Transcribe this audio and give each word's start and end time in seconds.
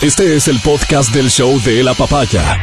Este 0.00 0.36
es 0.36 0.46
el 0.46 0.60
podcast 0.60 1.12
del 1.12 1.28
show 1.28 1.60
de 1.62 1.82
la 1.82 1.92
papaya. 1.92 2.62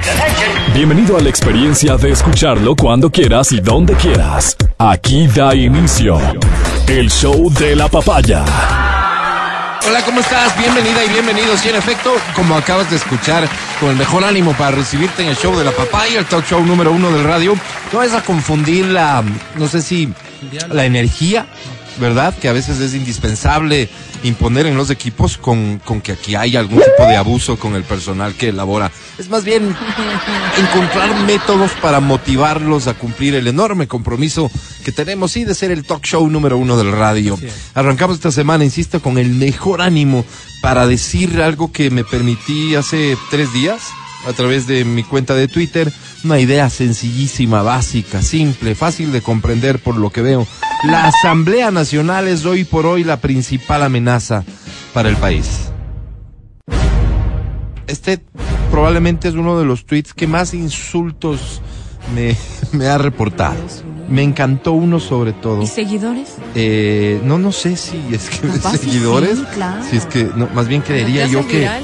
Bienvenido 0.73 1.17
a 1.17 1.21
la 1.21 1.27
experiencia 1.27 1.97
de 1.97 2.11
escucharlo 2.11 2.77
cuando 2.77 3.11
quieras 3.11 3.51
y 3.51 3.59
donde 3.59 3.93
quieras. 3.95 4.55
Aquí 4.77 5.27
da 5.27 5.53
inicio 5.53 6.17
el 6.87 7.11
show 7.11 7.51
de 7.51 7.75
la 7.75 7.89
papaya. 7.89 8.45
Hola, 9.85 10.01
¿cómo 10.05 10.21
estás? 10.21 10.57
Bienvenida 10.57 11.03
y 11.03 11.09
bienvenidos. 11.09 11.65
Y 11.65 11.69
en 11.69 11.75
efecto, 11.75 12.13
como 12.35 12.55
acabas 12.55 12.89
de 12.89 12.95
escuchar, 12.95 13.49
con 13.81 13.89
el 13.89 13.97
mejor 13.97 14.23
ánimo 14.23 14.53
para 14.53 14.71
recibirte 14.71 15.21
en 15.21 15.29
el 15.29 15.35
show 15.35 15.57
de 15.57 15.65
la 15.65 15.71
papaya, 15.71 16.19
el 16.19 16.25
talk 16.25 16.47
show 16.47 16.65
número 16.65 16.93
uno 16.93 17.11
del 17.11 17.25
radio, 17.25 17.55
no 17.91 17.99
vas 17.99 18.13
a 18.13 18.21
confundir 18.21 18.85
la, 18.85 19.23
no 19.55 19.67
sé 19.67 19.81
si, 19.81 20.09
la 20.71 20.85
energía, 20.85 21.45
¿verdad? 21.99 22.33
Que 22.39 22.47
a 22.47 22.53
veces 22.53 22.79
es 22.79 22.93
indispensable 22.93 23.89
imponer 24.25 24.65
en 24.65 24.75
los 24.75 24.89
equipos 24.89 25.37
con, 25.37 25.79
con 25.79 26.01
que 26.01 26.11
aquí 26.11 26.35
hay 26.35 26.55
algún 26.55 26.79
tipo 26.79 27.07
de 27.07 27.15
abuso 27.15 27.57
con 27.57 27.75
el 27.75 27.83
personal 27.83 28.33
que 28.33 28.49
elabora. 28.49 28.91
Es 29.17 29.29
más 29.29 29.43
bien 29.43 29.63
encontrar 30.57 31.15
métodos 31.25 31.71
para 31.81 31.99
motivarlos 31.99 32.87
a 32.87 32.95
cumplir 32.95 33.35
el 33.35 33.47
enorme 33.47 33.87
compromiso 33.87 34.49
que 34.83 34.91
tenemos, 34.91 35.31
sí, 35.31 35.45
de 35.45 35.55
ser 35.55 35.71
el 35.71 35.85
talk 35.85 36.03
show 36.03 36.27
número 36.27 36.57
uno 36.57 36.77
del 36.77 36.91
radio. 36.91 37.37
Arrancamos 37.73 38.17
esta 38.17 38.31
semana, 38.31 38.63
insisto, 38.63 39.01
con 39.01 39.17
el 39.17 39.29
mejor 39.29 39.81
ánimo 39.81 40.25
para 40.61 40.87
decir 40.87 41.41
algo 41.41 41.71
que 41.71 41.89
me 41.89 42.03
permití 42.03 42.75
hace 42.75 43.17
tres 43.29 43.53
días 43.53 43.81
a 44.27 44.33
través 44.33 44.67
de 44.67 44.85
mi 44.85 45.03
cuenta 45.03 45.35
de 45.35 45.47
Twitter. 45.47 45.91
Una 46.25 46.39
idea 46.39 46.71
sencillísima, 46.71 47.61
básica, 47.61 48.19
simple, 48.23 48.73
fácil 48.73 49.11
de 49.11 49.21
comprender 49.21 49.77
por 49.77 49.95
lo 49.95 50.09
que 50.09 50.23
veo. 50.23 50.47
La 50.83 51.05
Asamblea 51.05 51.69
Nacional 51.69 52.27
es 52.27 52.47
hoy 52.47 52.63
por 52.63 52.87
hoy 52.87 53.03
la 53.03 53.17
principal 53.17 53.83
amenaza 53.83 54.43
para 54.91 55.07
el 55.09 55.17
país. 55.17 55.69
Este 57.85 58.23
probablemente 58.71 59.27
es 59.27 59.35
uno 59.35 59.59
de 59.59 59.65
los 59.65 59.85
tweets 59.85 60.15
que 60.15 60.25
más 60.25 60.55
insultos 60.55 61.61
me, 62.15 62.35
me 62.71 62.87
ha 62.87 62.97
reportado. 62.97 63.57
Me 64.09 64.23
encantó 64.23 64.71
uno 64.71 64.99
sobre 64.99 65.31
todo. 65.31 65.61
¿Y 65.61 65.67
seguidores? 65.67 66.37
Eh, 66.55 67.21
no, 67.23 67.37
no 67.37 67.51
sé 67.51 67.77
si 67.77 68.01
es 68.11 68.31
que 68.31 68.47
Capaz 68.47 68.77
seguidores. 68.77 69.37
sí, 69.37 69.45
claro. 69.53 69.83
Si 69.87 69.97
es 69.97 70.07
que, 70.07 70.23
no, 70.35 70.49
más 70.55 70.67
bien 70.67 70.81
creería 70.81 71.27
¿Ya 71.27 71.33
yo 71.33 71.47
que, 71.47 71.59
viral? 71.59 71.83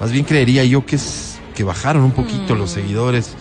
más 0.00 0.10
bien 0.10 0.24
creería 0.24 0.64
yo 0.64 0.84
que 0.84 0.96
es, 0.96 1.38
que 1.54 1.62
bajaron 1.62 2.02
un 2.02 2.10
poquito 2.10 2.56
los 2.56 2.72
seguidores 2.72 3.36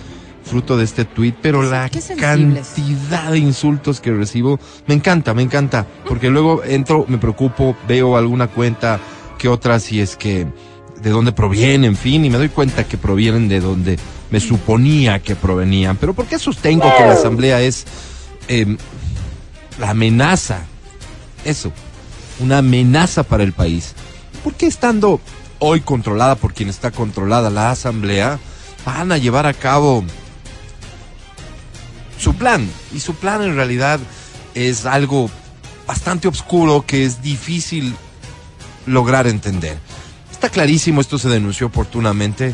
fruto 0.46 0.78
de 0.78 0.84
este 0.84 1.06
tweet, 1.06 1.34
pero 1.42 1.64
la 1.64 1.90
qué 1.90 2.02
cantidad 2.18 3.32
de 3.32 3.40
insultos 3.40 4.00
que 4.00 4.14
recibo, 4.14 4.60
me 4.88 4.94
encanta, 4.94 5.34
me 5.34 5.42
encanta, 5.42 5.86
porque 6.08 6.30
luego 6.30 6.64
entro, 6.64 7.06
me 7.08 7.18
preocupo, 7.18 7.76
veo 7.88 8.16
alguna 8.16 8.48
cuenta 8.48 9.00
que 9.38 9.50
otra, 9.50 9.80
si 9.80 10.00
es 10.00 10.16
que 10.16 10.48
de 11.02 11.10
dónde 11.10 11.32
provienen, 11.32 11.86
en 11.86 11.98
fin, 11.98 12.24
y 12.26 12.30
me 12.30 12.38
doy 12.38 12.50
cuenta 12.50 12.84
que 12.86 12.98
provienen 12.98 13.48
de 13.48 13.60
donde 13.60 14.00
me 14.32 14.40
suponía 14.40 15.20
que 15.20 15.36
provenían. 15.36 15.98
Pero 15.98 16.14
¿por 16.14 16.26
qué 16.26 16.40
sostengo 16.40 16.92
que 16.96 17.04
la 17.04 17.14
asamblea 17.14 17.62
es 17.62 17.86
eh, 18.48 18.78
la 19.80 19.90
amenaza? 19.92 20.62
Eso, 21.44 21.72
una 22.40 22.60
amenaza 22.60 23.24
para 23.24 23.44
el 23.44 23.54
país. 23.54 23.94
¿Por 24.44 24.54
qué 24.54 24.68
estando 24.68 25.20
hoy 25.60 25.82
controlada 25.82 26.36
por 26.36 26.54
quien 26.54 26.70
está 26.70 26.92
controlada 26.92 27.50
la 27.50 27.72
asamblea, 27.72 28.40
van 28.86 29.12
a 29.12 29.18
llevar 29.18 29.46
a 29.46 29.54
cabo 29.54 30.04
su 32.18 32.36
plan? 32.36 32.70
Y 32.94 33.00
su 33.00 33.16
plan 33.16 33.42
en 33.44 33.56
realidad 33.56 34.00
es 34.54 34.86
algo 34.86 35.30
bastante 35.88 36.28
oscuro 36.28 36.86
que 36.86 37.06
es 37.06 37.22
difícil 37.22 37.96
lograr 38.86 39.28
entender. 39.28 39.78
Está 40.32 40.50
clarísimo, 40.50 41.02
esto 41.02 41.18
se 41.18 41.30
denunció 41.30 41.68
oportunamente, 41.68 42.54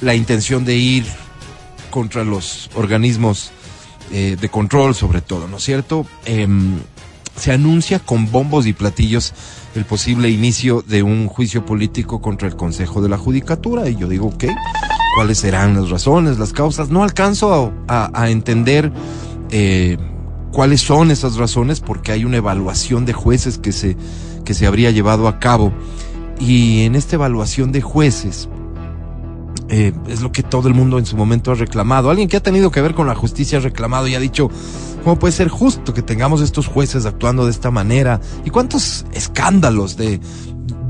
la 0.00 0.14
intención 0.14 0.64
de 0.64 0.76
ir 0.76 1.04
contra 1.90 2.24
los 2.24 2.70
organismos 2.74 3.50
eh, 4.12 4.36
de 4.40 4.48
control 4.48 4.94
sobre 4.94 5.20
todo, 5.20 5.48
¿no 5.48 5.56
es 5.56 5.64
cierto? 5.64 6.06
Em, 6.24 6.78
se 7.36 7.52
anuncia 7.52 7.98
con 7.98 8.30
bombos 8.30 8.66
y 8.66 8.72
platillos 8.72 9.32
el 9.74 9.84
posible 9.84 10.30
inicio 10.30 10.82
de 10.86 11.02
un 11.02 11.28
juicio 11.28 11.64
político 11.64 12.20
contra 12.20 12.48
el 12.48 12.56
Consejo 12.56 13.00
de 13.00 13.08
la 13.08 13.18
Judicatura 13.18 13.88
y 13.88 13.96
yo 13.96 14.08
digo, 14.08 14.28
ok, 14.28 14.44
¿cuáles 15.18 15.38
serán 15.38 15.74
las 15.74 15.90
razones, 15.90 16.38
las 16.38 16.52
causas? 16.52 16.90
No 16.90 17.02
alcanzo 17.02 17.72
a, 17.88 18.30
entender 18.30 18.92
eh, 19.50 19.98
cuáles 20.52 20.80
son 20.80 21.10
esas 21.10 21.34
razones 21.34 21.80
porque 21.80 22.12
hay 22.12 22.24
una 22.24 22.36
evaluación 22.36 23.04
de 23.04 23.14
jueces 23.14 23.58
que 23.58 23.72
se, 23.72 23.96
que 24.44 24.54
se 24.54 24.64
habría 24.64 24.92
llevado 24.92 25.26
a 25.26 25.40
cabo 25.40 25.72
y 26.38 26.82
en 26.82 26.94
esta 26.94 27.16
evaluación 27.16 27.72
de 27.72 27.80
jueces 27.82 28.48
eh, 29.68 29.92
es 30.06 30.20
lo 30.20 30.30
que 30.30 30.44
todo 30.44 30.68
el 30.68 30.74
mundo 30.74 31.00
en 31.00 31.04
su 31.04 31.16
momento 31.16 31.50
ha 31.50 31.56
reclamado. 31.56 32.10
Alguien 32.10 32.28
que 32.28 32.36
ha 32.36 32.42
tenido 32.44 32.70
que 32.70 32.80
ver 32.80 32.94
con 32.94 33.08
la 33.08 33.16
justicia 33.16 33.58
ha 33.58 33.60
reclamado 33.60 34.06
y 34.06 34.14
ha 34.14 34.20
dicho, 34.20 34.48
¿cómo 35.02 35.18
puede 35.18 35.32
ser 35.32 35.48
justo 35.48 35.94
que 35.94 36.02
tengamos 36.02 36.42
estos 36.42 36.68
jueces 36.68 37.06
actuando 37.06 37.44
de 37.44 37.50
esta 37.50 37.72
manera? 37.72 38.20
¿Y 38.44 38.50
cuántos 38.50 39.04
escándalos 39.12 39.96
de 39.96 40.20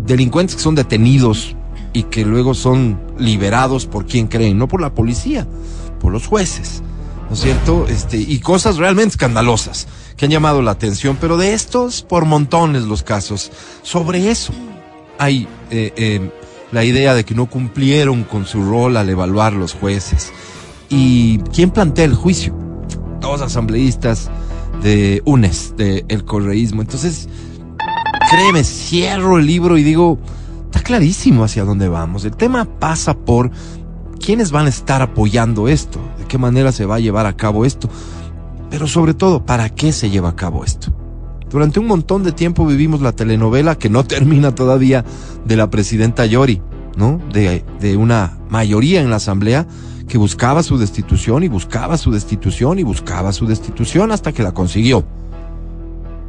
delincuentes 0.05 0.55
que 0.55 0.61
son 0.61 0.75
detenidos 0.75 1.57
y 1.93 2.05
que 2.05 2.25
luego 2.25 2.55
son 2.55 3.01
liberados 3.19 3.87
por 3.87 4.07
quien 4.07 4.27
creen? 4.27 4.59
No 4.59 4.69
por 4.69 4.81
la 4.81 4.95
policía, 4.95 5.47
por 6.01 6.13
los 6.13 6.27
jueces. 6.27 6.83
¿No 7.29 7.35
es 7.35 7.41
cierto? 7.41 7.87
Este, 7.89 8.17
y 8.17 8.39
cosas 8.41 8.79
realmente 8.79 9.11
escandalosas 9.11 9.87
que 10.17 10.25
han 10.25 10.31
llamado 10.31 10.63
la 10.63 10.71
atención, 10.71 11.19
pero 11.21 11.37
de 11.37 11.53
estos 11.53 12.03
por 12.03 12.25
montones 12.25 12.85
los 12.85 13.03
casos. 13.03 13.53
Sobre 13.83 14.31
eso 14.31 14.53
hay 15.19 15.47
eh, 15.71 15.93
eh, 15.97 16.31
la 16.73 16.85
idea 16.85 17.15
de 17.15 17.25
que 17.25 17.35
no 17.35 17.47
cumplieron 17.47 18.25
con 18.25 18.47
su 18.47 18.63
rol 18.63 18.97
al 18.97 19.09
evaluar 19.09 19.53
los 19.53 19.75
jueces. 19.75 20.33
¿Y 20.89 21.39
quién 21.53 21.71
plantea 21.71 22.07
el 22.07 22.15
juicio? 22.15 22.55
Dos 23.21 23.43
asambleístas 23.43 24.31
de 24.83 25.23
UNES, 25.25 25.75
de 25.77 26.05
el 26.09 26.25
correísmo. 26.25 26.81
Entonces, 26.83 27.29
créeme, 28.31 28.65
cierro 28.65 29.39
el 29.39 29.47
libro 29.47 29.77
y 29.77 29.83
digo, 29.83 30.19
está 30.71 30.83
clarísimo 30.83 31.45
hacia 31.45 31.65
dónde 31.65 31.89
vamos. 31.89 32.25
El 32.25 32.37
tema 32.37 32.67
pasa 32.67 33.15
por 33.15 33.51
quiénes 34.19 34.51
van 34.51 34.67
a 34.67 34.69
estar 34.69 35.01
apoyando 35.01 35.69
esto, 35.69 35.99
de 36.19 36.27
qué 36.27 36.37
manera 36.37 36.73
se 36.73 36.85
va 36.85 36.97
a 36.97 37.01
llevar 37.01 37.27
a 37.27 37.37
cabo 37.37 37.65
esto, 37.65 37.89
pero 38.71 38.87
sobre 38.87 39.15
todo, 39.15 39.47
¿para 39.47 39.71
qué 39.71 39.93
se 39.93 40.11
lleva 40.11 40.31
a 40.31 40.37
cabo 40.37 40.65
esto? 40.65 40.93
Durante 41.51 41.81
un 41.81 41.87
montón 41.87 42.23
de 42.23 42.33
tiempo 42.33 42.67
vivimos 42.67 43.01
la 43.01 43.13
telenovela 43.13 43.77
que 43.77 43.89
no 43.89 44.05
termina 44.07 44.55
todavía 44.55 45.05
de 45.47 45.57
la 45.57 45.71
presidenta 45.71 46.27
Yori, 46.27 46.61
¿no? 46.97 47.21
De, 47.33 47.65
de 47.81 47.97
una 47.97 48.39
mayoría 48.51 49.01
en 49.01 49.09
la 49.09 49.17
asamblea 49.17 49.67
que 50.07 50.19
buscaba 50.19 50.63
su 50.63 50.77
destitución 50.77 51.45
y 51.45 51.49
buscaba 51.49 51.97
su 51.97 52.11
destitución 52.11 52.79
y 52.79 52.83
buscaba 52.83 53.33
su 53.33 53.47
destitución 53.47 54.13
hasta 54.13 54.33
que 54.33 54.43
la 54.43 54.53
consiguió. 54.53 55.05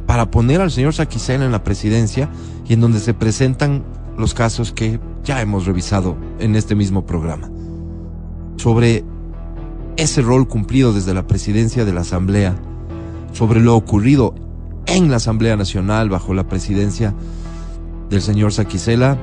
Para 0.06 0.30
poner 0.30 0.60
al 0.60 0.70
señor 0.70 0.94
Saquicela 0.94 1.44
en 1.44 1.52
la 1.52 1.64
presidencia 1.64 2.30
y 2.68 2.72
en 2.72 2.80
donde 2.80 3.00
se 3.00 3.14
presentan 3.14 3.84
los 4.20 4.34
casos 4.34 4.72
que 4.72 5.00
ya 5.24 5.40
hemos 5.40 5.66
revisado 5.66 6.16
en 6.38 6.54
este 6.56 6.74
mismo 6.74 7.06
programa. 7.06 7.50
Sobre 8.56 9.04
ese 9.96 10.22
rol 10.22 10.46
cumplido 10.48 10.92
desde 10.92 11.14
la 11.14 11.26
presidencia 11.26 11.84
de 11.84 11.92
la 11.92 12.02
asamblea, 12.02 12.54
sobre 13.32 13.60
lo 13.60 13.76
ocurrido 13.76 14.34
en 14.86 15.10
la 15.10 15.16
Asamblea 15.16 15.56
Nacional 15.56 16.08
bajo 16.08 16.34
la 16.34 16.48
presidencia 16.48 17.14
del 18.08 18.22
señor 18.22 18.52
Saquicela, 18.52 19.18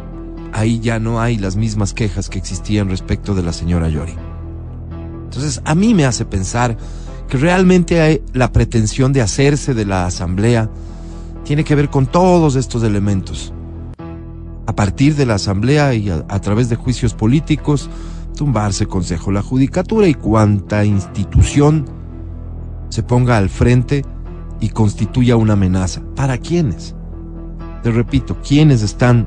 ahí 0.54 0.80
ya 0.80 1.00
no 1.00 1.20
hay 1.20 1.38
las 1.38 1.56
mismas 1.56 1.94
quejas 1.94 2.30
que 2.30 2.40
existían 2.40 2.90
respecto 2.90 3.36
de 3.36 3.44
la 3.44 3.54
señora 3.54 3.90
Yori. 3.90 4.16
Entonces, 5.26 5.62
a 5.66 5.76
mí 5.76 5.94
me 5.94 6.06
hace 6.06 6.26
pensar 6.26 6.78
que 7.28 7.38
realmente 7.38 8.24
la 8.34 8.52
pretensión 8.52 9.12
de 9.12 9.22
hacerse 9.22 9.74
de 9.74 9.86
la 9.86 10.06
Asamblea 10.06 10.70
tiene 11.44 11.64
que 11.64 11.76
ver 11.76 11.90
con 11.90 12.06
todos 12.06 12.56
estos 12.56 12.84
elementos. 12.84 13.54
A 14.68 14.76
partir 14.76 15.16
de 15.16 15.26
la 15.26 15.36
Asamblea 15.36 15.94
y 15.94 16.10
a, 16.10 16.42
través 16.42 16.68
de 16.68 16.76
juicios 16.76 17.14
políticos, 17.14 17.90
tumbarse 18.36 18.86
Consejo, 18.86 19.32
la 19.32 19.42
Judicatura 19.42 20.08
y 20.08 20.14
cuanta 20.14 20.84
institución 20.84 21.86
se 22.90 23.02
ponga 23.02 23.38
al 23.38 23.50
frente 23.50 24.04
y 24.60 24.70
constituya 24.70 25.38
una 25.38 25.54
amenaza. 25.54 26.02
¿Para 26.18 26.38
quiénes? 26.38 26.96
Te 27.82 27.92
repito, 27.92 28.38
¿quiénes 28.46 28.84
están 28.84 29.26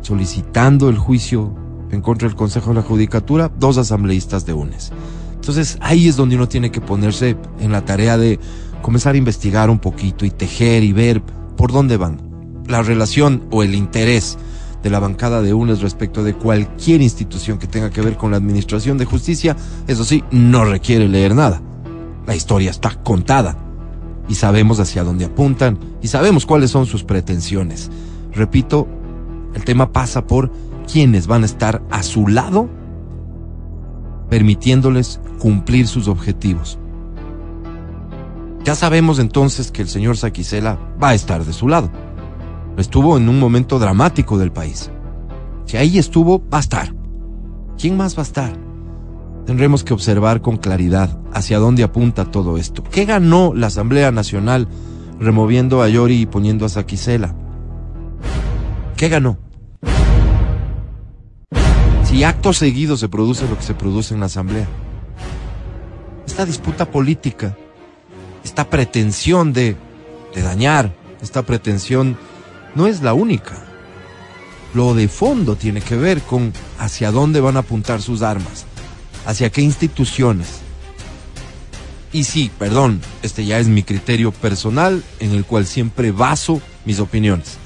solicitando 0.00 0.88
el 0.88 0.96
juicio 0.96 1.54
en 1.90 2.00
contra 2.00 2.26
del 2.26 2.36
Consejo 2.36 2.70
de 2.70 2.76
la 2.76 2.82
Judicatura? 2.82 3.52
Dos 3.58 3.76
asambleístas 3.76 4.46
de 4.46 4.54
UNES. 4.54 4.92
Entonces 5.34 5.76
ahí 5.82 6.08
es 6.08 6.16
donde 6.16 6.36
uno 6.36 6.48
tiene 6.48 6.70
que 6.70 6.80
ponerse 6.80 7.36
en 7.60 7.70
la 7.70 7.84
tarea 7.84 8.16
de 8.16 8.40
comenzar 8.80 9.14
a 9.14 9.18
investigar 9.18 9.68
un 9.68 9.78
poquito 9.78 10.24
y 10.24 10.30
tejer 10.30 10.84
y 10.84 10.94
ver 10.94 11.22
por 11.56 11.70
dónde 11.70 11.98
van. 11.98 12.31
La 12.72 12.80
relación 12.80 13.42
o 13.50 13.62
el 13.62 13.74
interés 13.74 14.38
de 14.82 14.88
la 14.88 14.98
bancada 14.98 15.42
de 15.42 15.52
UNES 15.52 15.82
respecto 15.82 16.24
de 16.24 16.32
cualquier 16.32 17.02
institución 17.02 17.58
que 17.58 17.66
tenga 17.66 17.90
que 17.90 18.00
ver 18.00 18.16
con 18.16 18.30
la 18.30 18.38
administración 18.38 18.96
de 18.96 19.04
justicia, 19.04 19.54
eso 19.88 20.06
sí, 20.06 20.24
no 20.30 20.64
requiere 20.64 21.06
leer 21.06 21.34
nada. 21.34 21.60
La 22.26 22.34
historia 22.34 22.70
está 22.70 22.94
contada 23.02 23.58
y 24.26 24.36
sabemos 24.36 24.80
hacia 24.80 25.04
dónde 25.04 25.26
apuntan 25.26 25.78
y 26.00 26.08
sabemos 26.08 26.46
cuáles 26.46 26.70
son 26.70 26.86
sus 26.86 27.04
pretensiones. 27.04 27.90
Repito, 28.32 28.88
el 29.52 29.64
tema 29.64 29.92
pasa 29.92 30.26
por 30.26 30.50
quienes 30.90 31.26
van 31.26 31.42
a 31.42 31.46
estar 31.46 31.82
a 31.90 32.02
su 32.02 32.26
lado 32.26 32.70
permitiéndoles 34.30 35.20
cumplir 35.38 35.86
sus 35.86 36.08
objetivos. 36.08 36.78
Ya 38.64 38.74
sabemos 38.74 39.18
entonces 39.18 39.70
que 39.70 39.82
el 39.82 39.88
señor 39.88 40.16
Saquicela 40.16 40.78
va 41.02 41.10
a 41.10 41.14
estar 41.14 41.44
de 41.44 41.52
su 41.52 41.68
lado. 41.68 41.90
Estuvo 42.76 43.16
en 43.16 43.28
un 43.28 43.38
momento 43.38 43.78
dramático 43.78 44.38
del 44.38 44.52
país. 44.52 44.90
Si 45.66 45.76
ahí 45.76 45.98
estuvo, 45.98 46.42
va 46.48 46.58
a 46.58 46.60
estar. 46.60 46.94
¿Quién 47.78 47.96
más 47.96 48.16
va 48.16 48.20
a 48.20 48.24
estar? 48.24 48.52
Tendremos 49.46 49.84
que 49.84 49.92
observar 49.92 50.40
con 50.40 50.56
claridad 50.56 51.18
hacia 51.32 51.58
dónde 51.58 51.82
apunta 51.82 52.30
todo 52.30 52.56
esto. 52.56 52.82
¿Qué 52.84 53.04
ganó 53.04 53.52
la 53.54 53.66
Asamblea 53.66 54.10
Nacional 54.10 54.68
removiendo 55.18 55.82
a 55.82 55.88
Yori 55.88 56.22
y 56.22 56.26
poniendo 56.26 56.64
a 56.64 56.68
Saquicela? 56.68 57.34
¿Qué 58.96 59.08
ganó? 59.08 59.38
Si 62.04 62.24
acto 62.24 62.52
seguido 62.52 62.96
se 62.96 63.08
produce 63.08 63.48
lo 63.48 63.56
que 63.56 63.64
se 63.64 63.74
produce 63.74 64.14
en 64.14 64.20
la 64.20 64.26
Asamblea. 64.26 64.66
Esta 66.26 66.46
disputa 66.46 66.90
política, 66.90 67.56
esta 68.44 68.70
pretensión 68.70 69.52
de, 69.52 69.76
de 70.34 70.42
dañar, 70.42 70.94
esta 71.20 71.42
pretensión 71.42 72.16
no 72.74 72.86
es 72.86 73.02
la 73.02 73.14
única. 73.14 73.54
Lo 74.74 74.94
de 74.94 75.08
fondo 75.08 75.56
tiene 75.56 75.80
que 75.80 75.96
ver 75.96 76.22
con 76.22 76.52
hacia 76.78 77.10
dónde 77.10 77.40
van 77.40 77.56
a 77.56 77.60
apuntar 77.60 78.00
sus 78.00 78.22
armas, 78.22 78.64
hacia 79.26 79.50
qué 79.50 79.60
instituciones. 79.60 80.60
Y 82.12 82.24
sí, 82.24 82.50
perdón, 82.58 83.00
este 83.22 83.44
ya 83.44 83.58
es 83.58 83.68
mi 83.68 83.82
criterio 83.82 84.32
personal 84.32 85.02
en 85.18 85.32
el 85.32 85.44
cual 85.44 85.66
siempre 85.66 86.10
baso 86.12 86.60
mis 86.84 87.00
opiniones. 87.00 87.56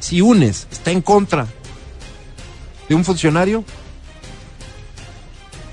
Si 0.00 0.20
UNES 0.20 0.66
está 0.70 0.90
en 0.90 1.02
contra 1.02 1.46
de 2.88 2.94
un 2.94 3.04
funcionario, 3.04 3.64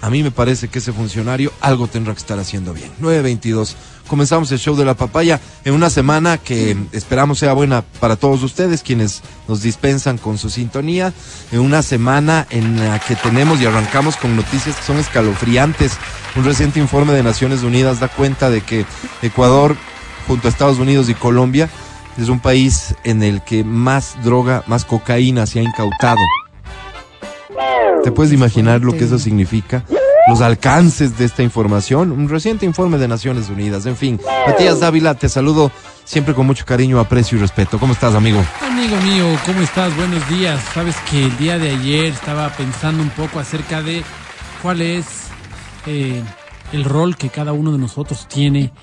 a 0.01 0.09
mí 0.09 0.21
me 0.21 0.31
parece 0.31 0.67
que 0.67 0.79
ese 0.79 0.93
funcionario 0.93 1.51
algo 1.59 1.87
tendrá 1.87 2.13
que 2.13 2.19
estar 2.19 2.37
haciendo 2.37 2.73
bien. 2.73 2.91
922. 2.99 3.75
Comenzamos 4.07 4.51
el 4.51 4.59
show 4.59 4.75
de 4.75 4.85
la 4.85 4.93
papaya 4.93 5.39
en 5.65 5.73
una 5.73 5.89
semana 5.89 6.37
que 6.37 6.77
esperamos 6.91 7.39
sea 7.39 7.53
buena 7.53 7.83
para 7.99 8.15
todos 8.15 8.41
ustedes, 8.43 8.81
quienes 8.81 9.21
nos 9.47 9.61
dispensan 9.61 10.17
con 10.17 10.37
su 10.37 10.49
sintonía. 10.49 11.13
En 11.51 11.59
una 11.59 11.81
semana 11.81 12.47
en 12.49 12.79
la 12.79 12.99
que 12.99 13.15
tenemos 13.15 13.59
y 13.61 13.65
arrancamos 13.65 14.15
con 14.15 14.35
noticias 14.35 14.75
que 14.75 14.83
son 14.83 14.97
escalofriantes. 14.97 15.97
Un 16.35 16.45
reciente 16.45 16.79
informe 16.79 17.13
de 17.13 17.23
Naciones 17.23 17.63
Unidas 17.63 17.99
da 17.99 18.07
cuenta 18.07 18.49
de 18.49 18.61
que 18.61 18.85
Ecuador, 19.21 19.75
junto 20.27 20.47
a 20.47 20.51
Estados 20.51 20.79
Unidos 20.79 21.09
y 21.09 21.13
Colombia, 21.13 21.69
es 22.17 22.29
un 22.29 22.39
país 22.39 22.95
en 23.03 23.23
el 23.23 23.43
que 23.43 23.63
más 23.63 24.15
droga, 24.23 24.63
más 24.67 24.85
cocaína 24.85 25.45
se 25.45 25.59
ha 25.59 25.63
incautado. 25.63 26.21
¿Te 28.03 28.11
puedes 28.11 28.31
imaginar 28.31 28.81
lo 28.81 28.93
que 28.93 29.03
eso 29.03 29.19
significa? 29.19 29.83
Los 30.27 30.41
alcances 30.41 31.17
de 31.17 31.23
esta 31.23 31.41
información, 31.41 32.11
un 32.11 32.27
reciente 32.27 32.65
informe 32.65 32.97
de 32.97 33.07
Naciones 33.07 33.49
Unidas, 33.49 33.85
en 33.85 33.95
fin. 33.95 34.19
Matías 34.45 34.81
Dávila, 34.81 35.15
te 35.15 35.29
saludo 35.29 35.71
siempre 36.03 36.33
con 36.33 36.45
mucho 36.45 36.65
cariño, 36.65 36.99
aprecio 36.99 37.37
y 37.37 37.41
respeto. 37.41 37.79
¿Cómo 37.79 37.93
estás, 37.93 38.13
amigo? 38.13 38.43
Amigo 38.61 38.97
mío, 38.97 39.25
¿cómo 39.45 39.61
estás? 39.61 39.95
Buenos 39.95 40.27
días. 40.29 40.61
Sabes 40.73 40.97
que 41.09 41.25
el 41.27 41.37
día 41.37 41.57
de 41.57 41.69
ayer 41.69 42.07
estaba 42.07 42.49
pensando 42.49 43.01
un 43.01 43.09
poco 43.11 43.39
acerca 43.39 43.81
de 43.81 44.03
cuál 44.61 44.81
es 44.81 45.05
eh, 45.85 46.21
el 46.73 46.83
rol 46.83 47.15
que 47.15 47.29
cada 47.29 47.53
uno 47.53 47.71
de 47.71 47.77
nosotros 47.77 48.27
tiene 48.27 48.73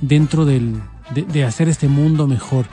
dentro 0.00 0.44
del, 0.44 0.80
de, 1.10 1.22
de 1.22 1.44
hacer 1.44 1.68
este 1.68 1.88
mundo 1.88 2.28
mejor. 2.28 2.66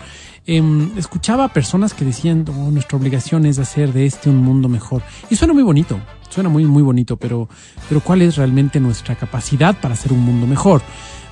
Eh, 0.52 0.64
escuchaba 0.98 1.44
a 1.44 1.54
personas 1.54 1.94
que 1.94 2.04
decían, 2.04 2.44
oh, 2.50 2.72
nuestra 2.72 2.98
obligación 2.98 3.46
es 3.46 3.60
hacer 3.60 3.94
de 3.94 4.08
este 4.08 4.32
un 4.32 4.38
mundo 4.38 4.68
mejor. 4.68 5.04
Y 5.30 5.36
suena 5.36 5.54
muy 5.54 5.62
bonito, 5.62 6.00
suena 6.28 6.50
muy, 6.50 6.66
muy 6.66 6.82
bonito, 6.82 7.18
pero, 7.18 7.48
pero 7.88 8.02
¿cuál 8.02 8.24
es 8.24 8.36
realmente 8.36 8.80
nuestra 8.80 9.14
capacidad 9.14 9.80
para 9.80 9.94
hacer 9.94 10.12
un 10.12 10.22
mundo 10.22 10.48
mejor? 10.48 10.82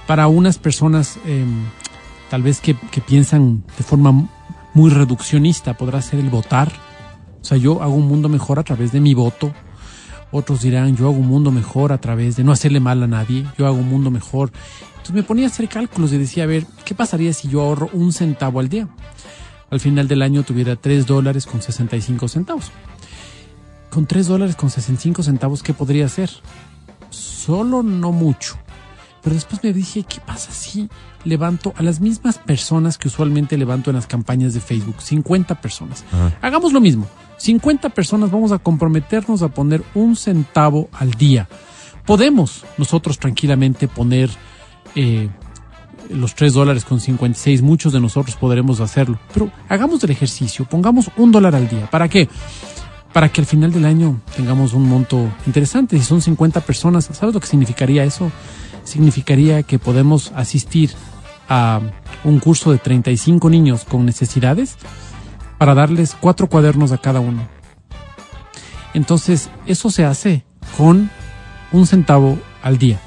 Para 0.06 0.28
unas 0.28 0.60
personas, 0.60 1.18
eh, 1.26 1.44
tal 2.30 2.44
vez 2.44 2.62
que, 2.62 2.76
que 2.92 3.02
piensan 3.02 3.64
de 3.76 3.84
forma 3.84 4.30
muy 4.76 4.92
reduccionista, 4.92 5.74
podrá 5.74 6.00
ser 6.04 6.20
el 6.20 6.30
votar. 6.30 6.72
O 7.42 7.44
sea, 7.44 7.58
yo 7.58 7.82
hago 7.82 7.96
un 7.96 8.08
mundo 8.08 8.30
mejor 8.30 8.60
a 8.60 8.64
través 8.64 8.92
de 8.92 9.00
mi 9.00 9.16
voto. 9.16 9.52
Otros 10.32 10.62
dirán, 10.62 10.96
yo 10.96 11.08
hago 11.08 11.18
un 11.18 11.28
mundo 11.28 11.50
mejor 11.50 11.92
a 11.92 11.98
través 11.98 12.36
de 12.36 12.44
no 12.44 12.52
hacerle 12.52 12.80
mal 12.80 13.02
a 13.02 13.08
nadie. 13.08 13.48
Yo 13.58 13.66
hago 13.66 13.78
un 13.78 13.90
mundo 13.90 14.12
mejor 14.12 14.52
entonces 15.08 15.24
me 15.24 15.28
ponía 15.28 15.46
a 15.46 15.50
hacer 15.50 15.70
cálculos 15.70 16.12
y 16.12 16.18
decía, 16.18 16.44
a 16.44 16.48
ver, 16.48 16.66
¿qué 16.84 16.94
pasaría 16.94 17.32
si 17.32 17.48
yo 17.48 17.62
ahorro 17.62 17.90
un 17.94 18.12
centavo 18.12 18.60
al 18.60 18.68
día? 18.68 18.90
Al 19.70 19.80
final 19.80 20.06
del 20.10 20.22
año 20.22 20.44
tuviera 20.44 20.76
3 20.76 21.06
dólares 21.06 21.46
con 21.46 21.62
65 21.62 22.28
centavos. 22.28 22.72
Con 23.90 24.06
3 24.06 24.28
dólares 24.28 24.58
con 24.58 24.70
65 24.70 25.24
centavos, 25.24 25.64
¿qué 25.64 25.74
podría 25.74 26.08
hacer? 26.08 26.30
Solo 27.10 27.84
no 27.84 28.12
mucho. 28.12 28.58
Pero 29.24 29.34
después 29.34 29.64
me 29.64 29.72
dije, 29.72 30.04
¿qué 30.04 30.20
pasa 30.20 30.52
si 30.52 30.90
levanto 31.24 31.74
a 31.78 31.84
las 31.84 32.02
mismas 32.02 32.38
personas 32.38 32.98
que 32.98 33.08
usualmente 33.08 33.58
levanto 33.58 33.90
en 33.90 33.96
las 33.96 34.08
campañas 34.08 34.54
de 34.54 34.60
Facebook? 34.60 35.00
50 35.00 35.62
personas. 35.62 36.04
Ajá. 36.12 36.38
Hagamos 36.42 36.74
lo 36.74 36.82
mismo. 36.82 37.08
50 37.38 37.90
personas 37.90 38.30
vamos 38.30 38.52
a 38.52 38.60
comprometernos 38.60 39.42
a 39.42 39.48
poner 39.48 39.84
un 39.96 40.18
centavo 40.18 40.90
al 40.92 41.12
día. 41.12 41.48
Podemos 42.06 42.66
nosotros 42.78 43.20
tranquilamente 43.20 43.88
poner 43.88 44.30
eh, 44.96 45.30
los 46.10 46.36
3 46.36 46.54
dólares 46.54 46.86
con 46.86 47.00
56, 47.00 47.62
muchos 47.62 47.94
de 47.94 48.00
nosotros 48.00 48.36
podremos 48.36 48.80
hacerlo. 48.80 49.20
Pero 49.34 49.52
hagamos 49.70 50.04
el 50.04 50.12
ejercicio, 50.12 50.66
pongamos 50.66 51.10
un 51.18 51.32
dólar 51.32 51.56
al 51.56 51.68
día. 51.68 51.90
¿Para 51.90 52.08
qué? 52.08 52.30
Para 53.14 53.30
que 53.30 53.42
al 53.42 53.48
final 53.48 53.72
del 53.72 53.86
año 53.86 54.22
tengamos 54.36 54.74
un 54.74 54.88
monto 54.88 55.30
interesante. 55.46 55.98
Si 55.98 56.06
son 56.06 56.22
50 56.22 56.62
personas, 56.62 57.10
¿sabes 57.12 57.34
lo 57.34 57.42
que 57.42 57.48
significaría 57.48 58.04
eso? 58.04 58.32
Significaría 58.84 59.64
que 59.64 59.80
podemos 59.80 60.32
asistir 60.36 60.92
a 61.50 61.82
un 62.24 62.40
curso 62.40 62.72
de 62.72 62.78
35 62.78 63.50
niños 63.50 63.86
con 63.86 64.06
necesidades 64.06 64.78
para 65.58 65.74
darles 65.74 66.16
cuatro 66.20 66.48
cuadernos 66.48 66.92
a 66.92 66.98
cada 66.98 67.20
uno. 67.20 67.48
Entonces, 68.94 69.50
eso 69.66 69.90
se 69.90 70.06
hace 70.06 70.46
con 70.78 71.10
un 71.72 71.88
centavo 71.88 72.38
al 72.62 72.78
día 72.78 73.00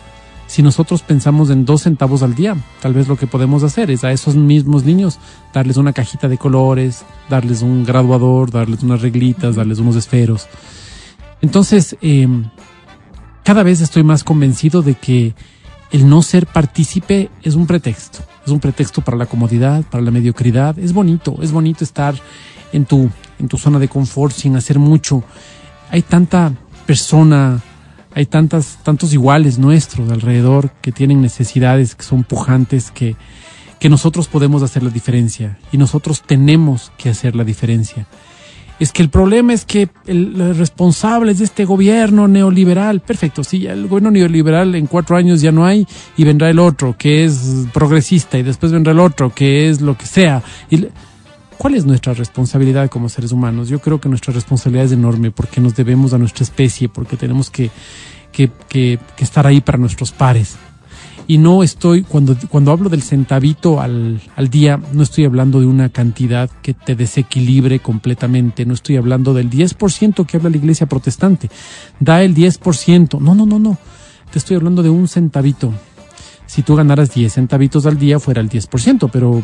si 0.51 0.65
nosotros 0.65 1.03
pensamos 1.03 1.49
en 1.51 1.65
dos 1.65 1.83
centavos 1.83 2.25
al 2.25 2.35
día, 2.35 2.57
tal 2.83 2.93
vez 2.93 3.07
lo 3.07 3.17
que 3.17 3.29
podemos 3.29 3.63
hacer 3.63 3.89
es 3.89 4.03
a 4.03 4.11
esos 4.11 4.35
mismos 4.35 4.83
niños 4.83 5.21
darles 5.55 5.77
una 5.77 5.93
cajita 5.93 6.27
de 6.27 6.39
colores, 6.39 7.05
darles 7.29 7.63
un 7.63 7.85
graduador, 7.85 8.51
darles 8.51 8.83
unas 8.83 9.01
reglitas, 9.01 9.55
darles 9.55 9.79
unos 9.79 9.95
esferos. 9.95 10.49
Entonces, 11.41 11.97
eh, 12.03 12.27
cada 13.45 13.63
vez 13.63 13.81
estoy 13.81 14.03
más 14.03 14.25
convencido 14.25 14.83
de 14.83 14.95
que 14.95 15.37
el 15.93 16.09
no 16.09 16.21
ser 16.21 16.49
partícipe 16.49 17.31
es 17.45 17.55
un 17.55 17.69
pretexto. 17.69 18.19
Es 18.45 18.51
un 18.51 18.59
pretexto 18.59 19.03
para 19.03 19.17
la 19.17 19.27
comodidad, 19.27 19.85
para 19.85 20.03
la 20.03 20.11
mediocridad. 20.11 20.77
Es 20.81 20.93
bonito, 20.93 21.37
es 21.43 21.53
bonito 21.53 21.85
estar 21.85 22.17
en 22.73 22.87
tu, 22.87 23.09
en 23.39 23.47
tu 23.47 23.57
zona 23.57 23.79
de 23.79 23.87
confort 23.87 24.35
sin 24.35 24.57
hacer 24.57 24.81
mucho. 24.81 25.23
Hay 25.93 26.03
tanta 26.03 26.53
persona 26.87 27.63
hay 28.15 28.27
tantas, 28.27 28.79
tantos 28.83 29.13
iguales 29.13 29.59
nuestros 29.59 30.11
alrededor 30.11 30.71
que 30.83 30.93
tienen 30.93 31.21
necesidades 31.21 31.95
que 31.95 32.03
son 32.03 32.25
pujantes 32.25 32.91
que, 32.91 33.17
que 33.79 33.89
nosotros 33.89 34.29
podemos 34.29 34.63
hacer 34.63 34.83
la 34.83 34.91
diferencia 34.91 35.59
y 35.73 35.79
nosotros 35.79 36.23
tenemos 36.23 36.93
que 36.99 37.11
hacer 37.11 37.37
la 37.37 37.45
diferencia. 37.45 38.07
Es 38.81 38.93
que 38.93 39.03
el 39.03 39.11
problema 39.11 39.53
es 39.53 39.67
que 39.67 39.91
el, 40.07 40.33
los 40.39 40.57
responsables 40.57 41.39
de 41.39 41.45
este 41.45 41.67
gobierno 41.67 42.27
neoliberal, 42.29 43.01
perfecto, 43.01 43.45
sí, 43.45 43.67
el 43.67 43.89
gobierno 43.89 44.11
neoliberal 44.11 44.75
en 44.75 44.87
cuatro 44.87 45.17
años 45.17 45.43
ya 45.43 45.53
no 45.53 45.67
hay 45.67 45.87
y 46.17 46.25
vendrá 46.25 46.49
el 46.49 46.59
otro 46.59 46.97
que 46.97 47.25
es 47.25 47.67
progresista 47.75 48.39
y 48.39 48.43
después 48.43 48.73
vendrá 48.73 48.93
el 48.93 49.01
otro 49.01 49.35
que 49.35 49.69
es 49.69 49.83
lo 49.83 49.99
que 49.99 50.07
sea. 50.07 50.43
Y, 50.71 50.87
¿Cuál 51.61 51.75
es 51.75 51.85
nuestra 51.85 52.15
responsabilidad 52.15 52.89
como 52.89 53.11
seres 53.11 53.33
humanos? 53.33 53.69
Yo 53.69 53.81
creo 53.81 54.01
que 54.01 54.09
nuestra 54.09 54.33
responsabilidad 54.33 54.87
es 54.87 54.93
enorme 54.93 55.31
porque 55.31 55.61
nos 55.61 55.77
debemos 55.77 56.15
a 56.15 56.19
nuestra 56.19 56.43
especie, 56.43 56.89
porque 56.89 57.19
tenemos 57.19 57.51
que, 57.51 57.71
que, 58.33 58.51
que, 58.67 58.99
estar 59.19 59.47
ahí 59.47 59.61
para 59.61 59.77
nuestros 59.77 60.11
pares. 60.11 60.57
Y 61.27 61.37
no 61.37 61.63
estoy, 61.63 62.03
cuando, 62.03 62.35
cuando 62.49 62.73
hablo 62.73 62.89
del 62.89 63.03
centavito 63.03 63.79
al, 63.79 64.23
al 64.37 64.49
día, 64.49 64.81
no 64.95 65.03
estoy 65.03 65.27
hablando 65.27 65.61
de 65.61 65.67
una 65.67 65.91
cantidad 65.91 66.49
que 66.63 66.73
te 66.73 66.97
desequilibre 66.97 67.81
completamente, 67.81 68.65
no 68.65 68.73
estoy 68.73 68.97
hablando 68.97 69.35
del 69.35 69.51
10% 69.51 70.25
que 70.25 70.39
habla 70.39 70.49
la 70.49 70.57
iglesia 70.57 70.87
protestante. 70.87 71.51
Da 71.99 72.23
el 72.23 72.35
10%. 72.35 73.21
No, 73.21 73.35
no, 73.35 73.45
no, 73.45 73.59
no. 73.59 73.77
Te 74.33 74.39
estoy 74.39 74.57
hablando 74.57 74.83
de 74.83 74.89
un 74.89 75.09
centavito. 75.09 75.75
Si 76.47 76.63
tú 76.63 76.75
ganaras 76.75 77.13
10 77.13 77.35
centavitos 77.35 77.85
al 77.85 77.99
día, 77.99 78.19
fuera 78.19 78.41
el 78.41 78.49
10%, 78.49 79.11
pero 79.13 79.43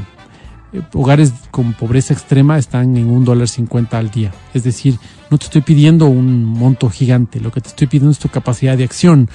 hogares 0.92 1.32
con 1.50 1.72
pobreza 1.72 2.12
extrema 2.12 2.58
están 2.58 2.96
en 2.96 3.08
un 3.08 3.24
dólar 3.24 3.48
cincuenta 3.48 3.98
al 3.98 4.10
día. 4.10 4.32
Es 4.54 4.64
decir, 4.64 4.98
no 5.30 5.38
te 5.38 5.44
estoy 5.46 5.62
pidiendo 5.62 6.06
un 6.06 6.44
monto 6.44 6.90
gigante, 6.90 7.40
lo 7.40 7.50
que 7.50 7.60
te 7.60 7.68
estoy 7.68 7.86
pidiendo 7.86 8.10
es 8.10 8.18
tu 8.18 8.28
capacidad 8.28 8.76
de 8.76 8.84
acción. 8.84 9.28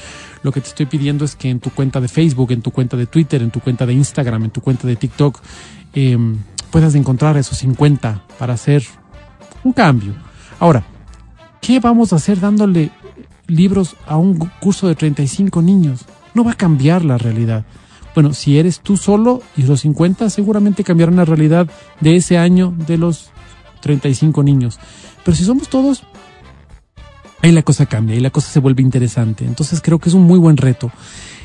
Lo 0.43 0.51
que 0.51 0.61
te 0.61 0.67
estoy 0.67 0.85
pidiendo 0.85 1.25
es 1.25 1.35
que 1.35 1.50
en 1.50 1.59
tu 1.59 1.69
cuenta 1.69 2.01
de 2.01 2.07
Facebook, 2.07 2.51
en 2.51 2.61
tu 2.61 2.71
cuenta 2.71 2.97
de 2.97 3.05
Twitter, 3.05 3.41
en 3.41 3.51
tu 3.51 3.59
cuenta 3.59 3.85
de 3.85 3.93
Instagram, 3.93 4.45
en 4.45 4.51
tu 4.51 4.61
cuenta 4.61 4.88
de 4.88 4.95
TikTok, 4.95 5.39
eh, 5.93 6.17
puedas 6.71 6.95
encontrar 6.95 7.38
esos 7.38 7.57
50 7.57 8.23
para 8.38 8.53
hacer 8.53 8.83
un 9.63 9.73
cambio. 9.73 10.13
Ahora, 10.59 10.83
¿Qué 11.61 11.79
vamos 11.79 12.11
a 12.11 12.15
hacer 12.15 12.39
dándole 12.39 12.89
libros 13.45 13.95
a 14.07 14.17
un 14.17 14.35
curso 14.59 14.88
de 14.88 14.95
35 14.95 15.61
niños? 15.61 16.05
No 16.33 16.43
va 16.43 16.53
a 16.53 16.57
cambiar 16.57 17.05
la 17.05 17.19
realidad. 17.19 17.65
Bueno, 18.13 18.34
si 18.34 18.58
eres 18.58 18.82
tú 18.82 18.98
solo 18.98 19.41
y 19.56 19.63
los 19.63 19.82
50, 19.82 20.30
seguramente 20.30 20.84
cambiarán 20.84 21.15
la 21.15 21.25
realidad 21.25 21.68
de 22.00 22.15
ese 22.15 22.38
año 22.38 22.74
de 22.88 22.98
los 22.98 23.32
35 23.82 24.44
niños. 24.44 24.80
Pero 25.24 25.36
si 25.38 25.44
somos 25.44 25.70
todos, 25.70 26.03
ahí 27.41 27.51
la 27.51 27.63
cosa 27.63 27.86
cambia, 27.86 28.15
ahí 28.15 28.22
la 28.22 28.30
cosa 28.30 28.51
se 28.51 28.60
vuelve 28.60 28.82
interesante. 28.82 29.46
Entonces 29.46 29.82
creo 29.82 30.00
que 30.00 30.10
es 30.10 30.15
un 30.15 30.24
muy 30.24 30.39
buen 30.39 30.58
reto. 30.58 30.91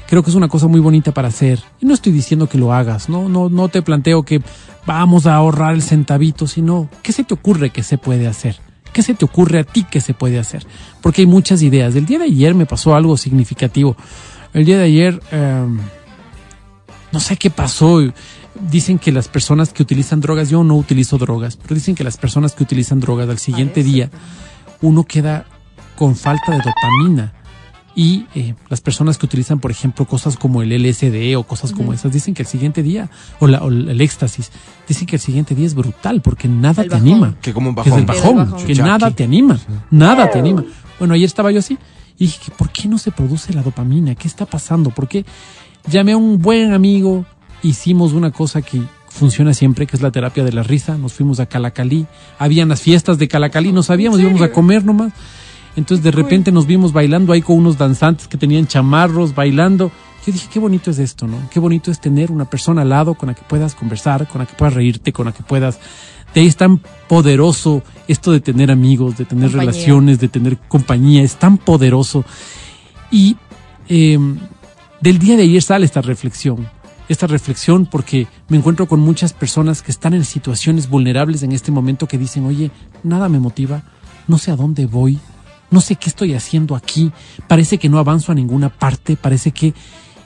Creo 0.09 0.23
que 0.23 0.31
es 0.31 0.37
una 0.37 0.49
cosa 0.49 0.69
muy 0.69 0.81
bonita 0.81 1.13
para 1.13 1.29
hacer. 1.29 1.61
Y 1.81 1.87
no 1.87 1.95
estoy 1.95 2.13
diciendo 2.13 2.49
que 2.49 2.59
lo 2.59 2.73
hagas, 2.73 3.09
no, 3.09 3.29
no, 3.29 3.49
no 3.49 3.69
te 3.69 3.83
planteo 3.83 4.23
que 4.23 4.41
vamos 4.87 5.27
a 5.27 5.35
ahorrar 5.35 5.75
el 5.75 5.83
centavito, 5.83 6.47
sino 6.47 6.89
¿qué 7.03 7.13
se 7.13 7.25
te 7.25 7.35
ocurre 7.35 7.71
que 7.71 7.83
se 7.83 7.99
puede 7.99 8.29
hacer? 8.29 8.61
¿Qué 8.93 9.03
se 9.03 9.15
te 9.15 9.25
ocurre 9.25 9.59
a 9.59 9.65
ti 9.65 9.85
que 9.85 10.01
se 10.01 10.15
puede 10.15 10.39
hacer? 10.39 10.67
Porque 11.03 11.23
hay 11.23 11.27
muchas 11.27 11.61
ideas. 11.63 11.95
El 11.97 12.07
día 12.07 12.19
de 12.19 12.27
ayer 12.27 12.55
me 12.55 12.67
pasó 12.67 12.95
algo 12.95 13.17
significativo. 13.17 13.97
El 14.55 14.65
día 14.65 14.79
de 14.79 14.85
ayer, 14.85 15.21
em, 15.33 15.81
no 17.17 17.21
sé 17.21 17.37
qué 17.39 17.49
pasó. 17.49 18.01
Dicen 18.71 18.99
que 18.99 19.11
las 19.11 19.29
personas 19.29 19.73
que 19.73 19.83
utilizan 19.83 20.21
drogas, 20.21 20.51
yo 20.51 20.63
no 20.65 20.77
utilizo 20.77 21.17
drogas, 21.17 21.57
pero 21.57 21.75
dicen 21.75 21.95
que 21.95 22.05
las 22.05 22.19
personas 22.19 22.53
que 22.53 22.63
utilizan 22.63 23.01
drogas 23.01 23.27
al 23.31 23.39
siguiente 23.39 23.83
día, 23.83 24.11
uno 24.83 25.05
queda 25.05 25.47
con 25.97 26.15
falta 26.15 26.53
de 26.53 26.59
dopamina. 26.59 27.33
Y 27.95 28.27
eh, 28.35 28.55
las 28.69 28.83
personas 28.83 29.17
que 29.17 29.25
utilizan, 29.25 29.61
por 29.61 29.71
ejemplo, 29.71 30.05
cosas 30.05 30.37
como 30.37 30.61
el 30.61 30.69
LSD 30.71 31.35
o 31.39 31.45
cosas 31.45 31.73
como 31.73 31.95
esas, 31.95 32.13
dicen 32.13 32.35
que 32.35 32.43
el 32.43 32.49
siguiente 32.49 32.83
día, 32.83 33.09
o, 33.41 33.47
la, 33.47 33.63
o 33.63 33.69
el 33.71 33.99
éxtasis, 34.03 34.53
dicen 34.87 35.07
que 35.07 35.17
el 35.17 35.23
siguiente 35.23 35.55
día 35.55 35.67
es 35.67 35.75
brutal 35.75 36.21
porque 36.21 36.49
nada 36.49 36.83
El 36.83 36.91
te 36.91 36.95
bajón. 36.97 37.09
anima. 37.11 37.35
Que 37.41 37.55
como 37.55 37.71
un 37.71 37.75
Que 37.77 37.81
es 37.81 37.87
bajón. 37.87 38.01
el 38.01 38.07
bajón, 38.07 38.37
bajón. 38.37 38.67
que 38.67 38.75
nada 38.75 39.11
te 39.11 39.25
anima, 39.25 39.59
nada 39.91 40.31
te 40.31 40.39
anima. 40.39 40.63
Bueno, 40.99 41.15
ayer 41.15 41.25
estaba 41.25 41.51
yo 41.51 41.61
así 41.61 41.79
y 42.19 42.27
dije, 42.27 42.53
¿por 42.59 42.69
qué 42.71 42.87
no 42.89 42.99
se 42.99 43.11
produce 43.13 43.55
la 43.55 43.63
dopamina? 43.63 44.15
¿Qué 44.15 44.29
está 44.29 44.45
pasando? 44.45 44.91
¿Por 44.91 45.09
qué? 45.09 45.25
Llamé 45.89 46.13
a 46.13 46.17
un 46.17 46.39
buen 46.41 46.73
amigo, 46.73 47.25
hicimos 47.63 48.13
una 48.13 48.33
cosa 48.33 48.61
que 48.63 48.83
funciona 49.09 49.55
siempre, 49.55 49.87
que 49.87 49.97
es 49.97 50.03
la 50.03 50.11
terapia 50.11 50.45
de 50.45 50.53
la 50.53 50.63
risa. 50.63 50.97
Nos 50.99 51.13
fuimos 51.13 51.41
a 51.41 51.47
Calacalí, 51.47 52.07
habían 52.39 52.69
las 52.69 52.81
fiestas 52.81 53.19
de 53.19 53.29
Calacalí, 53.29 53.73
no 53.73 53.83
sabíamos, 53.83 54.21
íbamos 54.21 54.43
a 54.43 54.53
comer 54.53 54.85
nomás. 54.85 55.13
Entonces 55.77 56.03
de 56.03 56.11
repente 56.11 56.51
nos 56.53 56.67
vimos 56.67 56.93
bailando 56.93 57.33
ahí 57.33 57.43
con 57.43 57.57
unos 57.57 57.79
danzantes 57.79 58.27
que 58.29 58.37
tenían 58.37 58.67
chamarros, 58.67 59.35
bailando. 59.35 59.93
Yo 60.27 60.33
dije, 60.33 60.49
qué 60.53 60.59
bonito 60.59 60.91
es 60.91 60.99
esto, 60.99 61.29
¿no? 61.29 61.39
Qué 61.51 61.61
bonito 61.61 61.91
es 61.91 62.01
tener 62.01 62.33
una 62.33 62.47
persona 62.47 62.83
al 62.83 62.89
lado 62.89 63.15
con 63.15 63.29
la 63.29 63.35
que 63.35 63.43
puedas 63.43 63.75
conversar, 63.75 64.27
con 64.27 64.41
la 64.41 64.47
que 64.47 64.55
puedas 64.55 64.75
reírte, 64.75 65.13
con 65.13 65.27
la 65.27 65.33
que 65.33 65.43
puedas... 65.43 65.79
De 66.35 66.41
ahí 66.41 66.49
es 66.49 66.57
tan 66.57 66.81
poderoso 67.09 67.83
esto 68.09 68.33
de 68.33 68.41
tener 68.41 68.71
amigos, 68.71 69.17
de 69.17 69.25
tener 69.25 69.51
Compañía. 69.51 69.71
relaciones, 69.73 70.19
de 70.19 70.29
tener 70.29 70.59
compañía, 70.59 71.23
es 71.23 71.37
tan 71.37 71.57
poderoso. 71.59 72.25
Y 73.11 73.37
eh, 73.89 74.19
del 75.01 75.19
día 75.19 75.37
de 75.37 75.43
ayer 75.43 75.63
sale 75.63 75.85
esta 75.85 76.03
reflexión, 76.03 76.69
esta 77.09 77.27
reflexión 77.27 77.87
porque 77.87 78.27
me 78.49 78.57
encuentro 78.57 78.87
con 78.87 79.01
muchas 79.01 79.33
personas 79.33 79.83
que 79.83 79.93
están 79.93 80.15
en 80.15 80.25
situaciones 80.25 80.89
vulnerables 80.89 81.43
en 81.43 81.53
este 81.53 81.73
momento 81.73 82.09
que 82.09 82.19
dicen, 82.19 82.47
oye, 82.47 82.71
nada 83.03 83.29
me 83.29 83.39
motiva, 83.39 83.83
no 84.27 84.39
sé 84.39 84.51
a 84.51 84.57
dónde 84.57 84.87
voy, 84.87 85.19
no 85.71 85.81
sé 85.81 85.97
qué 85.97 86.09
estoy 86.09 86.35
haciendo 86.35 86.75
aquí, 86.75 87.13
parece 87.49 87.79
que 87.79 87.89
no 87.89 87.99
avanzo 87.99 88.33
a 88.33 88.35
ninguna 88.35 88.69
parte, 88.69 89.17
parece 89.17 89.51
que... 89.51 89.75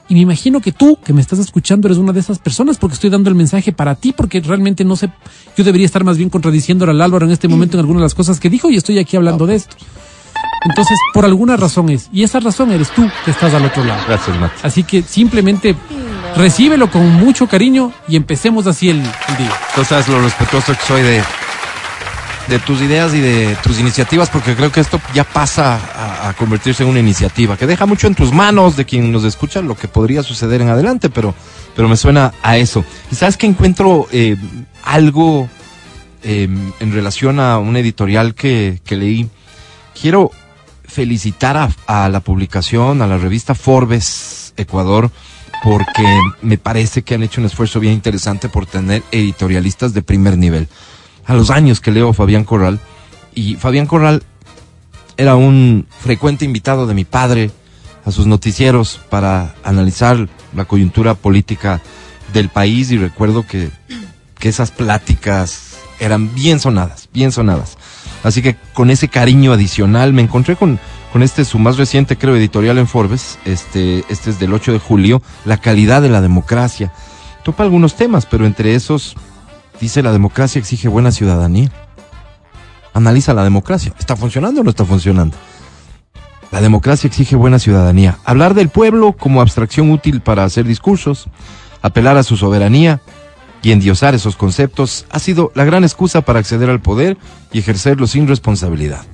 Y 0.09 0.15
me 0.15 0.21
imagino 0.21 0.61
que 0.61 0.73
tú, 0.73 0.99
que 1.05 1.13
me 1.13 1.21
estás 1.21 1.39
escuchando, 1.39 1.87
eres 1.87 1.99
una 1.99 2.13
de 2.13 2.19
esas 2.19 2.41
personas 2.41 2.79
porque 2.79 2.95
estoy 2.95 3.11
dando 3.11 3.31
el 3.31 3.37
mensaje 3.37 3.71
para 3.71 3.95
ti, 3.95 4.13
porque 4.13 4.41
realmente 4.41 4.85
no 4.85 4.97
sé, 4.97 5.09
yo 5.57 5.63
debería 5.63 5.87
estar 5.87 6.03
más 6.03 6.17
bien 6.17 6.31
contradiciéndole 6.31 6.91
al 6.91 7.01
Álvaro 7.01 7.27
en 7.27 7.33
este 7.33 7.47
momento 7.47 7.77
en 7.77 7.81
algunas 7.81 8.01
de 8.01 8.05
las 8.07 8.15
cosas 8.17 8.41
que 8.41 8.51
dijo 8.51 8.71
y 8.71 8.77
estoy 8.77 8.99
aquí 8.99 9.17
hablando 9.17 9.47
de 9.47 9.55
esto. 9.55 9.77
Entonces, 10.63 10.99
por 11.15 11.25
alguna 11.25 11.57
razón 11.57 11.89
es, 11.89 12.09
y 12.13 12.23
esa 12.23 12.39
razón 12.39 12.71
eres 12.71 12.91
tú 12.91 13.09
que 13.25 13.31
estás 13.31 13.55
al 13.55 13.65
otro 13.65 13.83
lado. 13.83 14.03
Gracias, 14.07 14.39
Matt. 14.39 14.53
Así 14.63 14.83
que 14.83 15.03
simplemente 15.03 15.75
recíbelo 16.37 16.91
con 16.91 17.09
mucho 17.15 17.47
cariño 17.47 17.93
y 18.07 18.17
empecemos 18.17 18.67
así 18.67 18.91
el, 18.91 18.99
el 18.99 19.37
día. 19.39 19.53
Tú 19.75 19.85
sabes 19.85 20.09
lo 20.09 20.21
respetuoso 20.21 20.75
que 20.75 20.85
soy 20.87 21.03
de, 21.03 21.23
de 22.49 22.59
tus 22.59 22.83
ideas 22.83 23.15
y 23.15 23.21
de 23.21 23.57
tus 23.63 23.81
iniciativas, 23.81 24.29
porque 24.29 24.55
creo 24.55 24.71
que 24.71 24.81
esto 24.81 25.01
ya 25.15 25.25
pasa 25.25 25.77
a, 25.77 26.29
a 26.29 26.33
convertirse 26.35 26.83
en 26.83 26.91
una 26.91 27.01
iniciativa, 27.01 27.57
que 27.57 27.67
deja 27.67 27.87
mucho 27.87 28.07
en 28.07 28.15
tus 28.15 28.33
manos 28.33 28.77
de 28.77 28.85
quien 28.85 29.11
nos 29.11 29.25
escucha 29.25 29.63
lo 29.63 29.77
que 29.77 29.89
podría 29.89 30.23
suceder 30.23 30.61
en 30.61 30.69
adelante, 30.69 31.09
pero, 31.09 31.35
pero 31.75 31.89
me 31.89 31.97
suena 31.97 32.35
a 32.43 32.59
eso. 32.59 32.85
Y 33.11 33.15
sabes 33.15 33.39
que 33.39 33.47
encuentro 33.47 34.09
eh, 34.13 34.37
algo 34.85 35.49
eh, 36.23 36.49
en 36.81 36.93
relación 36.93 37.41
a 37.41 37.59
un 37.59 37.79
editorial 37.79 38.35
que, 38.35 38.81
que 38.85 38.97
leí. 38.97 39.29
Quiero 39.99 40.31
felicitar 40.91 41.71
a, 41.87 42.09
la 42.09 42.21
publicación, 42.21 43.01
a 43.01 43.07
la 43.07 43.17
revista 43.19 43.55
Forbes 43.55 44.53
Ecuador, 44.57 45.11
porque 45.63 46.05
me 46.43 46.59
parece 46.59 47.03
que 47.03 47.15
han 47.15 47.23
hecho 47.23 47.41
un 47.41 47.47
esfuerzo 47.47 47.81
bien 47.81 47.95
interesante 47.95 48.49
por 48.49 48.67
tener 48.67 49.03
editorialistas 49.13 49.95
de 49.95 50.03
primer 50.03 50.37
nivel. 50.37 50.69
A 51.27 51.35
los 51.35 51.51
años 51.51 51.81
que 51.81 51.91
leo 51.91 52.11
a 52.11 52.15
Fabián 52.15 52.45
Corral, 52.45 52.81
y 53.35 53.55
Fabián 53.55 53.87
Corral 53.87 54.23
era 55.17 55.37
un 55.37 55.87
frecuente 56.01 56.45
invitado 56.45 56.87
de 56.87 56.95
mi 56.95 57.05
padre 57.05 57.51
a 58.05 58.11
sus 58.11 58.27
noticieros 58.27 59.01
para 59.11 59.55
analizar 59.63 60.29
la 60.55 60.65
coyuntura 60.65 61.15
política 61.15 61.81
del 62.33 62.49
país 62.49 62.91
y 62.91 62.99
recuerdo 62.99 63.47
que, 63.47 63.71
que 64.39 64.49
esas 64.49 64.71
pláticas 64.71 65.77
eran 66.01 66.35
bien 66.35 66.59
sonadas, 66.59 67.09
bien 67.13 67.31
sonadas. 67.31 67.77
Así 68.23 68.43
que 68.43 68.57
con 68.75 68.91
ese 68.91 69.09
cariño 69.09 69.53
adicional 69.53 70.13
me 70.13 70.23
encontré 70.23 70.57
con, 70.57 70.79
con 71.13 71.23
este 71.23 71.45
su 71.45 71.59
más 71.59 71.79
reciente, 71.79 72.17
creo, 72.17 72.37
editorial 72.37 72.79
en 72.79 72.87
Forbes. 72.87 73.39
Este, 73.45 74.05
este 74.09 74.31
es 74.31 74.39
del 74.39 74.53
8 74.53 74.73
de 74.73 74.79
julio, 74.79 75.23
La 75.45 75.57
calidad 75.57 76.03
de 76.03 76.11
la 76.11 76.21
democracia. 76.21 76.93
Topa 77.43 77.63
algunos 77.63 77.97
temas, 77.97 78.27
pero 78.27 78.45
entre 78.45 78.75
esos 78.75 79.17
dice 79.81 80.03
la 80.03 80.13
democracia 80.13 80.59
exige 80.59 80.89
buena 80.89 81.11
ciudadanía. 81.11 81.71
Analiza 82.93 83.33
la 83.33 83.45
democracia. 83.45 83.93
¿Está 83.99 84.17
funcionando 84.17 84.61
o 84.61 84.65
no 84.65 84.71
está 84.71 84.85
funcionando? 84.85 85.37
La 86.51 86.61
democracia 86.61 87.09
exige 87.09 87.37
buena 87.37 87.59
ciudadanía. 87.59 88.19
Hablar 88.25 88.55
del 88.55 88.69
pueblo 88.69 89.13
como 89.13 89.41
abstracción 89.41 89.91
útil 89.91 90.21
para 90.21 90.45
hacer 90.45 90.67
discursos, 90.67 91.29
apelar 91.81 92.17
a 92.17 92.25
su 92.25 92.37
soberanía 92.37 93.01
y 93.63 93.73
endiosar 93.73 94.15
esos 94.15 94.37
conceptos 94.37 95.07
ha 95.11 95.19
sido 95.19 95.53
la 95.55 95.65
gran 95.65 95.85
excusa 95.85 96.23
para 96.23 96.39
acceder 96.39 96.71
al 96.71 96.81
poder 96.81 97.19
y 97.53 97.59
ejercerlo 97.59 98.07
sin 98.07 98.27
responsabilidad. 98.27 99.05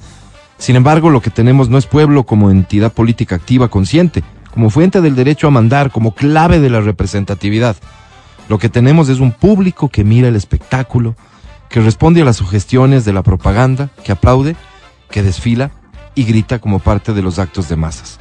Sin 0.59 0.77
embargo, 0.77 1.11
lo 1.11 1.21
que 1.21 1.31
tenemos 1.31 1.69
no 1.69 1.79
es 1.79 1.87
pueblo 1.87 2.25
como 2.25 2.51
entidad 2.51 2.93
política 2.93 3.35
activa 3.35 3.69
consciente, 3.69 4.23
como 4.53 4.71
fuente 4.71 5.01
del 5.01 5.15
derecho 5.15 5.49
a 5.49 5.51
mandar, 5.51 5.91
como 5.91 6.15
clave 6.15 6.61
de 6.61 6.71
la 6.71 6.81
representatividad. 6.81 7.77
Lo 8.49 8.59
que 8.59 8.69
tenemos 8.69 9.09
es 9.09 9.19
un 9.19 9.33
público 9.33 9.89
que 9.89 10.05
mira 10.05 10.29
el 10.29 10.37
espectáculo, 10.37 11.15
que 11.69 11.81
responde 11.81 12.23
a 12.23 12.25
las 12.25 12.37
sugestiones 12.37 13.05
de 13.05 13.13
la 13.13 13.23
propaganda, 13.23 13.91
que 14.05 14.13
aplaude, 14.13 14.57
que 15.11 15.23
desfila 15.23 15.73
y 16.15 16.25
grita 16.25 16.59
como 16.59 16.79
parte 16.79 17.13
de 17.13 17.23
los 17.23 17.39
actos 17.39 17.69
de 17.69 17.77
masas. 17.77 18.19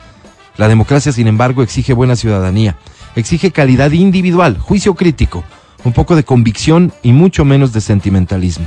La 0.57 0.67
democracia, 0.67 1.11
sin 1.11 1.27
embargo, 1.27 1.63
exige 1.63 1.93
buena 1.93 2.15
ciudadanía, 2.15 2.75
exige 3.15 3.51
calidad 3.51 3.91
individual, 3.91 4.57
juicio 4.57 4.95
crítico, 4.95 5.43
un 5.85 5.93
poco 5.93 6.15
de 6.15 6.25
convicción 6.25 6.91
y 7.03 7.13
mucho 7.13 7.45
menos 7.45 7.71
de 7.71 7.79
sentimentalismo. 7.79 8.65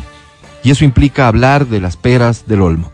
Y 0.62 0.70
eso 0.70 0.84
implica 0.84 1.28
hablar 1.28 1.66
de 1.66 1.80
las 1.80 1.96
peras 1.96 2.46
del 2.46 2.62
olmo. 2.62 2.90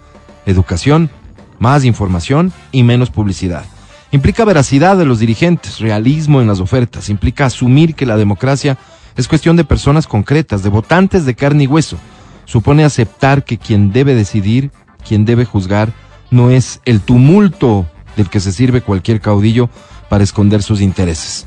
Educación, 0.47 1.11
más 1.59 1.85
información 1.85 2.53
y 2.73 2.83
menos 2.83 3.11
publicidad. 3.11 3.65
Implica 4.11 4.45
veracidad 4.45 4.97
de 4.97 5.05
los 5.05 5.19
dirigentes, 5.19 5.79
realismo 5.79 6.41
en 6.41 6.47
las 6.47 6.61
ofertas, 6.61 7.09
implica 7.09 7.47
asumir 7.47 7.95
que 7.95 8.07
la 8.07 8.17
democracia 8.17 8.79
es 9.17 9.29
cuestión 9.29 9.57
de 9.57 9.65
personas 9.65 10.07
concretas, 10.07 10.63
de 10.63 10.71
votantes 10.71 11.27
de 11.27 11.35
carne 11.35 11.65
y 11.65 11.67
hueso. 11.67 11.99
Supone 12.47 12.85
aceptar 12.85 13.45
que 13.45 13.59
quien 13.59 13.93
debe 13.93 14.15
decidir, 14.15 14.71
quien 15.07 15.25
debe 15.25 15.45
juzgar, 15.45 15.93
no 16.31 16.51
es 16.51 16.81
el 16.85 17.01
tumulto 17.01 17.87
del 18.17 18.31
que 18.31 18.41
se 18.41 18.53
sirve 18.53 18.81
cualquier 18.81 19.21
caudillo 19.21 19.69
para 20.09 20.25
esconder 20.25 20.63
sus 20.63 20.81
intereses. 20.81 21.47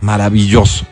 Maravilloso. 0.00 0.86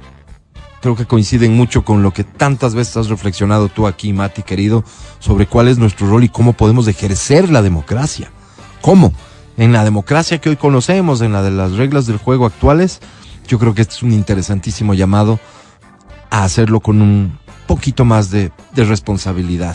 Creo 0.86 0.94
que 0.94 1.06
coinciden 1.06 1.56
mucho 1.56 1.84
con 1.84 2.04
lo 2.04 2.12
que 2.12 2.22
tantas 2.22 2.76
veces 2.76 2.96
has 2.96 3.08
reflexionado 3.08 3.68
tú 3.68 3.88
aquí, 3.88 4.12
Mati, 4.12 4.44
querido, 4.44 4.84
sobre 5.18 5.48
cuál 5.48 5.66
es 5.66 5.78
nuestro 5.78 6.08
rol 6.08 6.22
y 6.22 6.28
cómo 6.28 6.52
podemos 6.52 6.86
ejercer 6.86 7.50
la 7.50 7.60
democracia. 7.60 8.30
¿Cómo? 8.82 9.12
En 9.56 9.72
la 9.72 9.82
democracia 9.82 10.40
que 10.40 10.48
hoy 10.48 10.54
conocemos, 10.54 11.22
en 11.22 11.32
la 11.32 11.42
de 11.42 11.50
las 11.50 11.72
reglas 11.72 12.06
del 12.06 12.18
juego 12.18 12.46
actuales, 12.46 13.00
yo 13.48 13.58
creo 13.58 13.74
que 13.74 13.82
este 13.82 13.94
es 13.94 14.02
un 14.04 14.12
interesantísimo 14.12 14.94
llamado 14.94 15.40
a 16.30 16.44
hacerlo 16.44 16.78
con 16.78 17.02
un 17.02 17.36
poquito 17.66 18.04
más 18.04 18.30
de, 18.30 18.52
de 18.72 18.84
responsabilidad. 18.84 19.74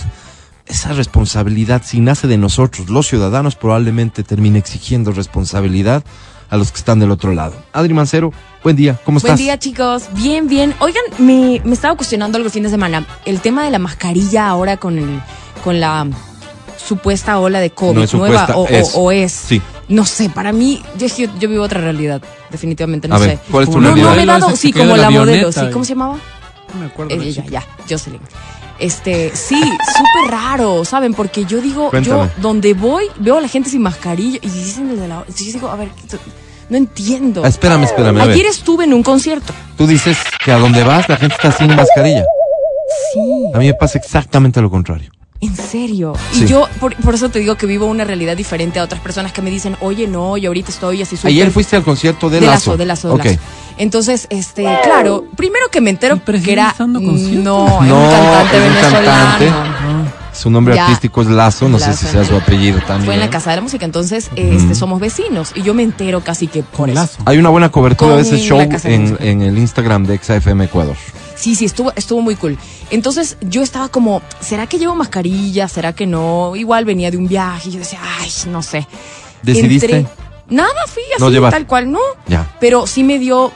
Esa 0.66 0.94
responsabilidad, 0.94 1.82
si 1.84 2.00
nace 2.00 2.28
de 2.28 2.38
nosotros, 2.38 2.90
los 2.90 3.06
ciudadanos, 3.08 3.58
probablemente 3.58 4.24
termine 4.24 4.60
exigiendo 4.60 5.12
responsabilidad 5.12 6.06
a 6.50 6.56
los 6.56 6.72
que 6.72 6.78
están 6.78 7.00
del 7.00 7.12
otro 7.12 7.34
lado. 7.34 7.56
Adri 7.74 7.94
Mancero, 7.94 8.32
buen 8.64 8.76
día, 8.76 9.00
¿cómo 9.04 9.20
Buen 9.20 9.34
estás? 9.34 9.40
día, 9.40 9.58
chicos. 9.60 10.04
Bien, 10.14 10.48
bien. 10.48 10.74
Oigan, 10.80 11.04
me, 11.18 11.62
me 11.64 11.74
estaba 11.74 11.96
cuestionando 11.96 12.38
algo 12.38 12.48
el 12.48 12.52
fin 12.54 12.64
de 12.64 12.70
semana. 12.70 13.06
El 13.26 13.42
tema 13.42 13.64
de 13.64 13.72
la 13.72 13.80
mascarilla 13.80 14.48
ahora 14.48 14.78
con 14.78 14.98
el, 14.98 15.22
con 15.64 15.80
la 15.80 16.08
supuesta 16.84 17.40
ola 17.40 17.60
de 17.60 17.70
COVID 17.72 17.96
No 17.96 18.04
es 18.04 18.14
nueva 18.14 18.48
supuesta, 18.48 18.58
o, 18.58 18.68
es. 18.68 18.92
o 18.96 19.12
es. 19.12 19.32
Sí. 19.32 19.62
No 19.88 20.06
sé, 20.06 20.30
para 20.30 20.52
mí, 20.54 20.82
yo, 20.98 21.08
yo, 21.08 21.28
yo 21.40 21.50
vivo 21.50 21.64
otra 21.64 21.82
realidad, 21.82 22.22
definitivamente, 22.50 23.08
no 23.10 23.16
A 23.16 23.20
sé. 23.20 23.28
ver, 23.28 23.40
¿cuál 23.52 23.64
es 23.66 23.70
tu 23.70 23.82
no, 23.82 23.90
no 23.96 24.16
me 24.16 24.24
he 24.24 24.26
dado, 24.26 24.56
sí, 24.56 24.72
como 24.72 24.96
la 24.96 25.04
la 25.04 25.10
modelo, 25.10 25.52
sí, 25.52 25.60
¿cómo 25.74 25.84
se 25.84 25.90
llamaba? 25.94 26.18
No 26.74 26.80
me 26.80 26.86
acuerdo. 26.86 27.14
Ella, 27.14 27.44
chica. 27.44 27.50
ya, 27.50 27.68
Jocelyn. 27.90 28.22
Este, 28.80 29.32
sí, 29.36 29.60
súper 29.62 30.32
raro, 30.32 30.86
¿saben? 30.86 31.14
Porque 31.14 31.44
yo 31.46 31.60
digo, 31.62 31.90
Cuéntame. 31.90 32.24
yo 32.24 32.42
donde 32.42 32.74
voy, 32.74 33.04
veo 33.20 33.38
a 33.38 33.42
la 33.42 33.50
gente 33.50 33.70
sin 33.70 33.82
mascarilla 33.82 34.40
y 34.42 34.50
dicen 34.50 34.90
el 34.90 35.00
de 35.00 35.08
la. 35.10 35.26
Yo 35.28 35.46
digo, 35.52 35.70
a 35.70 35.76
ver, 35.76 35.90
no 36.72 36.78
entiendo. 36.78 37.44
Ah, 37.46 37.50
espérame, 37.50 37.84
espérame. 37.84 38.18
A 38.22 38.26
ver. 38.26 38.34
Ayer 38.34 38.48
estuve 38.48 38.86
en 38.86 38.94
un 38.94 39.04
concierto. 39.04 39.54
Tú 39.78 39.86
dices 39.86 40.18
que 40.44 40.52
a 40.52 40.58
donde 40.58 40.84
vas 40.84 41.08
la 41.08 41.18
gente 41.18 41.36
está 41.36 41.52
sin 41.52 41.76
mascarilla. 41.76 42.26
Sí, 43.14 43.20
A 43.54 43.58
mí 43.60 43.68
me 43.68 43.74
pasa 43.74 44.00
exactamente 44.00 44.60
lo 44.62 44.70
contrario. 44.72 45.12
en 45.42 45.56
serio. 45.56 46.14
Sí. 46.32 46.44
Y 46.44 46.48
yo, 46.48 46.68
por, 46.80 46.96
por 46.98 47.16
eso 47.16 47.30
te 47.30 47.40
digo 47.40 47.56
que 47.58 47.66
vivo 47.66 47.88
una 47.88 48.04
realidad 48.04 48.38
diferente 48.38 48.80
a 48.80 48.84
otras 48.84 49.02
personas 49.02 49.32
que 49.34 49.42
me 49.42 49.50
dicen, 49.50 49.76
oye, 49.82 50.08
no, 50.08 50.38
yo 50.38 50.50
ahorita 50.50 50.70
estoy 50.72 51.02
así 51.02 51.16
súper. 51.18 51.30
Ayer 51.32 51.50
fuiste 51.52 51.76
al 51.76 51.84
concierto 51.84 52.30
de, 52.30 52.40
de 52.40 52.46
Lazo. 52.46 52.72
lazo, 52.72 52.78
de 52.78 52.86
lazo, 52.86 53.08
de 53.10 53.14
Ok. 53.16 53.26
lazo. 53.26 53.40
Entonces, 53.78 54.28
este, 54.30 54.64
claro, 54.84 55.26
primero 55.36 55.66
que 55.72 55.82
me 55.82 55.90
¿El 55.90 55.96
entero 55.96 56.22
que 56.24 56.52
era. 56.52 56.76
conciertos? 56.78 57.44
No, 57.44 57.66
es 57.84 57.92
un 57.92 58.10
cantante 58.10 58.58
es 58.58 58.64
un 58.64 58.70
venezolano. 58.76 59.06
cantante. 59.06 59.52
Su 60.34 60.50
nombre 60.50 60.76
Ya. 60.76 60.86
artístico 60.86 61.22
es 61.22 61.28
Lazo, 61.28 61.68
no 61.68 61.78
sé 61.78 61.94
si 61.94 62.06
sea 62.06 62.24
su 62.24 62.32
¿no? 62.32 62.38
apellido 62.40 62.80
también. 62.80 63.06
Fue 63.06 63.14
en 63.16 63.20
la 63.20 63.30
Casa 63.30 63.50
de 63.50 63.58
la 63.58 63.62
Música, 63.62 63.86
entonces 63.86 64.30
este, 64.36 64.76
somos 64.76 65.00
vecinos 65.00 65.52
y 65.56 65.62
yo 65.62 65.74
me 65.74 65.84
entero 65.84 66.22
casi 66.22 66.48
que 66.48 66.64
por 66.64 66.72
con 66.82 66.90
eso. 66.90 67.00
lazo. 67.00 67.18
Hay 67.26 67.38
una 67.38 67.50
buena 67.50 67.70
cobertura 67.70 68.16
de 68.16 68.22
ese 68.22 68.38
show 68.38 68.58
de 68.60 68.80
en, 69.20 69.42
el 69.42 69.58
Instagram 69.58 70.06
de 70.06 70.18
XFM 70.18 70.66
Ecuador. 70.66 70.96
Sí, 71.36 71.56
sí, 71.56 71.66
estuvo, 71.66 71.92
estuvo 71.96 72.22
muy 72.22 72.36
cool. 72.36 72.58
Entonces 72.92 73.38
yo 73.42 73.62
estaba 73.64 73.90
como, 73.90 74.22
¿será 74.40 74.68
que 74.68 74.78
llevo 74.80 74.96
mascarilla? 74.96 75.68
¿Será 75.68 75.94
que 75.94 76.06
no? 76.08 76.56
Igual 76.56 76.86
venía 76.86 77.10
de 77.12 77.18
un 77.18 77.28
viaje 77.28 77.70
y 77.70 77.72
yo 77.74 77.80
decía, 77.80 78.00
ay, 78.20 78.30
no 78.48 78.62
sé. 78.62 78.88
¿Decidiste? 79.42 80.02
Entré- 80.02 80.08
Nada, 80.50 80.70
fui 80.88 81.02
No 81.18 81.28
así, 81.28 81.34
llevaste. 81.34 81.58
tal 81.60 81.66
cual, 81.68 81.92
no. 81.92 82.00
Ya. 82.28 82.46
Pero 82.60 82.86
sí 82.86 83.04
me 83.06 83.20
dio 83.20 83.52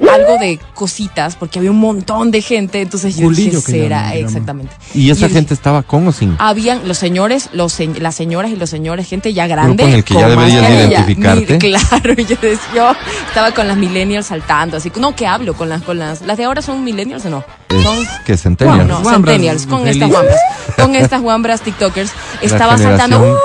algo 0.00 0.38
de 0.38 0.58
cositas 0.74 1.34
porque 1.36 1.58
había 1.58 1.70
un 1.70 1.80
montón 1.80 2.30
de 2.30 2.40
gente, 2.42 2.80
entonces 2.80 3.16
yo 3.16 3.24
Culillo 3.24 3.50
dije, 3.58 3.64
que 3.64 3.72
será, 3.72 3.96
llaman, 3.98 4.12
digamos. 4.12 4.32
exactamente. 4.32 4.76
¿Y 4.94 5.10
esa 5.10 5.26
gente 5.28 5.40
dije, 5.40 5.54
estaba 5.54 5.82
con 5.82 6.06
o 6.06 6.12
sin? 6.12 6.36
Habían 6.38 6.86
los 6.86 6.98
señores, 6.98 7.48
los 7.52 7.72
se- 7.72 7.86
las 8.00 8.14
señoras 8.14 8.50
y 8.52 8.56
los 8.56 8.70
señores, 8.70 9.08
gente 9.08 9.32
ya 9.34 9.46
grande. 9.46 9.82
en 9.84 9.94
el 9.94 10.04
que 10.04 10.14
ya 10.14 10.20
con 10.28 10.30
deberías 10.30 10.62
identificarte. 10.90 11.52
Mi- 11.54 11.58
claro, 11.58 12.14
yo, 12.14 12.36
decía, 12.40 12.58
yo 12.74 12.92
estaba 13.28 13.52
con 13.52 13.66
las 13.66 13.76
millennials 13.76 14.26
saltando, 14.26 14.76
así 14.76 14.92
no, 14.96 15.14
que 15.16 15.26
hablo 15.26 15.54
con 15.54 15.68
las, 15.68 15.82
con 15.82 15.98
las, 15.98 16.22
las 16.22 16.36
de 16.38 16.44
ahora 16.44 16.62
son 16.62 16.84
millennials 16.84 17.24
o 17.26 17.30
no? 17.30 17.44
Es 17.68 17.82
Son 17.82 17.96
que 18.24 18.36
Centennial. 18.36 18.86
no, 18.86 19.00
Guambras, 19.02 19.14
centennials, 19.34 19.66
con 19.66 19.86
estas 19.88 20.08
guambras, 20.10 20.38
con 20.76 20.94
estas 20.96 21.20
guambras 21.22 21.60
tiktokers, 21.62 22.10
estaba 22.40 22.78
saltando. 22.78 23.20
¡uh! 23.20 23.36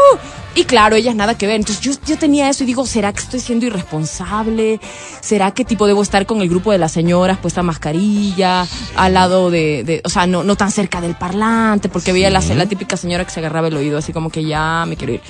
Y 0.56 0.66
claro, 0.66 0.96
ellas 0.96 1.16
nada 1.16 1.38
que 1.38 1.48
ver. 1.48 1.56
Entonces 1.58 1.84
yo, 1.84 1.94
yo 2.06 2.18
tenía 2.18 2.50
eso 2.50 2.64
y 2.64 2.68
digo, 2.68 2.86
¿será 2.86 3.12
que 3.14 3.22
estoy 3.22 3.40
siendo 3.40 3.66
irresponsable? 3.66 4.80
¿Será 5.22 5.52
que 5.52 5.66
tipo 5.66 5.88
debo 5.88 6.02
estar 6.02 6.26
con 6.26 6.42
el 6.42 6.50
grupo 6.50 6.72
de 6.72 6.78
las 6.78 6.92
señoras 6.92 7.38
puesta 7.40 7.64
mascarilla, 7.64 8.68
al 8.96 9.14
lado 9.14 9.50
de, 9.50 9.84
de- 9.84 10.02
o 10.04 10.10
sea, 10.10 10.28
no, 10.28 10.44
no 10.44 10.56
tan 10.56 10.72
cerca 10.72 11.02
del 11.02 11.16
parlante, 11.16 11.90
porque 11.90 12.12
veía 12.14 12.30
la, 12.30 12.40
la 12.42 12.66
típica 12.66 12.98
señora 12.98 13.26
que 13.26 13.32
se 13.32 13.40
agarraba 13.40 13.68
el 13.68 13.76
oído, 13.78 13.98
así 13.98 14.14
como 14.14 14.30
que 14.30 14.44
ya 14.46 14.86
me 14.88 14.96
quiero 14.96 15.14
ir. 15.14 15.22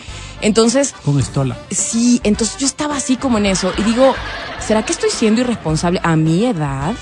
Entonces, 0.42 0.94
Con 1.06 1.20
estola. 1.20 1.58
Sí, 1.72 2.20
entonces 2.24 2.58
yo 2.58 2.66
estaba 2.68 2.98
así 2.98 3.16
como 3.16 3.38
en 3.38 3.46
eso 3.46 3.72
y 3.78 3.84
digo, 3.84 4.14
¿será 4.60 4.84
que 4.84 4.92
estoy 4.92 5.10
siendo 5.10 5.42
irresponsable 5.42 6.02
a 6.04 6.16
mi 6.18 6.46
edad 6.46 6.94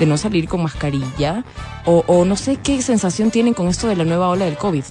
de 0.00 0.06
no 0.06 0.16
salir 0.18 0.48
con 0.48 0.62
mascarilla? 0.62 1.44
O, 1.84 2.02
o 2.08 2.24
no 2.24 2.36
sé 2.36 2.56
qué 2.56 2.82
sensación 2.82 3.30
tienen 3.30 3.54
con 3.54 3.68
esto 3.68 3.86
de 3.86 3.94
la 3.96 4.04
nueva 4.04 4.28
ola 4.28 4.46
del 4.46 4.56
COVID. 4.56 4.84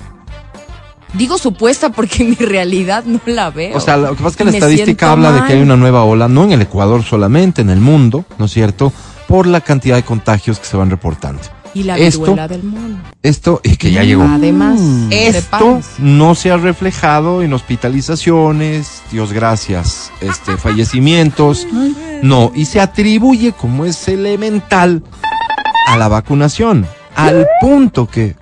Digo 1.14 1.38
supuesta 1.38 1.90
porque 1.92 2.24
en 2.24 2.30
mi 2.32 2.36
realidad 2.36 3.04
no 3.06 3.20
la 3.26 3.50
veo. 3.50 3.76
O 3.78 3.80
sea, 3.80 3.98
lo 3.98 4.10
que 4.10 4.16
pasa 4.24 4.30
es 4.30 4.36
que 4.38 4.46
la 4.46 4.52
Me 4.52 4.58
estadística 4.58 5.12
habla 5.12 5.32
de 5.32 5.44
que 5.46 5.54
hay 5.54 5.62
una 5.62 5.78
nueva 5.78 6.04
ola, 6.04 6.28
no 6.28 6.44
en 6.44 6.52
el 6.52 6.62
Ecuador 6.62 7.04
solamente, 7.04 7.62
en 7.62 7.70
el 7.70 7.80
mundo, 7.80 8.26
¿no 8.38 8.46
es 8.46 8.52
cierto? 8.52 8.92
Por 9.28 9.48
la 9.48 9.62
cantidad 9.62 9.96
de 9.96 10.04
contagios 10.04 10.60
que 10.60 10.66
se 10.66 10.78
van 10.78 10.90
reportando. 10.90 11.42
Y 11.74 11.84
la 11.84 11.98
esto- 11.98 12.36
del 12.48 12.64
mono. 12.64 12.98
Esto 13.22 13.60
es 13.64 13.78
que 13.78 13.92
ya 13.92 14.04
llegó. 14.04 14.24
Además, 14.24 14.80
Esto 15.12 15.40
prepárense. 15.58 15.90
no 16.00 16.34
se 16.34 16.50
ha 16.50 16.58
reflejado 16.58 17.44
en 17.44 17.54
hospitalizaciones, 17.54 19.04
Dios 19.12 19.32
gracias, 19.34 20.12
este, 20.22 20.58
fallecimientos, 20.58 21.68
no, 22.24 22.52
y 22.56 22.66
se 22.66 22.80
atribuye 22.80 23.52
como 23.52 23.86
es 23.86 24.08
elemental 24.08 25.04
a 25.88 25.98
la 25.98 26.08
vacunación, 26.08 26.88
al 27.16 27.46
punto 27.62 28.08
que 28.08 28.36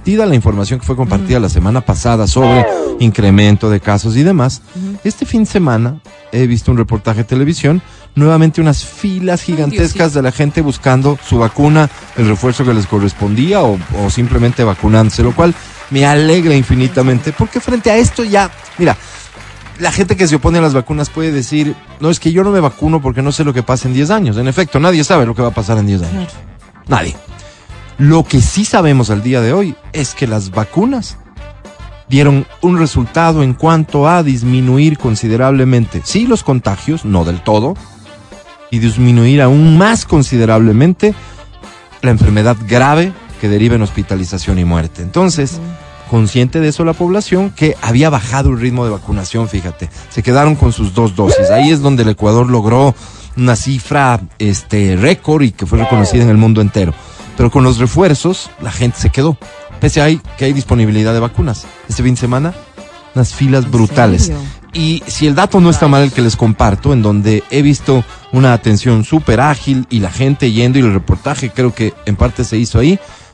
compartida 0.00 0.24
la 0.24 0.34
información 0.34 0.80
que 0.80 0.86
fue 0.86 0.96
compartida 0.96 1.38
la 1.38 1.50
semana 1.50 1.82
pasada 1.82 2.26
sobre 2.26 2.66
incremento 3.00 3.68
de 3.68 3.80
casos 3.80 4.16
y 4.16 4.22
demás, 4.22 4.62
este 5.04 5.26
fin 5.26 5.44
de 5.44 5.50
semana 5.50 6.00
he 6.32 6.46
visto 6.46 6.70
un 6.70 6.78
reportaje 6.78 7.18
de 7.18 7.24
televisión, 7.24 7.82
nuevamente 8.14 8.62
unas 8.62 8.82
filas 8.82 9.42
gigantescas 9.42 10.14
de 10.14 10.22
la 10.22 10.32
gente 10.32 10.62
buscando 10.62 11.18
su 11.22 11.36
vacuna, 11.38 11.90
el 12.16 12.28
refuerzo 12.28 12.64
que 12.64 12.72
les 12.72 12.86
correspondía 12.86 13.60
o, 13.62 13.78
o 14.02 14.08
simplemente 14.08 14.64
vacunándose, 14.64 15.22
lo 15.22 15.34
cual 15.34 15.54
me 15.90 16.06
alegra 16.06 16.54
infinitamente 16.54 17.34
porque 17.34 17.60
frente 17.60 17.90
a 17.90 17.98
esto 17.98 18.24
ya, 18.24 18.50
mira, 18.78 18.96
la 19.80 19.92
gente 19.92 20.16
que 20.16 20.26
se 20.26 20.36
opone 20.36 20.58
a 20.58 20.62
las 20.62 20.72
vacunas 20.72 21.10
puede 21.10 21.30
decir, 21.30 21.76
no, 22.00 22.08
es 22.08 22.18
que 22.18 22.32
yo 22.32 22.42
no 22.42 22.52
me 22.52 22.60
vacuno 22.60 23.02
porque 23.02 23.20
no 23.20 23.32
sé 23.32 23.44
lo 23.44 23.52
que 23.52 23.62
pasa 23.62 23.86
en 23.86 23.92
10 23.92 24.10
años. 24.10 24.36
En 24.38 24.48
efecto, 24.48 24.80
nadie 24.80 25.04
sabe 25.04 25.26
lo 25.26 25.34
que 25.34 25.42
va 25.42 25.48
a 25.48 25.54
pasar 25.54 25.76
en 25.76 25.86
10 25.86 26.02
años. 26.04 26.32
Nadie. 26.88 27.14
Lo 28.00 28.24
que 28.24 28.40
sí 28.40 28.64
sabemos 28.64 29.10
al 29.10 29.22
día 29.22 29.42
de 29.42 29.52
hoy 29.52 29.74
es 29.92 30.14
que 30.14 30.26
las 30.26 30.52
vacunas 30.52 31.18
dieron 32.08 32.46
un 32.62 32.78
resultado 32.78 33.42
en 33.42 33.52
cuanto 33.52 34.08
a 34.08 34.22
disminuir 34.22 34.96
considerablemente, 34.96 36.00
sí, 36.02 36.26
los 36.26 36.42
contagios, 36.42 37.04
no 37.04 37.26
del 37.26 37.42
todo, 37.42 37.74
y 38.70 38.78
disminuir 38.78 39.42
aún 39.42 39.76
más 39.76 40.06
considerablemente 40.06 41.14
la 42.00 42.10
enfermedad 42.10 42.56
grave 42.66 43.12
que 43.38 43.50
deriva 43.50 43.74
en 43.74 43.82
hospitalización 43.82 44.58
y 44.58 44.64
muerte. 44.64 45.02
Entonces, 45.02 45.60
consciente 46.10 46.60
de 46.60 46.68
eso 46.68 46.86
la 46.86 46.94
población 46.94 47.50
que 47.50 47.76
había 47.82 48.08
bajado 48.08 48.48
el 48.48 48.60
ritmo 48.60 48.86
de 48.86 48.92
vacunación, 48.92 49.46
fíjate, 49.46 49.90
se 50.08 50.22
quedaron 50.22 50.54
con 50.54 50.72
sus 50.72 50.94
dos 50.94 51.14
dosis. 51.14 51.50
Ahí 51.50 51.68
es 51.68 51.82
donde 51.82 52.04
el 52.04 52.08
Ecuador 52.08 52.48
logró 52.48 52.94
una 53.36 53.56
cifra 53.56 54.22
este 54.38 54.96
récord 54.96 55.42
y 55.42 55.52
que 55.52 55.66
fue 55.66 55.78
reconocida 55.78 56.22
en 56.22 56.30
el 56.30 56.38
mundo 56.38 56.62
entero. 56.62 56.94
Pero 57.40 57.50
con 57.50 57.64
los 57.64 57.78
refuerzos 57.78 58.50
la 58.60 58.70
gente 58.70 58.98
se 58.98 59.08
quedó. 59.08 59.34
Pese 59.80 60.02
a 60.02 60.08
que 60.36 60.44
hay 60.44 60.52
disponibilidad 60.52 61.14
de 61.14 61.20
vacunas. 61.20 61.64
Este 61.88 62.02
fin 62.02 62.12
de 62.14 62.20
semana 62.20 62.52
unas 63.14 63.32
filas 63.32 63.64
¿En 63.64 63.70
brutales. 63.70 64.26
serio? 64.26 64.42
Y 64.74 65.02
si 65.06 65.26
el 65.26 65.34
dato 65.34 65.58
no 65.58 65.70
está 65.70 65.88
mal 65.88 66.02
el 66.02 66.12
que 66.12 66.20
les 66.20 66.36
comparto, 66.36 66.92
en 66.92 67.00
donde 67.00 67.42
he 67.50 67.62
visto 67.62 68.04
una 68.32 68.52
atención 68.52 69.04
súper 69.04 69.40
ágil 69.40 69.86
y 69.88 70.00
la 70.00 70.10
gente 70.10 70.52
yendo 70.52 70.78
y 70.78 70.82
el 70.82 70.92
reportaje 70.92 71.48
creo 71.48 71.74
que 71.74 71.94
en 72.04 72.14
parte 72.16 72.44
se 72.44 72.58
hizo 72.58 72.78
ahí, 72.78 72.90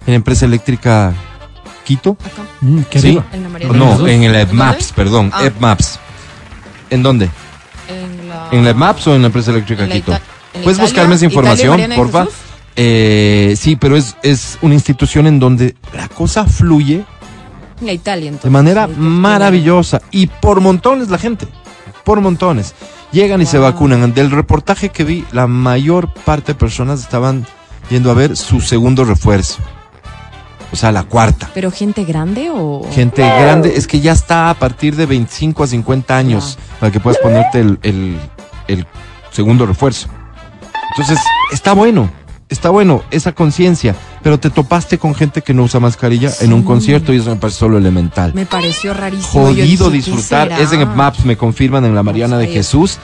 en 0.07 0.13
la 0.13 0.15
empresa 0.15 0.45
eléctrica 0.45 1.13
Quito. 1.85 2.17
Acá, 2.25 2.43
Mm, 2.61 2.81
qué 2.89 3.01
¿Sí? 3.01 3.19
en 3.33 3.77
No, 3.77 4.07
en 4.07 4.23
el. 4.23 4.37
EPMAPS, 4.37 4.93
perdón, 4.93 5.33
Ah. 5.35 5.45
EPMAPS. 5.47 5.99
¿En 6.91 7.03
dónde? 7.03 7.29
En 7.89 8.29
la, 8.29 8.49
¿En 8.53 8.63
la 8.63 8.71
EPMAPS 8.71 9.09
o 9.09 9.17
en 9.17 9.23
la 9.23 9.27
empresa 9.27 9.51
eléctrica 9.51 9.83
en 9.83 9.89
la 9.89 9.95
Quito? 9.97 10.13
Ita- 10.13 10.21
en 10.55 10.61
la 10.61 10.65
¿Puedes 10.65 10.79
Italia- 10.79 10.93
buscarme 10.93 11.15
esa 11.17 11.25
información, 11.25 11.81
porfa? 11.97 12.25
Jesús? 12.27 12.39
Eh, 12.77 13.55
sí, 13.59 13.77
pero 13.77 13.97
es, 13.97 14.17
es 14.23 14.59
una 14.63 14.75
institución 14.75 15.27
en 15.27 15.39
donde 15.39 15.75
la 15.95 16.09
cosa 16.09 16.45
fluye 16.45 17.05
En 17.81 17.87
la 17.87 17.93
Italia, 17.93 18.29
entonces. 18.29 18.45
de 18.45 18.51
manera 18.51 18.87
maravillosa 18.87 20.01
y 20.11 20.27
por 20.27 20.61
montones 20.61 21.09
la 21.09 21.19
gente, 21.19 21.47
por 22.05 22.21
montones. 22.21 22.75
Llegan 23.13 23.41
y 23.41 23.47
se 23.47 23.59
vacunan. 23.59 24.13
Del 24.13 24.31
reportaje 24.31 24.91
que 24.91 25.05
vi, 25.05 25.25
la 25.33 25.47
mayor 25.47 26.13
parte 26.13 26.53
de 26.53 26.59
personas 26.59 27.01
estaban 27.01 27.47
yendo 27.89 28.11
a 28.11 28.15
ver 28.15 28.37
su 28.37 28.61
segundo 28.61 29.05
refuerzo. 29.05 29.59
O 30.73 30.77
sea, 30.77 30.91
la 30.93 31.05
cuarta. 31.05 31.49
¿Pero 31.55 31.71
gente 31.71 32.05
grande 32.05 32.51
o...? 32.53 32.83
Gente 32.93 33.23
grande, 33.23 33.75
es 33.77 33.87
que 33.87 34.01
ya 34.01 34.13
está 34.13 34.51
a 34.51 34.55
partir 34.55 34.97
de 34.97 35.07
25 35.07 35.63
a 35.63 35.67
50 35.69 36.17
años 36.17 36.59
para 36.81 36.91
que 36.93 36.99
puedas 37.01 37.19
ponerte 37.21 37.61
el, 37.61 37.79
el- 37.83 38.19
el 38.67 38.87
segundo 39.31 39.65
refuerzo. 39.65 40.09
Entonces, 40.91 41.21
está 41.53 41.73
bueno, 41.73 42.11
está 42.49 42.71
bueno 42.71 43.03
esa 43.11 43.33
conciencia, 43.33 43.95
pero 44.23 44.39
te 44.39 44.51
topaste 44.51 44.99
con 44.99 45.15
gente 45.15 45.43
que 45.43 45.55
no 45.55 45.65
usa 45.65 45.81
mascarilla 45.81 46.31
en 46.41 46.53
un 46.53 46.63
concierto 46.63 47.13
y 47.13 47.17
eso 47.17 47.31
me 47.31 47.37
parece 47.37 47.59
solo 47.59 47.79
elemental. 47.79 48.33
Me 48.35 48.47
pareció 48.47 48.95
rarísimo. 48.95 49.29
Jodido 49.29 49.91
dije, 49.91 50.11
¿qué 50.11 50.17
disfrutar, 50.17 50.53
es 50.53 50.73
en 50.73 50.89
Maps, 50.97 51.25
me 51.25 51.37
confirman 51.37 51.85
en 51.85 51.95
la 51.95 52.03
Mariana 52.03 52.39
de. 52.39 52.47
Jesús. 52.47 52.99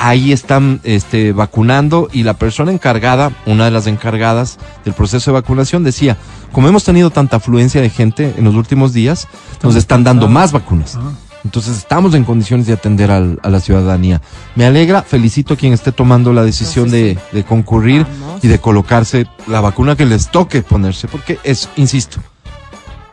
Ahí 0.00 0.32
están 0.32 0.80
este, 0.84 1.32
vacunando 1.32 2.08
y 2.12 2.22
la 2.22 2.34
persona 2.34 2.70
encargada, 2.70 3.32
una 3.46 3.64
de 3.64 3.72
las 3.72 3.88
encargadas 3.88 4.58
del 4.84 4.94
proceso 4.94 5.32
de 5.32 5.40
vacunación, 5.40 5.82
decía, 5.82 6.16
como 6.52 6.68
hemos 6.68 6.84
tenido 6.84 7.10
tanta 7.10 7.38
afluencia 7.38 7.80
de 7.80 7.90
gente 7.90 8.34
en 8.36 8.44
los 8.44 8.54
últimos 8.54 8.92
días, 8.92 9.26
nos 9.62 9.74
están 9.74 10.04
dando 10.04 10.28
más 10.28 10.52
vacunas. 10.52 10.96
Entonces 11.44 11.76
estamos 11.78 12.14
en 12.14 12.24
condiciones 12.24 12.66
de 12.66 12.72
atender 12.72 13.10
al- 13.10 13.38
a 13.42 13.48
la 13.48 13.60
ciudadanía. 13.60 14.20
Me 14.56 14.66
alegra, 14.66 15.02
felicito 15.02 15.54
a 15.54 15.56
quien 15.56 15.72
esté 15.72 15.92
tomando 15.92 16.32
la 16.32 16.42
decisión 16.42 16.86
Entonces, 16.86 17.18
de, 17.32 17.38
de 17.38 17.44
concurrir 17.44 18.04
Vamos. 18.20 18.44
y 18.44 18.48
de 18.48 18.58
colocarse 18.58 19.26
la 19.46 19.60
vacuna 19.60 19.94
que 19.96 20.04
les 20.04 20.30
toque 20.30 20.62
ponerse, 20.62 21.06
porque 21.08 21.38
es, 21.44 21.68
insisto, 21.76 22.18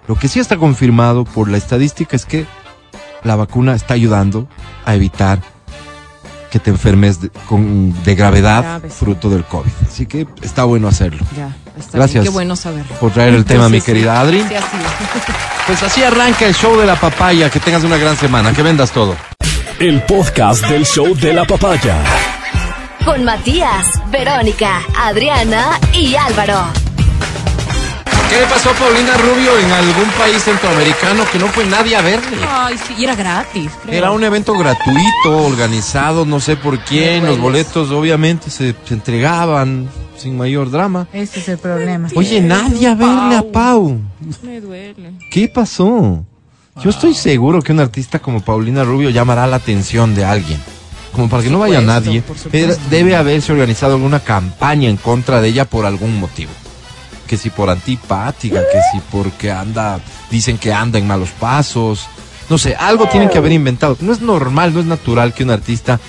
Lo 0.07 0.15
que 0.15 0.27
sí 0.27 0.39
está 0.39 0.57
confirmado 0.57 1.23
por 1.25 1.49
la 1.49 1.57
estadística 1.57 2.15
es 2.15 2.25
que 2.25 2.45
la 3.23 3.35
vacuna 3.35 3.73
está 3.73 3.95
ayudando 3.95 4.47
a 4.85 4.93
evitar 4.93 5.39
que 6.51 6.59
te 6.59 6.69
enfermes 6.69 7.21
de, 7.21 7.29
con, 7.49 7.91
de 8.03 8.13
gravedad 8.15 8.81
fruto 8.89 9.29
del 9.31 9.43
COVID. 9.45 9.71
Así 9.87 10.05
que 10.05 10.27
está 10.43 10.63
bueno 10.63 10.87
hacerlo. 10.87 11.25
Ya, 11.35 11.55
está 11.77 11.97
Gracias. 11.97 12.23
bien. 12.23 12.23
Qué 12.25 12.29
bueno 12.29 12.55
saberlo. 12.55 12.95
Por 12.99 13.11
traer 13.11 13.33
el 13.33 13.45
tema, 13.45 13.69
mi 13.69 13.81
querida 13.81 14.19
Adri. 14.19 14.39
sí, 14.47 14.55
así 14.55 14.77
es. 14.77 15.35
Pues 15.67 15.81
así 15.81 16.03
arranca 16.03 16.45
el 16.45 16.53
show 16.53 16.77
de 16.77 16.85
la 16.85 16.95
papaya. 16.95 17.49
Que 17.49 17.59
tengas 17.59 17.83
una 17.83 17.97
gran 17.97 18.15
semana. 18.17 18.53
Que 18.53 18.61
vendas 18.61 18.91
todo. 18.91 19.15
El 19.79 20.01
podcast 20.03 20.63
del 20.67 20.85
show 20.85 21.15
de 21.15 21.33
la 21.33 21.43
papaya. 21.45 21.97
Con 23.03 23.23
Matías, 23.23 23.87
Verónica, 24.11 24.81
Adriana 24.95 25.79
y 25.91 26.15
Álvaro. 26.15 26.59
¿Qué 28.29 28.39
le 28.39 28.45
pasó 28.47 28.71
a 28.71 28.73
Paulina 28.73 29.15
Rubio 29.17 29.57
en 29.59 29.71
algún 29.71 30.09
país 30.17 30.43
centroamericano 30.43 31.23
que 31.31 31.37
no 31.39 31.47
fue 31.47 31.65
nadie 31.65 31.95
a 31.95 32.01
verle? 32.01 32.37
Ay, 32.49 32.75
sí, 32.87 32.95
y 32.97 33.03
era 33.03 33.15
gratis. 33.15 33.71
creo. 33.83 33.95
Era 33.97 34.11
un 34.11 34.23
evento 34.23 34.53
gratuito, 34.57 35.37
organizado, 35.45 36.25
no 36.25 36.39
sé 36.39 36.55
por 36.57 36.79
quién. 36.79 37.21
Los 37.21 37.31
Hueles. 37.37 37.41
boletos 37.41 37.91
obviamente 37.91 38.49
se, 38.49 38.75
se 38.85 38.93
entregaban 38.95 39.87
sin 40.17 40.37
mayor 40.37 40.71
drama. 40.71 41.07
Ese 41.13 41.39
es 41.39 41.49
el 41.49 41.57
problema. 41.57 42.07
Oye, 42.15 42.41
nadie 42.41 42.87
a 42.87 42.95
verle 42.95 43.35
a 43.35 43.43
Pau. 43.51 43.99
Me 44.43 44.61
duele. 44.61 45.13
¿Qué 45.31 45.47
pasó? 45.47 46.23
Yo 46.83 46.89
estoy 46.89 47.13
seguro 47.13 47.61
que 47.61 47.71
un 47.71 47.79
artista 47.79 48.19
como 48.19 48.41
Paulina 48.41 48.83
Rubio 48.83 49.09
llamará 49.09 49.47
la 49.47 49.57
atención 49.57 50.13
de 50.13 50.25
alguien. 50.25 50.59
Como 51.13 51.29
para 51.29 51.43
que 51.43 51.49
no 51.49 51.59
vaya 51.59 51.79
nadie. 51.79 52.21
Debe 52.89 53.15
haberse 53.15 53.53
organizado 53.53 53.95
alguna 53.95 54.19
campaña 54.19 54.89
en 54.89 54.97
contra 54.97 55.39
de 55.39 55.47
ella 55.49 55.65
por 55.65 55.85
algún 55.85 56.19
motivo. 56.19 56.51
Que 57.27 57.37
si 57.37 57.49
por 57.49 57.69
antipática, 57.69 58.59
que 58.59 58.79
si 58.91 58.99
porque 59.11 59.51
anda, 59.51 59.99
dicen 60.29 60.57
que 60.57 60.73
anda 60.73 60.99
en 60.99 61.07
malos 61.07 61.29
pasos. 61.39 62.07
No 62.49 62.57
sé, 62.57 62.75
algo 62.75 63.07
tienen 63.07 63.29
que 63.29 63.37
haber 63.37 63.53
inventado. 63.53 63.97
No 64.01 64.11
es 64.11 64.21
normal, 64.21 64.73
no 64.73 64.81
es 64.81 64.85
natural 64.85 65.33
que 65.33 65.43
un 65.43 65.51
artista 65.51 65.99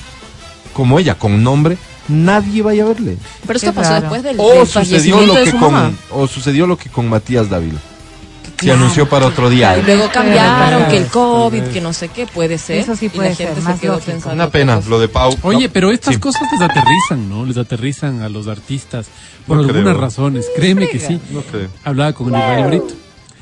como 0.73 0.99
ella, 0.99 1.15
con 1.15 1.43
nombre, 1.43 1.79
nadie 2.09 2.63
vaya 2.63 2.85
a 2.85 2.89
verle. 2.89 3.17
Pero 3.47 3.57
esto 3.57 3.71
Qué 3.71 3.77
pasó 3.77 3.91
raro. 3.91 4.01
después 4.03 4.23
del, 4.23 4.37
O 4.41 4.53
del 4.55 4.67
sucedió 4.67 5.21
lo 5.27 5.35
de 5.35 5.45
que 5.45 5.51
su 5.51 5.59
con, 5.59 5.73
mamá. 5.73 5.93
o 6.11 6.27
sucedió 6.27 6.67
lo 6.67 6.77
que 6.77 6.89
con 6.91 7.09
Matías 7.09 7.49
Dávila. 7.51 7.79
Se 7.79 8.53
Claro, 8.65 8.79
anunció 8.81 9.07
para 9.07 9.27
otro 9.27 9.51
día. 9.51 9.77
Y 9.77 9.83
luego 9.83 10.09
cambiaron 10.11 10.87
que 10.89 10.97
el 10.97 11.07
COVID, 11.09 11.63
que 11.65 11.81
no 11.83 11.93
sé 11.93 12.09
qué, 12.09 12.27
puede 12.27 12.57
ser. 12.57 12.79
Eso 12.79 12.97
sí 12.97 13.07
y 13.07 13.09
puede 13.11 13.29
la 13.31 13.35
gente 13.37 13.53
ser, 13.55 13.63
se 13.63 13.69
más 13.69 13.79
quedó 13.81 13.93
lógico. 13.93 14.13
pensando 14.13 14.35
Una 14.35 14.51
pena, 14.51 14.77
cosas. 14.77 14.89
lo 14.91 14.99
de 14.99 15.09
Pau. 15.09 15.37
Oye, 15.43 15.67
No, 15.67 15.73
pero 15.75 15.91
estas 15.91 16.15
sí. 16.15 16.21
cosas 16.21 16.43
les 16.51 16.63
aterrizan, 16.63 17.29
¿no? 17.29 17.45
Les 17.45 17.59
aterrizan 17.59 18.23
a 18.23 18.31
los 18.31 18.49
artistas 18.49 19.09
por 19.47 19.59
No 19.59 19.63
algunas 19.65 19.83
creo. 19.83 20.01
razones. 20.01 20.47
Créeme 20.57 20.89
que 20.89 20.99
sí. 20.99 21.21
No 21.33 21.43
creo. 21.43 21.69
Hablaba 21.85 22.15
con 22.15 22.35
el 22.35 22.41
Israel 22.41 22.67
Brito. 22.69 22.95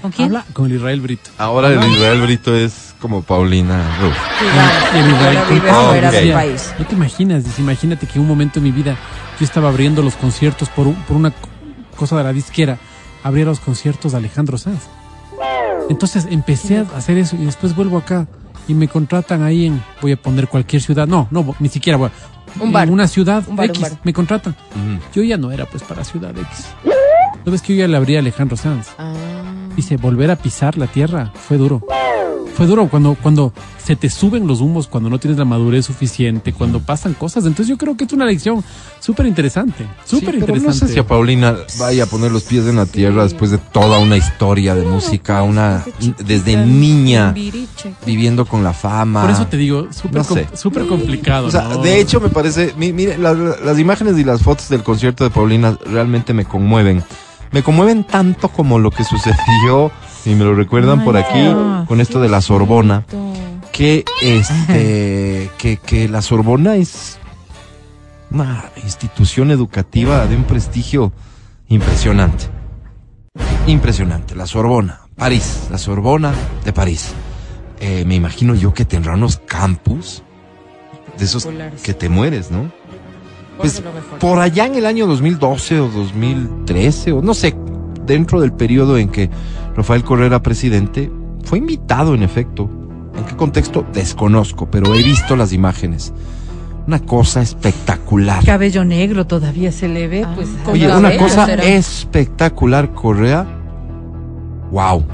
¿Con 0.03 0.11
quién? 0.11 0.27
Habla 0.27 0.45
con 0.53 0.67
el 0.67 0.77
Israel 0.79 1.01
Brito. 1.01 1.31
Ahora 1.39 1.69
el 1.69 1.93
Israel 1.93 2.21
Brito 2.21 2.55
es 2.57 2.94
como 3.05 3.21
Paulina 3.21 3.85
país. 6.33 6.75
No 6.79 6.87
te 6.87 6.95
imaginas, 6.95 7.45
dice, 7.45 7.61
imagínate 7.61 8.07
que 8.07 8.15
en 8.15 8.23
un 8.23 8.29
momento 8.29 8.61
de 8.61 8.65
mi 8.65 8.71
vida 8.73 8.97
yo 9.39 9.45
estaba 9.45 9.69
abriendo 9.69 10.01
los 10.01 10.15
conciertos 10.15 10.71
por, 10.71 10.87
un- 10.87 10.95
por 10.95 11.15
una 11.15 11.31
co- 11.31 11.51
cosa 11.97 12.17
de 12.17 12.25
la 12.25 12.33
disquera, 12.33 12.79
abría 13.23 13.45
los 13.45 13.61
conciertos 13.61 14.13
de 14.13 14.19
Alejandro 14.19 14.57
Sanz. 14.57 14.85
Entonces 15.91 16.27
empecé 16.31 16.79
a 16.79 16.97
hacer 16.97 17.19
eso 17.19 17.37
y 17.37 17.45
después 17.45 17.77
vuelvo 17.77 17.99
acá 17.99 18.27
y 18.67 18.73
me 18.73 18.89
contratan 18.89 19.43
ahí 19.43 19.67
en, 19.67 19.83
voy 20.01 20.13
a 20.13 20.17
poner 20.17 20.49
cualquier 20.49 20.81
ciudad, 20.81 21.07
no, 21.07 21.29
no, 21.31 21.55
ni 21.61 21.69
siquiera, 21.69 21.99
voy 21.99 22.09
a- 22.09 22.63
Un 22.65 22.75
en 22.75 22.91
una 22.91 23.07
ciudad 23.07 23.45
Un 23.47 23.57
bar, 23.57 23.67
un 23.67 23.71
X, 23.77 23.83
bar. 23.83 23.93
me 24.03 24.15
contratan. 24.15 24.57
Yo 25.15 25.23
ya 25.23 25.37
no 25.37 25.53
era 25.53 25.67
pues 25.67 25.83
para 25.83 26.05
ciudad 26.05 26.31
X. 26.31 26.69
¿No 27.45 27.53
ves 27.53 27.61
que 27.61 27.75
yo 27.77 27.81
ya 27.81 27.89
le 27.89 27.99
abría 27.99 28.21
a 28.21 28.21
Alejandro 28.23 28.57
Sanz? 28.57 28.89
Ah. 28.97 29.13
Dice, 29.77 29.99
volver 29.99 30.31
a 30.31 30.37
pisar 30.37 30.79
la 30.79 30.87
tierra 30.87 31.31
fue 31.35 31.59
duro. 31.59 31.83
Fue 32.57 32.67
duro 32.67 32.89
cuando, 32.89 33.17
cuando 33.21 33.53
se 33.83 33.97
te 33.97 34.09
suben 34.09 34.47
los 34.47 34.61
humos, 34.61 34.87
cuando 34.87 35.11
no 35.11 35.19
tienes 35.19 35.39
la 35.39 35.45
madurez 35.45 35.85
suficiente, 35.87 36.53
cuando 36.53 36.79
pasan 36.81 37.15
cosas. 37.15 37.45
Entonces 37.47 37.67
yo 37.69 37.77
creo 37.77 37.97
que 37.97 38.05
es 38.05 38.13
una 38.13 38.25
lección 38.27 38.63
súper 39.01 39.27
interesante. 39.27 39.85
Súper 40.05 40.35
Sí, 40.35 40.41
interesante. 40.41 40.69
No 40.69 40.73
sé 40.73 40.89
si 40.89 40.99
a 41.01 41.07
Paulina 41.07 41.57
vaya 41.81 42.05
a 42.05 42.07
poner 42.07 42.31
los 42.31 42.45
pies 42.45 42.67
en 42.67 42.77
la 42.77 42.87
tierra 42.87 43.25
después 43.25 43.51
de 43.51 43.59
toda 43.59 43.99
una 43.99 44.17
historia 44.17 44.75
de 44.77 44.87
música, 44.87 45.43
una 45.43 45.85
desde 46.25 46.57
niña 46.65 47.35
viviendo 48.07 48.47
con 48.47 48.63
la 48.63 48.73
fama. 48.73 49.23
Por 49.23 49.31
eso 49.31 49.47
te 49.49 49.57
digo, 49.57 49.89
súper 49.93 50.15
No 50.19 50.25
sé. 50.25 50.47
com- 50.63 50.87
complicado. 50.89 51.49
O 51.49 51.51
sea, 51.51 51.63
¿no? 51.65 51.79
de 51.79 52.01
hecho 52.01 52.21
me 52.21 52.29
parece, 52.29 52.73
mi- 52.79 52.93
mire, 52.93 53.19
la- 53.19 53.35
las 53.35 53.79
imágenes 53.79 54.17
y 54.19 54.25
las 54.25 54.43
fotos 54.43 54.69
del 54.69 54.83
concierto 54.83 55.25
de 55.25 55.31
Paulina 55.31 55.77
realmente 55.87 56.33
me 56.33 56.45
conmueven. 56.45 57.03
Me 57.51 57.63
conmueven 57.63 58.05
tanto 58.05 58.49
como 58.49 58.79
lo 58.79 58.91
que 58.91 59.05
sucedió, 59.05 59.91
y 60.25 60.35
me 60.35 60.45
lo 60.45 60.55
recuerdan 60.55 61.05
por 61.05 61.17
aquí, 61.17 61.43
no. 61.43 61.85
con 61.87 62.01
esto 62.01 62.21
de 62.21 62.29
la 62.29 62.41
Sorbona, 62.41 63.05
que 63.73 64.05
este, 64.23 65.51
que, 65.59 65.77
que 65.79 66.09
la 66.09 66.23
Sorbona 66.23 66.77
es 66.77 67.19
una 68.31 68.65
institución 68.83 69.51
educativa 69.51 70.27
de 70.27 70.37
un 70.37 70.45
prestigio 70.45 71.13
impresionante. 71.69 72.47
Impresionante, 73.67 74.35
la 74.35 74.47
Sorbona, 74.47 75.01
París, 75.17 75.69
la 75.71 75.79
Sorbona 75.79 76.33
de 76.65 76.73
París. 76.73 77.13
Eh, 77.81 78.05
me 78.07 78.15
imagino 78.15 78.55
yo 78.55 78.73
que 78.73 78.85
tendrá 78.85 79.15
unos 79.15 79.39
campus 79.39 80.23
de 81.19 81.25
esos 81.25 81.49
que 81.83 81.95
te 81.95 82.09
mueres, 82.09 82.51
¿no? 82.51 82.71
Pues 83.59 83.83
por 84.19 84.41
allá 84.41 84.67
en 84.67 84.75
el 84.75 84.87
año 84.87 85.07
2012 85.07 85.81
o 85.81 85.89
2013 85.89 87.13
o 87.13 87.23
no 87.23 87.35
sé, 87.35 87.55
dentro 88.05 88.41
del 88.41 88.53
periodo 88.53 88.99
en 88.99 89.09
que 89.09 89.31
Rafael 89.77 90.05
Correa 90.05 90.27
era 90.27 90.43
presidente, 90.43 91.11
fue 91.43 91.59
invitado 91.59 92.15
en 92.15 92.23
efecto. 92.23 92.71
¿En 93.17 93.25
qué 93.25 93.37
contexto? 93.37 93.85
Desconozco, 93.93 94.67
pero 94.71 94.95
he 94.95 95.03
visto 95.03 95.37
las 95.37 95.53
imágenes. 95.53 96.13
Una 96.87 96.99
cosa 96.99 97.41
espectacular. 97.41 98.45
Cabello 98.45 98.85
negro 98.85 99.27
todavía 99.27 99.73
se 99.73 99.89
le 99.89 100.07
ve, 100.07 100.27
pues. 100.35 100.49
con 100.65 100.75
Oye, 100.75 100.87
cabello, 100.87 100.99
una 100.99 101.17
cosa 101.17 101.47
será. 101.47 101.65
espectacular, 101.65 102.93
Correa. 102.93 103.47
Wow. 104.71 105.05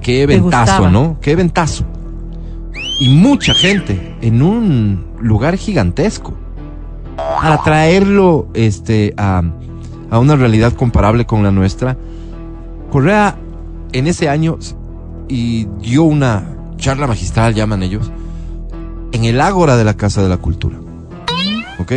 Qué 0.00 0.26
¿Te 0.26 0.38
ventazo? 0.38 0.90
¿no? 0.90 1.16
Qué 1.20 1.34
ventazo. 1.36 1.84
Y 3.00 3.08
mucha 3.08 3.54
gente 3.54 4.16
en 4.20 4.42
un 4.42 5.04
lugar 5.20 5.56
gigantesco. 5.56 6.34
Para 7.16 7.62
traerlo 7.62 8.48
este, 8.54 9.14
a, 9.16 9.42
a 10.10 10.18
una 10.18 10.34
realidad 10.36 10.72
comparable 10.72 11.24
con 11.24 11.42
la 11.42 11.50
nuestra, 11.52 11.96
Correa 12.90 13.36
en 13.92 14.06
ese 14.06 14.28
año 14.28 14.58
y 15.28 15.66
dio 15.80 16.02
una 16.04 16.44
charla 16.76 17.06
magistral, 17.06 17.54
llaman 17.54 17.82
ellos, 17.82 18.10
en 19.12 19.24
el 19.24 19.40
ágora 19.40 19.76
de 19.76 19.84
la 19.84 19.94
Casa 19.94 20.22
de 20.22 20.28
la 20.28 20.36
Cultura. 20.38 20.78
¿Ok? 21.78 21.92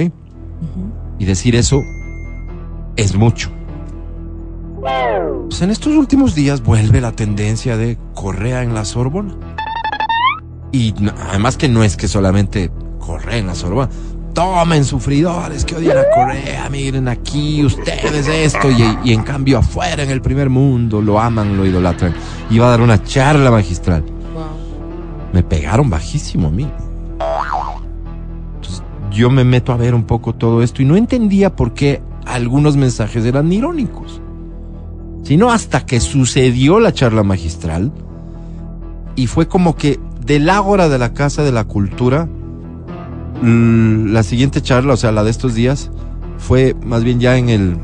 Y 1.19 1.25
decir 1.25 1.55
eso 1.55 1.81
es 2.95 3.15
mucho. 3.15 3.49
Pues 5.49 5.61
en 5.61 5.71
estos 5.71 5.93
últimos 5.95 6.35
días 6.35 6.61
vuelve 6.63 7.01
la 7.01 7.11
tendencia 7.13 7.77
de 7.77 7.97
Correa 8.13 8.61
en 8.63 8.73
la 8.73 8.85
Sorbona. 8.85 9.35
Y 10.71 10.93
no- 10.99 11.13
además 11.29 11.57
que 11.57 11.69
no 11.69 11.83
es 11.83 11.95
que 11.97 12.07
solamente 12.07 12.71
Correa 12.99 13.37
en 13.37 13.47
la 13.47 13.55
Sorbona. 13.55 13.89
Tomen 14.35 14.83
sufridores 14.83 15.63
que 15.63 15.77
odian 15.77 15.97
a 15.97 16.03
Correa, 16.13 16.69
miren 16.69 17.07
aquí 17.07 17.63
ustedes 17.63 18.27
esto 18.27 18.69
y, 18.69 18.83
y 19.05 19.13
en 19.13 19.23
cambio 19.23 19.59
afuera 19.59 20.03
en 20.03 20.09
el 20.09 20.21
primer 20.21 20.49
mundo 20.49 21.01
lo 21.01 21.21
aman, 21.21 21.55
lo 21.55 21.65
idolatran. 21.65 22.13
Iba 22.49 22.67
a 22.67 22.71
dar 22.71 22.81
una 22.81 23.01
charla 23.01 23.49
magistral. 23.49 24.03
Wow. 24.03 24.43
Me 25.31 25.41
pegaron 25.41 25.89
bajísimo 25.89 26.49
a 26.49 26.51
mí. 26.51 26.67
Entonces, 28.55 28.83
yo 29.09 29.29
me 29.29 29.45
meto 29.45 29.71
a 29.71 29.77
ver 29.77 29.95
un 29.95 30.03
poco 30.03 30.35
todo 30.35 30.61
esto 30.61 30.81
y 30.81 30.85
no 30.85 30.97
entendía 30.97 31.55
por 31.55 31.73
qué 31.73 32.01
algunos 32.25 32.75
mensajes 32.75 33.23
eran 33.23 33.53
irónicos. 33.53 34.21
Sino 35.23 35.49
hasta 35.49 35.85
que 35.85 36.01
sucedió 36.01 36.81
la 36.81 36.93
charla 36.93 37.23
magistral 37.23 37.93
y 39.15 39.27
fue 39.27 39.47
como 39.47 39.77
que 39.77 39.97
del 40.25 40.49
ágora 40.49 40.89
de 40.89 40.99
la 40.99 41.13
Casa 41.13 41.43
de 41.43 41.53
la 41.53 41.63
Cultura, 41.63 42.27
la 43.43 44.23
siguiente 44.23 44.61
charla, 44.61 44.93
o 44.93 44.97
sea, 44.97 45.11
la 45.11 45.23
de 45.23 45.31
estos 45.31 45.53
días, 45.55 45.91
fue 46.37 46.75
más 46.85 47.03
bien 47.03 47.19
ya 47.19 47.37
en 47.37 47.49
el... 47.49 47.77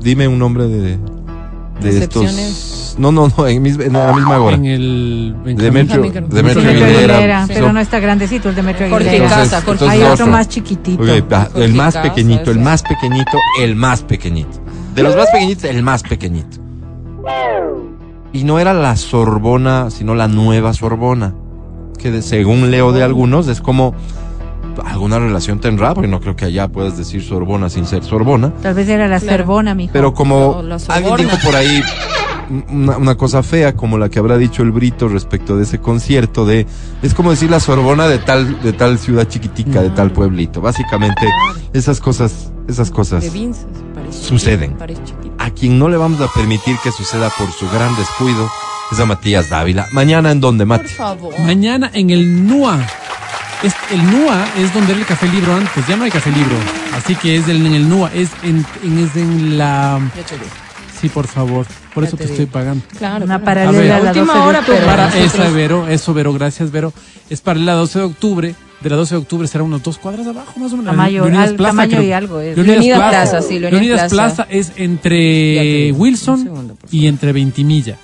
Dime 0.00 0.28
un 0.28 0.38
nombre 0.38 0.66
de... 0.66 0.98
De 1.80 1.98
estos... 1.98 2.96
No, 2.98 3.12
no, 3.12 3.28
no, 3.36 3.46
en, 3.46 3.60
mis- 3.62 3.78
en 3.78 3.92
la 3.92 4.12
misma 4.14 4.36
ágora. 4.36 4.56
En 4.56 4.64
el... 4.64 5.36
en 5.44 5.56
Demetrio, 5.56 6.00
Benjamín. 6.02 6.30
Demetrio 6.30 6.62
Demetrio 6.62 6.96
Aguilera. 6.98 7.44
Pero 7.46 7.72
no 7.72 7.80
está 7.80 7.98
grandecito 8.00 8.48
el 8.48 8.54
Demetrio 8.54 8.88
Jorge 8.88 9.08
Aguilera. 9.10 9.24
Entonces- 9.26 9.50
Casa, 9.50 9.58
entonces 9.70 9.88
Hay 9.88 10.00
otro. 10.00 10.12
otro 10.14 10.26
más 10.28 10.48
chiquitito. 10.48 11.02
Ok, 11.02 11.08
va, 11.32 11.48
el 11.56 11.74
más 11.74 11.94
Casa, 11.94 12.08
pequeñito, 12.08 12.50
el 12.50 12.58
más 12.60 12.82
pequeñito, 12.82 13.38
el 13.60 13.76
más 13.76 14.02
pequeñito. 14.02 14.60
De 14.94 15.02
los 15.02 15.14
más 15.14 15.26
pequeñitos, 15.30 15.64
el 15.64 15.82
más 15.82 16.02
pequeñito. 16.02 16.56
Y 18.32 18.44
no 18.44 18.58
era 18.58 18.72
la 18.74 18.96
Sorbona, 18.96 19.90
sino 19.90 20.14
la 20.14 20.28
nueva 20.28 20.72
Sorbona. 20.72 21.34
Que 21.98 22.10
de- 22.10 22.22
según 22.22 22.70
leo 22.70 22.92
de 22.92 23.02
algunos, 23.02 23.48
es 23.48 23.60
como 23.60 23.94
alguna 24.84 25.18
relación 25.18 25.60
tendrá, 25.60 25.94
porque 25.94 26.08
no 26.08 26.20
creo 26.20 26.36
que 26.36 26.44
allá 26.46 26.68
puedas 26.68 26.96
decir 26.96 27.22
Sorbona 27.22 27.68
sin 27.70 27.86
ser 27.86 28.02
Sorbona. 28.04 28.52
Tal 28.62 28.74
vez 28.74 28.88
era 28.88 29.08
la 29.08 29.18
Claro. 29.20 29.36
Cervona, 29.38 29.74
mijo. 29.74 29.90
Pero 29.92 30.12
como 30.14 30.62
alguien 30.88 31.16
dijo 31.16 31.36
por 31.44 31.56
ahí, 31.56 31.82
una, 32.70 32.96
una 32.96 33.14
cosa 33.16 33.42
fea 33.42 33.74
como 33.74 33.98
la 33.98 34.08
que 34.08 34.18
habrá 34.20 34.36
dicho 34.38 34.62
el 34.62 34.70
Brito 34.70 35.08
respecto 35.08 35.56
de 35.56 35.64
ese 35.64 35.80
concierto 35.80 36.46
de 36.46 36.66
es 37.02 37.12
como 37.14 37.30
decir 37.30 37.50
la 37.50 37.58
Sorbona 37.60 38.06
de 38.06 38.18
tal 38.18 38.60
de 38.62 38.72
tal 38.72 38.98
ciudad 38.98 39.26
chiquitica, 39.28 39.82
de 39.82 39.90
tal 39.90 40.12
pueblito. 40.12 40.60
Básicamente 40.60 41.26
esas 41.72 42.00
cosas 42.00 42.52
esas 42.68 42.90
cosas 42.90 43.24
Suceden. 44.10 44.76
a 45.38 45.50
quien 45.50 45.78
no 45.78 45.88
le 45.88 45.96
vamos 45.96 46.20
a 46.20 46.28
permitir 46.32 46.76
que 46.82 46.92
suceda 46.92 47.30
por 47.36 47.50
su 47.50 47.68
gran 47.70 47.94
descuido 47.96 48.48
es 48.92 49.00
a 49.00 49.06
Matías 49.06 49.50
Dávila. 49.50 49.86
Mañana 49.92 50.30
en 50.30 50.40
donde 50.40 50.64
Por 50.64 50.78
Mati. 50.78 50.88
favor. 50.90 51.34
Mañana 51.40 51.90
en 51.92 52.10
el 52.10 52.46
NUA. 52.46 52.86
Es, 53.66 53.74
el 53.90 54.04
NUA 54.10 54.46
es 54.58 54.72
donde 54.74 54.92
era 54.92 55.00
el 55.00 55.06
Café 55.06 55.26
Libro 55.28 55.54
antes, 55.54 55.86
ya 55.88 55.96
no 55.96 56.04
hay 56.04 56.10
Café 56.10 56.30
Libro. 56.30 56.56
Así 56.96 57.14
que 57.16 57.36
es 57.36 57.46
del- 57.46 57.64
en 57.66 57.74
el 57.74 57.88
NUA, 57.88 58.10
es 58.14 58.30
en, 58.42 58.64
en- 58.84 58.98
es 58.98 59.16
en 59.16 59.58
la... 59.58 59.98
Sí, 61.00 61.08
por 61.08 61.26
favor, 61.26 61.66
por 61.92 62.04
Ya 62.04 62.08
eso 62.08 62.16
te 62.16 62.24
estoy 62.24 62.46
pagando. 62.46 62.82
Claro. 62.96 63.24
Una 63.24 63.42
paralela 63.42 63.76
A 63.78 63.80
ver. 63.80 63.92
a 63.92 64.00
la 64.00 64.10
Última 64.10 64.26
12 64.34 64.38
de 64.42 64.46
hora, 64.48 64.58
octubre. 64.60 64.78
pero- 64.80 64.90
Para 64.90 65.18
eso, 65.18 65.52
Vero, 65.52 65.88
eso, 65.88 66.14
Vero, 66.14 66.32
gracias, 66.32 66.70
Vero. 66.70 66.92
Es 67.28 67.40
para 67.40 67.58
la 67.58 67.72
12 67.74 67.98
de 67.98 68.04
octubre. 68.04 68.54
De 68.80 68.90
la 68.90 68.96
12 68.96 69.14
de 69.14 69.20
octubre 69.22 69.48
será 69.48 69.64
unos 69.64 69.82
dos 69.82 69.98
cuadras 69.98 70.26
abajo, 70.26 70.52
más 70.60 70.72
o 70.72 70.76
menos. 70.76 70.94
Tamaño- 70.94 71.22
Leonidas 71.24 71.48
al- 71.48 71.56
tamaño 71.56 71.90
creo. 71.96 72.02
y 72.02 72.12
algo 72.12 72.40
es. 72.40 72.56
Leonidas 72.58 72.98
Plaza, 73.10 73.42
sí, 73.42 73.58
Leonidas 73.58 73.72
Leonidas 73.72 74.10
Plaza. 74.12 74.34
Plaza 74.44 74.46
es 74.50 74.72
entre 74.76 75.92
Wilson 75.92 76.42
segundo, 76.44 76.76
y 76.90 77.06
entre 77.06 77.32
Ventimilla. 77.32 77.96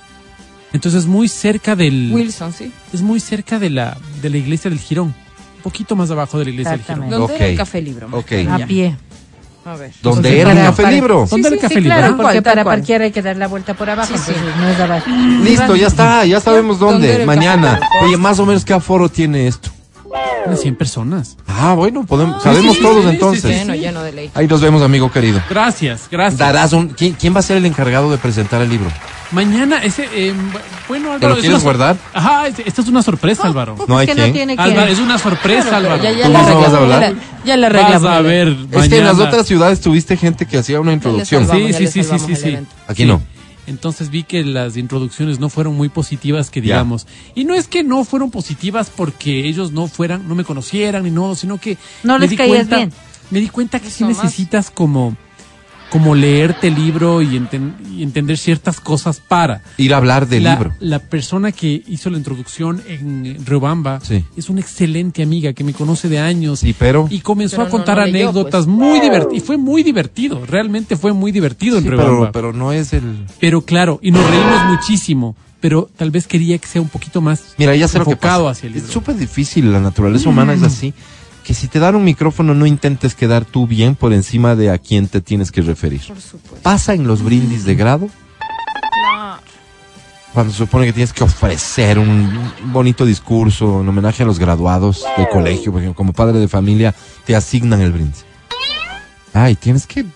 Entonces 0.73 1.07
muy 1.07 1.29
cerca 1.29 1.77
del 1.77 2.11
Wilson, 2.13 2.53
sí. 2.53 2.73
es 2.93 3.03
muy 3.03 3.21
cerca 3.21 3.59
de 3.59 3.69
la 3.71 3.97
de 4.23 4.31
la 4.31 4.39
iglesia 4.39 4.71
del 4.71 4.79
Girón, 4.81 5.15
poquito 5.63 5.97
más 5.97 6.11
abajo 6.11 6.39
de 6.39 6.45
la 6.45 6.51
iglesia 6.51 6.73
del 6.73 6.83
Girón. 6.83 7.11
¿Dónde 7.11 7.35
era 7.37 7.45
Ok. 7.45 7.51
el 7.51 7.57
café 7.57 7.81
libro? 7.83 8.09
A 8.51 8.59
pie. 8.67 8.97
A 9.65 9.77
ver. 9.77 9.93
Donde 10.03 10.29
Entonces, 10.29 10.33
era 10.41 10.51
el 10.51 10.59
Café 10.75 10.91
Libro. 10.91 11.27
¿Dónde 11.31 11.49
Sí, 11.49 11.55
el 11.55 11.61
sí, 11.61 11.63
Café 11.63 11.75
sí, 11.75 11.81
Libro? 11.83 11.97
claro. 11.97 12.17
Porque 12.17 12.43
para 12.43 12.65
cual. 12.65 12.79
parquear 12.79 13.03
hay 13.03 13.13
que 13.13 13.23
dar 13.23 13.37
la 13.37 13.47
vuelta 13.47 13.75
por 13.75 13.89
abajo, 13.89 14.13
Sí, 14.13 14.21
sí. 14.27 14.33
entonces 14.35 14.57
no 14.61 14.69
es 14.69 14.81
abajo. 14.81 15.07
Listo, 15.45 15.77
ya 15.77 15.87
está, 15.87 16.25
ya 16.25 16.41
sabemos 16.41 16.81
¿Dónde 16.81 17.09
dónde. 17.11 17.27
Mañana. 17.27 17.79
Café? 17.79 17.87
Oye, 18.05 18.17
más 18.17 18.41
o 18.41 18.47
menos 18.47 18.65
qué 18.65 18.73
aforo 18.73 19.09
tiene 19.09 19.47
esto. 19.47 19.71
Unas 20.47 20.61
100 20.61 20.75
personas. 20.77 21.37
Ah, 21.47 21.75
bueno, 21.75 22.05
podemos, 22.05 22.43
sabemos 22.43 22.77
sí, 22.77 22.83
todos 22.83 22.97
sí, 22.99 23.03
sí, 23.03 23.09
entonces. 23.15 23.51
Lleno, 23.61 23.75
lleno 23.75 24.03
de 24.03 24.13
ley. 24.13 24.31
Ahí 24.35 24.47
nos 24.49 24.61
vemos, 24.61 24.83
amigo 24.83 25.11
querido. 25.11 25.41
Gracias, 25.49 26.09
gracias. 26.11 26.39
Darás 26.39 26.73
un. 26.73 26.89
¿quién, 26.89 27.13
quién 27.15 27.35
va 27.35 27.39
a 27.39 27.43
ser 27.43 27.57
el 27.57 27.67
encargado 27.67 28.11
de 28.11 28.19
presentar 28.19 28.61
el 28.61 28.69
libro? 28.69 28.91
Mañana 29.31 29.79
ese 29.83 30.07
eh, 30.13 30.35
bueno, 30.89 31.13
Álvaro, 31.13 31.21
¿Te 31.21 31.27
lo 31.29 31.35
es 31.35 31.41
quieres 31.41 31.55
una 31.63 31.65
guardar? 31.65 31.97
Ajá, 32.13 32.49
es- 32.49 32.59
esta 32.59 32.83
es 32.83 32.89
una 32.89 33.03
sorpresa, 33.03 33.45
Álvaro. 33.47 33.77
No 33.89 33.97
hay 33.97 34.07
que 34.07 34.15
quien. 34.15 34.27
no 34.27 34.33
tiene 34.35 34.57
que. 34.57 34.63
Álvaro, 34.63 34.91
es 34.93 34.99
una 34.99 35.19
sorpresa, 35.19 35.69
Claro, 35.71 35.87
Álvaro. 35.93 36.03
ya, 36.03 36.11
ya 36.13 36.27
¿Tú 36.27 36.33
la 36.33 36.39
no 36.43 36.45
vas 36.45 36.49
a 36.49 36.51
arreglamos, 36.59 36.79
hablar? 36.95 37.15
ya 37.45 37.57
la- 37.57 37.69
la 37.69 37.79
Vas 37.79 37.85
arreglamos. 37.87 38.19
a 38.19 38.21
ver 38.21 38.49
Es 38.49 38.89
que 38.89 38.99
en 38.99 39.05
las 39.05 39.15
mañana. 39.15 39.31
otras 39.31 39.47
ciudades 39.47 39.81
tuviste 39.81 40.17
gente 40.19 40.45
que 40.45 40.59
hacía 40.59 40.81
una 40.81 40.93
introducción. 40.93 41.47
salvamos, 41.47 41.77
Sí, 41.77 41.87
sí, 41.87 42.03
sí, 42.03 42.05
sí, 42.05 42.19
sí, 42.19 42.37
sí. 42.37 42.59
Aquí 42.87 43.03
Sí. 43.03 43.09
no. 43.09 43.23
Entonces 43.67 44.11
vi 44.11 44.25
que 44.25 44.45
las 44.45 44.77
introducciones 44.77 45.39
no 45.39 45.49
fueron 45.49 45.75
muy 45.77 45.89
positivas, 45.89 46.51
que 46.51 46.61
Ya. 46.61 46.65
digamos. 46.77 47.07
Y 47.35 47.45
no 47.45 47.55
es 47.55 47.69
que 47.69 47.85
no 47.85 48.05
fueron 48.05 48.31
positivas 48.31 48.91
porque 48.95 49.47
ellos 49.49 49.71
no 49.73 49.87
fueran, 49.87 50.27
no 50.29 50.35
me 50.35 50.45
conocieran 50.45 51.05
ni 51.05 51.11
no, 51.11 51.35
sino 51.37 51.59
que 51.59 51.79
No 52.03 52.15
me 52.15 52.21
les 52.21 52.31
di 52.31 52.37
caías 52.37 52.57
cuenta, 52.67 52.77
bien. 52.77 52.93
Me 53.31 53.41
di 53.41 53.49
cuenta 53.49 53.79
que 53.81 53.89
sí 53.89 54.05
Eso 54.05 54.13
más. 54.15 54.25
necesitas 54.25 54.71
como, 54.71 55.17
como 55.93 56.15
leerte 56.15 56.69
el 56.69 56.75
libro 56.75 57.21
y, 57.21 57.39
enten- 57.39 57.75
y 57.95 58.03
entender 58.03 58.39
ciertas 58.39 58.81
cosas 58.81 59.21
para. 59.21 59.61
Ir 59.77 59.93
a 59.93 59.99
hablar 59.99 60.27
del 60.27 60.45
la, 60.45 60.55
libro. 60.55 60.73
la 60.81 60.99
persona 61.01 61.53
que 61.53 61.83
hizo 61.87 62.09
la 62.09 62.17
introducción 62.17 62.83
en 62.89 63.45
Riobamba 63.45 64.01
Sí. 64.01 64.25
es 64.37 64.49
una 64.49 64.61
excelente 64.63 65.23
amiga 65.23 65.53
que 65.53 65.63
me 65.65 65.75
conoce 65.75 66.09
de 66.09 66.19
años. 66.19 66.61
Sí, 66.61 66.75
pero. 66.79 67.07
Y 67.11 67.21
comenzó 67.21 67.57
Pero 67.57 67.69
a 67.69 67.71
contar 67.71 67.99
no 67.99 68.07
leyó, 68.07 68.31
anécdotas 68.31 68.65
pues. 68.65 68.75
muy 68.75 69.01
divertidas. 69.01 69.35
Y 69.37 69.41
fue 69.41 69.59
muy 69.59 69.83
divertido. 69.83 70.47
Realmente 70.47 70.97
fue 70.97 71.13
muy 71.13 71.31
divertido 71.31 71.77
en 71.77 71.85
Riobamba. 71.85 72.33
pero, 72.33 72.33
pero 72.33 72.53
no 72.53 72.73
es 72.73 72.95
el. 72.95 73.27
Pero 73.39 73.61
claro, 73.63 74.01
y 74.03 74.11
nos 74.13 74.29
reímos 74.31 74.65
muchísimo, 74.71 75.37
pero 75.61 75.91
tal 75.97 76.11
vez 76.11 76.27
quería 76.27 76.57
que 76.57 76.67
sea 76.67 76.81
un 76.81 76.89
poquito 76.89 77.21
más 77.21 77.55
Mira, 77.59 77.77
ya 77.77 77.87
sé 77.87 77.99
lo 77.99 78.05
que 78.07 78.13
enfocado 78.13 78.45
pasa. 78.47 78.53
hacia 78.59 78.67
el 78.69 78.75
Es 78.77 78.83
libro. 78.85 78.93
súper 78.95 79.17
difícil, 79.17 79.71
la 79.71 79.79
naturaleza 79.81 80.29
humana 80.31 80.55
es 80.55 80.63
así. 80.63 80.95
Que 81.45 81.55
si 81.55 81.69
te 81.69 81.79
dan 81.79 81.97
un 81.97 82.05
micrófono 82.05 82.55
no 82.55 82.67
intentes 82.67 83.15
quedar 83.15 83.45
tú 83.45 83.67
bien 83.67 83.95
por 83.95 84.13
encima 84.13 84.55
de 84.55 84.71
a 84.71 84.79
quién 84.79 85.09
te 85.09 85.21
tienes 85.21 85.51
que 85.51 85.61
referir. 85.61 86.03
Por 86.07 86.21
supuesto. 86.21 86.63
Pasa 86.63 86.95
en 86.95 87.07
los 87.07 87.23
brindis 87.23 87.65
de 87.65 87.75
grado 87.75 88.09
cuando 90.33 90.53
se 90.53 90.59
supone 90.59 90.87
que 90.87 90.93
tienes 90.93 91.13
que 91.13 91.25
ofrecer 91.25 91.99
un, 91.99 92.53
bonito 92.73 93.05
discurso 93.05 93.83
en 93.83 93.89
homenaje 93.89 94.23
a 94.23 94.27
los 94.27 94.39
graduados 94.39 95.05
del 95.17 95.29
colegio, 95.29 95.73
porque 95.73 95.93
como 95.95 96.13
padre 96.13 96.39
de 96.39 96.49
familia 96.49 96.95
te 97.25 97.37
asignan 97.37 97.81
el 97.81 97.93
brindis. 97.93 98.25
Ay, 99.35 99.57
tienes 99.57 99.87
que 99.87 100.07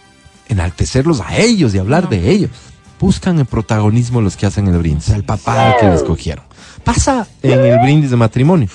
enaltecerlos 0.49 1.21
a 1.21 1.37
ellos 1.37 1.75
y 1.75 1.79
hablar 1.79 2.09
de 2.09 2.31
ellos. 2.31 2.51
Buscan 2.99 3.39
el 3.39 3.45
protagonismo 3.45 4.23
los 4.23 4.37
que 4.37 4.47
hacen 4.47 4.69
el 4.69 4.79
brindis, 4.79 5.11
al 5.11 5.25
papá 5.25 5.77
que 5.79 5.87
le 5.87 5.95
escogieron. 5.95 6.45
Pasa 6.83 7.27
en 7.43 7.61
el 7.61 7.79
brindis 7.81 8.11
de 8.11 8.17
matrimonio. 8.17 8.69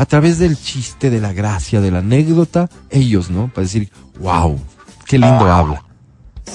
A 0.00 0.06
través 0.06 0.38
del 0.38 0.56
chiste, 0.58 1.10
de 1.10 1.20
la 1.20 1.34
gracia, 1.34 1.82
de 1.82 1.90
la 1.90 1.98
anécdota, 1.98 2.70
ellos, 2.88 3.28
¿no? 3.28 3.48
Para 3.48 3.66
decir, 3.66 3.90
wow, 4.18 4.58
qué 5.04 5.18
lindo 5.18 5.44
habla. 5.44 5.84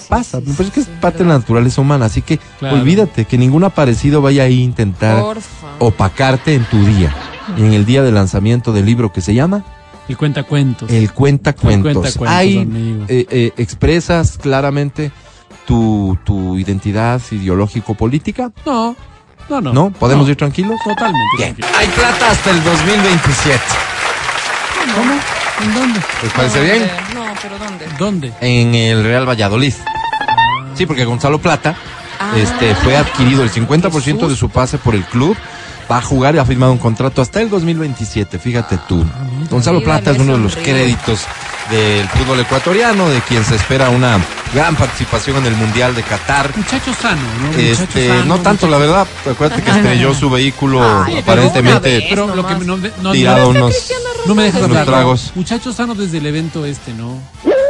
Pasa, 0.10 0.39
me 0.41 0.51
parece 0.55 0.71
que 0.73 0.79
es 0.79 0.88
parte 0.99 1.19
de 1.19 1.25
la 1.29 1.38
naturaleza 1.38 1.79
humana, 1.79 2.05
así 2.08 2.23
que 2.23 2.39
Claro. 2.58 2.77
olvídate 2.77 3.25
que 3.25 3.38
ningún 3.38 3.63
aparecido 3.63 4.19
vaya 4.19 4.43
ahí 4.45 4.62
a 4.62 4.63
intentar 4.63 5.21
Porfa. 5.21 5.75
opacarte 5.77 6.55
en 6.55 6.65
tu 6.65 6.84
día. 6.88 7.15
Y 7.55 7.62
en 7.62 7.73
el 7.73 7.86
día 7.86 8.01
del 8.01 8.15
lanzamiento 8.15 8.73
del 8.73 8.88
libro 8.88 9.13
que 9.13 9.21
se 9.21 9.36
llama 9.36 9.63
El 10.10 10.17
cuentacuentos. 10.17 10.89
El 10.89 11.12
Cuentacuentos. 11.12 11.86
El 11.88 11.93
Cuentacuentos, 12.01 12.36
Ahí 12.36 13.05
eh, 13.08 13.27
eh, 13.29 13.53
expresas 13.58 14.39
claramente 14.39 15.12
tu, 15.67 16.17
tu 16.25 16.58
identidad 16.58 17.21
ideológico-política. 17.29 18.51
No, 18.65 18.95
no, 19.49 19.62
no. 19.62 19.73
¿No? 19.73 19.89
¿Podemos 19.91 20.27
ir 20.29 20.36
tranquilos? 20.36 20.77
Totalmente. 20.84 21.19
Bien. 21.38 21.55
tranquilo. 21.55 21.79
Hay 21.79 21.88
plata 21.88 22.31
hasta 22.31 22.51
el 22.51 22.63
2027. 22.63 23.60
¿Cómo? 24.95 25.13
¿En 25.63 25.73
dónde? 25.73 25.99
¿Les 26.23 26.31
parece 26.34 26.58
¿Dónde? 26.60 26.73
bien? 26.73 26.91
No, 27.13 27.23
pero 27.41 27.58
¿dónde? 27.58 27.86
¿Dónde? 27.97 28.34
En 28.41 28.75
el 28.75 29.03
Real 29.03 29.27
Valladolid. 29.27 29.73
Sí, 30.75 30.86
porque 30.86 31.05
Gonzalo 31.05 31.39
Plata 31.39 31.75
Ah. 32.19 32.31
este, 32.38 32.73
fue 32.75 32.95
adquirido 32.95 33.43
el 33.43 33.51
50% 33.51 34.27
de 34.29 34.36
su 34.38 34.49
pase 34.49 34.77
por 34.77 34.95
el 34.95 35.03
club. 35.03 35.36
Va 35.89 35.98
a 35.98 36.02
jugar 36.02 36.36
y 36.36 36.39
ha 36.39 36.45
firmado 36.45 36.71
un 36.71 36.80
contrato 36.80 37.21
hasta 37.21 37.41
el 37.41 37.50
2027, 37.50 38.39
fíjate 38.39 38.80
tú. 38.88 39.06
Ah. 39.08 39.26
Gonzalo 39.50 39.80
Mírale, 39.80 40.02
Plata 40.02 40.12
es 40.12 40.19
uno 40.19 40.34
de 40.34 40.39
los 40.39 40.56
créditos 40.56 41.21
del 41.69 42.08
fútbol 42.10 42.39
ecuatoriano, 42.39 43.08
de 43.10 43.21
quien 43.21 43.43
se 43.43 43.56
espera 43.56 43.89
una 43.89 44.19
gran 44.54 44.76
participación 44.76 45.38
en 45.38 45.48
el 45.48 45.56
Mundial 45.56 45.95
de 45.95 46.04
Qatar. 46.04 46.56
Muchacho 46.56 46.93
sano, 46.93 47.21
¿no? 47.41 47.48
Muchacho 47.48 47.84
Este, 47.84 48.08
sano, 48.08 48.26
no 48.26 48.39
tanto, 48.39 48.67
la 48.67 48.78
verdad. 48.78 49.08
Acuérdate 49.30 49.62
que 49.62 49.71
estrelló 49.71 50.13
su 50.13 50.30
vehículo 50.30 50.82
Ay, 50.82 51.21
pero 51.26 51.41
una 51.41 51.50
aparentemente 51.50 51.89
vez. 51.89 52.06
Pero 52.10 52.36
lo 52.36 52.45
que 52.48 52.56
no, 52.56 52.78
no, 53.02 53.12
tirado 53.12 53.54
no, 53.54 53.65
unos. 53.65 53.91
no 54.26 54.36
me 54.36 54.43
dejas 54.43 54.63
unos 54.63 54.86
tragos. 54.86 55.32
Muchacho 55.36 55.71
sano 55.74 55.93
desde 55.95 56.17
el 56.17 56.26
evento 56.26 56.65
este, 56.65 56.93
¿no? 56.93 57.19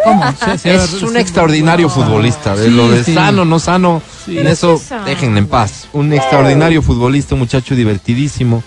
Es 0.64 1.02
un 1.04 1.18
extraordinario 1.18 1.90
futbolista. 1.90 2.56
De 2.56 2.66
Sí, 2.66 2.72
lo 2.72 2.90
de 2.90 3.04
sí. 3.04 3.14
sano, 3.14 3.46
no 3.46 3.60
sano, 3.60 4.02
Sí. 4.26 4.38
en 4.40 4.48
eso 4.48 4.82
déjenle 5.06 5.40
en 5.40 5.48
paz. 5.48 5.88
Un 5.94 6.12
extraordinario 6.14 6.82
futbolista, 6.82 7.36
un 7.36 7.40
muchacho 7.42 7.76
divertidísimo. 7.76 8.64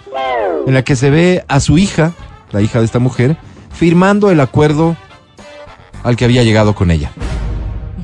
en 0.67 0.75
la 0.75 0.83
que 0.83 0.95
se 0.95 1.09
ve 1.09 1.43
a 1.49 1.61
su 1.61 1.79
hija, 1.79 2.13
la 2.51 2.61
hija 2.61 2.81
de 2.81 2.85
esta 2.85 2.99
mujer, 2.99 3.39
firmando 3.73 4.31
el 4.31 4.41
acuerdo 4.41 4.95
al 6.03 6.17
que 6.17 6.27
había 6.27 6.43
llegado 6.43 6.75
con 6.75 6.91
ella. 6.91 7.13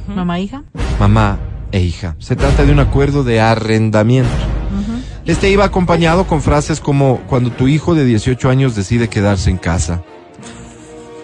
Mamá, 0.08 0.40
hija. 0.40 0.62
mamá 0.98 1.36
e 1.70 1.80
hija. 1.80 2.16
Se 2.18 2.34
trata 2.34 2.64
de 2.64 2.72
un 2.72 2.80
acuerdo 2.80 3.24
de 3.24 3.42
arrendamiento. 3.42 4.53
Este 5.26 5.50
iba 5.50 5.64
acompañado 5.64 6.26
con 6.26 6.42
frases 6.42 6.80
como 6.80 7.18
cuando 7.26 7.50
tu 7.50 7.66
hijo 7.66 7.94
de 7.94 8.04
18 8.04 8.50
años 8.50 8.74
decide 8.74 9.08
quedarse 9.08 9.48
en 9.48 9.56
casa. 9.56 10.02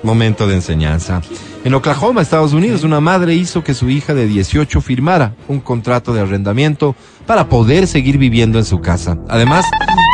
Momento 0.02 0.46
de 0.46 0.54
enseñanza. 0.54 1.20
En 1.64 1.74
Oklahoma, 1.74 2.22
Estados 2.22 2.54
Unidos, 2.54 2.82
una 2.82 3.00
madre 3.00 3.34
hizo 3.34 3.62
que 3.62 3.74
su 3.74 3.90
hija 3.90 4.14
de 4.14 4.26
18 4.26 4.80
firmara 4.80 5.34
un 5.48 5.60
contrato 5.60 6.14
de 6.14 6.22
arrendamiento 6.22 6.96
para 7.26 7.50
poder 7.50 7.86
seguir 7.86 8.16
viviendo 8.16 8.58
en 8.58 8.64
su 8.64 8.80
casa. 8.80 9.18
Además, 9.28 9.66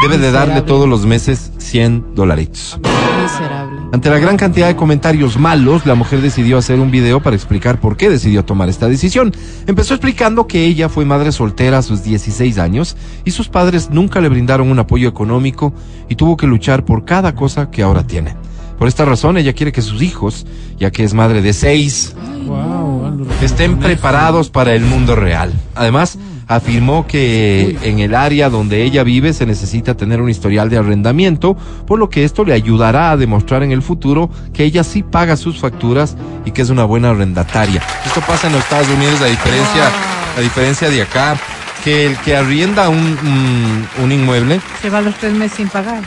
debe 0.08 0.18
de 0.18 0.30
darle 0.30 0.62
todos 0.62 0.88
los 0.88 1.04
meses 1.04 1.50
100 1.58 2.14
dolaritos. 2.14 2.78
Miserable. 3.20 3.80
Ante 3.92 4.08
la 4.08 4.20
gran 4.20 4.36
cantidad 4.36 4.68
de 4.68 4.76
comentarios 4.76 5.36
malos, 5.36 5.84
la 5.84 5.96
mujer 5.96 6.20
decidió 6.20 6.58
hacer 6.58 6.78
un 6.78 6.92
video 6.92 7.20
para 7.20 7.34
explicar 7.34 7.80
por 7.80 7.96
qué 7.96 8.08
decidió 8.08 8.44
tomar 8.44 8.68
esta 8.68 8.86
decisión. 8.86 9.32
Empezó 9.66 9.94
explicando 9.94 10.46
que 10.46 10.64
ella 10.64 10.88
fue 10.88 11.04
madre 11.04 11.32
soltera 11.32 11.78
a 11.78 11.82
sus 11.82 12.04
16 12.04 12.58
años 12.58 12.96
y 13.24 13.32
sus 13.32 13.48
padres 13.48 13.90
nunca 13.90 14.20
le 14.20 14.28
brindaron 14.28 14.70
un 14.70 14.78
apoyo 14.78 15.08
económico 15.08 15.74
y 16.08 16.14
tuvo 16.14 16.36
que 16.36 16.46
luchar 16.46 16.84
por 16.84 17.04
cada 17.04 17.34
cosa 17.34 17.72
que 17.72 17.82
ahora 17.82 18.06
tiene. 18.06 18.36
Por 18.78 18.86
esta 18.86 19.04
razón, 19.06 19.38
ella 19.38 19.54
quiere 19.54 19.72
que 19.72 19.82
sus 19.82 20.02
hijos, 20.02 20.46
ya 20.78 20.92
que 20.92 21.02
es 21.02 21.14
madre 21.14 21.42
de 21.42 21.52
seis, 21.52 22.14
Wow, 22.46 23.26
estén 23.42 23.78
preparados 23.80 24.50
para 24.50 24.72
el 24.74 24.84
mundo 24.84 25.16
real. 25.16 25.52
Además, 25.74 26.16
afirmó 26.48 27.06
que 27.06 27.76
en 27.82 27.98
el 27.98 28.14
área 28.14 28.48
donde 28.50 28.82
ella 28.84 29.02
vive 29.02 29.32
se 29.32 29.46
necesita 29.46 29.96
tener 29.96 30.20
un 30.20 30.30
historial 30.30 30.70
de 30.70 30.78
arrendamiento, 30.78 31.56
por 31.86 31.98
lo 31.98 32.08
que 32.08 32.24
esto 32.24 32.44
le 32.44 32.52
ayudará 32.54 33.10
a 33.10 33.16
demostrar 33.16 33.62
en 33.64 33.72
el 33.72 33.82
futuro 33.82 34.30
que 34.52 34.62
ella 34.64 34.84
sí 34.84 35.02
paga 35.02 35.36
sus 35.36 35.58
facturas 35.58 36.16
y 36.44 36.52
que 36.52 36.62
es 36.62 36.70
una 36.70 36.84
buena 36.84 37.10
arrendataria. 37.10 37.82
Esto 38.04 38.20
pasa 38.20 38.46
en 38.46 38.52
los 38.52 38.62
Estados 38.62 38.88
Unidos, 38.88 39.20
a 39.22 39.26
diferencia, 39.26 39.90
a 40.36 40.40
diferencia 40.40 40.88
de 40.88 41.02
acá, 41.02 41.36
que 41.82 42.06
el 42.06 42.16
que 42.18 42.36
arrienda 42.36 42.88
un, 42.88 42.96
un- 42.98 43.86
un 44.04 44.12
inmueble, 44.12 44.60
Se 44.80 44.88
va 44.90 45.00
los 45.00 45.14
tres 45.16 45.32
meses 45.34 45.56
sin 45.56 45.68
pagar. 45.68 46.02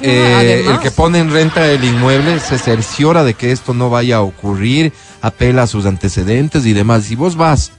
eh, 0.00 0.34
Además. 0.36 0.74
el 0.76 0.80
que 0.80 0.90
pone 0.90 1.18
en 1.18 1.30
renta 1.30 1.66
el 1.70 1.84
inmueble 1.84 2.40
se 2.40 2.58
cerciora 2.58 3.22
de 3.22 3.34
que 3.34 3.52
esto 3.52 3.74
no 3.74 3.90
vaya 3.90 4.16
a 4.16 4.20
ocurrir, 4.22 4.92
apela 5.22 5.62
a 5.62 5.66
sus 5.66 5.84
antecedentes 5.86 6.64
y 6.66 6.72
demás. 6.72 7.04
Si 7.04 7.14
vos 7.16 7.36
vas, 7.36 7.72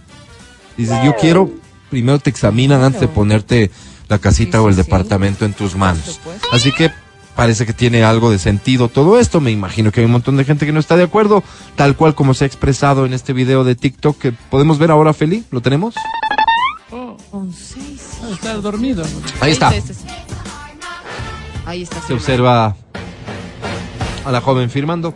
dices, 0.77 0.97
yo 1.03 1.15
quiero, 1.19 1.51
primero 1.89 2.19
te 2.19 2.29
examinan 2.29 2.81
antes 2.83 3.01
de 3.01 3.07
ponerte 3.07 3.71
la 4.07 4.19
casita 4.19 4.57
Sí, 4.59 4.63
o 4.63 4.67
el 4.69 4.75
sí, 4.75 4.81
sí. 4.81 4.85
departamento 4.85 5.45
en 5.45 5.53
tus 5.53 5.75
manos. 5.75 6.19
Así 6.51 6.71
que 6.71 6.91
parece 7.35 7.65
que 7.65 7.73
tiene 7.73 8.03
algo 8.03 8.31
de 8.31 8.39
sentido 8.39 8.87
todo 8.89 9.19
esto. 9.19 9.41
Me 9.41 9.51
imagino 9.51 9.91
que 9.91 9.99
hay 10.01 10.05
un 10.05 10.11
montón 10.11 10.37
de 10.37 10.45
gente 10.45 10.65
que 10.65 10.71
no 10.71 10.79
está 10.79 10.95
de 10.95 11.03
acuerdo, 11.03 11.43
tal 11.75 11.95
cual 11.95 12.15
como 12.15 12.33
se 12.33 12.43
ha 12.45 12.47
expresado 12.47 13.05
en 13.05 13.13
este 13.13 13.33
video 13.33 13.63
de 13.63 13.75
TikTok 13.75 14.17
que 14.17 14.31
podemos 14.31 14.77
ver 14.77 14.91
ahora, 14.91 15.13
Feli. 15.13 15.43
¿Lo 15.51 15.61
tenemos? 15.61 15.95
Con 17.31 17.51
seis. 17.53 18.01
Ah, 18.23 18.29
Está 18.33 18.53
dormido. 18.55 19.03
Ahí 19.41 19.51
está. 19.51 19.73
Ahí 21.65 21.81
está. 21.83 21.99
Se 22.01 22.13
observa 22.13 22.75
a 24.23 24.31
la 24.31 24.41
joven 24.41 24.69
firmando. 24.69 25.13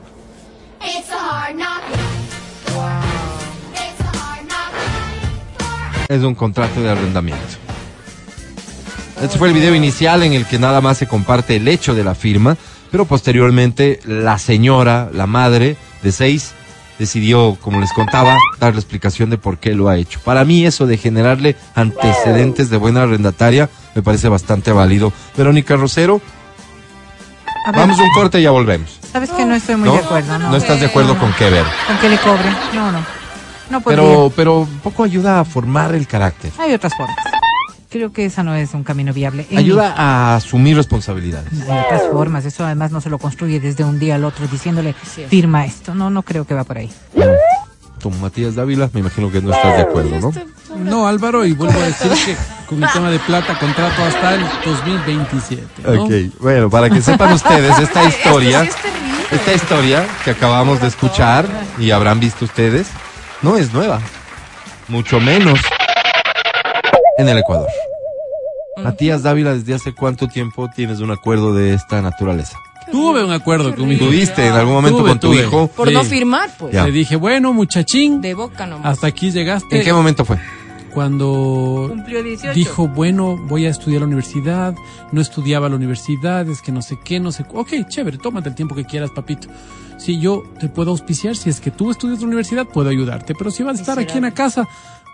Es 6.10 6.24
un 6.24 6.34
contrato 6.34 6.82
de 6.82 6.90
arrendamiento. 6.90 7.44
Este 9.22 9.38
fue 9.38 9.50
el 9.50 9.54
video 9.54 9.76
inicial 9.76 10.24
en 10.24 10.34
el 10.34 10.46
que 10.46 10.58
nada 10.58 10.82
más 10.82 10.98
se 10.98 11.08
comparte 11.08 11.56
el 11.58 11.68
hecho 11.68 11.94
de 11.94 12.04
la 12.04 12.16
firma, 12.16 12.58
pero 12.92 13.06
posteriormente 13.06 14.00
la 14.06 14.40
señora, 14.40 15.10
la 15.14 15.28
madre 15.28 15.78
de 16.02 16.12
seis, 16.12 16.54
decidió, 16.98 17.58
como 17.62 17.80
les 17.80 17.94
contaba, 17.94 18.36
dar 18.60 18.74
la 18.74 18.80
explicación 18.80 19.30
de 19.30 19.38
por 19.38 19.60
qué 19.60 19.76
lo 19.76 19.88
ha 19.88 19.98
hecho. 19.98 20.20
Para 20.22 20.44
mí 20.46 20.66
eso 20.66 20.88
de 20.88 20.98
generarle 20.98 21.56
antecedentes 21.76 22.72
de 22.72 22.78
buena 22.78 23.04
arrendataria 23.04 23.70
me 23.94 24.02
parece 24.02 24.30
bastante 24.30 24.72
válido. 24.72 25.14
Verónica 25.38 25.76
Rosero, 25.76 26.22
A 27.68 27.72
ver, 27.72 27.82
vamos 27.82 28.00
a 28.00 28.04
un 28.04 28.12
corte 28.14 28.40
y 28.40 28.44
ya 28.44 28.52
volvemos. 28.52 28.98
sabes 29.12 29.30
que 29.30 29.46
no 29.46 29.54
estoy 29.54 29.76
muy 29.76 29.90
¿No? 29.90 29.94
de 29.94 30.00
acuerdo, 30.00 30.40
¿no? 30.40 30.50
¿No 30.50 30.58
estás 30.58 30.80
de 30.80 30.88
acuerdo 30.88 31.16
con 31.20 31.32
qué 31.34 31.52
ver? 31.52 31.66
Con 31.86 31.98
que 32.00 32.10
le 32.10 32.18
cobre. 32.18 32.50
No, 32.74 32.92
no. 32.92 33.19
No 33.70 33.82
podría. 33.82 34.02
Pero, 34.02 34.32
pero 34.36 34.60
un 34.60 34.80
poco 34.80 35.04
ayuda 35.04 35.40
a 35.40 35.46
formar 35.46 35.94
el 35.96 36.08
carácter. 36.08 36.52
Hay 36.58 36.74
otras 36.74 36.94
formas. 36.96 37.18
Creo 37.90 38.14
que 38.14 38.26
esa 38.26 38.44
no 38.44 38.54
es 38.54 38.76
un 38.76 38.84
camino 38.84 39.14
viable. 39.14 39.48
En 39.50 39.58
Ayuda 39.58 39.96
a 39.98 40.36
asumir 40.36 40.78
responsabilidades. 40.78 41.52
Hay 41.68 41.80
otras 41.86 42.04
formas. 42.12 42.46
Eso 42.46 42.64
además 42.64 42.92
no 42.92 43.02
se 43.02 43.10
lo 43.10 43.18
construye 43.18 43.60
desde 43.60 43.84
un 43.84 43.98
día 43.98 44.16
al 44.16 44.26
otro 44.26 44.48
diciéndole, 44.48 44.94
firma 44.94 45.66
esto. 45.66 45.96
No, 45.96 46.12
no 46.12 46.22
creo 46.22 46.46
que 46.46 46.54
va 46.54 46.64
por 46.64 46.78
ahí. 46.78 46.92
Tú, 48.00 48.12
Matías 48.12 48.56
Dávila, 48.56 48.90
me 48.94 49.00
imagino 49.00 49.32
que 49.32 49.42
no 49.42 49.52
estás 49.52 49.76
de 49.76 49.82
acuerdo, 49.82 50.20
¿no? 50.20 50.32
No, 50.78 51.08
Álvaro, 51.08 51.44
y 51.46 51.54
vuelvo 51.54 51.80
a 51.80 51.86
decir 51.86 52.12
que 52.12 52.38
con 52.68 52.82
el 52.82 52.90
tema 52.92 53.10
de 53.10 53.20
plata, 53.20 53.58
contrato 53.60 54.04
hasta 54.04 54.36
el 54.36 54.42
2027. 54.64 55.64
¿no? 55.84 56.04
Ok, 56.04 56.12
bueno, 56.40 56.70
para 56.70 56.90
que 56.90 57.02
sepan 57.02 57.34
ustedes, 57.34 57.78
esta 57.82 58.06
historia, 58.06 58.70
esta 59.32 59.54
historia 59.54 60.08
que 60.24 60.32
acabamos 60.32 60.80
de 60.80 60.88
escuchar 60.88 61.46
y 61.78 61.92
habrán 61.92 62.20
visto 62.20 62.46
ustedes, 62.46 62.88
no 63.42 63.58
es 63.58 63.74
nueva, 63.74 64.00
mucho 64.88 65.20
menos 65.20 65.60
en 67.18 67.30
el 67.30 67.38
Ecuador. 67.38 67.68
Matías 68.78 69.24
Dávila, 69.24 69.54
¿desde 69.54 69.74
hace 69.74 69.94
cuánto 69.94 70.28
tiempo 70.28 70.70
tienes 70.74 71.00
un 71.00 71.12
acuerdo 71.12 71.54
de 71.54 71.74
esta 71.74 72.02
naturaleza? 72.02 72.58
Tuve 72.92 73.24
un 73.24 73.32
acuerdo 73.32 73.76
con 73.76 73.88
mi 73.88 73.96
hijo. 73.96 74.06
¿Tuviste 74.06 74.48
en 74.48 74.54
algún 74.54 74.74
momento 74.74 75.00
Tuve, 75.00 75.10
con 75.10 75.20
tu 75.20 75.28
tuve. 75.32 75.42
hijo? 75.42 75.68
Por 75.68 75.90
Sí. 75.90 75.94
no 75.94 76.04
firmar, 76.04 76.50
pues. 76.58 76.74
Ya. 76.74 76.86
Le 76.86 76.92
dije, 76.92 77.16
bueno, 77.18 77.54
muchachín, 77.54 78.20
De 78.22 78.34
boca 78.34 78.66
nomás. 78.66 78.94
hasta 78.94 79.08
aquí 79.08 79.32
llegaste. 79.32 79.78
¿En 79.80 79.84
qué 79.84 79.94
momento 79.94 80.26
fue? 80.26 80.38
Cuando 80.94 81.88
Cumplió 81.90 82.22
18. 82.24 82.54
dijo, 82.54 82.88
bueno, 82.88 83.38
voy 83.48 83.66
a 83.66 83.70
estudiar 83.70 84.00
a 84.00 84.02
la 84.02 84.08
universidad, 84.08 84.76
no 85.12 85.22
estudiaba 85.22 85.68
a 85.68 85.70
la 85.70 85.76
universidad, 85.76 86.48
es 86.50 86.62
que 86.62 86.72
no 86.72 86.82
sé 86.82 86.98
qué, 87.04 87.20
no 87.20 87.32
sé 87.32 87.44
cu- 87.44 87.60
Ok, 87.60 87.70
chévere, 87.88 88.18
tómate 88.18 88.50
el 88.50 88.56
tiempo 88.56 88.76
que 88.76 88.86
quieras, 88.86 89.12
papito. 89.12 89.48
Si 89.98 90.20
yo 90.20 90.44
te 90.60 90.70
puedo 90.70 90.92
auspiciar, 90.92 91.36
si 91.36 91.50
es 91.50 91.60
que 91.60 91.72
tú 91.72 91.92
estudias 91.92 92.22
la 92.22 92.28
universidad, 92.28 92.66
puedo 92.66 92.90
ayudarte. 92.90 93.34
Pero 93.38 93.52
si 93.52 93.64
vas 93.64 93.78
a 93.78 93.82
estar 93.82 94.00
aquí 94.00 94.18
en 94.18 94.24
la 94.24 94.32
casa, 94.32 94.66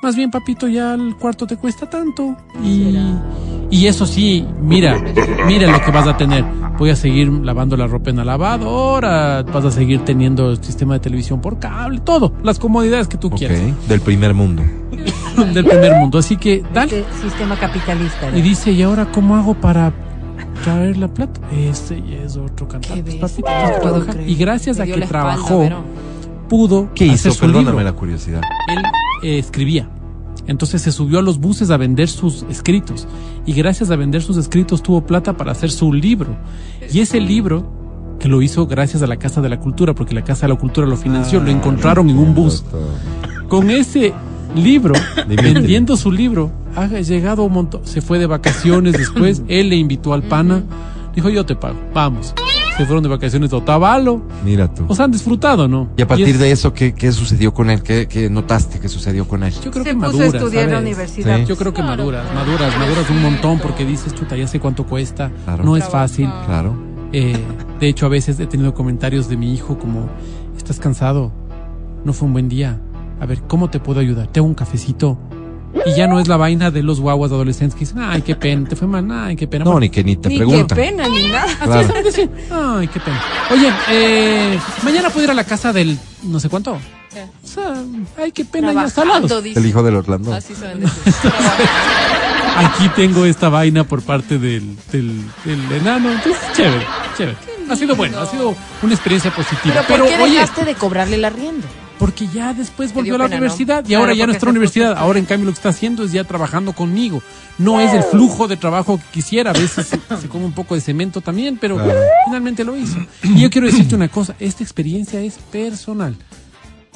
más 0.04 0.16
bien, 0.16 0.30
papito, 0.30 0.68
ya 0.68 0.94
el 0.94 1.16
cuarto 1.16 1.48
te 1.48 1.58
cuesta 1.58 1.90
tanto. 1.90 2.36
Y, 2.64 2.96
y 3.72 3.88
eso 3.88 4.06
sí, 4.06 4.46
mira, 4.62 5.04
mira 5.48 5.72
lo 5.72 5.82
que 5.84 5.90
vas 5.92 6.08
a 6.08 6.16
tener. 6.18 6.46
Voy 6.78 6.92
a 6.92 6.96
seguir 6.96 7.30
lavando 7.30 7.76
la 7.78 7.88
ropa 7.88 8.12
en 8.12 8.18
la 8.18 8.26
lavadora, 8.26 9.42
vas 9.44 9.66
a 9.66 9.72
seguir 9.72 10.02
teniendo 10.02 10.52
el 10.52 10.64
sistema 10.64 10.94
de 10.96 11.00
televisión 11.00 11.42
por 11.42 11.58
cable, 11.58 12.02
todo, 12.02 12.34
las 12.44 12.60
comodidades 12.60 13.08
que 13.08 13.18
tú 13.18 13.28
Ok, 13.28 13.38
quieras 13.38 13.60
del 13.88 14.02
primer 14.02 14.34
mundo. 14.34 14.62
del 15.53 15.65
primer 15.65 15.95
mundo. 15.99 16.17
Así 16.19 16.38
que, 16.38 16.63
dale. 16.73 17.01
Este 17.01 17.29
sistema 17.29 17.58
capitalista. 17.58 18.36
Y 18.36 18.41
dice, 18.41 18.71
¿y 18.71 18.81
ahora 18.81 19.12
cómo 19.12 19.36
hago 19.36 19.53
para 19.55 19.93
traer 20.63 20.97
la 20.97 21.08
plata? 21.08 21.41
Este 21.51 21.97
y 21.99 22.13
es 22.23 22.38
otro 22.38 22.67
cantante. 22.67 23.19
no. 23.19 24.21
Y 24.25 24.36
gracias 24.36 24.79
a 24.79 24.86
que 24.86 24.91
espalda, 24.91 25.08
trabajó, 25.08 25.69
pudo 26.49 26.89
¿Qué 26.93 27.05
hacer 27.05 27.15
hizo? 27.15 27.31
su 27.31 27.39
Perdóname 27.41 27.71
libro. 27.71 27.84
la 27.84 27.93
curiosidad. 27.93 28.41
Él 28.67 28.84
eh, 29.23 29.39
escribía. 29.39 29.89
Entonces 30.47 30.81
se 30.81 30.91
subió 30.91 31.19
a 31.19 31.21
los 31.21 31.39
buses 31.39 31.71
a 31.71 31.77
vender 31.77 32.08
sus 32.08 32.43
escritos. 32.49 33.08
Y 33.45 33.53
gracias 33.53 33.89
a 33.89 33.95
vender 33.95 34.21
sus 34.21 34.38
escritos 34.38 34.84
tuvo 34.84 35.05
plata 35.05 35.34
para 35.38 35.51
hacer 35.51 35.71
su 35.71 35.91
libro. 35.91 36.36
Y 36.91 36.99
ese 36.99 37.19
libro, 37.19 37.67
que 38.19 38.27
lo 38.27 38.41
hizo 38.41 38.67
gracias 38.67 39.01
a 39.01 39.08
la 39.08 39.17
Casa 39.17 39.41
de 39.41 39.49
la 39.49 39.60
Cultura, 39.60 39.95
porque 39.95 40.13
la 40.13 40.23
Casa 40.23 40.45
de 40.45 40.53
la 40.53 40.60
Cultura 40.60 40.86
lo 40.88 40.97
financió, 40.97 41.39
lo 41.39 41.49
encontraron 41.49 42.10
en 42.10 42.17
un 42.19 42.36
bus. 42.36 42.63
Con 43.47 43.71
ese 43.71 44.13
libro, 44.56 44.94
vendiendo 45.28 45.98
su 45.98 46.12
libro, 46.12 46.52
ha 46.76 46.88
llegado 46.88 47.44
un 47.44 47.54
montón. 47.54 47.82
Se 47.86 48.02
fue 48.02 48.20
de 48.20 48.26
vacaciones 48.28 48.94
después, 48.98 49.44
él 49.48 49.70
le 49.70 49.76
invitó 49.76 50.13
al 50.13 50.24
pana, 50.24 50.63
dijo 51.13 51.30
yo 51.30 51.46
te 51.46 51.56
pago, 51.56 51.78
vamos. 51.94 52.34
Se 52.78 52.86
fueron 52.86 53.04
de 53.04 53.08
vacaciones 53.10 53.54
a 53.54 53.56
Otavalo, 53.56 54.22
Mira 54.44 54.68
tú. 54.74 54.84
o 54.89 54.94
sea, 54.96 55.06
han 55.06 55.12
disfrutado, 55.12 55.65
¿no? 55.65 55.88
Y 55.96 56.02
a 56.02 56.08
partir 56.08 56.28
es- 56.28 56.39
de 56.39 56.52
eso, 56.52 56.74
¿qué, 56.74 56.94
qué 56.94 57.13
sucedió 57.13 57.54
con 57.54 57.69
él? 57.69 57.82
¿Qué, 57.82 58.06
qué 58.10 58.29
notaste 58.29 58.82
que 58.82 58.90
sucedió 58.90 59.25
con 59.25 59.44
él? 59.44 59.54
Yo 59.63 59.71
creo 59.71 59.86
Se 59.86 59.92
que 59.92 59.96
puso 59.96 60.08
madura, 60.08 60.25
a 60.25 60.27
estudiar 60.27 60.63
en 60.65 60.69
la 60.71 60.75
¿sabes? 60.79 60.90
universidad. 60.92 61.38
Sí. 61.40 61.46
Yo 61.46 61.56
creo 61.56 61.73
que 61.73 61.82
maduras, 61.82 62.25
maduras, 62.34 62.77
maduras 62.77 63.10
un 63.10 63.21
montón 63.21 63.60
porque 63.60 63.86
dices, 63.86 64.13
chuta, 64.13 64.36
ya 64.36 64.46
sé 64.46 64.60
cuánto 64.60 64.86
cuesta, 64.86 65.32
Claro. 65.46 65.63
no 65.63 65.77
es 65.77 65.86
fácil. 65.88 66.29
Claro. 66.46 66.75
Eh, 67.13 67.38
de 67.79 67.88
hecho, 67.88 68.08
a 68.08 68.10
veces 68.10 68.38
he 68.42 68.46
tenido 68.46 68.73
comentarios 68.73 69.29
de 69.29 69.38
mi 69.38 69.54
hijo 69.54 69.77
como, 69.79 70.10
estás 70.58 70.77
cansado, 70.77 71.32
no 72.04 72.12
fue 72.12 72.25
un 72.27 72.34
buen 72.34 72.50
día. 72.50 72.82
A 73.26 73.28
ver, 73.28 73.42
¿cómo 73.48 73.71
te 73.71 73.80
puedo 73.80 74.00
ayudar? 74.00 74.28
Te 74.28 74.40
hago 74.40 74.48
un 74.48 74.54
cafecito. 74.54 75.17
Y 75.84 75.96
ya 75.96 76.06
no 76.06 76.19
es 76.19 76.28
la 76.28 76.38
vaina 76.38 76.69
de 76.69 76.84
los 76.84 77.00
guaguas 77.00 77.32
adolescentes 77.32 77.73
que 77.73 77.80
dicen, 77.80 77.98
ay, 78.00 78.21
qué 78.21 78.36
pena, 78.36 78.69
te 78.69 78.76
fue 78.76 78.88
mal, 78.88 79.08
ay, 79.12 79.36
qué 79.36 79.48
pena. 79.48 79.65
No, 79.65 79.80
ni 79.80 79.90
que 79.90 80.04
ni 80.04 80.15
te 80.15 80.30
Ni 80.30 80.38
preguntan. 80.38 80.67
qué 80.67 80.76
pena, 80.76 81.08
ni 81.08 81.23
nada. 81.23 81.46
Así 81.46 81.58
Claro. 81.88 82.08
es, 82.08 82.30
ay, 82.52 82.88
qué 82.88 83.00
pena. 83.00 83.23
Oye, 83.50 83.73
eh, 83.90 84.60
mañana 84.84 85.10
puedo 85.10 85.23
ir 85.23 85.32
a 85.32 85.34
la 85.34 85.44
casa 85.44 85.73
del 85.73 85.98
no 86.21 86.40
sé 86.40 86.50
cuánto. 86.50 86.73
O 86.73 87.48
sea, 87.48 87.73
ay, 88.21 88.32
qué 88.32 88.46
pena, 88.46 88.71
ya 88.73 88.86
está. 88.86 89.04
El 89.56 89.65
hijo 89.65 89.82
del 89.82 89.96
Orlando. 89.96 90.32
Así. 90.32 90.54
Trabajando. 90.54 90.88
Aquí 92.58 92.90
tengo 92.96 93.26
esta 93.26 93.50
vaina 93.50 93.86
por 93.86 94.04
parte 94.04 94.38
del, 94.38 94.78
del, 94.92 95.19
del 95.44 95.71
enano. 95.71 96.12
Entonces, 96.12 96.40
chévere, 96.54 96.86
chévere. 97.17 97.38
Ha 97.71 97.76
sido 97.76 97.96
bueno, 97.96 98.19
ha 98.19 98.28
sido 98.28 98.56
una 98.84 98.94
experiencia 98.94 99.32
positiva. 99.32 99.84
Pero 99.88 100.06
¿por 100.06 100.13
qué 100.15 100.30
dejaste 100.30 100.63
de 100.63 100.76
cobrarle 100.76 101.15
el 101.15 101.26
arriendo? 101.26 101.65
Porque 102.00 102.27
ya 102.27 102.54
después 102.54 102.93
volvió 102.93 103.15
a 103.15 103.17
la 103.19 103.23
pena, 103.25 103.37
¿no? 103.37 103.41
universidad 103.43 103.83
y 103.85 103.87
Claro, 103.89 104.04
ahora 104.04 104.13
ya 104.13 104.27
no 104.27 104.33
está 104.33 104.46
en 104.46 104.48
la 104.48 104.52
universidad. 104.52 104.93
Ahora, 104.98 105.17
en 105.19 105.25
cambio, 105.25 105.46
lo 105.46 105.52
que 105.54 105.58
está 105.58 105.69
haciendo 105.69 106.04
es 106.04 106.12
ya 106.12 106.23
trabajando 106.25 106.73
conmigo. 106.73 107.21
No 107.58 107.79
es 107.79 107.93
el 107.93 108.04
flujo 108.04 108.48
de 108.50 108.58
trabajo 108.58 108.98
que 108.98 109.04
quisiera. 109.13 109.52
A 109.52 109.54
veces 109.54 109.87
se, 109.87 110.00
se 110.21 110.27
come 110.27 110.46
un 110.46 110.52
poco 110.52 110.75
de 110.75 110.81
cemento 110.81 111.21
también, 111.21 111.58
pero 111.60 111.77
finalmente 112.25 112.63
lo 112.65 112.75
hizo. 112.75 112.98
Y 113.23 113.39
yo 113.41 113.50
quiero 113.50 113.67
decirte 113.67 113.96
una 113.96 114.10
cosa: 114.10 114.35
esta 114.39 114.62
experiencia 114.63 115.21
es 115.21 115.35
personal. 115.52 116.15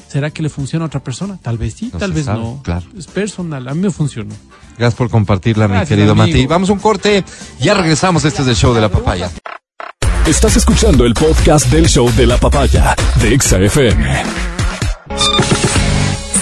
¿Será 0.09 0.31
que 0.31 0.41
le 0.41 0.49
funciona 0.49 0.85
a 0.85 0.87
otra 0.87 1.01
persona? 1.03 1.37
Tal 1.41 1.57
vez 1.59 1.75
sí, 1.75 1.91
No 1.93 1.99
tal 1.99 2.11
vez 2.13 2.25
sabe, 2.25 2.39
no. 2.39 2.61
claro. 2.63 2.83
Es 2.97 3.05
personal. 3.07 3.67
A 3.67 3.73
mí 3.75 3.81
me 3.81 3.91
funcionó. 3.91 4.33
Gracias 4.77 4.95
por 4.95 5.09
compartirla, 5.09 5.67
mi 5.67 5.85
querido 5.85 6.13
amigo. 6.13 6.27
Mati. 6.27 6.45
Vamos 6.47 6.69
a 6.69 6.73
un 6.73 6.79
corte. 6.79 7.23
Ya 7.59 7.73
regresamos. 7.75 8.25
Este 8.25 8.41
es 8.41 8.47
el 8.47 8.55
show 8.55 8.73
de 8.73 8.81
la 8.81 8.89
papaya. 8.89 9.29
Estás 10.25 10.57
escuchando 10.57 11.05
el 11.05 11.13
podcast 11.13 11.67
del 11.67 11.87
show 11.87 12.09
de 12.17 12.25
la 12.27 12.37
papaya 12.37 12.95
de 13.21 13.33
Exa 13.35 13.59
FM. 13.59 14.58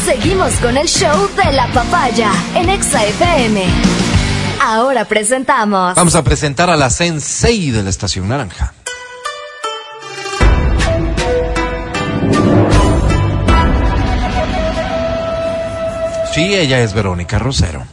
Seguimos 0.06 0.54
con 0.56 0.78
el 0.78 0.88
show 0.88 1.30
de 1.36 1.52
la 1.52 1.68
papaya 1.74 2.32
en 2.56 2.70
Exa 2.70 3.06
FM. 3.06 3.66
Ahora 4.62 5.06
presentamos. 5.06 5.96
Vamos 5.96 6.16
a 6.16 6.24
presentar 6.24 6.70
a 6.70 6.76
la 6.76 6.90
Sensei 6.90 7.72
de 7.72 7.84
la 7.84 7.90
Estación 7.90 8.28
Naranja. 8.28 8.74
Sí, 16.34 16.54
ella 16.54 16.82
es 16.82 16.94
Verónica 16.94 17.40
Rosero. 17.40 17.86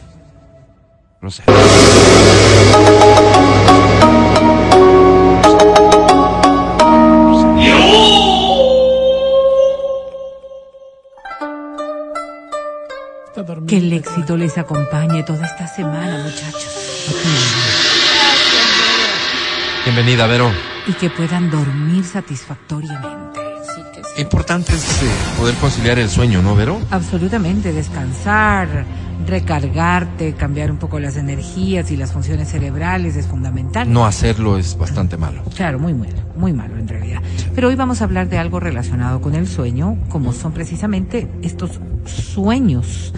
Rosero. 1.19 1.51
Que 13.67 13.77
el 13.77 13.91
éxito 13.91 14.37
les 14.37 14.57
acompañe 14.57 15.23
toda 15.23 15.45
esta 15.45 15.67
semana, 15.67 16.23
muchachos. 16.23 17.05
Bienvenida, 19.83 20.25
Vero. 20.25 20.49
Y 20.87 20.93
que 20.93 21.09
puedan 21.09 21.51
dormir 21.51 22.05
satisfactoriamente. 22.05 23.44
Importante 24.17 24.73
es 24.73 25.03
eh, 25.03 25.05
poder 25.37 25.55
conciliar 25.55 25.99
el 25.99 26.09
sueño, 26.09 26.41
¿no, 26.41 26.55
Vero? 26.55 26.79
Absolutamente, 26.89 27.73
descansar, 27.73 28.85
recargarte, 29.27 30.33
cambiar 30.33 30.71
un 30.71 30.77
poco 30.77 30.99
las 30.99 31.17
energías 31.17 31.91
y 31.91 31.97
las 31.97 32.13
funciones 32.13 32.49
cerebrales 32.49 33.17
es 33.17 33.27
fundamental. 33.27 33.91
No 33.91 34.05
hacerlo 34.05 34.57
es 34.57 34.77
bastante 34.77 35.17
malo. 35.17 35.43
Claro, 35.53 35.79
muy 35.79 35.93
malo, 35.93 36.13
muy 36.37 36.53
malo 36.53 36.77
en 36.77 36.87
realidad. 36.87 37.21
Pero 37.53 37.67
hoy 37.67 37.75
vamos 37.75 37.99
a 37.99 38.05
hablar 38.05 38.29
de 38.29 38.37
algo 38.37 38.61
relacionado 38.61 39.19
con 39.19 39.35
el 39.35 39.47
sueño, 39.47 39.97
como 40.07 40.31
son 40.31 40.53
precisamente 40.53 41.29
estos 41.41 41.81
sueños 42.05 43.13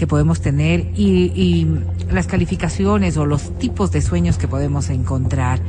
que 0.00 0.06
podemos 0.06 0.40
tener 0.40 0.86
y, 0.96 1.30
y 1.36 1.66
las 2.10 2.26
calificaciones 2.26 3.18
o 3.18 3.26
los 3.26 3.58
tipos 3.58 3.92
de 3.92 4.00
sueños 4.00 4.38
que 4.38 4.48
podemos 4.48 4.88
encontrar. 4.88 5.60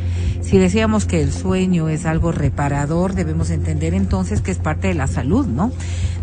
Si 0.42 0.58
decíamos 0.58 1.06
que 1.06 1.22
el 1.22 1.34
sueño 1.34 1.90
es 1.90 2.06
algo 2.06 2.32
reparador, 2.32 3.14
debemos 3.14 3.50
entender 3.50 3.94
entonces 3.94 4.40
que 4.40 4.52
es 4.52 4.58
parte 4.58 4.88
de 4.88 4.94
la 4.94 5.08
salud, 5.08 5.46
¿no? 5.48 5.74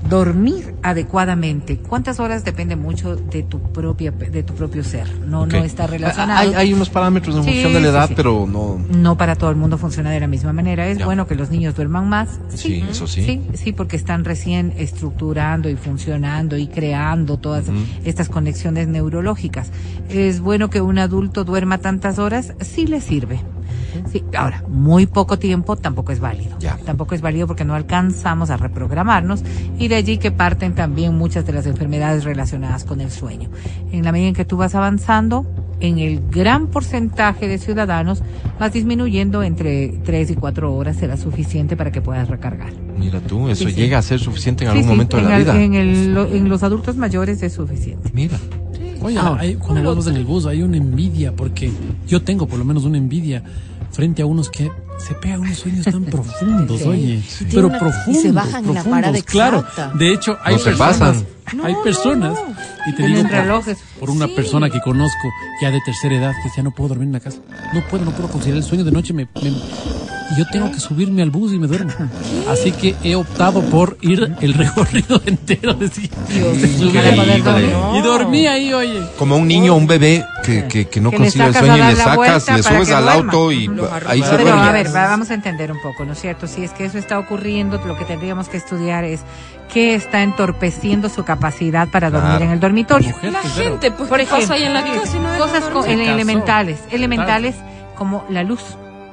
Dormir 0.08 0.74
adecuadamente. 0.82 1.76
¿Cuántas 1.76 2.18
horas 2.20 2.44
depende 2.44 2.76
mucho 2.76 3.16
de 3.16 3.42
tu 3.42 3.60
propia 3.60 4.10
de 4.12 4.42
tu 4.42 4.54
propio 4.54 4.82
ser? 4.84 5.06
No 5.26 5.44
no 5.44 5.58
está 5.58 5.86
relacionado. 5.86 6.38
Hay, 6.40 6.54
hay 6.54 6.72
unos 6.72 6.88
parámetros 6.88 7.36
en 7.36 7.42
Sí, 7.44 7.50
función 7.50 7.72
de 7.74 7.80
la 7.80 7.88
edad, 7.88 8.08
sí. 8.08 8.14
pero 8.16 8.46
no. 8.50 8.80
No 8.90 9.18
para 9.18 9.34
todo 9.36 9.50
el 9.50 9.56
mundo 9.56 9.76
funciona 9.76 10.10
de 10.10 10.20
la 10.20 10.28
misma 10.28 10.52
manera. 10.54 10.86
Es 10.88 10.98
Ya. 10.98 11.04
bueno 11.04 11.26
que 11.26 11.34
los 11.34 11.50
niños 11.50 11.74
duerman 11.74 12.08
más. 12.08 12.40
Sí, 12.54 12.82
eso 12.88 13.06
sí. 13.06 13.22
Sí, 13.24 13.40
sí, 13.54 13.72
porque 13.72 13.96
están 13.96 14.24
recién 14.24 14.72
estructurando 14.78 15.68
y 15.68 15.76
funcionando 15.76 16.56
y 16.56 16.68
creando 16.68 17.36
todas 17.36 17.64
estas 18.04 18.28
conexiones 18.28 18.88
neurológicas. 18.88 19.70
Es 20.08 20.40
bueno 20.40 20.70
que 20.70 20.80
un 20.80 20.98
adulto 20.98 21.44
duerma 21.44 21.78
tantas 21.78 22.18
horas, 22.18 22.54
sí 22.60 22.86
le 22.86 23.00
sirve. 23.00 23.40
Sí, 24.10 24.24
ahora, 24.36 24.64
muy 24.68 25.06
poco 25.06 25.38
tiempo 25.38 25.76
tampoco 25.76 26.12
es 26.12 26.20
válido. 26.20 26.56
Ya. 26.58 26.76
Tampoco 26.84 27.14
es 27.14 27.20
válido 27.20 27.46
porque 27.46 27.64
no 27.64 27.74
alcanzamos 27.74 28.50
a 28.50 28.56
reprogramarnos 28.56 29.42
y 29.78 29.88
de 29.88 29.96
allí 29.96 30.18
que 30.18 30.30
parten 30.30 30.74
también 30.74 31.16
muchas 31.16 31.46
de 31.46 31.52
las 31.52 31.66
enfermedades 31.66 32.24
relacionadas 32.24 32.84
con 32.84 33.00
el 33.00 33.10
sueño. 33.10 33.50
En 33.92 34.04
la 34.04 34.12
medida 34.12 34.28
en 34.28 34.34
que 34.34 34.44
tú 34.44 34.56
vas 34.56 34.74
avanzando, 34.74 35.46
en 35.80 35.98
el 35.98 36.28
gran 36.28 36.68
porcentaje 36.68 37.48
de 37.48 37.58
ciudadanos 37.58 38.22
vas 38.58 38.72
disminuyendo 38.72 39.42
entre 39.42 39.88
3 40.04 40.30
y 40.30 40.34
4 40.34 40.74
horas 40.74 40.96
será 40.96 41.16
suficiente 41.16 41.76
para 41.76 41.92
que 41.92 42.00
puedas 42.00 42.28
recargar. 42.28 42.87
Mira 42.98 43.20
tú, 43.20 43.48
eso 43.48 43.64
Sí, 43.64 43.70
sí. 43.70 43.76
llega 43.76 43.98
a 43.98 44.02
ser 44.02 44.18
suficiente 44.20 44.64
en 44.64 44.70
Sí, 44.70 44.76
algún 44.78 44.84
sí, 44.84 44.88
momento 44.90 45.16
de 45.16 45.22
en 45.22 45.28
la 45.28 45.36
el- 45.36 45.42
vida. 45.44 45.62
En, 45.62 45.74
el- 45.74 46.14
lo- 46.14 46.26
en 46.26 46.48
los 46.48 46.62
adultos 46.62 46.96
mayores 46.96 47.42
es 47.42 47.52
suficiente. 47.52 48.10
Mira. 48.12 48.36
Oye, 49.00 49.16
Ah. 49.18 49.36
hay- 49.38 49.54
cuando 49.54 49.78
hablamos 49.80 50.06
en 50.08 50.16
el 50.16 50.24
bus 50.24 50.46
hay 50.46 50.62
una 50.62 50.76
envidia, 50.76 51.32
porque 51.34 51.70
yo 52.08 52.22
tengo 52.22 52.46
por 52.48 52.58
lo 52.58 52.64
menos 52.64 52.84
una 52.84 52.98
envidia 52.98 53.42
frente 53.92 54.22
a 54.22 54.26
unos 54.26 54.50
que 54.50 54.70
se 54.98 55.14
pegan 55.14 55.40
unos 55.40 55.56
sueños 55.58 55.84
tan 55.84 56.02
profundos, 56.04 56.80
Sí. 56.80 56.88
oye, 56.88 56.98
Y 57.14 57.20
tiene 57.44 57.52
pero 57.54 57.66
una- 57.68 57.76
y 57.76 57.80
profundos, 57.80 58.22
se 58.22 58.32
bajan 58.32 58.48
en 58.64 58.74
la 58.74 58.82
profundos, 58.82 58.84
parada 59.00 59.22
claro. 59.22 59.58
exacta. 59.60 59.92
De 59.96 60.12
hecho, 60.12 60.36
hay 60.42 60.54
No 60.54 60.58
se 60.58 60.64
personas, 60.70 60.98
pasan. 60.98 61.26
hay 61.64 61.74
personas, 61.84 62.38
y 62.88 62.94
te 62.96 63.06
digo 63.06 63.22
por- 63.22 63.76
por 64.00 64.10
una 64.10 64.26
Sí. 64.26 64.32
persona 64.34 64.68
que 64.68 64.80
conozco 64.80 65.28
ya 65.62 65.70
de 65.70 65.78
tercera 65.86 66.16
edad 66.16 66.32
que 66.42 66.48
decía 66.48 66.64
no 66.64 66.72
puedo 66.72 66.88
dormir 66.88 67.06
en 67.06 67.12
la 67.12 67.20
casa, 67.20 67.38
no 67.72 67.80
puedo, 67.88 68.04
no 68.04 68.10
puedo 68.10 68.28
conciliar 68.28 68.56
el 68.58 68.64
sueño 68.64 68.82
de 68.82 68.90
noche, 68.90 69.12
me, 69.14 69.28
me- 69.42 69.52
y 70.30 70.38
yo 70.38 70.44
tengo 70.52 70.70
que 70.70 70.78
subirme 70.80 71.22
al 71.22 71.30
bus 71.30 71.52
y 71.52 71.58
me 71.58 71.66
duermo. 71.66 71.90
Así 72.50 72.72
que 72.72 72.94
he 73.02 73.14
optado 73.16 73.62
por 73.62 73.96
ir 74.02 74.36
el 74.40 74.54
recorrido 74.54 75.20
entero 75.26 75.74
de 75.74 75.88
sí. 75.88 76.10
Y 77.94 78.00
dormí 78.02 78.46
ahí, 78.46 78.72
oye. 78.72 79.02
Como 79.18 79.36
un 79.36 79.48
niño, 79.48 79.74
un 79.74 79.86
bebé 79.86 80.24
que, 80.44 80.66
que, 80.68 80.86
que 80.88 81.00
no 81.00 81.10
concilia 81.12 81.46
el 81.46 81.54
sueño 81.54 81.76
y 81.76 81.80
le 81.80 81.94
la 81.94 82.04
sacas, 82.04 82.46
le 82.48 82.62
para 82.62 82.74
subes 82.76 82.90
al 82.90 83.04
duerma. 83.04 83.22
auto 83.32 83.52
y 83.52 83.70
ahí 84.06 84.22
se 84.22 84.30
Pero 84.30 84.44
duerme. 84.44 84.60
a 84.68 84.72
ver, 84.72 84.86
va- 84.94 85.06
vamos 85.08 85.30
a 85.30 85.34
entender 85.34 85.72
un 85.72 85.80
poco, 85.80 86.04
¿no 86.04 86.12
es 86.12 86.20
cierto? 86.20 86.46
Si 86.46 86.62
es 86.64 86.70
que 86.72 86.84
eso 86.84 86.98
está 86.98 87.18
ocurriendo, 87.18 87.80
lo 87.86 87.96
que 87.96 88.04
tendríamos 88.04 88.48
que 88.48 88.56
estudiar 88.56 89.04
es 89.04 89.20
qué 89.72 89.94
está 89.94 90.22
entorpeciendo 90.22 91.08
su 91.08 91.24
capacidad 91.24 91.88
para 91.88 92.10
dormir 92.10 92.28
Claro. 92.30 92.44
en 92.44 92.50
el 92.52 92.60
dormitorio. 92.60 93.14
La 93.22 93.40
pero- 93.42 93.54
gente, 93.54 93.90
pues, 93.90 94.08
Por 94.08 94.18
¿qué 94.18 94.24
ejemplo, 94.24 94.48
pasa 94.48 94.56
en 94.66 94.74
la 94.74 94.84
casa 94.84 95.16
y 95.16 95.20
no 95.20 95.38
cosas 95.38 95.64
en- 95.88 96.00
elementales, 96.00 96.78
elementales 96.90 97.54
como 97.96 98.24
la 98.30 98.42
luz. 98.44 98.60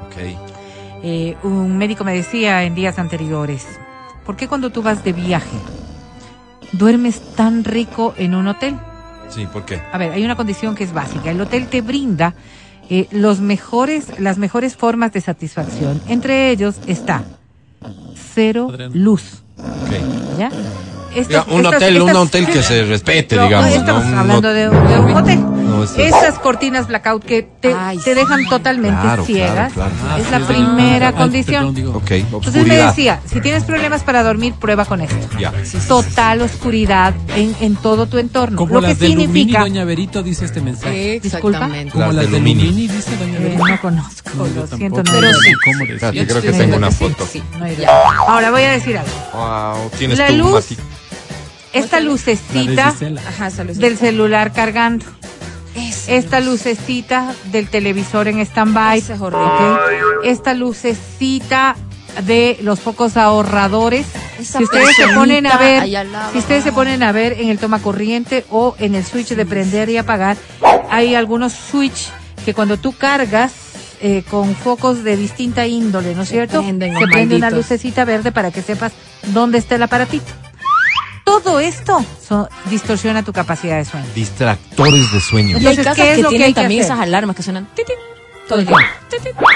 Ok. 0.07 0.54
Eh, 1.03 1.35
un 1.43 1.77
médico 1.77 2.03
me 2.03 2.13
decía 2.13 2.63
en 2.63 2.73
días 2.75 2.97
anteriores, 2.99 3.65
¿por 4.25 4.35
qué 4.35 4.47
cuando 4.47 4.71
tú 4.71 4.81
vas 4.81 5.03
de 5.03 5.13
viaje 5.13 5.57
duermes 6.71 7.19
tan 7.35 7.63
rico 7.63 8.13
en 8.17 8.33
un 8.35 8.47
hotel? 8.47 8.75
Sí, 9.29 9.47
¿por 9.51 9.65
qué? 9.65 9.81
A 9.91 9.97
ver, 9.97 10.11
hay 10.11 10.23
una 10.23 10.35
condición 10.35 10.75
que 10.75 10.83
es 10.83 10.93
básica. 10.93 11.31
El 11.31 11.41
hotel 11.41 11.67
te 11.67 11.81
brinda 11.81 12.33
eh, 12.89 13.07
los 13.11 13.39
mejores, 13.39 14.19
las 14.19 14.37
mejores 14.37 14.75
formas 14.75 15.11
de 15.13 15.21
satisfacción. 15.21 16.01
Entre 16.07 16.49
ellos 16.51 16.75
está 16.87 17.23
cero 18.33 18.71
luz. 18.93 19.43
Ok. 19.57 20.37
¿Ya? 20.39 20.51
Un 21.49 21.65
hotel, 21.65 22.01
un 22.01 22.15
hotel 22.15 22.45
que 22.47 22.61
se 22.61 22.83
respete, 22.83 23.35
No, 23.37 23.43
digamos. 23.45 23.73
estamos 23.73 24.03
hablando 24.05 24.51
de 24.53 24.69
un 24.69 25.11
hotel. 25.15 25.39
No, 25.75 25.83
es- 25.83 25.97
Esas 25.97 26.39
cortinas 26.39 26.87
blackout 26.87 27.23
que 27.23 27.43
te, 27.43 27.73
Ay, 27.73 27.97
te 27.97 28.03
sí. 28.03 28.19
dejan 28.19 28.45
totalmente 28.49 29.01
Claro, 29.01 29.25
ciegas 29.25 29.73
claro, 29.73 29.91
claro. 30.01 30.21
es 30.23 30.31
la 30.31 30.39
sí, 30.39 30.43
primera 30.47 31.11
condición. 31.13 31.75
Entonces 31.77 32.65
me 32.67 32.75
decía, 32.77 33.19
si 33.25 33.41
tienes 33.41 33.63
problemas 33.63 34.03
para 34.03 34.23
dormir, 34.23 34.53
prueba 34.53 34.85
con 34.85 35.01
esto. 35.01 35.15
Ya. 35.39 35.51
Total 35.87 36.41
oscuridad 36.41 37.13
en, 37.35 37.55
en 37.59 37.75
todo 37.75 38.07
tu 38.07 38.17
entorno. 38.17 38.57
Como 38.57 38.75
Lo 38.75 38.81
que 38.81 38.93
Lumini, 38.93 39.25
significa... 39.25 39.59
doña 39.61 39.83
Verito 39.85 40.23
dice 40.23 40.45
este 40.45 40.61
mensaje. 40.61 41.15
Exactamente. 41.17 41.91
Como 41.91 42.05
Las 42.07 42.15
las 42.15 42.25
de 42.25 42.31
Lumini. 42.31 42.63
Lumini, 42.65 42.87
dice 42.87 43.17
doña 43.17 43.37
Eh, 43.39 43.57
no 43.57 43.81
conozco, 43.81 44.29
No, 44.35 44.47
lo 44.47 44.67
siento. 44.67 45.01
tampoco. 45.01 45.03
No, 45.03 45.11
Pero 45.21 45.33
sí. 45.33 45.51
¿Cómo 45.65 45.77
decir? 45.79 45.93
Espérate, 45.95 46.17
Yo 46.17 46.27
creo 46.27 46.41
que 46.41 46.51
tengo 46.53 46.77
una 46.77 46.91
foto. 46.91 47.25
sí, 47.31 47.43
no 47.59 47.65
hay. 47.65 47.77
Ahora 48.27 48.51
voy 48.51 48.63
a 48.63 48.71
decir 48.71 48.97
algo. 48.97 49.11
Wow, 49.33 49.89
tienes 49.97 50.17
La 50.17 50.29
luz. 50.31 50.65
Esta 51.73 51.99
lucecita. 51.99 52.93
Ajá, 53.27 53.49
del 53.49 53.97
celular 53.97 54.53
cargando. 54.53 55.05
Esta 56.07 56.39
lucecita 56.39 57.33
del 57.51 57.69
televisor 57.69 58.27
en 58.27 58.39
stand-by. 58.39 59.03
Esta 60.23 60.53
lucecita 60.53 61.75
de 62.25 62.57
los 62.61 62.79
focos 62.79 63.17
ahorradores. 63.17 64.05
Esa 64.39 64.59
si 64.59 64.63
ustedes 64.65 64.95
se 64.95 65.07
ponen 65.09 65.47
a 65.47 65.57
ver, 65.57 65.83
si 66.31 66.37
ustedes 66.37 66.63
se 66.63 66.71
ponen 66.71 67.03
a 67.03 67.11
ver 67.11 67.33
en 67.33 67.49
el 67.49 67.57
toma 67.57 67.81
corriente 67.81 68.45
o 68.49 68.75
en 68.79 68.95
el 68.95 69.05
switch 69.05 69.29
de 69.29 69.45
prender 69.45 69.89
y 69.89 69.97
apagar, 69.97 70.37
hay 70.89 71.15
algunos 71.15 71.53
switch 71.53 72.09
que 72.43 72.53
cuando 72.53 72.77
tú 72.77 72.93
cargas 72.93 73.53
eh, 74.01 74.23
con 74.29 74.55
focos 74.55 75.03
de 75.03 75.17
distinta 75.17 75.65
índole, 75.65 76.15
¿no 76.15 76.23
es 76.23 76.29
cierto? 76.29 76.61
se 76.61 77.07
prende 77.11 77.35
una 77.35 77.49
lucecita 77.49 78.05
verde 78.05 78.31
para 78.31 78.51
que 78.51 78.61
sepas 78.61 78.91
dónde 79.33 79.57
está 79.57 79.75
el 79.75 79.83
aparatito. 79.83 80.31
Todo 81.25 81.59
esto 81.59 82.05
so- 82.25 82.47
distorsiona 82.69 83.23
tu 83.23 83.33
capacidad 83.33 83.77
de 83.77 83.85
sueño. 83.85 84.05
Distractores 84.15 85.11
de 85.11 85.19
sueño. 85.19 85.57
Y 85.57 85.65
hay 85.65 85.75
Entonces, 85.75 85.83
casas 85.85 85.95
¿qué 85.97 86.11
es 86.11 86.15
que 86.17 86.21
lo 86.23 86.29
que 86.29 86.33
tienen 86.33 86.45
hay 86.47 86.53
que 86.53 86.61
también 86.61 86.81
hacer? 86.81 86.93
esas 86.93 87.03
alarmas 87.03 87.35
que 87.35 87.43
suenan. 87.43 87.65
ti, 87.75 87.81
ti, 87.85 87.93
todo 88.47 88.59
el 88.59 88.67
tiempo. 88.67 88.83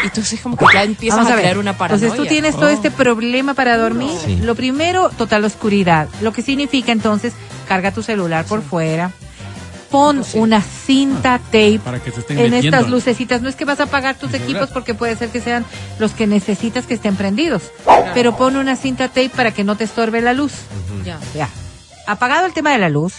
Y 0.04 0.08
entonces 0.08 0.40
como 0.42 0.58
que 0.58 0.66
ya 0.74 0.84
empiezas 0.84 1.20
Vamos 1.20 1.32
a, 1.34 1.36
crear 1.38 1.58
una 1.58 1.78
paranoia. 1.78 2.06
Entonces 2.08 2.26
tú 2.26 2.28
tienes 2.28 2.56
todo 2.56 2.70
este 2.70 2.90
problema 2.92 3.54
para 3.54 3.78
dormir. 3.78 4.12
Sí. 4.26 4.38
Lo 4.38 4.56
primero, 4.56 5.10
total 5.10 5.46
oscuridad. 5.46 6.08
Lo 6.22 6.34
que 6.34 6.42
significa 6.42 6.92
entonces, 6.92 7.34
carga 7.68 7.92
tu 7.92 8.02
celular 8.02 8.46
por 8.46 8.64
fuera. 8.64 9.12
Pon 9.90 10.24
una 10.34 10.62
cinta 10.62 11.40
tape 11.40 11.80
Para 11.84 12.00
que 12.00 12.12
se 12.12 12.20
estén 12.20 12.38
en 12.38 12.52
metiendo. 12.52 12.78
estas 12.78 12.92
lucecitas. 12.92 13.42
No 13.42 13.50
es 13.50 13.56
que 13.56 13.66
vas 13.66 13.80
a 13.80 13.84
apagar 13.84 14.16
tus 14.16 14.34
equipos 14.34 14.70
porque 14.70 14.94
puede 14.94 15.16
ser 15.16 15.30
que 15.30 15.42
sean 15.42 15.66
los 15.98 16.12
que 16.12 16.28
necesitas 16.28 16.86
que 16.86 16.94
estén 16.94 17.16
prendidos. 17.16 17.64
Pero 18.14 18.36
pon 18.38 18.56
una 18.56 18.76
cinta 18.76 19.08
tape 19.08 19.30
para 19.30 19.52
que 19.52 19.64
no 19.64 19.76
te 19.76 19.84
estorbe 19.86 20.22
la 20.22 20.34
luz. 20.34 20.54
Ya. 21.04 21.20
Ya. 21.34 21.50
Apagado 22.06 22.46
el 22.46 22.54
tema 22.54 22.72
de 22.72 22.78
la 22.80 22.90
luz, 22.90 23.16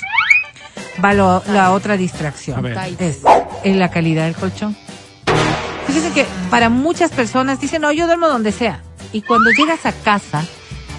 va 1.05 1.13
lo- 1.15 1.43
la 1.49 1.73
otra 1.73 1.97
distracción. 1.97 2.65
Es 2.99 3.19
en 3.65 3.79
la 3.79 3.91
calidad 3.91 4.25
del 4.27 4.35
colchón. 4.35 4.77
Fíjense 5.87 6.11
que 6.13 6.27
para 6.51 6.69
muchas 6.69 7.11
personas 7.11 7.61
dicen, 7.61 7.83
no, 7.83 7.91
yo 7.93 8.07
duermo 8.07 8.29
donde 8.29 8.53
sea. 8.53 8.83
Y 9.13 9.23
cuando 9.23 9.51
llegas 9.51 9.87
a 9.87 9.93
casa, 9.93 10.45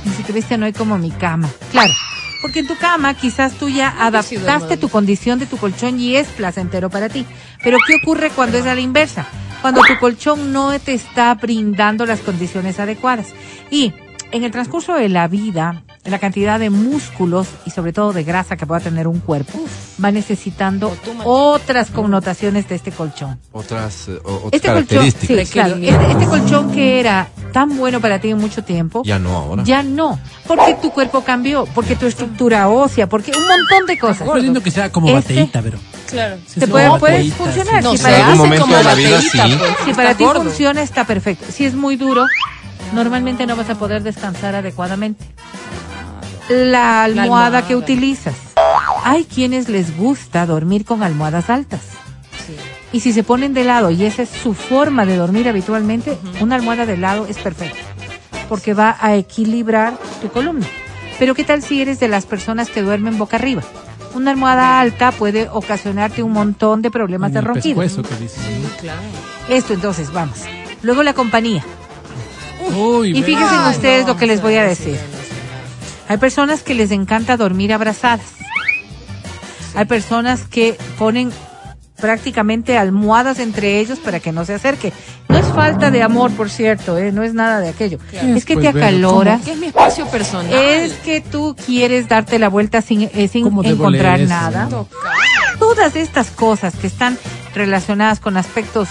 dice 0.04 0.24
que 0.24 0.34
bestia 0.34 0.58
no 0.58 0.66
hay 0.66 0.74
como 0.74 0.98
mi 0.98 1.12
cama. 1.12 1.50
Claro, 1.72 1.94
porque 2.42 2.60
en 2.60 2.68
tu 2.68 2.78
cama 2.78 3.14
quizás 3.14 3.54
tú 3.54 3.70
ya 3.70 3.96
adaptaste 4.00 4.78
tu 4.78 4.90
condición 4.90 5.40
de 5.40 5.46
tu 5.46 5.58
colchón 5.58 6.00
y 6.00 6.16
es 6.16 6.28
placentero 6.30 6.90
para 6.90 7.10
ti. 7.10 7.26
Pero 7.64 7.78
¿qué 7.86 7.96
ocurre 8.02 8.32
cuando 8.32 8.58
es 8.58 8.66
a 8.66 8.76
la 8.76 8.82
inversa? 8.82 9.28
Cuando 9.62 9.82
tu 9.82 9.98
colchón 10.00 10.52
no 10.52 10.78
te 10.80 10.94
está 10.94 11.34
brindando 11.36 12.06
las 12.06 12.22
condiciones 12.22 12.80
adecuadas. 12.80 13.28
Y 13.70 13.94
en 14.32 14.44
el 14.44 14.52
transcurso 14.52 14.96
de 14.96 15.10
la 15.10 15.28
vida, 15.28 15.84
la 16.06 16.18
cantidad 16.18 16.60
de 16.60 16.70
músculos 16.72 17.48
y 17.66 17.70
sobre 17.70 17.94
todo 17.94 18.12
de 18.12 18.24
grasa 18.24 18.58
que 18.58 18.66
pueda 18.66 18.82
tener 18.82 19.08
un 19.08 19.20
cuerpo 19.20 19.60
va 20.04 20.12
necesitando 20.12 20.92
otras 21.26 21.92
connotaciones 21.92 22.68
de 22.68 22.76
este 22.76 22.92
colchón. 22.92 23.40
Otras, 23.52 24.08
eh, 24.08 24.14
o- 24.24 24.48
otras 24.48 24.54
Este 24.54 24.68
colchón, 24.70 24.86
características. 24.88 25.48
sí, 25.48 25.54
claro, 25.54 25.76
este, 25.76 26.12
este 26.12 26.26
colchón 26.26 26.72
que 26.72 27.00
era 27.00 27.28
tan 27.54 27.78
bueno 27.78 28.02
para 28.02 28.20
ti 28.20 28.30
en 28.32 28.40
mucho 28.40 28.64
tiempo, 28.64 29.04
Ya 29.06 29.20
no 29.20 29.30
ahora. 29.38 29.64
ya 29.64 29.84
no, 29.84 30.20
porque 30.48 30.76
tu 30.82 30.92
cuerpo 30.92 31.24
cambió, 31.24 31.66
porque 31.76 31.96
tu 31.96 32.08
estructura 32.08 32.68
ósea, 32.70 33.08
porque 33.08 33.32
un 33.36 33.44
montón 33.48 33.86
de 33.86 34.00
cosas. 34.00 34.28
Es 34.36 34.44
lindo 34.44 34.62
que 34.64 34.72
sea 34.72 34.92
como 34.92 35.08
Este- 35.08 35.36
bateíta, 35.36 35.62
pero. 35.62 35.78
Claro. 36.08 36.38
Te 36.60 36.68
puede- 36.68 36.88
como 36.88 37.00
puede 37.00 37.14
bateíta, 37.14 37.36
funcionar, 37.38 37.84
No, 37.84 37.92
si 37.92 37.98
para 38.00 38.16
algún 38.18 38.32
hace 38.32 38.38
momento 38.42 38.64
como 38.66 38.76
de 38.78 38.84
la 38.84 38.96
vida, 38.96 39.22
sí. 39.22 39.30
pues. 39.58 39.72
Si 39.86 39.94
para 39.94 40.16
ti 40.16 40.24
gordo. 40.24 40.42
funciona, 40.44 40.82
está 40.82 41.06
perfecto. 41.06 41.46
Si 41.52 41.64
es 41.64 41.74
muy 41.76 41.96
duro, 41.96 42.26
normalmente 42.94 43.46
no 43.46 43.56
vas 43.56 43.70
a 43.70 43.76
poder 43.76 44.02
descansar 44.04 44.56
adecuadamente. 44.56 45.24
La 46.52 47.04
almohada, 47.04 47.24
almohada. 47.24 47.68
que 47.68 47.76
utilizas. 47.76 48.36
Hay 49.04 49.24
quienes 49.26 49.70
les 49.70 49.98
gusta 49.98 50.46
dormir 50.46 50.86
con 50.86 51.02
almohadas 51.04 51.50
altas. 51.50 51.82
Sí. 52.46 52.56
Y 52.94 53.00
si 53.00 53.14
se 53.14 53.24
ponen 53.24 53.54
de 53.54 53.64
lado 53.64 53.90
y 53.90 54.04
esa 54.06 54.24
es 54.24 54.30
su 54.30 54.54
forma 54.54 55.06
de 55.06 55.16
dormir 55.16 55.48
habitualmente, 55.48 56.18
una 56.40 56.56
almohada 56.56 56.86
de 56.86 56.98
lado 56.98 57.26
es 57.28 57.38
perfecta. 57.38 57.78
Porque 58.50 58.74
va 58.74 58.98
a 59.00 59.16
equilibrar 59.16 59.94
tu 60.22 60.30
columna. 60.30 60.66
Pero 61.18 61.36
¿qué 61.36 61.44
tal 61.44 61.62
si 61.64 61.82
eres 61.82 62.00
de 62.00 62.08
las 62.08 62.26
personas 62.26 62.70
que 62.70 62.82
duermen 62.82 63.18
boca 63.18 63.38
arriba? 63.38 63.64
Una 64.14 64.32
almohada 64.32 64.82
alta 64.82 65.12
puede 65.14 65.48
ocasionarte 65.50 66.22
un 66.22 66.34
montón 66.34 66.82
de 66.82 66.92
problemas 66.92 67.30
en 67.30 67.36
de 67.36 67.42
ronquido. 67.42 67.80
pescuezo 67.80 68.08
que 68.08 68.16
dice. 68.22 68.42
Claro. 68.82 69.00
Esto 69.48 69.74
entonces, 69.74 70.12
vamos. 70.12 70.40
Luego 70.82 71.02
la 71.04 71.14
compañía. 71.14 71.64
Uy, 72.76 73.18
Y 73.18 73.24
fíjense 73.24 73.56
ustedes 73.70 74.02
no, 74.06 74.14
lo 74.14 74.18
que 74.20 74.28
les 74.28 74.42
voy 74.42 74.56
a 74.56 74.64
sí, 74.64 74.70
decir. 74.92 75.00
Hay 76.12 76.18
personas 76.18 76.62
que 76.62 76.74
les 76.74 76.92
encanta 76.92 77.38
dormir 77.38 77.72
abrazadas. 77.72 78.26
Hay 79.76 79.86
personas 79.86 80.44
que 80.44 80.78
ponen 81.00 81.32
prácticamente 82.02 82.78
almohadas 82.78 83.40
entre 83.40 83.80
ellos 83.80 83.98
para 83.98 84.20
que 84.20 84.34
no 84.34 84.44
se 84.44 84.56
acerque. 84.56 84.92
No 85.30 85.38
es 85.38 85.46
falta 85.46 85.90
de 85.90 86.04
amor, 86.04 86.30
por 86.32 86.50
cierto, 86.50 86.98
¿eh? 86.98 87.14
no 87.14 87.24
es 87.24 87.34
nada 87.34 87.62
de 87.62 87.70
aquello. 87.70 87.98
Es 88.12 88.44
que 88.44 88.56
Pues, 88.56 88.66
te 88.66 88.74
pero 88.74 88.86
acalora. 88.86 89.40
Que 89.46 89.54
es 89.54 89.58
mi 89.58 89.68
espacio 89.68 90.06
personal. 90.08 90.52
Es 90.54 90.96
que 90.96 91.22
tú 91.22 91.56
quieres 91.66 92.10
darte 92.10 92.40
la 92.40 92.50
vuelta 92.50 92.82
sin, 92.82 93.04
eh, 93.04 93.30
sin 93.32 93.46
¿Cómo 93.46 93.64
debo 93.64 93.86
encontrar 93.86 94.20
nada. 94.20 94.68
Tocar. 94.68 95.14
Todas 95.60 95.96
estas 95.96 96.30
cosas 96.30 96.76
que 96.76 96.88
están 96.88 97.18
relacionadas 97.56 98.20
con 98.20 98.36
aspectos 98.36 98.90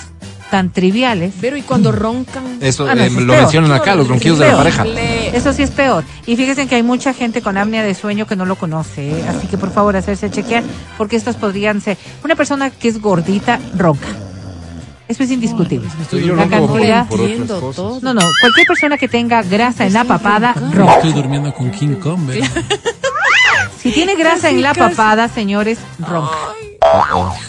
tan 0.50 0.72
triviales, 0.72 1.32
Pero 1.40 1.56
y 1.56 1.62
cuando 1.62 1.92
roncan. 1.92 2.58
Eso 2.60 2.86
Ah, 2.88 2.94
no, 2.94 3.02
eh, 3.02 3.06
eso 3.06 3.18
es 3.20 3.24
lo 3.24 3.32
peor. 3.32 3.42
mencionan 3.42 3.72
acá, 3.72 3.94
los 3.94 4.08
ronquidos 4.08 4.38
de 4.38 4.48
la 4.48 4.56
pareja. 4.56 4.84
Eso 5.32 5.52
sí 5.52 5.62
es 5.62 5.70
peor. 5.70 6.04
Y 6.26 6.36
fíjense 6.36 6.66
que 6.66 6.74
hay 6.74 6.82
mucha 6.82 7.12
gente 7.14 7.40
con 7.40 7.56
apnea 7.56 7.82
de 7.82 7.94
sueño 7.94 8.26
que 8.26 8.36
no 8.36 8.44
lo 8.44 8.56
conoce. 8.56 9.10
¿eh? 9.10 9.24
Así 9.28 9.46
que 9.46 9.56
por 9.58 9.70
favor 9.72 9.96
hacerse 9.96 10.30
chequear 10.30 10.62
porque 10.98 11.16
estas 11.16 11.36
podrían 11.36 11.80
ser. 11.80 11.96
Una 12.24 12.34
persona 12.36 12.70
que 12.70 12.88
es 12.88 13.00
gordita, 13.00 13.58
ronca. 13.76 14.08
Eso 15.08 15.24
es 15.24 15.30
indiscutible. 15.32 15.88
Estoy 16.02 16.24
Yo 16.24 16.36
La 16.36 16.44
por, 16.44 16.50
cantidad- 16.50 17.06
por 17.08 17.74
todo. 17.74 17.98
No, 18.02 18.14
no. 18.14 18.20
Cualquier 18.40 18.66
persona 18.68 18.96
que 18.96 19.08
tenga 19.08 19.42
grasa 19.42 19.84
en 19.86 19.92
la 19.92 20.04
papada, 20.04 20.52
ronca. 20.72 20.94
Estoy 20.96 21.12
durmiendo 21.12 21.52
con 21.52 21.70
King 21.72 21.96
Kong, 21.96 22.26
¿verdad? 22.26 22.48
Si 23.82 23.90
tiene 23.92 24.14
grasa 24.14 24.50
en 24.50 24.62
la 24.62 24.74
papada, 24.74 25.26
señores, 25.28 25.78
ronca. 25.98 26.30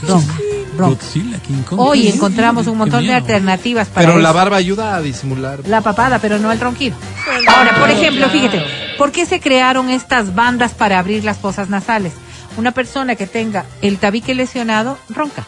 Ronca. 0.08 0.34
Ronca. 0.78 0.96
Godzilla, 0.96 1.38
King 1.40 1.64
Kong. 1.68 1.80
Hoy 1.80 2.08
encontramos 2.08 2.68
un 2.68 2.78
montón 2.78 3.06
de 3.06 3.14
alternativas 3.14 3.88
para 3.90 4.08
Pero 4.08 4.20
la 4.20 4.32
barba 4.32 4.58
ayuda 4.58 4.96
a 4.96 5.02
disimular. 5.02 5.60
La 5.68 5.82
papada, 5.82 6.20
pero 6.20 6.40
no 6.40 6.52
el 6.52 6.60
ronquido. 6.60 6.96
Ahora, 7.48 7.76
por 7.80 7.90
ejemplo, 7.90 8.30
fíjate, 8.30 8.64
¿por 8.98 9.12
qué 9.12 9.26
se 9.26 9.40
crearon 9.40 9.90
estas 9.90 10.34
bandas 10.36 10.74
para 10.74 11.00
abrir 11.00 11.24
las 11.24 11.38
fosas 11.38 11.70
nasales? 11.70 12.14
Una 12.58 12.72
persona 12.72 13.16
que 13.16 13.28
tenga 13.28 13.66
el 13.82 13.98
tabique 13.98 14.36
lesionado, 14.36 14.98
ronca. 15.10 15.46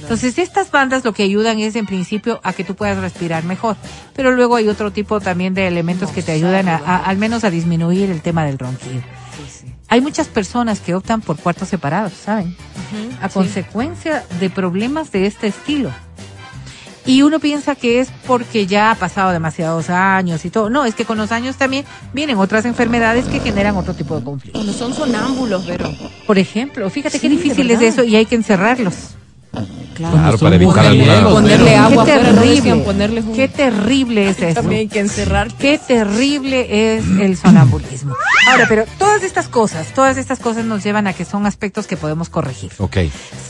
Entonces, 0.00 0.38
estas 0.38 0.70
bandas 0.70 1.04
lo 1.04 1.12
que 1.12 1.22
ayudan 1.24 1.58
es, 1.58 1.76
en 1.76 1.86
principio, 1.86 2.40
a 2.44 2.52
que 2.52 2.64
tú 2.64 2.74
puedas 2.74 2.98
respirar 2.98 3.44
mejor. 3.44 3.76
Pero 4.14 4.32
luego 4.32 4.56
hay 4.56 4.68
otro 4.68 4.90
tipo 4.92 5.20
también 5.20 5.54
de 5.54 5.66
elementos 5.66 6.10
que 6.10 6.22
te 6.22 6.32
ayudan 6.32 6.68
a, 6.68 6.76
a- 6.76 6.98
al 6.98 7.16
menos 7.16 7.44
a 7.44 7.50
disminuir 7.50 8.10
el 8.10 8.20
tema 8.22 8.44
del 8.44 8.58
ronquido. 8.58 9.02
Hay 9.92 10.00
muchas 10.00 10.26
personas 10.26 10.80
que 10.80 10.94
optan 10.94 11.20
por 11.20 11.36
cuartos 11.36 11.68
separados, 11.68 12.14
¿saben? 12.14 12.56
A 13.20 13.28
consecuencia 13.28 14.24
de 14.40 14.48
problemas 14.48 15.12
de 15.12 15.26
este 15.26 15.48
estilo. 15.48 15.90
Y 17.04 17.20
uno 17.20 17.40
piensa 17.40 17.74
que 17.74 18.00
es 18.00 18.08
porque 18.26 18.66
ya 18.66 18.92
ha 18.92 18.94
pasado 18.94 19.32
demasiados 19.32 19.90
años 19.90 20.46
y 20.46 20.50
todo. 20.50 20.70
No, 20.70 20.86
es 20.86 20.94
que 20.94 21.04
con 21.04 21.18
los 21.18 21.30
años 21.30 21.56
también 21.56 21.84
vienen 22.14 22.38
otras 22.38 22.64
enfermedades 22.64 23.26
que 23.26 23.38
generan 23.38 23.76
otro 23.76 23.92
tipo 23.92 24.16
de 24.16 24.24
conflictos. 24.24 24.62
Cuando 24.62 24.72
son 24.72 24.94
sonámbulos, 24.94 25.64
pero. 25.66 25.92
Por 26.26 26.38
ejemplo, 26.38 26.88
fíjate 26.88 27.20
qué 27.20 27.28
Sí, 27.28 27.36
difícil 27.36 27.68
de 27.68 27.74
es 27.74 27.82
eso 27.82 28.02
y 28.02 28.16
hay 28.16 28.24
que 28.24 28.36
encerrarlos. 28.36 28.94
Claro. 29.94 30.16
Claro, 30.16 30.38
para 30.38 30.56
evitar 30.56 30.86
alguna. 30.86 31.28
Ponerle 31.28 31.76
agua 31.76 32.04
qué 32.04 32.12
terrible. 32.12 33.24
Qué 33.34 33.48
terrible 33.48 34.28
es 34.28 34.40
eso. 34.40 34.60
También 34.60 34.80
hay 34.80 34.88
que 34.88 35.00
encerrar. 35.00 35.52
Qué 35.54 35.78
terrible 35.78 36.96
es 36.96 37.04
el 37.20 37.36
sonambulismo. 37.36 38.14
Ahora, 38.48 38.66
pero 38.68 38.84
todas 38.98 39.22
estas 39.22 39.48
cosas, 39.48 39.88
todas 39.94 40.16
estas 40.16 40.38
cosas 40.38 40.64
nos 40.64 40.82
llevan 40.82 41.06
a 41.06 41.12
que 41.12 41.24
son 41.24 41.46
aspectos 41.46 41.86
que 41.86 41.96
podemos 41.96 42.28
corregir. 42.28 42.72
Ok. 42.78 42.98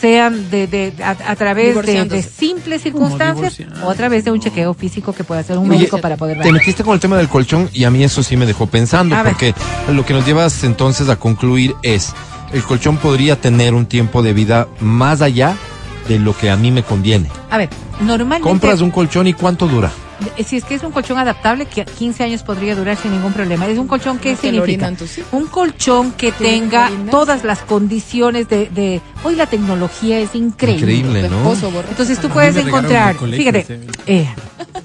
Sean 0.00 0.50
de, 0.50 0.66
de, 0.66 0.92
a, 1.02 1.10
a 1.10 1.36
través 1.36 1.74
de, 1.84 2.22
simples 2.22 2.82
circunstancias 2.82 3.58
o 3.84 3.90
a 3.90 3.94
través 3.94 4.24
de 4.24 4.30
un 4.30 4.40
chequeo 4.40 4.74
físico 4.74 5.12
que 5.12 5.24
puede 5.24 5.40
hacer 5.40 5.58
un 5.58 5.68
Oye, 5.70 5.78
médico 5.78 5.98
para 5.98 6.16
poder 6.16 6.40
Te 6.40 6.52
metiste 6.52 6.84
con 6.84 6.94
el 6.94 7.00
tema 7.00 7.16
del 7.16 7.28
colchón 7.28 7.68
y 7.72 7.84
a 7.84 7.90
mí 7.90 8.04
eso 8.04 8.22
sí 8.22 8.36
me 8.36 8.46
dejó 8.46 8.66
pensando, 8.66 9.14
A 9.16 9.22
ver. 9.22 9.32
porque 9.32 9.54
lo 9.92 10.04
que 10.04 10.14
nos 10.14 10.26
llevas 10.26 10.64
entonces 10.64 11.08
a 11.08 11.16
concluir 11.16 11.74
es, 11.82 12.12
el 12.52 12.62
colchón 12.62 12.96
podría 12.98 13.40
tener 13.40 13.74
un 13.74 13.86
tiempo 13.86 14.22
de 14.22 14.32
vida 14.32 14.68
más 14.80 15.22
allá 15.22 15.56
de 16.08 16.18
lo 16.18 16.36
que 16.36 16.50
a 16.50 16.56
mí 16.56 16.70
me 16.70 16.82
conviene. 16.82 17.28
A 17.50 17.58
ver, 17.58 17.68
normalmente... 18.00 18.48
Compras 18.48 18.80
un 18.80 18.90
colchón 18.90 19.26
y 19.26 19.32
cuánto 19.34 19.66
dura. 19.66 19.90
Eh, 20.36 20.44
Si 20.44 20.56
es 20.56 20.64
que 20.64 20.74
es 20.76 20.82
un 20.84 20.92
colchón 20.92 21.18
adaptable, 21.18 21.66
que 21.66 21.84
15 21.84 22.22
años 22.24 22.42
podría 22.44 22.76
durar 22.76 22.96
sin 22.96 23.10
ningún 23.10 23.32
problema. 23.32 23.66
Es 23.66 23.78
un 23.78 23.88
colchón 23.88 24.18
que 24.18 24.32
No 24.32 24.36
significa 24.38 24.62
orinan 24.62 24.96
un 25.32 25.46
colchón 25.46 26.12
que 26.12 26.30
¿Tienen 26.32 26.70
tenga 26.70 26.90
todas 27.10 27.42
las 27.44 27.58
condiciones 27.60 28.48
de, 28.48 28.68
de 28.70 29.00
hoy 29.24 29.34
la 29.34 29.46
tecnología 29.46 30.18
es 30.20 30.34
increíble. 30.34 30.94
Increíble, 30.94 31.28
¿no? 31.28 31.52
esposo. 31.52 31.72
Entonces 31.88 32.20
tú 32.20 32.28
puedes 32.28 32.56
encontrar, 32.56 33.16
colegio 33.16 33.52
fíjate, 33.52 33.80
eh, 34.06 34.28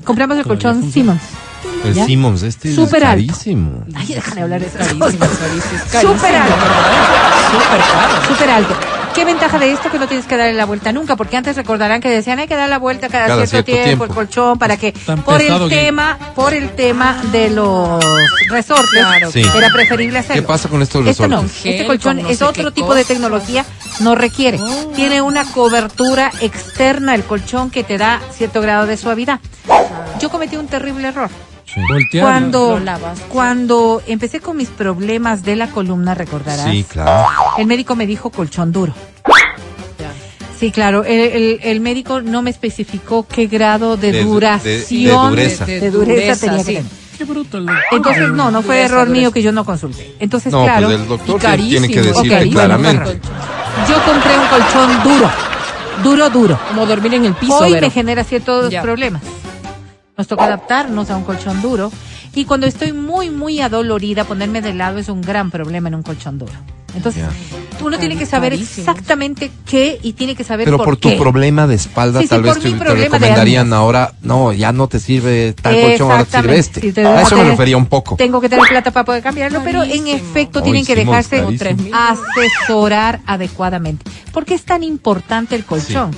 compramos 0.03 0.37
el 0.37 0.43
colchón 0.45 0.81
funciona. 0.81 1.19
Simmons. 1.19 1.85
El 1.85 1.93
¿Ya? 1.93 2.05
Simmons, 2.05 2.41
este 2.43 2.73
Súper 2.73 3.03
es 3.03 3.07
alto. 3.09 3.27
carísimo. 3.27 3.83
Ay, 3.95 4.07
déjame 4.07 4.41
hablar 4.41 4.59
de 4.61 4.67
esas 4.67 4.87
Carísimo, 4.87 5.05
cosas. 5.05 5.17
carísimo, 5.37 5.75
es 5.75 5.91
carísimo. 5.91 6.13
Súper 6.15 6.35
alto. 6.35 6.55
Súper 7.51 7.79
caro. 7.79 8.27
Súper 8.27 8.49
alto. 8.49 8.75
¿Qué 9.17 9.25
ventaja 9.25 9.57
de 9.57 9.71
esto? 9.71 9.89
Que 9.89 9.97
no 9.97 10.07
tienes 10.07 10.27
que 10.27 10.37
darle 10.37 10.53
la 10.53 10.65
vuelta 10.65 10.91
nunca, 10.93 11.15
porque 11.15 11.37
antes 11.37 11.55
recordarán 11.55 12.01
que 12.01 12.09
decían 12.09 12.37
hay 12.37 12.47
que 12.47 12.55
dar 12.55 12.69
la 12.69 12.77
vuelta 12.77 13.09
cada, 13.09 13.25
Cada 13.25 13.47
cierto, 13.47 13.65
cierto 13.71 13.83
tiempo, 13.83 13.85
tiempo. 13.85 14.03
el 14.05 14.11
colchón, 14.11 14.59
para 14.59 14.77
que 14.77 14.91
Tan 14.91 15.23
por 15.23 15.41
el 15.41 15.57
que- 15.69 15.75
tema, 15.75 16.19
por 16.35 16.53
el 16.53 16.69
tema 16.75 17.19
de 17.31 17.49
los 17.49 17.99
resortes, 18.47 18.89
Claro. 18.91 19.31
Sí. 19.31 19.41
era 19.55 19.69
preferible 19.71 20.19
hacerlo. 20.19 20.43
¿Qué 20.43 20.47
pasa 20.47 20.69
con 20.69 20.83
estos 20.83 21.03
Esto 21.07 21.27
no, 21.27 21.41
resortes? 21.41 21.57
este 21.65 21.77
Gel, 21.79 21.87
colchón 21.87 22.21
no 22.21 22.29
es 22.29 22.41
otro 22.43 22.71
tipo 22.71 22.93
de 22.93 23.05
tecnología, 23.05 23.65
no 24.01 24.13
requiere. 24.13 24.59
Tiene 24.95 25.21
una 25.23 25.45
cobertura 25.45 26.31
externa 26.41 27.15
el 27.15 27.23
colchón 27.23 27.71
que 27.71 27.83
te 27.83 27.97
da 27.97 28.21
cierto 28.31 28.61
grado 28.61 28.85
de 28.85 28.97
suavidad. 28.97 29.39
Yo 30.21 30.29
cometí 30.29 30.57
un 30.57 30.67
terrible 30.67 31.07
error. 31.07 31.29
Cuando, 32.19 32.79
cuando 33.29 34.01
empecé 34.07 34.39
con 34.39 34.57
mis 34.57 34.69
problemas 34.69 35.43
de 35.43 35.55
la 35.55 35.67
columna, 35.67 36.15
recordarás, 36.15 36.71
Sí, 36.71 36.85
claro. 36.89 37.27
el 37.57 37.67
médico 37.67 37.95
me 37.95 38.07
dijo 38.07 38.29
colchón 38.29 38.71
duro. 38.71 38.93
Sí, 40.59 40.71
claro. 40.71 41.03
El, 41.03 41.19
el- 41.19 41.59
el 41.61 41.79
médico 41.81 42.21
no 42.21 42.41
me 42.41 42.49
especificó 42.49 43.27
qué 43.27 43.45
grado 43.45 43.95
de, 43.95 44.23
duración 44.23 44.65
de 44.89 45.11
dureza. 45.11 45.65
de 45.65 45.79
De 45.79 45.91
dureza 45.91 46.13
dureza, 46.15 46.39
tenía 46.47 46.57
que 46.57 46.63
sí. 46.63 46.75
tener. 46.77 46.91
Qué 47.17 47.23
bruto 47.25 47.57
el 47.59 47.65
doctor. 47.67 47.83
Entonces, 47.91 48.29
no, 48.29 48.49
no 48.51 48.61
fue 48.63 48.75
Dureza, 48.77 48.85
error 48.93 49.07
dureza. 49.07 49.21
mío 49.21 49.31
que 49.31 49.41
yo 49.43 49.51
no 49.51 49.65
consulté. 49.65 50.15
Entonces, 50.19 50.51
No, 50.51 50.63
claro, 50.63 50.87
pues 50.87 50.99
el 50.99 51.07
doctor 51.07 51.39
tiene 51.57 51.87
que 51.89 52.01
decirte 52.01 52.49
claramente. 52.49 53.19
yo 53.87 53.95
compré 54.03 54.31
un 54.39 54.47
colchón 54.47 55.03
duro, 55.03 55.29
duro, 56.03 56.29
duro. 56.31 56.59
Como 56.69 56.85
dormir 56.87 57.13
en 57.15 57.25
el 57.25 57.33
piso, 57.35 57.57
Hoy 57.59 57.73
me 57.79 57.89
genera 57.91 58.23
ciertos 58.23 58.71
Ya. 58.71 58.81
problemas. 58.81 59.21
Nos 60.17 60.25
toca 60.27 60.45
adaptarnos 60.45 61.11
a 61.11 61.17
un 61.17 61.23
colchón 61.23 61.61
duro. 61.61 61.91
Y 62.33 62.45
cuando 62.45 62.65
estoy 62.65 62.91
muy, 62.91 63.29
muy 63.29 63.61
adolorida, 63.61 64.23
ponerme 64.23 64.61
de 64.61 64.73
lado 64.73 64.97
es 64.97 65.09
un 65.09 65.21
gran 65.21 65.51
problema 65.51 65.89
en 65.89 65.95
un 65.95 66.01
colchón 66.03 66.39
duro. 66.39 66.53
Entonces, 66.95 67.23
uno 67.83 67.99
tiene 67.99 68.17
que 68.17 68.25
saber 68.25 68.53
exactamente 68.53 69.51
qué 69.69 69.99
y 70.01 70.13
tiene 70.13 70.35
que 70.35 70.43
saber 70.43 70.65
Pero 70.65 70.77
por, 70.77 70.85
por 70.85 70.97
tu 70.97 71.09
qué. 71.09 71.17
problema 71.17 71.67
de 71.67 71.75
espalda, 71.75 72.19
Sí, 72.21 72.25
sí, 72.25 72.29
tal 72.29 72.41
vez 72.41 72.53
por 72.53 72.63
te, 72.63 72.71
te 72.71 72.75
problema 72.77 72.97
de 72.97 73.05
recomendarían 73.19 73.73
ahora, 73.73 74.13
no, 74.23 74.51
ya 74.53 74.71
no 74.71 74.87
te 74.87 74.99
sirve 74.99 75.53
tal 75.61 75.79
colchón, 75.79 76.11
ahora 76.11 76.25
te 76.25 76.37
sirve 76.41 76.57
este. 76.57 76.81
Sí, 76.81 76.91
te- 76.93 77.05
a 77.05 77.21
eso 77.21 77.35
me 77.37 77.43
refería 77.43 77.77
un 77.77 77.85
poco. 77.85 78.15
Tengo 78.15 78.41
que 78.41 78.49
tener 78.49 78.65
plata 78.67 78.89
para 78.89 79.05
poder 79.05 79.21
cambiarlo, 79.21 79.61
pero 79.63 79.83
en 79.83 80.07
efecto 80.07 80.63
tienen 80.63 80.83
que 80.85 80.95
dejarse 80.95 81.43
asesorar 81.93 83.19
adecuadamente. 83.27 84.09
¿Por 84.31 84.45
qué 84.45 84.55
es 84.55 84.63
tan 84.63 84.81
importante 84.81 85.55
el 85.55 85.63
colchón? 85.65 86.09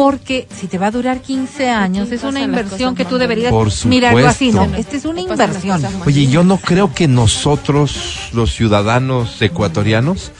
Porque 0.00 0.48
si 0.58 0.66
te 0.66 0.78
va 0.78 0.86
a 0.86 0.90
durar 0.90 1.20
15 1.20 1.68
años, 1.68 2.10
es 2.10 2.22
una 2.22 2.40
inversión 2.40 2.94
que 2.94 3.04
tú 3.04 3.18
deberías 3.18 3.52
Por 3.52 3.68
mirarlo 3.84 4.26
así, 4.26 4.50
¿no? 4.50 4.64
Esta 4.74 4.96
es 4.96 5.04
una 5.04 5.20
inversión. 5.20 5.82
Oye, 6.06 6.26
yo 6.26 6.42
no 6.42 6.56
creo 6.56 6.94
que 6.94 7.06
nosotros, 7.06 8.30
los 8.32 8.50
ciudadanos 8.54 9.42
ecuatorianos, 9.42 10.32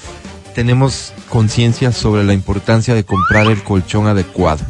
tenemos 0.55 1.13
conciencia 1.29 1.93
sobre 1.93 2.25
la 2.25 2.33
importancia 2.33 2.95
de 2.95 3.05
comprar 3.05 3.49
el 3.49 3.63
colchón 3.63 4.07
adecuado. 4.07 4.65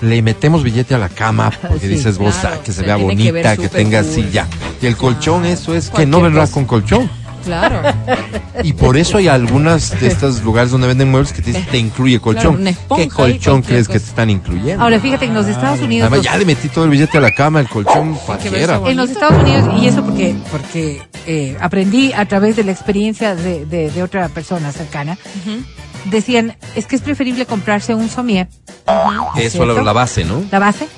Le 0.00 0.22
metemos 0.22 0.62
billete 0.62 0.94
a 0.94 0.98
la 0.98 1.08
cama 1.08 1.50
porque 1.62 1.80
Sí, 1.80 1.88
dices 1.88 2.16
vos, 2.16 2.36
claro, 2.36 2.58
ah, 2.60 2.62
que 2.62 2.70
se, 2.70 2.82
se 2.82 2.86
vea 2.86 2.98
que 2.98 3.02
bonita, 3.02 3.56
que, 3.56 3.64
súper 3.64 3.70
tenga 3.82 4.02
cool. 4.04 4.30
ya. 4.30 4.46
Y 4.80 4.86
el 4.86 4.96
colchón, 4.96 5.44
eso 5.44 5.74
es 5.74 5.90
que 5.90 6.06
no 6.06 6.18
Cualquier 6.18 6.22
vendrá 6.22 6.42
cosa. 6.42 6.54
con 6.54 6.64
colchón. 6.66 7.10
Claro. 7.46 7.80
Y 8.62 8.72
por 8.72 8.96
eso 8.96 9.18
hay 9.18 9.28
algunas 9.28 9.98
de 10.00 10.08
estos 10.08 10.42
lugares 10.42 10.70
donde 10.70 10.86
venden 10.88 11.10
muebles 11.10 11.32
que 11.32 11.40
te, 11.42 11.52
dicen, 11.52 11.66
te 11.70 11.78
incluye 11.78 12.20
colchón. 12.20 12.66
esponja 12.66 13.04
¿Qué 13.04 13.08
colchón 13.10 13.62
crees 13.62 13.86
que 13.88 13.98
te 14.00 14.06
están 14.06 14.28
incluyendo? 14.30 14.82
Ahora, 14.82 14.98
fíjate 15.00 15.24
en 15.26 15.34
los 15.34 15.46
Estados 15.46 15.80
Unidos... 15.80 16.06
Además, 16.08 16.18
los- 16.24 16.26
ya 16.32 16.36
le 16.38 16.44
metí 16.44 16.68
todo 16.68 16.84
el 16.84 16.90
billete 16.90 17.18
a 17.18 17.20
la 17.20 17.30
cama, 17.32 17.60
el 17.60 17.68
colchón 17.68 18.14
cualquiera. 18.26 18.80
En 18.84 18.96
los 18.96 19.10
Estados 19.10 19.42
Unidos, 19.42 19.80
y 19.80 19.86
eso 19.86 20.04
porque, 20.04 20.34
porque 20.50 21.02
eh, 21.26 21.56
aprendí 21.60 22.12
a 22.12 22.24
través 22.26 22.56
de 22.56 22.64
la 22.64 22.72
experiencia 22.72 23.34
de, 23.34 23.64
de- 23.64 23.90
de 23.90 24.02
otra 24.02 24.28
persona 24.28 24.72
cercana, 24.72 25.16
decían, 26.10 26.56
es 26.74 26.86
que 26.86 26.96
es 26.96 27.02
preferible 27.02 27.46
comprarse 27.46 27.94
un 27.94 28.08
somier, 28.08 28.48
Eso 28.86 29.32
es 29.36 29.52
¿cierto? 29.52 29.82
la 29.82 29.92
base, 29.92 30.24
¿no? 30.24 30.44
la 30.50 30.58
base, 30.58 30.88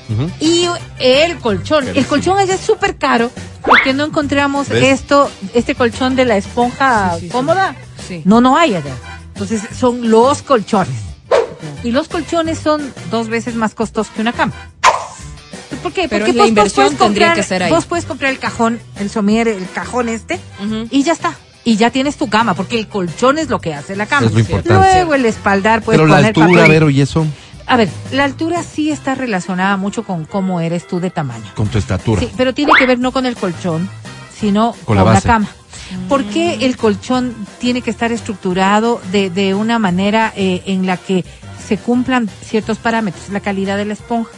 y 0.40 0.66
el 0.98 1.38
colchón. 1.38 1.86
El 1.94 2.06
colchón 2.06 2.38
allá 2.38 2.54
es 2.54 2.60
súper 2.60 2.96
caro 2.96 3.30
porque 3.62 3.92
no 3.92 4.04
encontramos 4.04 4.68
¿Ves? 4.68 5.00
esto, 5.00 5.30
este 5.54 5.74
colchón 5.74 6.16
de 6.16 6.24
la 6.24 6.36
esponja 6.36 7.12
Sí, 7.14 7.20
sí, 7.20 7.26
sí. 7.26 7.32
cómoda. 7.32 7.74
Sí. 8.06 8.22
No, 8.24 8.40
no 8.40 8.56
hay 8.56 8.74
allá. 8.74 8.94
Entonces 9.34 9.62
son 9.78 10.10
los 10.10 10.42
colchones. 10.42 10.94
Y 11.84 11.90
los 11.90 12.08
colchones 12.08 12.58
son 12.58 12.92
dos 13.10 13.28
veces 13.28 13.54
más 13.54 13.74
costosos 13.74 14.12
que 14.14 14.20
una 14.20 14.32
cama. 14.32 14.52
¿Por 15.82 15.92
qué? 15.92 16.08
Pero 16.08 16.24
Porque 16.26 16.32
la 16.36 16.42
vos- 16.42 16.42
vos 16.42 16.48
inversión 16.48 16.96
tendría 16.96 17.34
que 17.34 17.42
ser 17.42 17.62
ahí. 17.62 17.70
Vos 17.70 17.86
puedes 17.86 18.04
comprar 18.04 18.32
el 18.32 18.38
cajón, 18.38 18.80
el 18.98 19.10
somier, 19.10 19.46
el 19.48 19.68
cajón 19.70 20.08
este, 20.08 20.40
y 20.90 21.02
ya 21.02 21.12
está. 21.12 21.36
Y 21.68 21.76
ya 21.76 21.90
tienes 21.90 22.16
tu 22.16 22.30
cama, 22.30 22.54
porque 22.54 22.78
el 22.78 22.88
colchón 22.88 23.36
es 23.36 23.50
lo 23.50 23.60
que 23.60 23.74
hace 23.74 23.94
la 23.94 24.06
cama. 24.06 24.26
Es 24.26 24.32
lo 24.32 24.40
importante. 24.40 24.72
Luego 24.72 25.14
el 25.14 25.26
espaldar 25.26 25.82
puedes 25.82 25.98
Pero 26.00 26.08
la 26.08 26.16
poner 26.16 26.28
altura, 26.28 26.46
papel. 26.48 26.70
Vero, 26.70 26.88
y 26.88 27.02
eso, 27.02 27.26
A 27.66 27.76
ver, 27.76 27.90
la 28.10 28.24
altura 28.24 28.62
sí 28.62 28.90
está 28.90 29.14
relacionada 29.14 29.76
mucho 29.76 30.02
con 30.02 30.24
cómo 30.24 30.62
eres 30.62 30.86
tú 30.86 30.98
de 30.98 31.10
tamaño. 31.10 31.44
con 31.54 31.68
tu 31.68 31.76
estatura. 31.76 32.22
Sí, 32.22 32.30
pero 32.38 32.54
tiene 32.54 32.72
que 32.78 32.86
ver 32.86 32.98
no 32.98 33.12
con 33.12 33.26
el 33.26 33.36
colchón, 33.36 33.86
sino 34.34 34.72
Con 34.86 34.96
con, 34.96 35.04
la 35.04 35.12
la, 35.12 35.20
cama. 35.20 35.46
¿Por 36.08 36.24
qué 36.24 36.64
el 36.64 36.78
colchón 36.78 37.34
tiene 37.58 37.82
que 37.82 37.90
estar 37.90 38.12
estructurado 38.12 38.98
de, 39.12 39.28
de 39.28 39.52
una 39.52 39.78
manera 39.78 40.32
eh, 40.36 40.62
en 40.64 40.86
la 40.86 40.96
que 40.96 41.22
se 41.66 41.76
cumplan 41.76 42.30
ciertos 42.42 42.78
parámetros? 42.78 43.28
La 43.28 43.40
calidad 43.40 43.76
de 43.76 43.84
la 43.84 43.92
esponja. 43.92 44.30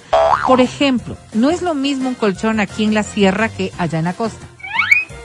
Por 0.48 0.60
ejemplo, 0.60 1.16
no 1.32 1.50
es 1.50 1.62
lo 1.62 1.74
mismo 1.74 2.08
un 2.08 2.16
colchón 2.16 2.58
aquí 2.58 2.82
en 2.82 2.92
la 2.92 3.04
sierra 3.04 3.48
que 3.48 3.70
allá 3.78 4.00
en 4.00 4.06
la 4.06 4.14
costa. 4.14 4.44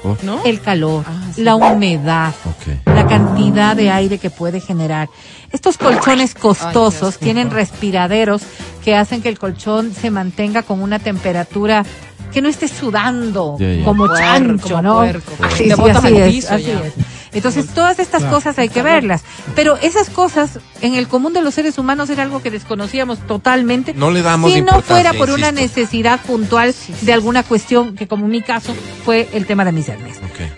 Oh, 0.08 0.18
¿No? 0.22 0.44
El 0.46 0.62
calor, 0.62 1.04
Ah, 1.08 1.32
sí. 1.34 1.42
la 1.44 1.56
humedad, 1.56 2.34
la 2.86 3.08
cantidad 3.08 3.76
de 3.76 3.90
aire 3.90 4.20
que 4.20 4.30
puede 4.30 4.60
generar. 4.60 5.10
Estos 5.52 5.78
colchones 5.80 6.36
costosos 6.36 7.16
Ay, 7.20 7.24
tienen 7.24 7.50
respiraderos 7.50 8.44
que 8.84 8.96
hacen 8.96 9.22
que 9.24 9.30
el 9.30 9.40
colchón 9.40 9.94
se 9.94 10.12
mantenga 10.12 10.62
con 10.62 10.82
una 10.82 11.00
temperatura 11.00 11.84
que 12.32 12.42
no 12.42 12.50
esté 12.50 12.68
sudando 12.68 13.58
como 13.84 14.06
Puerco, 14.08 14.16
chancho, 14.24 14.68
como 14.70 14.82
¿no? 14.82 14.96
puerco. 14.98 15.32
Así, 15.42 15.64
Te 15.70 15.76
sí, 15.76 15.82
botas 15.82 16.04
así 16.04 16.08
al 16.08 16.22
es, 16.24 16.34
piso 16.36 16.54
así 16.54 16.64
ya. 16.66 16.74
es. 16.86 16.94
Entonces, 17.36 17.68
todas 17.68 18.00
estas 18.00 18.22
Claro. 18.22 18.36
cosas 18.38 18.58
hay 18.58 18.70
que 18.70 18.82
verlas. 18.82 19.24
Pero 19.56 19.76
esas 19.78 20.10
cosas, 20.10 20.60
en 20.82 20.96
el 20.96 21.08
común 21.08 21.34
de 21.34 21.42
los 21.42 21.54
seres 21.54 21.78
humanos, 21.78 22.10
era 22.10 22.24
algo 22.24 22.42
que 22.42 22.50
desconocíamos 22.50 23.20
totalmente. 23.28 23.94
No 23.94 24.10
le 24.10 24.22
damos 24.22 24.52
Si 24.52 24.62
no 24.62 24.82
fuera 24.82 25.14
por 25.14 25.30
una 25.30 25.52
necesidad 25.52 26.20
puntual 26.22 26.74
de 27.02 27.14
alguna 27.14 27.44
cuestión, 27.44 27.96
que 27.96 28.08
como 28.08 28.26
en 28.26 28.32
mi 28.32 28.42
caso 28.42 28.74
fue 29.04 29.30
el 29.34 29.46
tema 29.46 29.66
de 29.66 29.72
mis 29.72 29.88
hernias. 29.90 30.18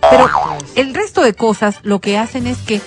Pero 0.10 0.30
el 0.76 0.94
resto 0.94 1.22
de 1.22 1.34
cosas 1.34 1.80
lo 1.84 2.00
que 2.00 2.18
hacen 2.18 2.48
es 2.48 2.58
que 2.60 2.82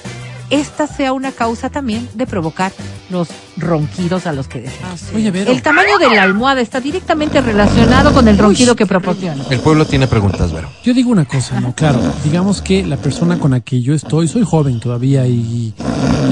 esta 0.51 0.87
sea 0.87 1.13
una 1.13 1.31
causa 1.33 1.71
también 1.71 2.09
de 2.15 2.27
provocar 2.27 2.73
los 3.11 3.29
ronquidos 3.61 4.27
a 4.27 4.33
los 4.33 4.49
que. 4.49 4.67
Ah, 4.85 4.97
sí. 4.97 5.15
Oye, 5.15 5.31
Vero. 5.31 5.51
El 5.51 5.63
tamaño 5.63 5.99
de 5.99 6.15
la 6.15 6.23
almohada 6.23 6.61
está 6.61 6.81
directamente 6.81 7.41
relacionado 7.41 8.13
con 8.13 8.27
el 8.29 8.39
ronquido 8.39 8.75
que 8.77 8.87
proporciona. 8.87 9.45
El 9.51 9.61
pueblo 9.61 9.85
tiene 9.87 10.07
preguntas, 10.07 10.53
Vero. 10.53 10.69
Yo 10.85 10.95
digo 10.95 11.11
una 11.11 11.25
cosa, 11.25 11.61
¿no? 11.61 11.75
Claro, 11.75 12.01
digamos 12.25 12.63
que 12.63 12.85
la 12.85 12.97
persona 12.97 13.39
con 13.39 13.53
la 13.53 13.61
que 13.61 13.83
yo 13.83 13.95
estoy, 13.95 14.29
soy 14.29 14.45
joven 14.45 14.81
todavía 14.81 15.27
y 15.27 15.75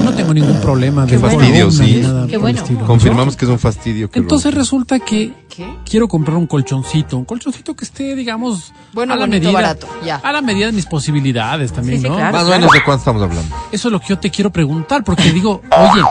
no 0.03 0.11
tengo 0.13 0.33
ningún 0.33 0.59
problema 0.61 1.05
de 1.05 1.11
Qué 1.13 1.19
fastidio, 1.19 1.71
sí. 1.71 2.03
Qué 2.29 2.37
bueno. 2.37 2.61
Confirmamos 2.85 3.35
que 3.35 3.45
es 3.45 3.51
un 3.51 3.59
fastidio. 3.59 4.09
Que 4.09 4.19
Entonces 4.19 4.53
resulta 4.53 4.99
que 4.99 5.33
¿Qué? 5.49 5.67
quiero 5.85 6.07
comprar 6.07 6.37
un 6.37 6.47
colchoncito, 6.47 7.17
un 7.17 7.25
colchoncito 7.25 7.75
que 7.75 7.85
esté, 7.85 8.15
digamos, 8.15 8.73
Bueno, 8.93 9.13
a 9.13 9.15
la 9.15 9.23
bonito, 9.23 9.43
medida, 9.45 9.51
barato, 9.51 9.87
ya. 10.05 10.15
a 10.17 10.31
la 10.31 10.41
medida 10.41 10.67
de 10.67 10.71
mis 10.71 10.85
posibilidades 10.85 11.71
también, 11.71 11.97
Sí, 11.99 12.03
sí, 12.03 12.09
¿no? 12.09 12.15
claro. 12.15 12.37
Más 12.37 12.45
o 12.47 12.49
menos 12.49 12.71
de 12.71 12.83
cuánto 12.83 12.99
estamos 12.99 13.21
hablando. 13.23 13.55
Eso 13.71 13.87
es 13.87 13.91
lo 13.91 13.99
que 13.99 14.07
yo 14.09 14.19
te 14.19 14.29
quiero 14.29 14.51
preguntar, 14.51 15.03
porque 15.03 15.31
digo, 15.31 15.61
oye, 15.71 16.01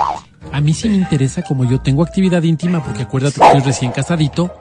a 0.53 0.61
mí 0.61 0.73
sí 0.75 0.89
me 0.89 0.97
interesa 0.97 1.43
como 1.43 1.65
yo 1.65 1.81
tengo 1.81 2.03
actividad 2.03 2.43
íntima, 2.43 2.83
porque 2.85 3.03
acuérdate 3.03 3.41
que 3.41 3.47
estoy 3.47 3.61
recién 3.63 3.93
casadito, 3.93 4.53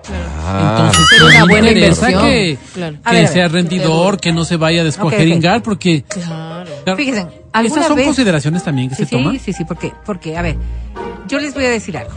Ah, 0.49 0.75
entonces 0.77 1.01
Es 1.11 1.19
pues, 1.21 1.35
una 1.35 1.45
me 1.45 1.51
buena 1.53 1.67
interesa 1.71 2.11
inversión. 2.11 2.31
que, 2.31 2.57
Claro. 2.73 2.97
Ver, 3.11 3.27
sea 3.27 3.47
rendidor, 3.47 4.19
que 4.19 4.31
no 4.31 4.45
se 4.45 4.57
vaya 4.57 4.81
a 4.81 4.83
descuajeringar, 4.83 5.61
porque 5.63 6.03
Claro. 6.03 6.69
claro, 6.83 6.97
Fíjense, 6.97 7.27
¿alguna 7.53 7.75
esas 7.75 7.88
son 7.88 7.95
vez- 7.97 8.05
consideraciones 8.05 8.63
también 8.63 8.89
que 8.89 8.95
Sí, 8.95 9.05
se 9.05 9.11
toman. 9.11 9.33
sí, 9.33 9.39
sí, 9.39 9.53
sí, 9.53 9.65
porque, 9.65 9.91
porque, 10.05 10.38
a 10.38 10.41
ver, 10.41 10.55
yo 11.27 11.39
les 11.39 11.53
voy 11.53 11.65
a 11.65 11.69
decir 11.69 11.97
algo. 11.97 12.13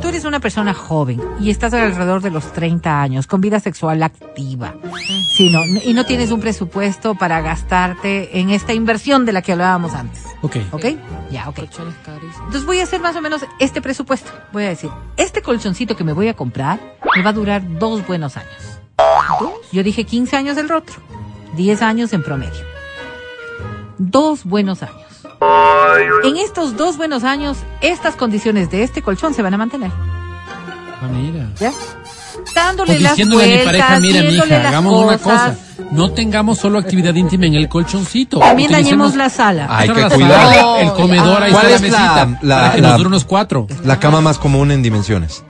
Tú 0.00 0.08
eres 0.08 0.24
una 0.24 0.40
persona 0.40 0.74
joven 0.74 1.20
y 1.40 1.50
estás 1.50 1.72
alrededor 1.72 2.20
de 2.20 2.30
los 2.30 2.52
30 2.52 3.00
años, 3.00 3.26
con 3.26 3.40
vida 3.40 3.60
sexual 3.60 4.02
activa. 4.02 4.74
Sí, 5.34 5.50
no, 5.50 5.64
y 5.64 5.94
no 5.94 6.04
tienes 6.04 6.30
un 6.30 6.40
presupuesto 6.40 7.14
para 7.14 7.40
gastarte 7.40 8.38
en 8.38 8.50
esta 8.50 8.74
inversión 8.74 9.24
de 9.24 9.32
la 9.32 9.42
que 9.42 9.52
hablábamos 9.52 9.94
antes. 9.94 10.24
Ok. 10.42 10.56
¿Ok? 10.72 10.84
Ya, 11.30 11.48
ok. 11.48 11.58
Entonces 11.58 12.64
voy 12.64 12.80
a 12.80 12.84
hacer 12.84 13.00
más 13.00 13.16
o 13.16 13.20
menos 13.20 13.44
este 13.58 13.80
presupuesto. 13.80 14.30
Voy 14.52 14.64
a 14.64 14.68
decir, 14.68 14.90
este 15.16 15.42
colchoncito 15.42 15.96
que 15.96 16.04
me 16.04 16.12
voy 16.12 16.28
a 16.28 16.34
comprar 16.34 16.78
me 17.16 17.22
va 17.22 17.30
a 17.30 17.32
durar 17.32 17.62
dos 17.78 18.06
buenos 18.06 18.36
años. 18.36 18.80
Yo 19.72 19.82
dije 19.82 20.04
15 20.04 20.36
años 20.36 20.56
el 20.56 20.70
otro, 20.72 20.94
10 21.56 21.82
años 21.82 22.12
en 22.12 22.22
promedio. 22.22 22.64
Dos 23.98 24.44
buenos 24.44 24.82
años. 24.82 25.15
En 26.24 26.36
estos 26.36 26.76
dos 26.76 26.96
buenos 26.96 27.24
años, 27.24 27.58
estas 27.80 28.16
condiciones 28.16 28.70
de 28.70 28.82
este 28.82 29.02
colchón 29.02 29.34
se 29.34 29.42
van 29.42 29.54
a 29.54 29.58
mantener. 29.58 29.90
Ah, 29.94 31.08
mira. 31.12 31.48
¿Ya? 31.60 31.72
Dándole 32.54 32.96
O 32.96 33.00
las 33.00 33.12
diciéndole 33.12 33.44
a 33.44 33.46
mi 33.46 33.52
vueltas, 33.54 33.66
pareja, 33.66 34.00
mira, 34.00 34.22
mija, 34.22 34.68
hagamos 34.68 35.04
una 35.04 35.18
cosa. 35.18 35.30
cosas. 35.56 35.58
No 35.90 36.10
tengamos 36.12 36.58
solo 36.58 36.78
actividad 36.78 37.14
íntima 37.14 37.46
en 37.46 37.54
el 37.54 37.68
colchoncito. 37.68 38.38
También 38.38 38.70
Utilicemos- 38.70 38.84
dañemos 38.84 39.14
la 39.16 39.28
sala. 39.30 39.66
Hay 39.70 39.88
que 39.90 40.00
la 40.00 40.10
cuidar. 40.10 40.80
El 40.80 40.92
comedor, 40.92 41.42
ahí 41.42 41.52
¿Cuál 41.52 41.66
está 41.66 41.68
la 41.80 41.86
es 41.86 41.92
la- 41.92 41.98
mesita. 42.26 42.38
la- 42.46 42.56
para 42.60 42.72
que 42.74 42.80
la- 42.80 42.88
nos 42.88 42.96
dure 42.98 43.08
unos 43.08 43.24
cuatro. 43.24 43.66
La 43.84 44.00
cama 44.00 44.20
más 44.20 44.38
común 44.38 44.70
en 44.70 44.82
dimensiones. 44.82 45.44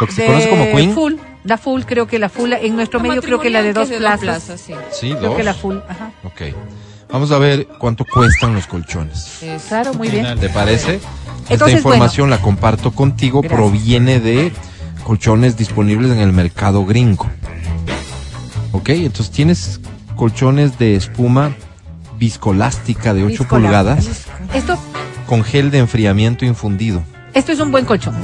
Lo 0.00 0.06
que 0.06 0.12
se 0.12 0.22
De 0.22 0.26
conoce 0.28 0.48
como 0.50 0.64
queen. 0.72 0.92
Full. 0.94 1.14
La 1.44 1.58
full, 1.58 1.82
creo 1.82 2.06
que 2.06 2.18
la 2.18 2.28
full, 2.30 2.52
en 2.52 2.74
nuestro 2.76 3.00
medio 3.00 3.20
creo 3.22 3.38
que 3.38 3.50
la 3.50 3.62
de 3.62 3.72
dos 3.74 3.88
plazas. 3.88 4.20
plazas, 4.20 4.60
sí. 4.60 4.74
Sí, 4.92 5.10
Creo 5.10 5.28
dos. 5.30 5.36
que 5.36 5.42
la 5.44 5.54
full, 5.54 5.76
ajá. 5.88 6.10
Ok. 6.24 6.40
Vamos 7.14 7.30
a 7.30 7.38
ver 7.38 7.68
cuánto 7.78 8.04
cuestan 8.04 8.54
los 8.56 8.66
colchones. 8.66 9.40
Es- 9.40 9.62
Claro, 9.68 9.94
muy 9.94 10.08
bien. 10.08 10.36
¿Te 10.40 10.48
parece? 10.48 10.98
Esta 11.48 11.70
información 11.70 12.28
la 12.28 12.38
comparto 12.42 12.90
contigo, 12.90 13.40
Gracias. 13.40 13.56
proviene 13.56 14.18
de 14.18 14.52
colchones 15.04 15.56
disponibles 15.56 16.10
en 16.10 16.18
el 16.18 16.32
mercado 16.32 16.84
gringo. 16.84 17.30
Ok, 18.72 18.88
entonces 18.88 19.30
tienes 19.30 19.80
colchones 20.16 20.76
de 20.80 20.96
espuma 20.96 21.52
viscolástica 22.18 23.14
de 23.14 23.22
8 23.22 23.28
Viscolástica. 23.44 23.56
pulgadas 23.60 24.08
Esto, 24.52 24.76
con 25.28 25.44
gel 25.44 25.70
de 25.70 25.78
enfriamiento 25.78 26.44
infundido. 26.44 27.00
Esto 27.32 27.52
es 27.52 27.60
un 27.60 27.70
buen 27.70 27.84
colchón. 27.84 28.16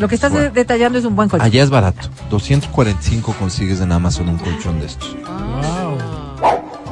Lo 0.00 0.06
que 0.06 0.16
estás 0.16 0.34
de- 0.34 0.50
detallando 0.50 0.98
es 0.98 1.06
un 1.06 1.16
buen 1.16 1.30
colchón. 1.30 1.46
Allá 1.46 1.62
es 1.62 1.70
barato. 1.70 2.10
245 2.28 3.32
consigues 3.38 3.80
en 3.80 3.90
Amazon 3.90 4.28
un 4.28 4.36
colchón 4.36 4.80
de 4.80 4.86
estos. 4.86 5.16
Wow. 5.24 5.96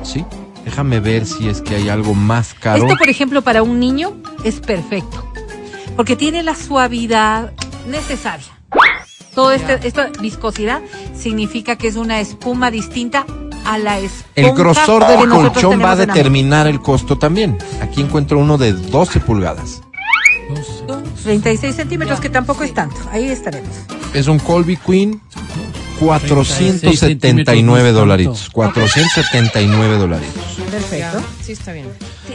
¿Sí? 0.03 0.25
Déjame 0.65 1.01
ver 1.01 1.27
si 1.27 1.49
es 1.49 1.61
que 1.61 1.75
hay 1.77 1.89
algo 1.89 2.15
más 2.15 2.55
caro. 2.55 2.85
Esto, 2.85 2.97
por 2.97 3.09
ejemplo, 3.09 3.43
para 3.43 3.63
un 3.63 3.81
niño 3.81 4.17
es 4.45 4.61
perfecto. 4.61 5.27
Porque 5.97 6.17
tiene 6.17 6.43
la 6.43 6.55
suavidad 6.55 7.53
necesaria. 7.89 8.47
Todo 9.35 9.53
este, 9.53 9.87
esta 9.87 10.11
viscosidad 10.21 10.83
significa 11.17 11.77
que 11.77 11.89
es 11.89 11.97
una 11.97 12.21
espuma 12.21 12.71
distinta 12.71 13.25
a 13.65 13.79
la 13.79 13.99
esponja. 13.99 14.31
El 14.35 14.53
grosor 14.53 15.07
del 15.07 15.29
colchón 15.29 15.81
va 15.81 15.93
a 15.93 15.97
determinar 15.97 16.67
el 16.67 16.81
costo 16.81 17.19
también. 17.19 17.59
Aquí 17.81 18.01
encuentro 18.03 18.39
uno 18.39 18.59
de 18.59 18.73
12 18.73 19.21
pulgadas. 19.21 19.83
Dos. 20.49 20.85
mano. 20.89 21.03
36 21.23 21.75
centímetros, 21.75 22.21
que 22.21 22.29
tampoco 22.29 22.65
es 22.65 22.75
tanto. 22.75 22.97
Ahí 23.11 23.29
estaremos. 23.29 23.71
Es 24.13 24.27
un 24.27 24.39
Colby 24.39 24.77
Queen. 24.77 25.21
479 26.07 26.97
centímetros, 26.97 27.95
dolaritos. 27.95 28.51
479 28.53 29.97
dolaritos. 29.99 30.43
Perfecto. 30.71 31.23
Sí, 31.43 31.53
está 31.53 31.73
bien. 31.73 31.87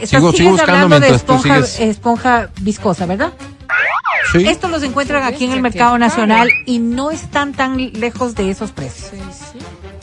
Sigo- 0.04 0.32
sigo 0.32 0.50
buscando 0.52 0.72
hablando 0.84 0.94
de 0.96 1.00
mientras 1.00 1.24
tú 1.24 1.34
esponja, 1.34 1.66
sigues. 1.66 1.80
esponja 1.90 2.50
viscosa, 2.60 3.06
¿verdad? 3.06 3.32
Sí. 4.32 4.46
Estos 4.46 4.70
los 4.70 4.82
encuentran 4.82 5.22
aquí 5.24 5.44
en 5.46 5.52
el 5.52 5.62
mercado 5.62 5.98
nacional 5.98 6.50
y 6.66 6.78
no 6.78 7.10
están 7.10 7.52
tan 7.52 7.76
lejos 7.92 8.34
de 8.34 8.50
esos 8.50 8.70
precios. 8.72 9.12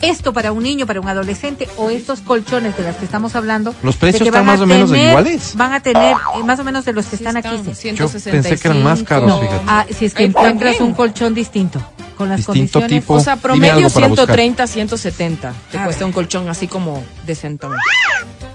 Esto 0.01 0.33
para 0.33 0.51
un 0.51 0.61
niño, 0.63 0.85
para 0.85 0.99
un 0.99 1.07
adolescente 1.07 1.67
o 1.77 1.89
estos 1.89 2.19
colchones 2.21 2.75
de 2.77 2.83
los 2.83 2.95
que 2.97 3.05
estamos 3.05 3.35
hablando. 3.35 3.73
Los 3.81 3.95
precios 3.95 4.27
están 4.27 4.45
más 4.45 4.59
o 4.59 4.65
menos 4.65 4.91
tener- 4.91 5.09
iguales. 5.09 5.53
Van 5.55 5.73
a 5.73 5.79
tener 5.79 6.15
eh, 6.35 6.43
más 6.43 6.59
o 6.59 6.63
menos 6.63 6.85
de 6.85 6.93
los 6.93 7.05
que 7.05 7.15
están 7.15 7.37
aquí. 7.37 7.49
Yo 7.95 8.09
pensé 8.09 8.57
que 8.57 8.67
eran 8.67 8.83
más 8.83 9.03
caros, 9.03 9.27
No, 9.29 9.39
fíjate. 9.39 9.63
ah, 9.67 9.85
si 9.97 10.05
es 10.05 10.13
que 10.13 10.25
encuentras 10.25 10.73
también. 10.77 10.83
un 10.83 10.93
colchón 10.93 11.33
distinto 11.33 11.81
con 12.17 12.29
las 12.29 12.37
Distinto 12.37 12.79
condiciones. 12.79 12.89
tipo. 13.03 13.13
O 13.15 13.19
sea, 13.19 13.35
promedio 13.37 13.73
algo 13.73 13.89
para 13.89 14.07
buscar. 14.07 14.25
130, 14.27 14.67
170. 14.67 15.53
Te 15.71 15.77
A 15.77 15.83
cuesta 15.85 15.99
ver. 16.01 16.05
un 16.07 16.11
colchón 16.13 16.49
así 16.49 16.67
como 16.67 17.03
decentón. 17.25 17.73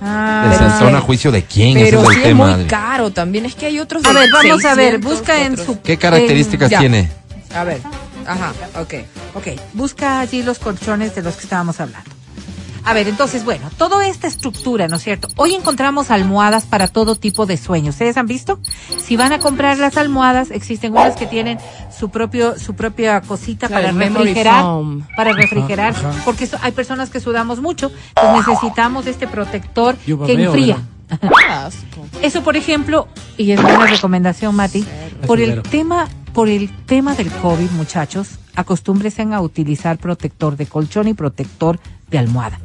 Ah, 0.03 0.47
Desentona 0.51 0.97
a 0.99 1.01
juicio 1.03 1.31
de 1.31 1.43
quién, 1.45 1.77
ese 1.77 1.85
Pero 1.91 2.03
es 2.03 2.09
el 2.09 2.15
sí 2.15 2.19
es 2.21 2.25
tema. 2.29 2.57
muy 2.57 2.65
caro 2.67 3.11
también. 3.11 3.45
Es 3.45 3.55
que 3.55 3.67
hay 3.67 3.79
otros. 3.81 4.03
A 4.07 4.09
de 4.09 4.15
ver, 4.21 4.31
vamos 4.33 4.65
a 4.65 4.75
ver, 4.75 4.93
600, 4.95 5.11
busca 5.13 5.43
en 5.45 5.50
su. 5.57 5.81
¿Qué 5.81 5.97
características 5.97 6.69
tiene? 6.71 7.11
A 7.55 7.65
ver. 7.65 7.81
Ajá, 8.27 8.53
ok. 8.81 8.95
Ok, 9.35 9.47
busca 9.75 10.21
allí 10.21 10.43
los 10.43 10.59
colchones 10.59 11.15
de 11.15 11.23
los 11.23 11.37
que 11.37 11.43
estábamos 11.45 11.81
hablando. 11.81 12.11
A 12.83 12.95
ver, 12.95 13.09
entonces, 13.09 13.45
bueno, 13.45 13.69
toda 13.77 14.07
esta 14.09 14.27
estructura, 14.27 14.89
¿no 14.89 14.97
es 14.97 15.03
cierto? 15.03 15.29
Hoy 15.37 15.55
encontramos 15.55 16.11
almohadas 16.11 16.65
para 16.65 16.89
todo 16.89 17.15
tipo 17.15 17.45
de 17.45 17.59
sueños. 17.59 17.97
¿Ustedes 17.97 18.17
han 18.17 18.27
visto? 18.27 18.59
Si 19.05 19.17
van 19.17 19.33
a 19.35 19.39
comprar 19.39 19.77
las 19.79 19.99
almohadas, 19.99 20.51
existen 20.51 20.93
unas 20.93 21.15
que 21.15 21.27
tienen 21.27 21.59
su 21.97 22.09
propio, 22.09 22.59
su 22.59 22.75
propia 22.75 23.21
cosita 23.21 23.69
Claro, 23.69 23.89
para 23.89 24.09
refrigerar, 24.09 24.63
foam. 24.63 25.07
para 25.15 25.33
refrigerar, 25.35 25.95
Ajá, 25.95 26.09
ajá. 26.09 26.23
porque 26.25 26.47
so- 26.47 26.57
hay 26.63 26.73
personas 26.73 27.11
que 27.11 27.21
sudamos 27.21 27.61
mucho, 27.61 27.93
pues 28.15 28.47
necesitamos 28.47 29.07
este 29.07 29.29
protector 29.29 29.97
Yo 30.07 30.17
que 30.25 30.33
babeo, 30.33 30.47
enfría. 30.55 30.79
Eso, 32.23 32.43
por 32.43 32.57
ejemplo, 32.57 33.09
y 33.37 33.53
es 33.53 33.63
buena 33.63 33.87
recomendación, 33.87 34.55
Mati, 34.55 34.85
por 35.27 35.41
el 35.41 35.63
tema, 35.63 36.09
por 36.33 36.49
el 36.49 36.71
tema 36.87 37.15
del 37.15 37.31
COVID, 37.31 37.71
muchachos, 37.71 38.39
acostúmbrense 38.55 39.23
a 39.23 39.41
utilizar 39.41 39.99
protector 39.99 40.57
de 40.57 40.67
colchón 40.67 41.09
y 41.09 41.15
protector 41.15 41.79
de 42.11 42.19
almohada. 42.19 42.59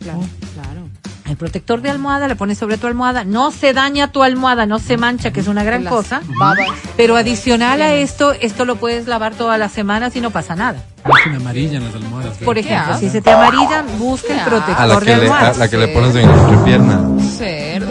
Claro, 0.00 0.20
claro. 0.54 0.88
El 1.30 1.36
protector 1.36 1.80
de 1.80 1.90
almohada 1.90 2.26
le 2.26 2.34
pones 2.34 2.58
sobre 2.58 2.76
tu 2.76 2.88
almohada, 2.88 3.22
no 3.22 3.52
se 3.52 3.72
daña 3.72 4.10
tu 4.10 4.24
almohada, 4.24 4.66
no 4.66 4.80
se 4.80 4.96
mancha, 4.96 5.32
que 5.32 5.38
es 5.38 5.46
una 5.46 5.62
gran 5.62 5.84
cosa. 5.84 6.22
babas. 6.38 6.68
Pero 6.96 7.16
adicional 7.16 7.82
a 7.82 7.94
esto, 7.94 8.32
esto 8.32 8.64
lo 8.64 8.76
puedes 8.76 9.06
lavar 9.06 9.34
todas 9.34 9.56
las 9.56 9.70
semanas 9.70 10.16
y 10.16 10.20
no 10.20 10.30
pasa 10.30 10.56
nada. 10.56 10.82
Hacen 11.04 11.34
amarilla 11.34 11.78
en 11.78 11.84
las 11.84 11.94
almohadas. 11.94 12.36
Por 12.38 12.58
ejemplo, 12.58 12.98
si 12.98 13.08
se 13.08 13.22
te 13.22 13.30
amarillan, 13.30 13.86
busca 13.98 14.34
el 14.34 14.40
protector 14.40 14.76
A 14.76 14.86
la 14.86 15.00
de 15.00 15.06
que, 15.06 15.16
le, 15.16 15.30
a 15.30 15.52
la 15.54 15.68
que 15.68 15.76
le 15.78 15.88
pones 15.88 16.14
en 16.16 16.28
la. 16.28 16.34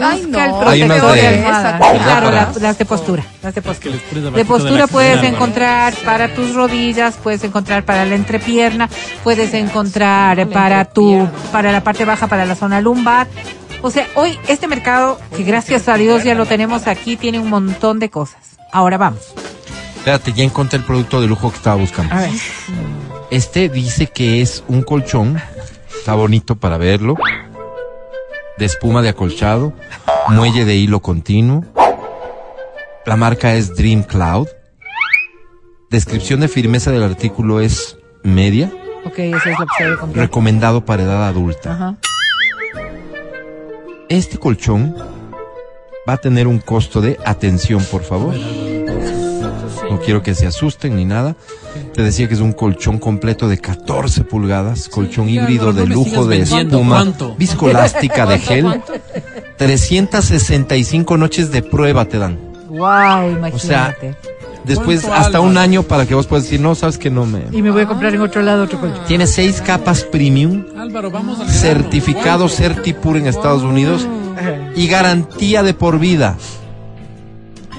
Ay, 0.02 0.24
Busca 0.24 0.44
el 0.44 0.50
no. 0.50 0.68
Hay 0.68 0.82
unas 0.82 0.98
protector 1.00 1.14
de, 1.14 1.22
de- 1.22 1.98
Claro, 1.98 2.30
las, 2.30 2.78
de 2.78 2.84
postura. 2.84 3.22
Las 3.42 3.54
de 3.54 3.62
postura. 3.62 3.94
les 3.94 4.02
pones 4.02 4.22
De 4.22 4.28
abajito 4.28 4.36
de 4.38 4.44
postura 4.44 4.80
la 4.80 4.86
puedes 4.86 5.22
encontrar 5.24 5.94
para 6.04 6.34
tus 6.34 6.54
rodillas, 6.54 7.16
puedes 7.22 7.42
encontrar 7.44 7.84
para 7.84 8.04
la 8.04 8.14
entrepierna, 8.14 8.88
puedes 9.24 9.52
encontrar 9.54 10.46
para 10.48 10.84
tu, 10.84 11.28
para 11.52 11.72
la 11.72 11.82
parte 11.82 12.04
baja, 12.04 12.28
para 12.28 12.46
la 12.46 12.54
zona 12.54 12.80
lumbar. 12.80 13.26
O 13.82 13.90
sea, 13.90 14.06
hoy 14.14 14.38
este 14.46 14.68
mercado, 14.68 15.18
que 15.36 15.42
gracias 15.42 15.88
a 15.88 15.94
Dios 15.96 16.22
ya 16.22 16.34
lo 16.34 16.46
tenemos 16.46 16.86
aquí, 16.86 17.16
tiene 17.16 17.38
un 17.40 17.48
montón 17.48 17.98
de 17.98 18.10
cosas. 18.10 18.58
Ahora 18.72 18.98
vamos. 18.98 19.20
Espérate, 19.96 20.32
ya 20.32 20.44
encontré 20.44 20.78
el 20.78 20.84
producto 20.84 21.20
de 21.20 21.26
lujo 21.26 21.50
que 21.50 21.56
estaba 21.56 21.76
buscando. 21.76 22.14
A 22.14 22.20
ver. 22.20 22.30
Este 23.30 23.68
dice 23.68 24.08
que 24.08 24.42
es 24.42 24.64
un 24.66 24.82
colchón. 24.82 25.40
Está 25.96 26.14
bonito 26.14 26.56
para 26.56 26.78
verlo. 26.78 27.14
De 28.58 28.64
espuma 28.64 29.02
de 29.02 29.10
acolchado. 29.10 29.72
Muelle 30.28 30.64
de 30.64 30.74
hilo 30.74 31.00
continuo. 31.00 31.64
La 33.06 33.16
marca 33.16 33.54
es 33.54 33.76
Dream 33.76 34.02
Cloud. 34.02 34.48
Descripción 35.90 36.40
de 36.40 36.48
firmeza 36.48 36.90
del 36.90 37.04
artículo 37.04 37.60
es 37.60 37.98
media. 38.24 38.72
Ok, 39.04 39.18
eso 39.18 39.48
es 39.48 39.58
lo 39.58 39.66
que 39.66 40.12
se. 40.12 40.18
Recomendado 40.18 40.84
para 40.84 41.04
edad 41.04 41.26
adulta. 41.26 41.72
Ajá. 41.72 41.96
Este 44.08 44.38
colchón 44.38 44.96
va 46.08 46.14
a 46.14 46.16
tener 46.16 46.48
un 46.48 46.58
costo 46.58 47.00
de 47.00 47.16
atención, 47.24 47.84
por 47.84 48.02
favor. 48.02 48.34
No 49.88 50.00
quiero 50.00 50.22
que 50.22 50.34
se 50.34 50.48
asusten 50.48 50.96
ni 50.96 51.04
nada. 51.04 51.36
Te 51.94 52.02
decía 52.02 52.28
que 52.28 52.34
es 52.34 52.40
un 52.40 52.52
colchón 52.52 52.98
completo 52.98 53.48
de 53.48 53.58
14 53.58 54.24
pulgadas, 54.24 54.88
colchón 54.88 55.28
híbrido 55.28 55.66
no, 55.66 55.72
no 55.72 55.80
de 55.80 55.86
lujo 55.86 56.26
de 56.26 56.40
espuma, 56.42 56.96
¿Cuánto? 56.96 57.34
viscolástica 57.36 58.26
de 58.26 58.38
gel. 58.38 58.82
365 59.56 61.16
noches 61.16 61.50
de 61.50 61.62
prueba 61.62 62.04
te 62.04 62.18
dan. 62.18 62.38
Wow, 62.68 63.30
imagínate. 63.30 63.56
O 63.56 63.58
sea, 63.58 63.96
Después 64.64 65.02
¿Cuánto, 65.02 65.20
hasta 65.20 65.40
un 65.40 65.56
año 65.56 65.82
para 65.82 66.06
que 66.06 66.14
vos 66.14 66.26
puedas 66.26 66.44
decir, 66.44 66.60
no, 66.60 66.74
sabes 66.74 66.98
que 66.98 67.10
no 67.10 67.24
me... 67.24 67.44
y 67.50 67.62
me 67.62 67.70
voy 67.70 67.82
a 67.82 67.86
comprar 67.86 68.14
en 68.14 68.20
otro 68.20 68.42
lado 68.42 68.64
otro 68.64 68.78
colchón. 68.78 69.04
Tiene 69.06 69.26
seis 69.26 69.62
capas 69.62 70.04
premium, 70.04 70.66
Álvaro, 70.76 71.10
vamos 71.10 71.38
certificado 71.50 72.46
¿Cuánto? 72.46 72.56
Certipur 72.56 73.16
en 73.16 73.26
Estados 73.26 73.62
Unidos 73.62 74.06
y 74.76 74.86
garantía 74.86 75.62
de 75.62 75.74
por 75.74 75.98
vida. 75.98 76.36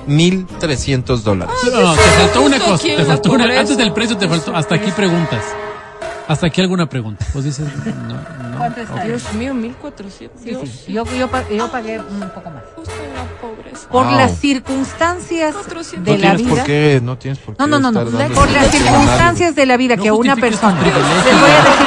1.300 0.08 1.22
dólares. 1.22 1.56
No, 1.72 1.82
no, 1.82 1.93
te 1.93 2.02
faltó 2.02 2.41
una 2.41 2.60
cosa. 2.60 2.84
Te 2.84 3.06
faltó 3.06 3.32
una, 3.32 3.45
antes 3.60 3.78
del 3.78 3.93
precio 3.93 4.18
te 4.18 4.28
faltó. 4.28 4.56
Hasta 4.56 4.76
aquí 4.76 4.91
preguntas. 4.91 5.43
Hasta 6.28 6.47
aquí 6.47 6.62
alguna 6.62 6.88
pregunta. 6.88 7.26
Vos 7.34 7.43
dices, 7.43 7.66
no, 7.86 8.14
no. 8.14 8.58
¿Cuánto 8.58 8.80
está? 8.82 9.04
Dios 9.04 9.34
mío, 9.34 9.54
1400. 9.54 10.39
Sí, 10.41 10.49
Dios, 10.49 10.62
sí. 10.86 10.93
Yo, 10.93 11.04
yo, 11.18 11.28
pa- 11.30 11.43
yo 11.49 11.70
pagué 11.70 11.99
un 11.99 12.20
poco 12.34 12.49
más. 12.52 12.64
justo 12.76 12.93
en 13.04 13.14
la 13.16 13.24
pobreza. 13.41 13.88
Por 13.89 14.06
Wow. 14.06 14.16
las 14.16 14.38
circunstancias 14.38 15.54
400. 15.56 16.06
de 16.06 16.22
no 16.22 16.30
la 16.30 16.36
vida. 16.38 16.49
por 16.49 16.64
qué, 16.64 17.02
no 17.04 17.18
tienes 17.18 17.39
por 17.39 17.56
qué 17.58 17.62
No, 17.62 17.68
no, 17.68 17.80
no, 17.80 17.91
no. 17.91 18.04
Por 18.34 18.49
las 18.52 18.68
circunstancias 18.72 19.56
de 19.56 19.66
la 19.66 19.76
vida 19.78 19.95
No 19.97 20.04
que 20.04 20.10
a 20.10 20.14
una 20.14 20.36
persona. 20.38 20.80
Les 20.82 20.93
voy 20.93 21.02
a 21.04 21.08
decir 21.16 21.34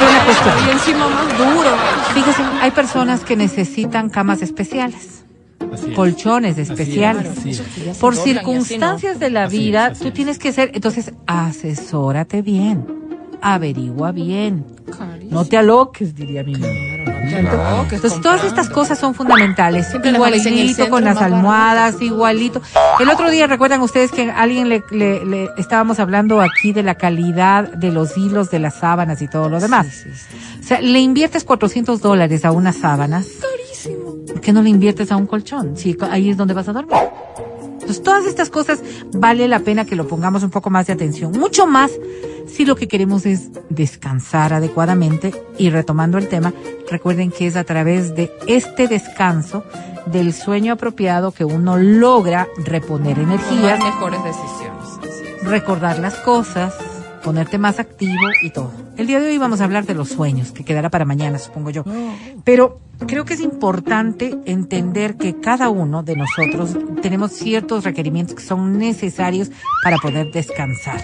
una 0.03 0.21
Y 0.21 0.25
cuestión. 0.25 0.69
encima 0.69 1.07
más 1.09 1.37
duro. 1.37 1.69
Fíjense, 2.13 2.41
hay 2.61 2.71
personas 2.71 3.21
que 3.21 3.35
necesitan 3.35 4.09
camas 4.09 4.41
especiales, 4.43 5.23
es. 5.73 5.95
colchones 5.95 6.57
es, 6.57 6.69
especiales. 6.69 7.45
es. 7.45 7.97
Por 7.97 8.15
circunstancias 8.15 9.19
de 9.19 9.29
la 9.29 9.47
vida, 9.47 9.93
tú 9.93 10.07
es. 10.07 10.13
tienes 10.13 10.39
que 10.39 10.51
ser, 10.51 10.71
entonces, 10.73 11.13
asesórate 11.27 12.41
bien, 12.41 12.85
averigua 13.41 14.11
bien, 14.11 14.65
no 15.29 15.45
te 15.45 15.57
aloques, 15.57 16.15
diría 16.15 16.43
mi 16.43 16.53
mamá. 16.53 16.73
Claro. 17.27 17.85
Entonces, 17.91 18.21
todas 18.21 18.43
estas 18.43 18.69
cosas 18.69 18.99
son 18.99 19.15
fundamentales. 19.15 19.87
Siempre 19.87 20.11
igualito 20.11 20.89
con 20.89 21.03
las 21.03 21.17
almohadas, 21.35 22.01
igualito. 22.01 22.61
El 22.99 23.09
otro 23.09 23.29
día, 23.31 23.47
recuerdan 23.47 23.81
ustedes 23.81 24.11
que 24.11 24.29
alguien 24.31 24.69
le, 24.69 24.83
le- 24.91 25.25
le- 25.25 25.49
estábamos 25.57 25.99
hablando 25.99 26.39
aquí 26.39 26.71
de 26.71 26.83
la 26.83 26.95
calidad 26.95 27.67
de 27.73 27.91
los 27.91 28.15
hilos 28.17 28.51
de 28.51 28.59
las 28.59 28.75
sábanas 28.75 29.21
y 29.23 29.27
todo 29.27 29.49
lo 29.49 29.59
demás. 29.59 29.87
O 30.59 30.63
sea, 30.63 30.79
le 30.81 30.99
inviertes 30.99 31.43
400 31.43 31.99
dólares 31.99 32.45
a 32.45 32.51
unas 32.51 32.77
sábanas. 32.77 33.25
¿Por 34.27 34.39
qué 34.41 34.53
no 34.53 34.61
le 34.61 34.69
inviertes 34.69 35.11
a 35.11 35.17
un 35.17 35.25
colchón? 35.27 35.75
Si 35.77 35.97
ahí 36.11 36.29
es 36.29 36.37
donde 36.37 36.53
vas 36.53 36.67
a 36.69 36.73
dormir. 36.73 36.95
Entonces, 37.85 38.01
todas 38.01 38.25
estas 38.25 38.49
cosas 38.49 38.81
vale 39.13 39.47
la 39.47 39.59
pena 39.59 39.85
que 39.85 39.95
lo 39.95 40.07
pongamos 40.07 40.41
un 40.41 40.49
poco 40.49 40.71
más 40.71 40.87
de 40.87 40.93
atención. 40.93 41.31
Mucho 41.33 41.67
más 41.67 41.91
si 42.47 42.65
lo 42.65 42.75
que 42.75 42.87
queremos 42.87 43.27
es 43.27 43.51
descansar 43.69 44.53
adecuadamente. 44.53 45.33
Y 45.59 45.69
retomando 45.69 46.17
el 46.17 46.27
tema, 46.27 46.51
recuerden 46.89 47.29
que 47.29 47.45
es 47.45 47.55
a 47.55 47.63
través 47.63 48.15
de 48.15 48.31
este 48.47 48.87
descanso, 48.87 49.63
del 50.07 50.33
sueño 50.33 50.73
apropiado, 50.73 51.31
que 51.31 51.45
uno 51.45 51.77
logra 51.77 52.47
reponer 52.65 53.17
Tomar 53.17 53.37
energías, 53.37 53.79
mejores 53.79 54.23
decisiones. 54.23 55.43
Recordar 55.43 55.99
las 55.99 56.15
cosas, 56.15 56.73
ponerte 57.25 57.57
más 57.57 57.79
activo 57.79 58.29
y 58.43 58.51
todo. 58.51 58.71
El 58.97 59.07
día 59.07 59.19
de 59.19 59.29
hoy 59.29 59.39
vamos 59.39 59.59
a 59.59 59.63
hablar 59.63 59.87
de 59.87 59.95
los 59.95 60.09
sueños, 60.09 60.51
que 60.51 60.63
quedará 60.63 60.91
para 60.91 61.05
mañana, 61.05 61.39
supongo 61.39 61.71
yo. 61.71 61.83
Pero 62.43 62.79
creo 63.07 63.25
que 63.25 63.33
es 63.33 63.39
importante 63.39 64.37
entender 64.45 65.17
que 65.17 65.39
cada 65.39 65.69
uno 65.69 66.03
de 66.03 66.15
nosotros 66.15 66.77
tenemos 67.01 67.31
ciertos 67.31 67.83
requerimientos 67.83 68.35
que 68.35 68.43
son 68.43 68.77
necesarios 68.77 69.49
para 69.83 69.97
poder 69.97 70.31
descansar. 70.31 71.03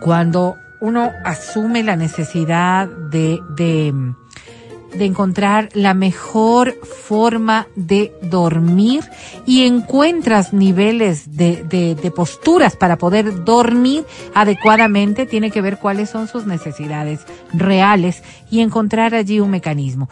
Cuando 0.00 0.54
uno 0.80 1.10
asume 1.24 1.82
la 1.82 1.96
necesidad 1.96 2.88
de, 2.88 3.40
de, 3.56 3.92
de 4.94 5.04
encontrar 5.04 5.68
la 5.74 5.94
mejor 5.94 6.74
forma 6.84 7.66
de 7.76 8.12
dormir 8.22 9.04
y 9.46 9.66
encuentras 9.66 10.52
niveles 10.52 11.36
de, 11.36 11.64
de, 11.64 11.94
de 11.94 12.10
posturas 12.10 12.76
para 12.76 12.96
poder 12.96 13.44
dormir 13.44 14.04
adecuadamente, 14.34 15.26
tiene 15.26 15.50
que 15.50 15.62
ver 15.62 15.78
cuáles 15.78 16.10
son 16.10 16.28
sus 16.28 16.46
necesidades 16.46 17.20
reales 17.52 18.22
y 18.50 18.60
encontrar 18.60 19.14
allí 19.14 19.40
un 19.40 19.50
mecanismo. 19.50 20.08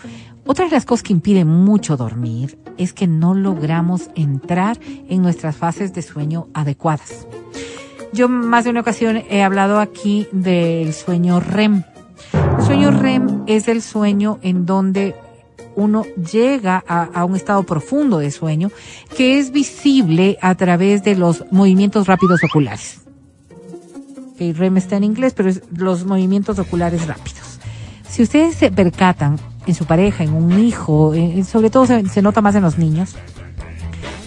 Otra 0.47 0.65
de 0.65 0.71
las 0.71 0.87
cosas 0.87 1.03
que 1.03 1.13
impiden 1.13 1.47
mucho 1.47 1.99
dormir 1.99 2.59
es 2.79 2.95
que 2.95 3.07
no 3.07 3.35
logramos 3.35 4.09
entrar 4.15 4.79
en 5.09 5.21
nuestras 5.21 5.57
fases 5.57 5.93
de 5.93 6.01
sueño 6.01 6.49
adecuadas. 6.55 7.27
Yo 8.15 8.31
más 8.31 8.65
de 8.65 8.71
una 8.71 8.81
ocasión 8.81 9.23
he 9.29 9.43
hablado 9.43 9.79
aquí 9.79 10.27
del 10.33 10.95
sueño 10.95 11.41
REM. 11.41 11.83
El 12.69 12.75
sueño 12.75 12.91
REM 12.91 13.45
es 13.47 13.67
el 13.67 13.81
sueño 13.81 14.39
en 14.43 14.67
donde 14.67 15.15
uno 15.75 16.05
llega 16.31 16.85
a, 16.87 17.05
a, 17.05 17.25
un 17.25 17.35
estado 17.35 17.63
profundo 17.63 18.19
de 18.19 18.31
sueño 18.31 18.71
que 19.17 19.39
es 19.39 19.53
visible 19.53 20.37
a 20.43 20.55
través 20.55 21.03
de 21.03 21.17
los 21.17 21.47
movimientos 21.51 22.07
rápidos 22.07 22.45
oculares. 22.45 23.01
REM 24.39 24.77
está 24.77 24.99
en 24.99 25.05
inglés, 25.05 25.33
pero 25.35 25.49
es 25.49 25.63
los 25.75 26.05
movimientos 26.05 26.59
oculares 26.59 27.07
rápidos. 27.07 27.59
Si 28.07 28.23
ustedes 28.23 28.57
se 28.57 28.71
percatan 28.71 29.39
en 29.67 29.75
su 29.75 29.87
pareja, 29.87 30.23
en 30.25 30.35
un 30.35 30.61
hijo, 30.61 31.15
en, 31.15 31.47
sobre 31.47 31.71
todo 31.71 31.87
se, 31.87 32.07
se, 32.11 32.21
nota 32.21 32.43
más 32.43 32.55
en 32.55 32.65
los 32.65 32.77
niños, 32.77 33.17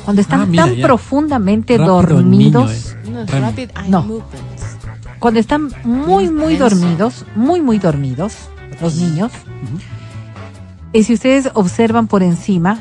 cuando 0.03 0.19
están 0.19 0.41
Ah, 0.41 0.45
mira, 0.47 0.65
tan 0.65 0.75
ya. 0.77 0.87
profundamente 0.87 1.77
Rápido 1.77 2.01
dormidos, 2.01 2.95
niño, 3.05 3.21
eh. 3.21 3.67
No, 3.87 4.23
cuando 5.21 5.39
están 5.39 5.71
muy, 5.85 6.29
muy 6.29 6.57
dormidos, 6.57 7.25
muy, 7.35 7.61
muy 7.61 7.79
dormidos, 7.79 8.33
los 8.81 8.95
niños, 8.95 9.31
y 10.91 11.03
si 11.03 11.13
ustedes 11.13 11.49
observan 11.53 12.07
por 12.07 12.21
encima, 12.23 12.79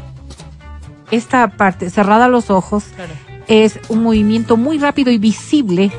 esta 1.12 1.46
parte, 1.48 1.90
cerrada 1.90 2.26
los 2.28 2.50
ojos, 2.50 2.84
Claro. 2.96 3.12
es 3.46 3.78
un 3.88 4.02
movimiento 4.02 4.56
muy 4.56 4.78
rápido 4.78 5.12
y 5.12 5.18
visible 5.18 5.92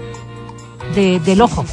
de- 0.95 1.19
del 1.21 1.41
ojo. 1.41 1.63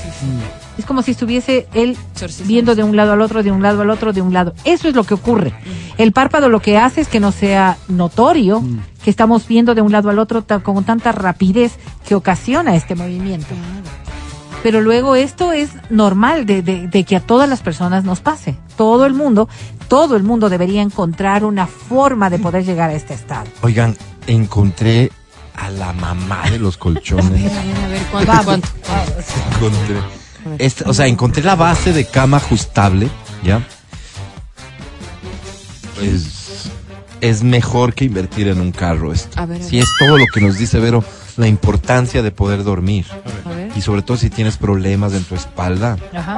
Es 0.76 0.84
como 0.84 1.02
si 1.02 1.10
estuviese 1.12 1.66
él 1.74 1.96
viendo 2.44 2.76
de 2.76 2.84
un 2.84 2.94
lado 2.94 3.12
al 3.14 3.20
otro, 3.20 3.42
de 3.42 3.50
un 3.50 3.62
lado 3.62 3.82
al 3.82 3.90
otro, 3.90 4.12
de 4.12 4.20
un 4.22 4.32
lado. 4.32 4.54
Eso 4.64 4.86
es 4.88 4.94
lo 4.94 5.02
que 5.02 5.14
ocurre. 5.14 5.52
El 5.96 6.12
párpado 6.12 6.48
lo 6.48 6.60
que 6.60 6.78
hace 6.78 7.00
es 7.00 7.08
que 7.08 7.18
no 7.18 7.32
sea 7.32 7.78
notorio 7.88 8.62
que 9.02 9.10
estamos 9.10 9.48
viendo 9.48 9.74
de 9.74 9.82
un 9.82 9.90
lado 9.90 10.08
al 10.10 10.20
otro 10.20 10.44
con 10.62 10.84
tanta 10.84 11.10
rapidez 11.10 11.72
que 12.06 12.14
ocasiona 12.14 12.76
este 12.76 12.94
movimiento. 12.94 13.54
Pero 14.62 14.80
luego 14.80 15.14
esto 15.14 15.52
es 15.52 15.70
normal 15.90 16.44
de, 16.46 16.62
de- 16.62 16.88
de 16.88 17.04
que 17.04 17.16
a 17.16 17.20
todas 17.20 17.48
las 17.48 17.60
personas 17.60 18.04
nos 18.04 18.20
pase. 18.20 18.56
Todo 18.76 19.06
el 19.06 19.14
mundo, 19.14 19.48
todo 19.88 20.16
el 20.16 20.22
mundo 20.24 20.48
debería 20.48 20.82
encontrar 20.82 21.44
una 21.44 21.66
forma 21.66 22.28
de 22.30 22.38
poder 22.38 22.64
llegar 22.64 22.90
a 22.90 22.94
este 22.94 23.14
estado. 23.14 23.46
Oigan, 23.62 23.96
encontré 24.26 25.10
a 25.54 25.70
la 25.70 25.92
mamá 25.92 26.50
de 26.50 26.58
los 26.58 26.76
colchones. 26.76 27.52
A 27.56 27.62
ver, 27.64 27.76
a 27.84 27.88
ver, 27.88 28.02
¿cuánto, 28.10 28.32
Vamos. 28.32 28.44
cuánto? 28.46 28.68
encontré. 29.56 29.96
Esta- 30.64 30.88
o 30.88 30.94
sea, 30.94 31.06
encontré 31.06 31.42
la 31.42 31.54
base 31.56 31.92
de 31.92 32.04
cama 32.04 32.36
ajustable, 32.38 33.08
¿ya? 33.44 33.60
Es, 36.02 36.70
es 37.20 37.42
mejor 37.42 37.92
que 37.94 38.04
invertir 38.04 38.48
en 38.48 38.60
un 38.60 38.72
carro 38.72 39.12
esto. 39.12 39.40
A 39.40 39.46
ver, 39.46 39.60
a 39.60 39.64
Si 39.64 39.76
ver. 39.76 39.84
es 39.84 39.90
todo 39.98 40.16
lo 40.18 40.24
que 40.32 40.40
nos 40.40 40.56
dice 40.58 40.78
Vero, 40.78 41.02
la 41.36 41.48
importancia 41.48 42.22
de 42.22 42.30
poder 42.30 42.62
dormir. 42.64 43.06
A 43.44 43.48
ver. 43.50 43.67
Y 43.78 43.80
sobre 43.80 44.02
todo 44.02 44.16
si 44.16 44.28
tienes 44.28 44.56
problemas 44.56 45.12
en 45.12 45.22
tu 45.22 45.36
espalda. 45.36 45.96
Ajá. 46.12 46.36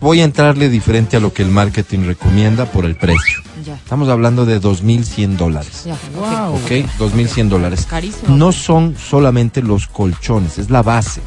Voy 0.00 0.20
a 0.20 0.24
entrarle 0.24 0.68
diferente 0.68 1.16
a 1.16 1.20
lo 1.20 1.32
que 1.32 1.42
el 1.42 1.50
marketing 1.50 2.06
recomienda 2.06 2.64
por 2.66 2.84
el 2.86 2.96
precio. 2.96 3.40
Ya, 3.64 3.74
Estamos 3.76 4.08
hablando 4.08 4.46
de 4.46 4.60
2.100 4.60 5.36
dólares. 5.36 5.84
ya. 5.84 5.96
Wow. 6.16 6.56
¿Ok? 6.56 6.70
2.100 6.98 7.48
dólares. 7.48 7.86
Carísimo. 7.88 8.34
No 8.34 8.50
son 8.50 8.96
solamente 8.96 9.62
los 9.62 9.86
colchones, 9.86 10.58
es 10.58 10.70
la 10.70 10.82
base. 10.82 11.20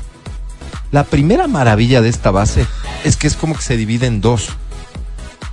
La 0.92 1.06
primera 1.06 1.48
maravilla 1.48 2.02
de 2.02 2.10
esta 2.10 2.30
base 2.32 2.66
es 3.06 3.16
que 3.16 3.28
es 3.28 3.36
como 3.38 3.56
que 3.56 3.62
se 3.62 3.78
divide 3.78 4.08
en 4.08 4.20
dos. 4.20 4.50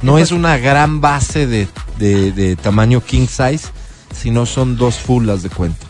No 0.02 0.18
es 0.18 0.32
una 0.32 0.56
gran 0.56 1.00
base 1.00 1.46
de, 1.46 1.68
de- 1.98 2.32
de 2.32 2.56
tamaño 2.56 3.02
king 3.04 3.26
size, 3.28 3.68
sino 4.14 4.46
son 4.46 4.76
dos 4.76 4.96
fullas 4.96 5.42
de 5.42 5.50
cuenta. 5.50 5.86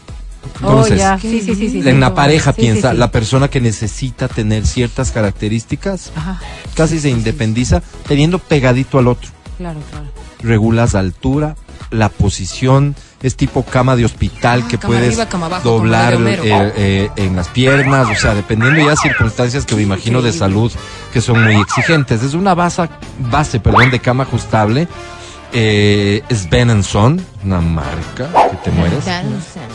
Oh, 0.62 0.68
Entonces, 0.68 0.98
ya. 0.98 1.18
Sí, 1.18 1.40
sí, 1.40 1.54
sí, 1.54 1.70
sí. 1.70 1.88
en 1.88 2.00
la 2.00 2.14
pareja 2.14 2.52
Sí, 2.52 2.56
sí, 2.56 2.62
piensa, 2.62 2.92
sí. 2.92 2.96
la 2.96 3.10
persona 3.10 3.48
que 3.48 3.60
necesita 3.60 4.28
tener 4.28 4.66
ciertas 4.66 5.10
características, 5.10 6.12
Ajá. 6.14 6.40
casi 6.74 6.98
se 7.00 7.10
independiza 7.10 7.82
teniendo 8.06 8.38
pegadito 8.38 8.98
al 8.98 9.08
otro. 9.08 9.30
Claro, 9.58 9.80
claro. 9.90 10.06
Regulas 10.42 10.94
la 10.94 11.00
altura, 11.00 11.56
la 11.90 12.08
posición, 12.08 12.94
es 13.22 13.36
tipo 13.36 13.62
cama 13.64 13.96
de 13.96 14.06
hospital 14.06 14.62
Ah, 14.64 14.68
que 14.68 14.78
puedes 14.78 15.18
arriba, 15.18 15.46
abajo, 15.46 15.68
doblar 15.68 16.14
eh, 16.14 16.72
eh, 16.76 17.10
en 17.16 17.36
las 17.36 17.48
piernas, 17.48 18.08
o 18.08 18.14
sea, 18.14 18.34
dependiendo 18.34 18.80
ya 18.86 18.96
circunstancias 18.96 19.66
que 19.66 19.76
me 19.76 19.82
imagino 19.82 20.22
de 20.22 20.32
salud 20.32 20.72
que 21.12 21.20
son 21.20 21.42
muy 21.44 21.56
exigentes. 21.60 22.22
Es 22.22 22.32
una 22.34 22.54
base, 22.54 22.88
base 23.30 23.60
perdón, 23.60 23.90
de 23.90 24.00
cama 24.00 24.22
ajustable. 24.22 24.88
Eh, 25.52 26.22
es 26.28 26.48
Ben 26.48 26.82
Son, 26.82 27.20
una 27.44 27.60
marca 27.60 28.28
que 28.50 28.56
te 28.58 28.70
mueres. 28.70 29.04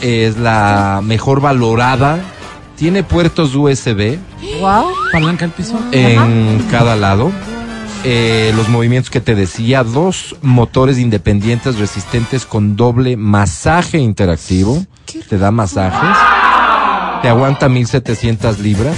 Es 0.01 0.37
la 0.37 1.01
mejor 1.03 1.41
valorada. 1.41 2.19
Tiene 2.77 3.03
puertos 3.03 3.55
USB 3.55 4.17
Wow. 4.59 4.87
Palanca 5.11 5.45
al 5.45 5.51
piso. 5.51 5.79
en 5.91 6.65
cada 6.69 6.95
lado. 6.95 7.31
Eh, 8.03 8.53
los 8.55 8.69
movimientos 8.69 9.09
que 9.09 9.19
te 9.19 9.33
decía, 9.33 9.83
dos 9.83 10.35
motores 10.43 10.99
independientes 10.99 11.79
resistentes 11.79 12.45
con 12.45 12.75
doble 12.75 13.17
masaje 13.17 13.97
interactivo. 13.97 14.85
Te 15.27 15.37
da 15.37 15.49
masajes. 15.51 16.17
Te 17.23 17.29
aguanta 17.29 17.67
1700 17.67 18.59
libras. 18.59 18.95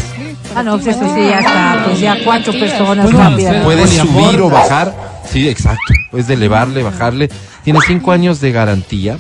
Ah, 0.54 0.64
no, 0.64 0.78
pues 0.78 0.88
eso 0.88 1.06
sí, 1.16 1.22
ya 1.22 1.40
está. 1.40 1.84
Pues 1.86 2.00
ya 2.00 2.18
cuatro 2.26 2.52
personas 2.52 3.14
rápidas. 3.14 3.64
Puedes 3.64 3.92
subir 3.92 4.42
o 4.42 4.50
bajar. 4.50 4.94
Sí, 5.30 5.48
exacto. 5.48 5.94
Puedes 6.12 6.30
elevarle, 6.30 6.84
bajarle. 6.84 7.30
Tiene 7.64 7.80
cinco 7.86 8.12
años 8.12 8.40
de 8.42 8.52
garantía. 8.52 9.18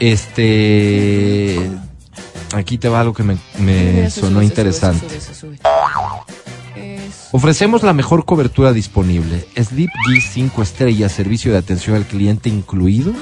Este. 0.00 1.58
Aquí 2.54 2.78
te 2.78 2.88
va 2.88 3.00
algo 3.00 3.14
que 3.14 3.24
me, 3.24 3.36
me 3.58 4.10
sonó 4.10 4.42
interesante. 4.42 5.06
Ofrecemos 7.32 7.82
la 7.82 7.92
mejor 7.92 8.24
cobertura 8.24 8.72
disponible. 8.72 9.44
Sleep 9.56 9.90
G 9.90 10.20
5 10.20 10.62
estrellas, 10.62 11.10
servicio 11.10 11.50
de 11.50 11.58
atención 11.58 11.96
al 11.96 12.04
cliente 12.04 12.48
incluido. 12.48 13.12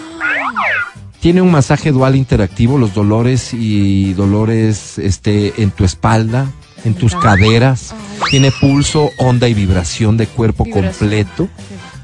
Tiene 1.20 1.40
un 1.40 1.50
masaje 1.50 1.92
dual 1.92 2.14
interactivo, 2.14 2.76
los 2.76 2.92
dolores 2.92 3.54
y 3.54 4.12
dolores 4.12 4.98
este, 4.98 5.62
en 5.62 5.70
tu 5.70 5.84
espalda, 5.84 6.50
en 6.84 6.92
tus 6.92 7.14
caderas. 7.14 7.94
Tiene 8.28 8.50
pulso, 8.50 9.08
onda 9.16 9.48
y 9.48 9.54
vibración 9.54 10.18
de 10.18 10.26
cuerpo 10.26 10.66
completo. 10.68 11.48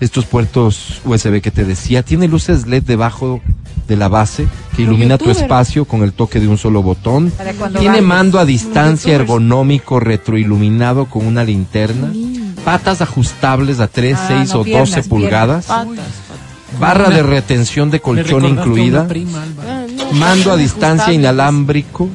Estos 0.00 0.26
puertos 0.26 1.00
USB 1.04 1.40
que 1.40 1.50
te 1.50 1.64
decía. 1.64 2.02
Tiene 2.04 2.28
luces 2.28 2.66
LED 2.66 2.84
debajo 2.84 3.40
de 3.88 3.96
la 3.96 4.08
base 4.08 4.46
que 4.76 4.82
ilumina 4.82 5.18
tu 5.18 5.30
espacio 5.30 5.84
con 5.86 6.02
el 6.02 6.12
toque 6.12 6.38
de 6.40 6.46
un 6.48 6.56
solo 6.58 6.82
botón. 6.82 7.32
Tiene 7.78 8.00
mando 8.00 8.38
a 8.38 8.44
distancia 8.44 9.14
ergonómico 9.14 9.98
retroiluminado 9.98 11.06
con 11.06 11.26
una 11.26 11.42
linterna. 11.42 12.12
Patas 12.64 13.00
ajustables 13.00 13.80
a 13.80 13.88
3, 13.88 14.16
Ah, 14.20 14.24
6 14.28 14.54
no, 14.54 14.60
o 14.60 14.64
piernas, 14.64 14.90
12 14.90 15.08
pulgadas. 15.08 15.66
Patas, 15.66 15.96
Barra 16.78 17.08
de 17.08 17.22
retención 17.22 17.90
de 17.90 18.00
colchón 18.00 18.44
incluida. 18.44 19.08
prima. 19.08 19.42
Mando 20.12 20.52
a 20.52 20.56
distancia 20.56 20.88
Ajustable. 21.06 21.14
inalámbrico. 21.14 22.08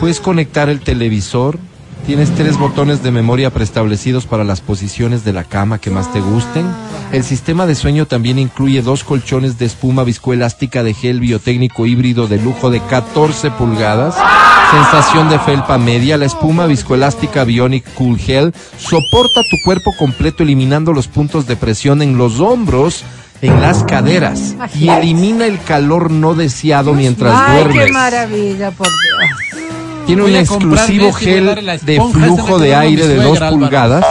Puedes 0.00 0.20
conectar 0.20 0.68
el 0.68 0.80
televisor. 0.80 1.58
Tienes 2.06 2.30
tres 2.36 2.56
botones 2.56 3.02
de 3.02 3.10
memoria 3.10 3.50
preestablecidos 3.50 4.26
para 4.26 4.44
las 4.44 4.60
posiciones 4.60 5.24
de 5.24 5.32
la 5.32 5.42
cama 5.42 5.78
que 5.78 5.90
más 5.90 6.12
te 6.12 6.20
gusten. 6.20 6.64
El 7.10 7.24
sistema 7.24 7.66
de 7.66 7.74
sueño 7.74 8.06
también 8.06 8.38
incluye 8.38 8.80
dos 8.80 9.02
colchones 9.02 9.58
de 9.58 9.66
espuma 9.66 10.04
viscoelástica 10.04 10.84
de 10.84 10.94
gel 10.94 11.18
biotécnico 11.18 11.84
híbrido 11.84 12.28
de 12.28 12.38
lujo 12.38 12.70
de 12.70 12.80
14 12.80 13.50
pulgadas. 13.50 14.14
Sensación 14.70 15.28
de 15.28 15.40
felpa 15.40 15.78
media. 15.78 16.16
La 16.16 16.26
espuma 16.26 16.66
viscoelástica 16.66 17.42
Bionic 17.42 17.84
Cool 17.94 18.18
Gel 18.18 18.54
soporta 18.78 19.40
tu 19.50 19.56
cuerpo 19.64 19.90
completo 19.98 20.44
eliminando 20.44 20.92
los 20.92 21.08
puntos 21.08 21.48
de 21.48 21.56
presión 21.56 22.02
en 22.02 22.16
los 22.18 22.38
hombros, 22.38 23.02
en 23.42 23.60
las 23.60 23.82
caderas 23.82 24.54
y 24.74 24.88
elimina 24.88 25.46
el 25.46 25.60
calor 25.60 26.12
no 26.12 26.34
deseado 26.34 26.94
mientras 26.94 27.34
Ay, 27.36 27.64
duermes. 27.64 27.86
qué 27.86 27.92
maravilla, 27.92 28.70
por 28.70 28.86
Dios. 28.86 29.45
Tiene 30.06 30.22
un 30.22 30.36
exclusivo 30.36 31.08
a 31.08 31.12
gel 31.14 31.80
de 31.82 31.96
esa 31.96 32.08
flujo 32.08 32.58
de 32.58 32.74
aire 32.74 33.06
de 33.06 33.16
2 33.16 33.24
suegra, 33.24 33.48
Álvaro. 33.48 33.56
pulgadas, 33.60 34.04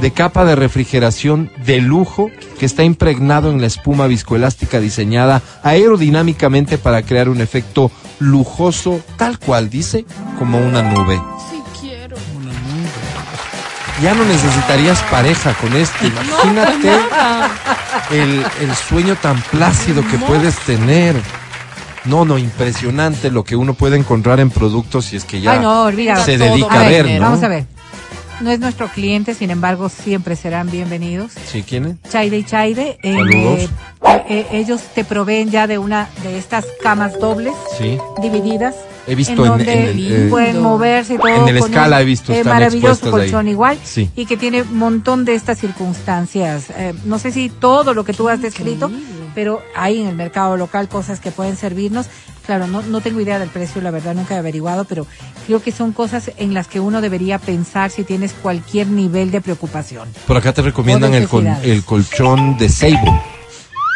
de 0.00 0.12
capa 0.12 0.44
de 0.44 0.54
refrigeración 0.54 1.50
de 1.66 1.80
lujo 1.80 2.30
que 2.58 2.66
está 2.66 2.84
impregnado 2.84 3.50
en 3.50 3.60
la 3.60 3.66
espuma 3.66 4.06
viscoelástica 4.06 4.80
diseñada 4.80 5.42
aerodinámicamente 5.62 6.78
para 6.78 7.02
crear 7.02 7.28
un 7.28 7.40
efecto 7.40 7.90
lujoso, 8.20 9.00
tal 9.16 9.38
cual 9.38 9.70
dice, 9.70 10.04
como 10.38 10.58
una 10.58 10.82
nube. 10.82 11.20
Ya 14.02 14.14
no 14.14 14.24
necesitarías 14.24 15.00
pareja 15.04 15.54
con 15.54 15.72
esto. 15.74 16.04
Imagínate 16.04 16.90
el, 18.10 18.44
el 18.60 18.74
sueño 18.74 19.16
tan 19.16 19.40
plácido 19.42 20.02
que 20.08 20.18
puedes 20.18 20.56
tener. 20.60 21.16
No, 22.04 22.24
no, 22.24 22.36
impresionante 22.38 23.30
lo 23.30 23.44
que 23.44 23.56
uno 23.56 23.74
puede 23.74 23.96
encontrar 23.96 24.38
en 24.40 24.50
productos 24.50 25.06
si 25.06 25.16
es 25.16 25.24
que 25.24 25.40
ya 25.40 25.52
Ay, 25.52 25.60
no, 25.60 25.84
olvídate. 25.84 26.24
se 26.24 26.38
todo 26.38 26.50
dedica 26.50 26.74
a 26.74 26.80
A 26.80 26.88
ver, 26.88 27.04
ver, 27.04 27.20
¿no? 27.20 27.26
Vamos 27.28 27.42
a 27.42 27.48
ver. 27.48 27.66
No 28.40 28.50
es 28.50 28.58
nuestro 28.58 28.88
cliente, 28.88 29.32
sin 29.34 29.50
embargo, 29.50 29.88
siempre 29.88 30.34
serán 30.36 30.68
bienvenidos. 30.70 31.32
¿Sí, 31.50 31.62
quién 31.62 31.84
es? 32.02 32.10
Chaide 32.10 32.38
y 32.38 32.44
Chaide, 32.44 32.98
eh, 33.02 33.14
Saludos. 33.14 33.60
eh, 33.60 33.68
eh, 34.28 34.46
ellos 34.52 34.80
te 34.94 35.04
proveen 35.04 35.50
ya 35.50 35.66
de 35.68 35.78
una 35.78 36.08
de 36.24 36.36
estas 36.36 36.66
camas 36.82 37.18
dobles 37.20 37.54
Sí. 37.78 37.96
divididas. 38.20 38.74
He 39.06 39.14
visto 39.14 39.32
en 39.34 39.38
en- 39.40 39.46
donde 39.48 39.72
en 39.72 39.98
el, 39.98 40.12
eh, 40.12 40.26
pueden 40.30 40.60
moverse 40.62 41.14
y 41.14 41.18
todo. 41.18 41.28
en 41.28 41.48
el 41.48 41.60
con 41.60 41.70
escala 41.70 41.96
un, 41.96 42.02
he 42.02 42.04
visto, 42.06 42.32
eh, 42.32 42.38
están 42.38 42.54
maravilloso 42.54 43.04
ahí. 43.06 43.10
colchón 43.12 43.48
igual 43.48 43.78
Sí. 43.84 44.10
y 44.16 44.26
que 44.26 44.36
tiene 44.36 44.62
un 44.62 44.78
montón 44.78 45.24
de 45.24 45.34
estas 45.36 45.58
circunstancias. 45.58 46.66
Eh, 46.76 46.92
no 47.04 47.18
sé 47.20 47.30
si 47.30 47.50
todo 47.50 47.94
lo 47.94 48.04
que 48.04 48.14
tú 48.14 48.28
has 48.28 48.42
descrito, 48.42 48.90
pero 49.34 49.62
hay 49.74 50.00
en 50.00 50.06
el 50.08 50.14
mercado 50.16 50.56
local 50.56 50.88
cosas 50.88 51.20
que 51.20 51.30
pueden 51.30 51.56
servirnos. 51.56 52.06
Claro, 52.46 52.66
no, 52.66 52.82
no 52.82 53.00
tengo 53.00 53.20
idea 53.20 53.38
del 53.38 53.48
precio, 53.48 53.80
la 53.80 53.90
verdad 53.90 54.14
nunca 54.14 54.34
he 54.34 54.38
averiguado, 54.38 54.84
pero 54.84 55.06
creo 55.46 55.62
que 55.62 55.72
son 55.72 55.92
cosas 55.92 56.30
en 56.36 56.52
las 56.52 56.68
que 56.68 56.78
uno 56.78 57.00
debería 57.00 57.38
pensar 57.38 57.90
si 57.90 58.04
tienes 58.04 58.32
cualquier 58.34 58.86
nivel 58.88 59.30
de 59.30 59.40
preocupación. 59.40 60.08
Por 60.26 60.36
acá 60.36 60.52
te 60.52 60.60
recomiendan 60.62 61.14
el, 61.14 61.26
col- 61.26 61.46
el 61.62 61.82
colchón 61.84 62.58
de 62.58 62.68
Seibo, 62.68 63.18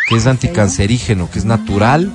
que 0.09 0.17
es 0.17 0.27
anticancerígeno, 0.27 1.31
que 1.31 1.39
es 1.39 1.45
natural, 1.45 2.11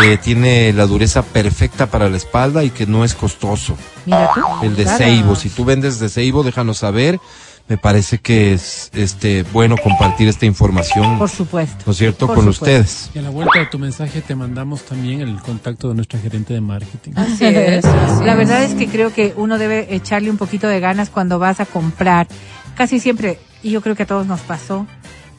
que 0.00 0.18
tiene 0.18 0.72
la 0.72 0.86
dureza 0.86 1.22
perfecta 1.22 1.86
para 1.86 2.08
la 2.08 2.16
espalda 2.16 2.64
y 2.64 2.70
que 2.70 2.86
no 2.86 3.04
es 3.04 3.14
costoso. 3.14 3.76
Mira 4.04 4.30
tú. 4.34 4.40
El 4.66 4.76
de 4.76 4.82
Claro. 4.82 4.98
Seibo, 4.98 5.36
si 5.36 5.48
tú 5.48 5.64
vendes 5.64 5.98
de 6.00 6.08
Seibo, 6.08 6.42
déjanos 6.42 6.78
saber. 6.78 7.20
Me 7.68 7.76
parece 7.76 8.16
que 8.18 8.54
es 8.54 8.90
este 8.94 9.42
bueno 9.52 9.76
compartir 9.76 10.26
esta 10.28 10.46
información, 10.46 11.18
Por 11.18 11.28
supuesto. 11.28 11.82
¿no 11.84 11.92
es 11.92 11.98
cierto?, 11.98 12.26
Por 12.26 12.36
con 12.36 12.52
supuesto. 12.52 12.64
ustedes. 12.64 13.10
Y 13.14 13.18
a 13.18 13.22
la 13.22 13.30
vuelta 13.30 13.58
de 13.58 13.66
tu 13.66 13.78
mensaje 13.78 14.22
te 14.22 14.34
mandamos 14.34 14.82
también 14.84 15.20
el 15.20 15.36
contacto 15.42 15.88
de 15.90 15.94
nuestra 15.94 16.18
gerente 16.18 16.54
de 16.54 16.62
marketing. 16.62 17.12
Así 17.16 17.44
es, 17.44 17.84
así 17.84 18.24
La 18.24 18.32
es. 18.32 18.38
verdad 18.38 18.62
es 18.64 18.74
que 18.74 18.86
creo 18.88 19.12
que 19.12 19.34
uno 19.36 19.58
debe 19.58 19.94
echarle 19.94 20.30
un 20.30 20.38
poquito 20.38 20.66
de 20.66 20.80
ganas 20.80 21.10
cuando 21.10 21.38
vas 21.38 21.60
a 21.60 21.66
comprar. 21.66 22.26
Casi 22.74 23.00
siempre, 23.00 23.38
y 23.62 23.70
yo 23.72 23.82
creo 23.82 23.94
que 23.94 24.04
a 24.04 24.06
todos 24.06 24.26
nos 24.26 24.40
pasó, 24.40 24.86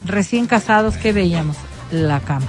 recién 0.04 0.46
casados, 0.46 0.96
¿qué 0.98 1.12
veíamos? 1.12 1.56
La 1.90 2.20
cama. 2.20 2.46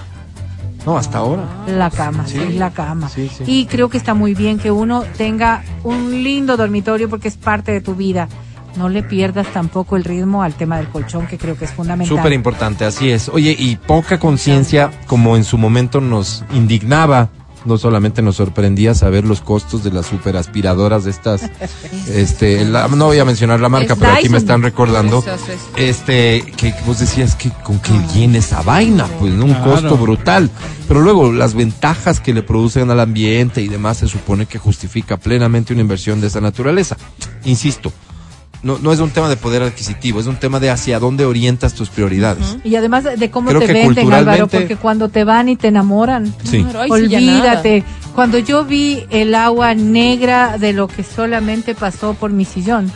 No, 0.86 0.98
hasta 0.98 1.18
ahora. 1.20 1.44
La 1.68 1.90
cama, 1.90 2.28
Sí. 2.28 2.40
sí, 2.40 2.54
la 2.54 2.70
cama. 2.72 3.10
Sí, 3.10 3.30
sí. 3.36 3.44
Y 3.48 3.66
creo 3.66 3.90
que 3.90 3.98
está 3.98 4.14
muy 4.14 4.36
bien 4.36 4.60
que 4.60 4.70
uno 4.70 5.04
tenga 5.18 5.64
un 5.84 6.24
lindo 6.24 6.56
dormitorio 6.58 7.10
porque 7.10 7.28
es 7.30 7.38
parte 7.38 7.72
de 7.72 7.82
tu 7.82 7.96
vida. 7.96 8.28
No 8.78 8.88
le 8.90 9.04
pierdas 9.04 9.48
tampoco 9.52 9.98
el 9.98 10.04
ritmo 10.04 10.44
al 10.44 10.54
tema 10.54 10.78
del 10.78 10.88
colchón, 10.88 11.28
que 11.28 11.38
creo 11.38 11.58
que 11.58 11.66
es 11.66 11.72
fundamental. 11.72 12.18
Súper 12.18 12.32
importante, 12.34 12.86
así 12.86 13.10
es. 13.12 13.28
Oye, 13.30 13.56
y 13.58 13.76
poca 13.76 14.18
conciencia, 14.20 14.92
como 15.08 15.36
en 15.36 15.44
su 15.44 15.58
momento 15.58 16.00
nos 16.00 16.44
indignaba, 16.54 17.30
no 17.66 17.78
solamente 17.78 18.22
nos 18.24 18.38
sorprendía 18.38 18.96
saber 18.96 19.24
los 19.26 19.42
costos 19.42 19.84
de 19.84 19.92
las 19.92 20.08
superaspiradoras 20.08 21.04
de 21.04 21.12
estas, 21.12 21.44
este, 22.08 22.66
la- 22.66 22.88
no 22.88 23.06
voy 23.06 23.20
a 23.20 23.26
mencionar 23.26 23.60
la 23.60 23.70
marca, 23.70 23.94
Es 23.94 24.00
pero 24.00 24.14
aquí 24.14 24.30
me 24.30 24.38
están 24.38 24.62
recordando, 24.64 25.20
Eso, 25.20 25.34
eso, 25.36 25.52
eso. 25.52 25.70
este, 25.78 26.44
que 26.58 26.74
vos 26.88 27.00
decías 27.00 27.36
que 27.36 27.50
con 27.64 27.78
que 27.80 27.92
llene 28.14 28.40
esa 28.40 28.62
vaina, 28.64 29.06
pues, 29.20 29.34
¿no? 29.34 29.46
un 29.46 29.54
Claro. 29.54 29.72
costo 29.74 29.98
brutal. 29.98 30.50
Pero 30.88 31.02
luego 31.02 31.32
las 31.32 31.54
ventajas 31.54 32.20
que 32.20 32.34
le 32.34 32.42
producen 32.44 32.90
al 32.90 33.00
ambiente 33.00 33.62
y 33.62 33.68
demás 33.68 33.98
se 33.98 34.08
supone 34.08 34.46
que 34.46 34.58
justifica 34.60 35.18
plenamente 35.18 35.74
una 35.74 35.82
inversión 35.84 36.20
de 36.20 36.28
esa 36.28 36.42
naturaleza. 36.42 36.98
Insisto, 37.46 37.94
no, 38.64 38.78
no 38.80 38.92
es 38.94 39.00
un 39.00 39.10
tema 39.10 39.28
de 39.30 39.38
poder 39.38 39.64
adquisitivo, 39.64 40.20
es 40.20 40.28
un 40.28 40.36
tema 40.36 40.60
de 40.60 40.70
hacia 40.70 41.00
dónde 41.00 41.26
orientas 41.26 41.74
tus 41.74 41.90
prioridades. 41.90 42.58
Y 42.64 42.76
además 42.76 43.04
de- 43.04 43.16
de 43.18 43.32
cómo 43.32 43.50
Creo 43.50 43.62
te 43.62 43.68
que 43.68 43.74
venden, 43.74 43.90
Álvaro, 44.14 44.48
culturalmente- 44.48 44.58
porque 44.60 44.76
cuando 44.76 45.10
te 45.10 45.24
van 45.24 45.50
y 45.50 45.56
te 45.56 45.68
enamoran, 45.70 46.34
Sí. 46.44 46.66
Olvídate. 46.90 47.84
Cuando 48.16 48.38
yo 48.40 48.66
vi 48.66 49.04
el 49.10 49.34
agua 49.36 49.74
negra 49.74 50.58
de 50.58 50.74
lo 50.74 50.88
que 50.88 51.04
solamente 51.04 51.76
pasó 51.76 52.14
por 52.14 52.32
mi 52.32 52.46
sillón, 52.46 52.92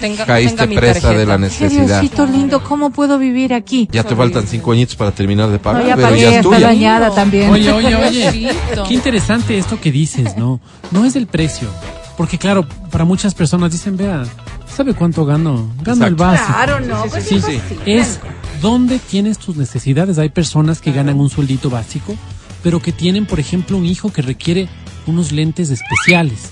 Tenga, 0.00 0.24
Caíste 0.26 0.56
tenga 0.56 0.66
mi 0.70 0.76
presa 0.76 1.00
tarjeta. 1.00 1.18
de 1.18 1.26
la 1.26 1.34
qué 1.36 1.40
necesidad. 1.42 2.00
Diosito 2.00 2.26
lindo, 2.26 2.62
¿cómo 2.64 2.90
puedo 2.90 3.18
vivir 3.18 3.54
aquí? 3.54 3.88
Ya 3.92 4.02
te 4.02 4.16
faltan 4.16 4.46
cinco 4.46 4.72
añitos 4.72 4.96
para 4.96 5.12
terminar 5.12 5.48
de 5.50 5.58
pagar, 5.58 5.82
No, 5.82 5.88
ya 5.88 5.94
pero 5.96 6.08
pagué, 6.08 6.20
ya 6.22 6.38
es 6.38 6.42
tuya. 6.42 6.60
dañada 6.60 7.14
también. 7.14 7.50
Oye, 7.50 7.70
oye, 7.70 7.94
oye. 7.94 8.50
Qué 8.88 8.94
interesante 8.94 9.56
esto 9.56 9.78
que 9.80 9.92
dices, 9.92 10.36
¿no? 10.36 10.60
No 10.90 11.04
es 11.04 11.14
el 11.14 11.26
precio. 11.26 11.68
Porque 12.16 12.38
claro, 12.38 12.66
para 12.90 13.04
muchas 13.04 13.34
personas 13.34 13.72
dicen, 13.72 13.96
vea, 13.96 14.24
¿sabe 14.66 14.94
cuánto 14.94 15.24
gano? 15.24 15.70
Gano 15.82 16.06
el 16.06 16.14
básico. 16.14 16.52
Claro, 16.52 16.80
no, 16.80 17.04
pues 17.06 17.24
Sí, 17.24 17.36
es 17.36 17.44
sí. 17.44 17.60
Es 17.86 18.20
dónde 18.60 18.98
tienes 18.98 19.38
tus 19.38 19.56
necesidades. 19.56 20.18
Hay 20.18 20.28
personas 20.28 20.80
que 20.80 20.92
ganan 20.92 21.18
un 21.20 21.28
sueldito 21.28 21.70
básico, 21.70 22.14
pero 22.62 22.80
que 22.80 22.92
tienen, 22.92 23.26
por 23.26 23.40
ejemplo, 23.40 23.76
un 23.76 23.84
hijo 23.84 24.12
que 24.12 24.22
requiere 24.22 24.68
unos 25.06 25.32
lentes 25.32 25.70
especiales 25.70 26.50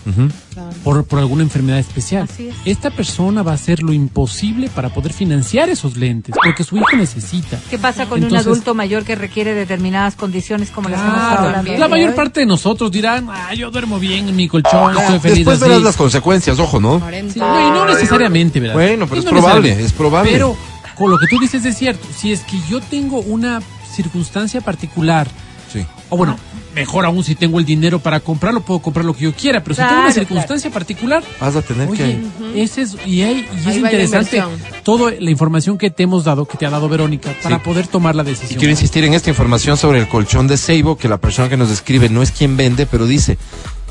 por, 0.84 1.04
por 1.04 1.18
alguna 1.18 1.42
enfermedad 1.42 1.78
especial. 1.78 2.28
Así 2.30 2.48
es. 2.48 2.54
Esta 2.64 2.90
persona 2.90 3.42
va 3.42 3.52
a 3.52 3.54
hacer 3.54 3.82
lo 3.82 3.92
imposible 3.92 4.68
para 4.68 4.88
poder 4.90 5.12
financiar 5.12 5.68
esos 5.68 5.96
lentes, 5.96 6.34
porque 6.44 6.64
su 6.64 6.76
hijo 6.76 6.96
necesita. 6.96 7.58
¿Qué 7.70 7.78
pasa 7.78 8.06
con 8.06 8.22
Entonces- 8.22 8.46
un 8.46 8.52
adulto 8.52 8.74
mayor 8.74 9.04
que 9.04 9.14
requiere 9.14 9.54
determinadas 9.54 10.14
condiciones 10.14 10.70
como 10.70 10.88
las 10.88 11.00
que 11.00 11.06
hemos 11.08 11.18
hablando? 11.22 11.72
la 11.78 11.84
hoy? 11.86 11.90
mayor 11.90 12.14
parte 12.14 12.40
de 12.40 12.46
nosotros 12.46 12.90
dirán, 12.90 13.28
ah, 13.30 13.54
yo 13.54 13.70
duermo 13.70 13.98
bien 13.98 14.28
en 14.28 14.36
mi 14.36 14.48
colchón, 14.48 14.96
estoy 14.98 15.18
feliz 15.20 15.36
Después 15.38 15.60
así". 15.60 15.68
verás 15.68 15.82
las 15.82 15.96
consecuencias, 15.96 16.58
ojo, 16.58 16.80
¿no? 16.80 17.00
40. 17.00 17.32
Sí, 17.34 17.40
no, 17.40 17.68
y 17.68 17.70
no 17.70 17.86
necesariamente, 17.86 18.60
¿verdad? 18.60 18.74
Bueno, 18.74 19.06
pero 19.06 19.20
es 19.20 19.24
no 19.24 19.30
probable, 19.30 19.82
es 19.84 19.92
probable. 19.92 20.30
Pero 20.32 20.56
con 20.96 21.10
lo 21.10 21.18
que 21.18 21.26
tú 21.26 21.38
dices 21.38 21.64
es 21.64 21.76
cierto. 21.76 22.06
Si 22.16 22.32
es 22.32 22.40
que 22.40 22.58
yo 22.68 22.80
tengo 22.80 23.20
una 23.20 23.60
circunstancia 23.94 24.60
particular, 24.60 25.28
Sí. 25.72 25.86
o 26.10 26.16
bueno, 26.16 26.36
mejor 26.74 27.04
aún 27.06 27.22
si 27.24 27.34
tengo 27.34 27.58
el 27.58 27.64
dinero 27.64 27.98
para 27.98 28.20
comprarlo, 28.20 28.60
puedo 28.62 28.80
comprar 28.80 29.04
lo 29.04 29.14
que 29.14 29.24
yo 29.24 29.32
quiera, 29.34 29.62
pero 29.62 29.74
si 29.74 29.82
tengo 29.82 30.00
una 30.02 30.12
circunstancia 30.12 30.70
particular, 30.70 31.22
Vas 31.40 31.56
a 31.56 31.62
tener 31.62 31.88
oye, 31.88 32.20
que... 32.52 32.62
ese 32.62 32.82
es, 32.82 32.96
y, 33.06 33.22
hay- 33.22 33.46
y 33.64 33.68
es 33.70 33.76
interesante 33.76 34.42
toda 34.82 35.12
la 35.18 35.30
información 35.30 35.78
que 35.78 35.90
te 35.90 36.02
hemos 36.02 36.24
dado, 36.24 36.44
que 36.46 36.58
te 36.58 36.66
ha 36.66 36.70
dado 36.70 36.88
Verónica, 36.88 37.34
para 37.42 37.56
Sí. 37.56 37.62
poder 37.64 37.86
tomar 37.86 38.14
la 38.14 38.22
Y 38.22 38.26
decisión. 38.26 38.58
quiero 38.58 38.70
insistir 38.70 39.04
en 39.04 39.14
esta 39.14 39.30
información 39.30 39.76
sobre 39.76 39.98
el 40.00 40.08
colchón 40.08 40.46
de 40.48 40.56
Seibo, 40.56 40.96
que 40.96 41.08
la 41.08 41.18
persona 41.18 41.48
que 41.48 41.56
nos 41.56 41.70
escribe 41.70 42.08
no 42.08 42.22
es 42.22 42.30
quien 42.32 42.56
vende, 42.56 42.86
pero 42.86 43.06
dice, 43.06 43.38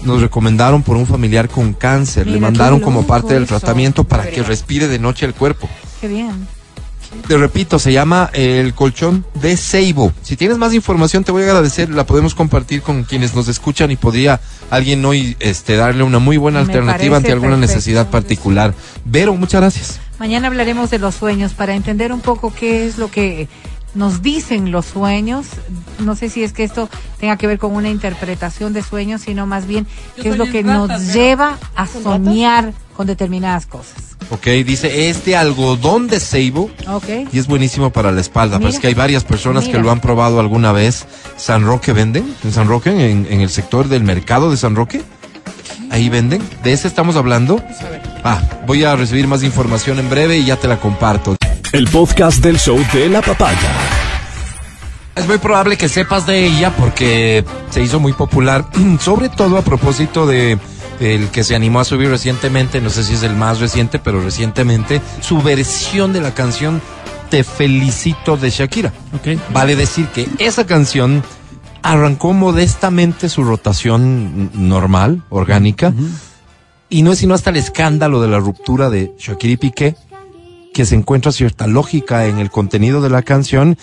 nos 0.04 0.22
recomendaron 0.22 0.82
por 0.84 0.98
un 0.98 1.06
familiar 1.08 1.48
con 1.50 1.74
cáncer, 1.74 2.26
le 2.28 2.40
mandaron 2.40 2.80
como 2.80 3.06
parte 3.06 3.34
del 3.36 3.44
eso. 3.44 3.58
tratamiento 3.60 4.04
para 4.04 4.28
que 4.30 4.42
respire 4.44 4.88
de 4.88 4.98
noche 5.00 5.26
el 5.26 5.34
cuerpo. 5.34 5.70
Qué 6.00 6.08
bien. 6.08 6.48
Te 7.28 7.38
repito, 7.38 7.80
se 7.80 7.94
llama 7.94 8.30
el 8.34 8.74
colchón 8.74 9.26
de 9.36 9.56
Seibo. 9.58 10.12
Si 10.22 10.36
tienes 10.36 10.58
más 10.58 10.74
información, 10.74 11.24
te 11.24 11.32
voy 11.32 11.44
a 11.44 11.46
agradecer. 11.46 11.90
La 11.90 12.06
podemos 12.06 12.36
compartir 12.36 12.82
con 12.82 13.04
quienes 13.04 13.36
nos 13.36 13.48
escuchan 13.48 13.92
y 13.92 13.96
podría 13.96 14.40
alguien 14.70 15.04
hoy 15.06 15.36
este, 15.40 15.76
darle 15.76 16.04
una 16.04 16.20
muy 16.20 16.38
buena 16.38 16.60
Me 16.60 16.66
alternativa 16.66 17.18
ante 17.18 17.32
alguna 17.32 17.56
perfecto. 17.56 17.76
necesidad 17.76 18.10
particular. 18.10 18.74
Vero, 19.06 19.36
muchas 19.36 19.62
gracias. 19.62 20.00
Mañana 20.20 20.48
hablaremos 20.48 20.90
de 20.90 21.00
los 21.00 21.16
sueños 21.16 21.54
para 21.54 21.76
entender 21.76 22.14
un 22.14 22.22
poco 22.22 22.54
qué 22.54 22.88
es 22.88 22.98
lo 22.98 23.10
que 23.10 23.48
nos 23.94 24.22
dicen 24.22 24.72
los 24.72 24.86
sueños. 24.86 25.48
No 26.00 26.16
sé 26.16 26.30
si 26.30 26.44
es 26.44 26.54
que 26.54 26.64
esto 26.64 26.90
tenga 27.20 27.38
que 27.38 27.48
ver 27.48 27.60
con 27.60 27.74
una 27.74 27.90
interpretación 27.90 28.74
de 28.74 28.82
sueños, 28.82 29.22
sino 29.22 29.46
más 29.48 29.68
bien 29.68 29.88
qué 30.22 30.30
es 30.30 30.38
lo 30.38 30.46
que 30.46 30.64
nos 30.64 31.14
lleva 31.14 31.58
a 31.76 31.88
soñar 31.88 32.74
con 32.96 33.08
determinadas 33.08 33.66
cosas. 33.66 34.12
Ok, 34.30 34.48
dice, 34.66 35.10
es 35.10 35.26
de 35.26 35.36
algodón 35.36 36.08
de 36.08 36.20
Seibo 36.20 36.70
¿Ok? 36.88 37.34
y 37.34 37.40
es 37.40 37.48
buenísimo 37.48 37.90
para 37.90 38.12
la 38.12 38.22
espalda. 38.22 38.60
Mira. 38.60 38.70
Pues 38.70 38.80
que 38.80 38.88
hay 38.88 38.94
varias 38.94 39.26
personas 39.26 39.68
que 39.68 39.78
lo 39.78 39.92
han 39.92 40.00
probado 40.00 40.40
alguna 40.40 40.72
vez. 40.72 41.06
San 41.36 41.66
Roque 41.66 41.92
venden, 41.92 42.34
en 42.44 42.52
San 42.54 42.68
Roque, 42.68 42.90
en, 42.90 43.28
en 43.30 43.42
el 43.42 43.50
sector 43.50 43.90
del 43.90 44.04
mercado 44.04 44.50
de 44.50 44.58
San 44.58 44.76
Roque. 44.76 45.02
Ahí 45.90 46.08
venden. 46.08 46.42
¿De 46.64 46.72
ese 46.72 46.88
estamos 46.88 47.18
hablando? 47.18 47.62
Ah, 48.24 48.42
voy 48.66 48.86
a 48.86 48.96
recibir 48.96 49.28
más 49.28 49.44
información 49.44 50.00
en 50.00 50.10
breve 50.10 50.38
y 50.38 50.46
ya 50.46 50.56
te 50.56 50.70
la 50.70 50.80
comparto. 50.80 51.36
El 51.72 51.88
podcast 51.88 52.44
del 52.44 52.60
show 52.60 52.78
de 52.92 53.08
la 53.08 53.22
papaya. 53.22 53.72
Es 55.16 55.26
muy 55.26 55.38
probable 55.38 55.78
que 55.78 55.88
sepas 55.88 56.26
de 56.26 56.46
ella 56.46 56.76
porque 56.76 57.46
se 57.70 57.82
hizo 57.82 57.98
muy 58.02 58.12
popular, 58.12 58.66
sobre 59.00 59.30
todo 59.30 59.58
a 59.58 59.62
propósito 59.62 60.26
de 60.26 60.60
el 61.00 61.30
que 61.30 61.46
se 61.46 61.56
animó 61.56 61.80
a 61.80 61.86
subir 61.86 62.10
recientemente, 62.10 62.82
no 62.82 62.90
sé 62.90 63.06
si 63.06 63.14
es 63.14 63.24
el 63.24 63.38
más 63.38 63.62
reciente, 63.62 64.00
pero 64.00 64.22
recientemente, 64.22 65.02
su 65.22 65.42
versión 65.42 66.12
de 66.12 66.20
la 66.20 66.34
canción 66.34 66.82
Te 67.30 67.46
felicito 67.46 68.36
de 68.36 68.50
Shakira. 68.50 68.92
Ok. 69.16 69.40
Vale 69.54 69.78
decir 69.78 70.08
que 70.08 70.28
esa 70.40 70.68
canción 70.68 71.24
arrancó 71.82 72.34
modestamente 72.34 73.30
su 73.30 73.46
rotación 73.46 74.52
normal, 74.54 75.24
orgánica, 75.30 75.94
y 76.90 77.04
no 77.04 77.14
es 77.14 77.20
sino 77.20 77.34
hasta 77.34 77.50
el 77.50 77.56
escándalo 77.56 78.22
de 78.22 78.28
la 78.28 78.40
ruptura 78.40 78.90
de 78.90 79.14
Shakira 79.18 79.54
y 79.54 79.58
Piqué 79.58 79.96
que 80.74 80.86
se 80.86 80.96
encuentra 80.96 81.32
cierta 81.32 81.68
lógica 81.68 82.26
en 82.28 82.40
el 82.40 82.50
contenido 82.50 83.02
de 83.02 83.10
la 83.10 83.22
canción 83.22 83.78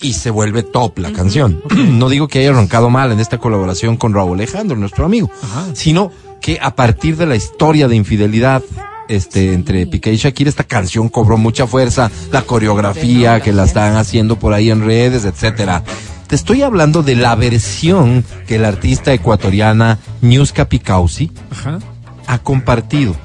y 0.00 0.14
se 0.14 0.30
vuelve 0.30 0.62
top 0.62 0.98
la 0.98 1.12
canción. 1.12 1.62
No 1.76 2.08
digo 2.08 2.28
que 2.28 2.40
haya 2.40 2.50
arrancado 2.50 2.90
mal 2.90 3.12
en 3.12 3.20
esta 3.20 3.38
colaboración 3.38 3.96
con 3.96 4.14
Raúl 4.14 4.38
Alejandro, 4.38 4.76
nuestro 4.76 5.04
amigo, 5.04 5.30
sino 5.74 6.10
que 6.40 6.58
a 6.60 6.74
partir 6.74 7.16
de 7.16 7.26
la 7.26 7.36
historia 7.36 7.88
de 7.88 7.96
infidelidad 7.96 8.62
este 9.08 9.52
entre 9.54 9.86
Piqué 9.86 10.12
y 10.12 10.16
Shakira 10.16 10.48
esta 10.48 10.64
canción 10.64 11.08
cobró 11.08 11.36
mucha 11.36 11.66
fuerza, 11.66 12.10
la 12.30 12.42
coreografía 12.42 13.40
que 13.40 13.52
la 13.52 13.64
están 13.64 13.96
haciendo 13.96 14.38
por 14.38 14.54
ahí 14.54 14.70
en 14.70 14.84
redes, 14.84 15.24
etcétera. 15.24 15.82
Te 16.28 16.36
estoy 16.36 16.62
hablando 16.62 17.02
de 17.02 17.16
la 17.16 17.34
versión 17.34 18.24
que 18.46 18.60
la 18.60 18.68
artista 18.68 19.12
ecuatoriana 19.12 19.98
Niuska 20.20 20.68
Picausi 20.68 21.32
Ajá. 21.50 21.80
ha 22.28 22.38
compartido. 22.38 23.16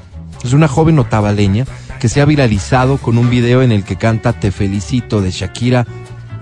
Es 0.42 0.52
una 0.52 0.66
joven 0.66 0.98
otavaleña 0.98 1.66
que 1.98 2.08
se 2.08 2.20
ha 2.20 2.24
viralizado 2.24 2.98
con 2.98 3.18
un 3.18 3.28
video 3.30 3.62
en 3.62 3.72
el 3.72 3.84
que 3.84 3.96
canta 3.96 4.32
Te 4.32 4.50
felicito 4.52 5.20
de 5.20 5.30
Shakira 5.30 5.86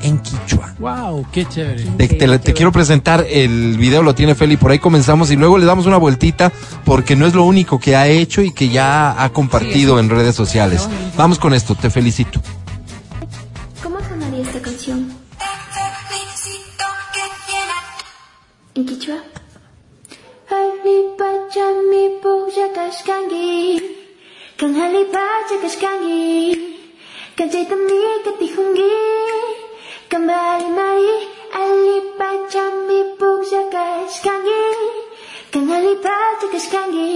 en 0.02 0.18
quichua. 0.18 0.74
Wow, 0.78 1.24
qué 1.32 1.46
chévere. 1.46 1.82
Te, 1.96 2.08
te- 2.08 2.38
te 2.38 2.52
quiero 2.52 2.70
presentar, 2.72 3.24
el 3.26 3.78
video 3.78 4.02
lo 4.02 4.14
tiene 4.14 4.34
Feli, 4.34 4.58
por 4.58 4.70
ahí 4.70 4.78
comenzamos 4.78 5.30
y 5.30 5.36
luego 5.36 5.56
le 5.56 5.64
damos 5.64 5.86
una 5.86 5.96
vueltita 5.96 6.52
porque 6.84 7.16
no 7.16 7.26
es 7.26 7.32
lo 7.34 7.44
único 7.44 7.78
que 7.80 7.96
ha 7.96 8.06
hecho 8.06 8.42
y 8.42 8.52
que 8.52 8.68
ya 8.68 9.22
ha 9.22 9.30
compartido 9.30 9.98
en 9.98 10.10
redes 10.10 10.34
sociales. 10.36 10.88
Vamos 11.16 11.38
con 11.38 11.54
esto, 11.54 11.74
te 11.74 11.88
felicito. 11.88 12.38
¿Cómo 13.82 13.98
sonaría 14.06 14.42
esta 14.42 14.60
canción? 14.60 15.10
¿En 18.74 18.84
quichua? 18.84 19.16
Kan 24.54 24.70
halipachakashkangi 24.70 26.54
Kan 27.34 27.50
chaitami 27.50 28.00
katihungi 28.22 28.94
Kembali 30.06 30.68
mari 30.70 31.14
Halipachami 31.50 33.18
pujakashkangi 33.18 34.64
Kan 35.50 35.66
halipachakashkangi 35.66 37.10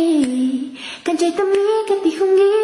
Kan 1.06 1.14
chaitami 1.14 1.66
katihungi 1.86 2.54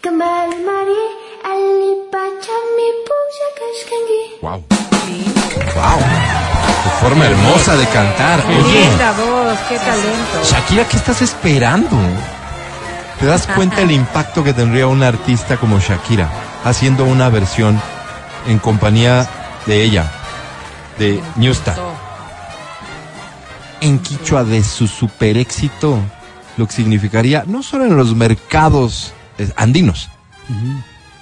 Kembali 0.00 0.56
mari 0.64 1.02
Halipachami 1.44 2.86
pujakashkangi 3.06 4.22
Wow. 4.40 4.60
Wow. 5.76 6.00
Qué 6.82 6.90
forma 7.04 7.24
hermosa 7.24 7.76
de 7.76 7.86
cantar. 7.86 8.38
Oye, 8.48 8.80
Linda 8.80 9.12
voz, 9.12 9.58
qué 9.68 9.76
talento. 9.78 10.36
Shakira, 10.44 10.84
¿qué 10.88 10.96
estás 10.96 11.20
esperando? 11.22 11.96
¿Te 13.20 13.26
das 13.26 13.48
cuenta 13.48 13.82
el 13.82 13.90
impacto 13.90 14.44
que 14.44 14.52
tendría 14.52 14.86
una 14.86 15.08
artista 15.08 15.56
como 15.56 15.80
Shakira 15.80 16.30
haciendo 16.64 17.04
una 17.04 17.28
versión 17.28 17.80
en 18.46 18.60
compañía 18.60 19.28
de 19.66 19.82
ella, 19.82 20.10
de 20.98 21.20
Newsta? 21.34 21.76
En 23.80 23.98
Quichua 23.98 24.44
de 24.44 24.62
su 24.62 24.86
super 24.86 25.36
éxito, 25.36 25.98
lo 26.56 26.68
que 26.68 26.72
significaría 26.72 27.42
no 27.44 27.64
solo 27.64 27.86
en 27.86 27.96
los 27.96 28.14
mercados 28.14 29.12
eh, 29.38 29.50
andinos, 29.56 30.10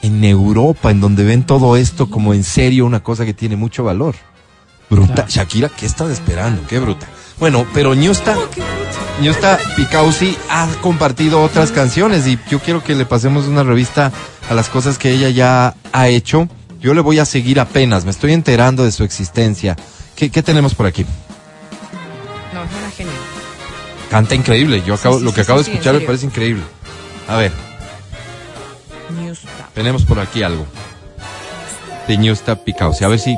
en 0.02 0.22
Europa, 0.22 0.90
en 0.90 1.00
donde 1.00 1.24
ven 1.24 1.44
todo 1.44 1.76
esto 1.78 2.10
como 2.10 2.34
en 2.34 2.44
serio 2.44 2.84
una 2.84 3.02
cosa 3.02 3.24
que 3.24 3.32
tiene 3.32 3.56
mucho 3.56 3.84
valor. 3.84 4.16
Bruta. 4.90 5.14
Claro. 5.14 5.30
Shakira, 5.30 5.68
¿qué 5.70 5.86
estás 5.86 6.10
esperando? 6.10 6.62
Qué 6.68 6.78
bruta. 6.78 7.06
Bueno, 7.38 7.66
pero 7.74 7.94
Ñusta, 7.94 8.34
Ñusta 9.20 9.58
Picausi 9.76 10.36
ha 10.48 10.66
compartido 10.80 11.42
otras 11.42 11.70
canciones 11.70 12.26
y 12.26 12.38
yo 12.50 12.60
quiero 12.60 12.82
que 12.82 12.94
le 12.94 13.04
pasemos 13.04 13.46
una 13.46 13.62
revista 13.62 14.10
a 14.48 14.54
las 14.54 14.68
cosas 14.68 14.98
que 14.98 15.10
ella 15.12 15.28
ya 15.28 15.74
ha 15.92 16.08
hecho. 16.08 16.48
Yo 16.80 16.94
le 16.94 17.00
voy 17.02 17.18
a 17.18 17.24
seguir 17.24 17.60
apenas, 17.60 18.04
me 18.04 18.10
estoy 18.10 18.32
enterando 18.32 18.84
de 18.84 18.92
su 18.92 19.04
existencia. 19.04 19.76
¿Qué, 20.14 20.30
qué 20.30 20.42
tenemos 20.42 20.74
por 20.74 20.86
aquí? 20.86 21.04
No, 22.54 22.62
es 22.62 22.70
una 22.70 22.90
genial. 22.90 23.16
Canta 24.10 24.34
increíble. 24.34 24.82
Yo 24.86 24.94
acabo, 24.94 25.18
sí, 25.18 25.24
lo 25.24 25.30
que 25.30 25.36
sí, 25.36 25.40
acabo 25.42 25.62
de 25.62 25.70
escuchar 25.70 25.94
me 25.94 26.00
parece 26.00 26.26
increíble. 26.26 26.62
A 27.28 27.36
ver, 27.36 27.52
Newstab. 29.20 29.70
tenemos 29.74 30.04
por 30.04 30.20
aquí 30.20 30.42
algo. 30.42 30.64
De 32.08 32.16
Ñusta 32.16 32.56
Picausi. 32.64 33.04
A 33.04 33.08
ver 33.08 33.18
si. 33.18 33.36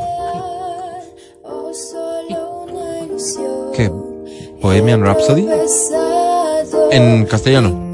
¿Bohemian 4.61 5.03
Rhapsody? 5.03 5.47
En 6.91 7.27
castellano. 7.27 7.89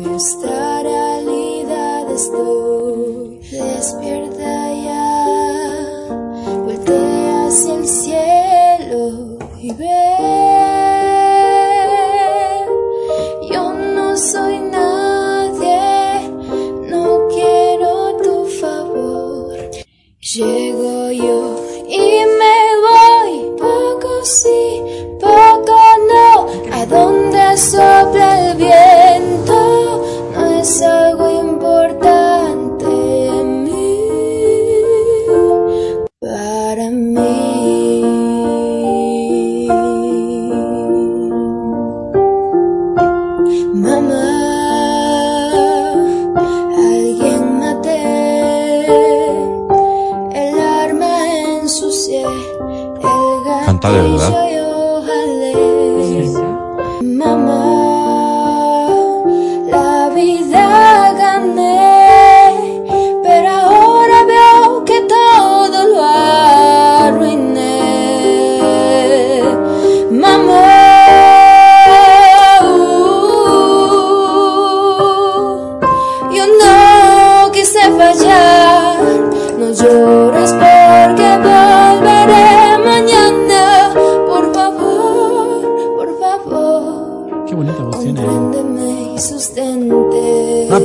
Donde 27.54 27.93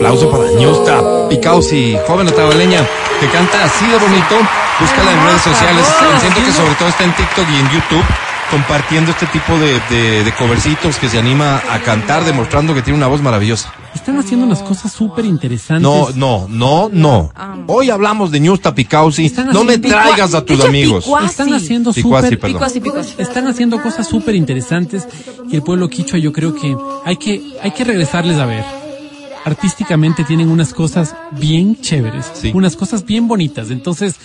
aplauso 0.10 0.32
para 0.32 0.52
Ñusta 0.60 1.30
Picausi, 1.30 1.96
joven 2.08 2.28
otavaleña, 2.28 2.80
que 3.20 3.28
canta 3.28 3.64
así 3.64 3.86
de 3.86 3.98
bonito. 4.00 4.36
Búscala 4.80 5.12
en 5.12 5.24
redes 5.24 5.42
sociales. 5.42 5.86
Siento 6.20 6.44
que 6.44 6.52
sobre 6.52 6.74
todo 6.76 6.90
está 6.90 7.04
en 7.04 7.14
TikTok 7.14 7.46
y 7.48 7.56
en 7.58 7.70
YouTube 7.70 8.06
compartiendo 8.50 9.12
este 9.12 9.28
tipo 9.28 9.56
de, 9.60 9.80
de, 9.92 10.24
de 10.24 10.32
covercitos 10.34 10.98
que 10.98 11.08
se 11.08 11.20
anima 11.20 11.62
a 11.70 11.80
cantar, 11.82 12.24
demostrando 12.26 12.74
que 12.74 12.82
tiene 12.82 12.98
una 12.98 13.06
voz 13.06 13.22
maravillosa. 13.22 13.72
Están 13.94 14.18
haciendo 14.18 14.48
unas 14.48 14.64
cosas 14.64 14.92
súper 14.92 15.26
interesantes. 15.26 15.84
No, 15.84 16.10
no, 16.16 16.48
no, 16.50 16.90
no. 16.92 17.32
Hoy 17.68 17.92
hablamos 17.92 18.32
de 18.32 18.40
Ñusta 18.40 18.74
Picausi. 18.74 19.28
Están 19.28 19.50
No 19.50 19.64
me 19.64 19.78
traigas 19.78 20.34
a 20.34 20.44
tus 20.44 20.66
amigos. 20.66 21.06
Están 21.24 21.54
haciendo 21.54 21.94
Picuasi, 21.94 22.36
perdón. 22.36 22.54
Picuasi, 22.54 22.80
picuasi. 22.80 23.14
están 23.20 23.48
haciendo 23.48 23.80
cosas 23.80 24.08
súper 24.08 24.34
interesantes 24.34 25.08
y 25.48 25.56
el 25.56 25.62
pueblo 25.62 25.88
quichua 25.88 26.18
yo 26.18 26.34
creo 26.34 26.56
que 26.56 26.76
hay 27.06 27.18
que 27.18 27.60
hay 27.62 27.70
que 27.70 27.84
regresarles 27.84 28.40
a 28.40 28.48
ver 28.48 28.79
artísticamente 29.46 30.24
tienen 30.24 30.50
unas 30.50 30.74
cosas 30.74 31.16
bien 31.32 31.76
chéveres 31.82 32.32
Sí. 32.34 32.52
unas 32.54 32.76
cosas 32.76 33.06
bien 33.06 33.28
bonitas 33.28 33.72
entonces 33.72 34.16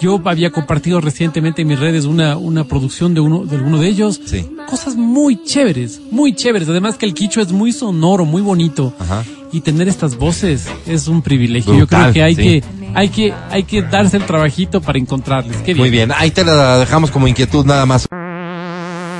yo 0.00 0.20
había 0.24 0.50
compartido 0.50 1.00
recientemente 1.00 1.62
en 1.62 1.68
mis 1.68 1.78
redes 1.78 2.04
una 2.04 2.36
una 2.36 2.64
producción 2.64 3.14
de 3.14 3.20
uno 3.20 3.44
de 3.44 3.56
alguno 3.56 3.78
de 3.78 3.88
ellos 3.88 4.20
Sí. 4.24 4.46
cosas 4.68 4.96
muy 4.96 5.42
chéveres 5.44 6.00
muy 6.10 6.34
chéveres 6.34 6.68
además 6.68 6.96
que 6.96 7.06
el 7.06 7.14
quichua 7.14 7.42
es 7.42 7.52
muy 7.52 7.72
sonoro 7.72 8.24
muy 8.24 8.42
bonito 8.42 8.94
Ajá. 8.98 9.24
y 9.52 9.60
tener 9.60 9.88
estas 9.88 10.16
voces 10.16 10.66
es 10.86 11.08
un 11.08 11.22
privilegio 11.22 11.74
yo 11.76 11.86
creo 11.86 12.12
que 12.12 12.22
hay 12.22 12.34
sí. 12.34 12.42
que 12.42 12.64
hay 12.96 13.08
que 13.08 13.34
hay 13.50 13.64
que 13.64 13.82
darse 13.82 14.16
el 14.18 14.24
trabajito 14.24 14.80
para 14.80 14.98
encontrarles 14.98 15.56
Qué 15.58 15.74
bien. 15.74 15.78
Muy 15.78 15.90
bien, 15.90 16.12
ahí 16.16 16.30
te 16.30 16.44
la 16.44 16.78
dejamos 16.78 17.10
como 17.10 17.26
inquietud 17.26 17.64
nada 17.66 17.84
más. 17.86 18.06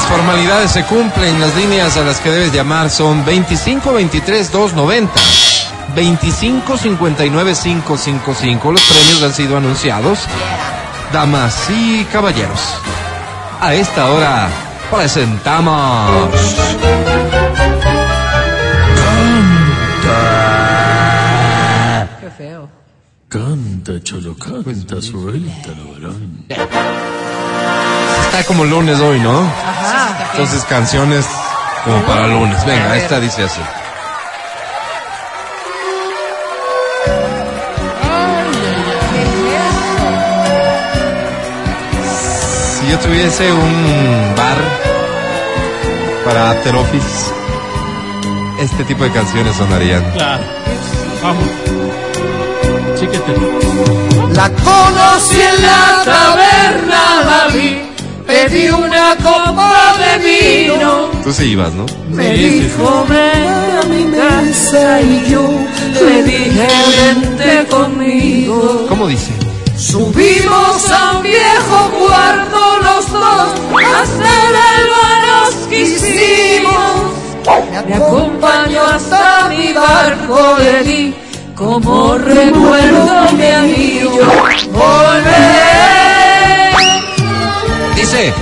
Las 0.00 0.08
formalidades 0.08 0.70
se 0.70 0.82
cumplen, 0.84 1.38
las 1.38 1.54
líneas 1.54 1.94
a 1.98 2.02
las 2.02 2.20
que 2.20 2.30
debes 2.30 2.54
llamar 2.54 2.88
son 2.88 3.22
25 3.22 3.92
23 3.92 4.50
290. 4.50 5.12
25 5.94 6.78
59 6.78 7.52
555. 7.62 8.72
Los 8.72 8.80
premios 8.80 9.22
han 9.22 9.34
sido 9.34 9.58
anunciados. 9.58 10.20
Damas 11.12 11.68
y 11.68 12.04
caballeros, 12.04 12.60
a 13.60 13.74
esta 13.74 14.10
hora 14.10 14.48
presentamos. 14.90 16.30
Qué 22.20 22.30
feo. 22.38 22.68
Canta, 23.28 24.02
cholo, 24.02 24.34
canta, 24.34 25.02
suéltalo, 25.02 25.92
varón. 25.92 26.46
Está 28.32 28.44
como 28.44 28.64
lunes 28.64 29.00
hoy, 29.00 29.18
¿no? 29.18 29.40
Ajá. 29.40 30.30
Entonces 30.30 30.62
canciones 30.64 31.26
como 31.84 32.00
para 32.02 32.28
lunes. 32.28 32.64
Venga, 32.64 32.96
esta 32.96 33.18
dice 33.18 33.42
así. 33.42 33.60
Si 42.78 42.88
yo 42.88 42.98
tuviese 43.00 43.52
un 43.52 44.34
bar 44.36 44.58
para 46.24 46.52
after 46.52 46.76
office, 46.76 47.32
este 48.60 48.84
tipo 48.84 49.02
de 49.02 49.10
canciones 49.10 49.56
sonarían. 49.56 50.08
Claro. 50.12 50.44
Vamos. 51.20 51.44
Chiquete. 52.96 53.34
La 54.34 54.48
conocí 54.50 55.40
en 55.40 55.62
la 55.62 56.02
taberna, 56.04 57.24
la 57.24 57.46
vi, 57.52 57.89
pedí 58.30 58.68
una 58.70 59.16
copa 59.16 59.96
de 59.98 60.12
vino. 60.24 61.10
Tú 61.24 61.32
sí 61.32 61.44
ibas, 61.52 61.72
¿no? 61.74 61.86
Me 62.10 62.32
dijo, 62.32 63.06
ven 63.08 63.46
a 63.78 63.82
mi 63.88 64.04
mesa 64.04 65.00
y 65.00 65.30
yo 65.30 65.42
le 66.00 66.22
dije, 66.22 66.68
vente 66.96 67.66
conmigo. 67.68 68.86
¿Cómo 68.88 69.08
dice? 69.08 69.32
Subimos 69.76 70.90
a 70.90 71.16
un 71.16 71.22
viejo 71.22 71.90
cuarto 71.98 72.58
los 72.82 73.12
dos, 73.12 73.48
hasta 73.94 74.28
el 74.46 74.56
alba 74.76 75.06
nos 75.26 75.54
quisimos. 75.68 77.20
Me 77.88 77.94
acompañó 77.94 78.82
hasta 78.84 79.48
mi 79.48 79.72
barco, 79.72 80.56
le 80.58 80.84
di 80.84 81.14
como 81.56 82.16
recuerdo 82.18 83.32
mi 83.32 83.46
amigo. 83.46 84.18
Volveré, 84.72 85.89
Dice. 88.10 88.34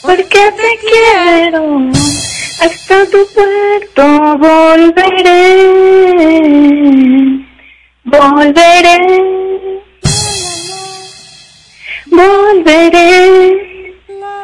Porque 0.00 0.52
te 0.52 0.70
quiero, 0.80 1.62
hasta 2.58 3.04
tu 3.10 3.20
puerto 3.34 4.04
volveré, 4.38 5.42
volveré, 8.04 8.98
volveré. 12.06 13.12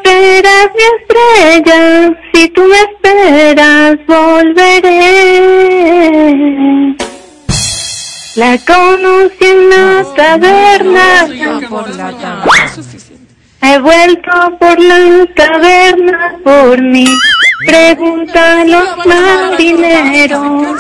Serás 0.05 0.71
mi 0.77 0.85
estrella, 0.99 1.81
si 2.35 2.43
tú 2.51 2.63
me 2.65 2.81
esperas, 2.83 3.97
volveré. 4.07 5.41
La 8.37 8.57
conocí 8.59 9.45
en 9.45 9.71
la 9.71 10.05
taberna. 10.15 11.27
He 13.63 13.79
vuelto 13.79 14.57
por 14.59 14.79
la 14.79 15.27
taberna 15.35 16.37
por 16.45 16.81
mí. 16.81 17.07
Pregunta 17.67 18.61
a 18.61 18.65
los 18.65 19.07
marineros. 19.07 20.79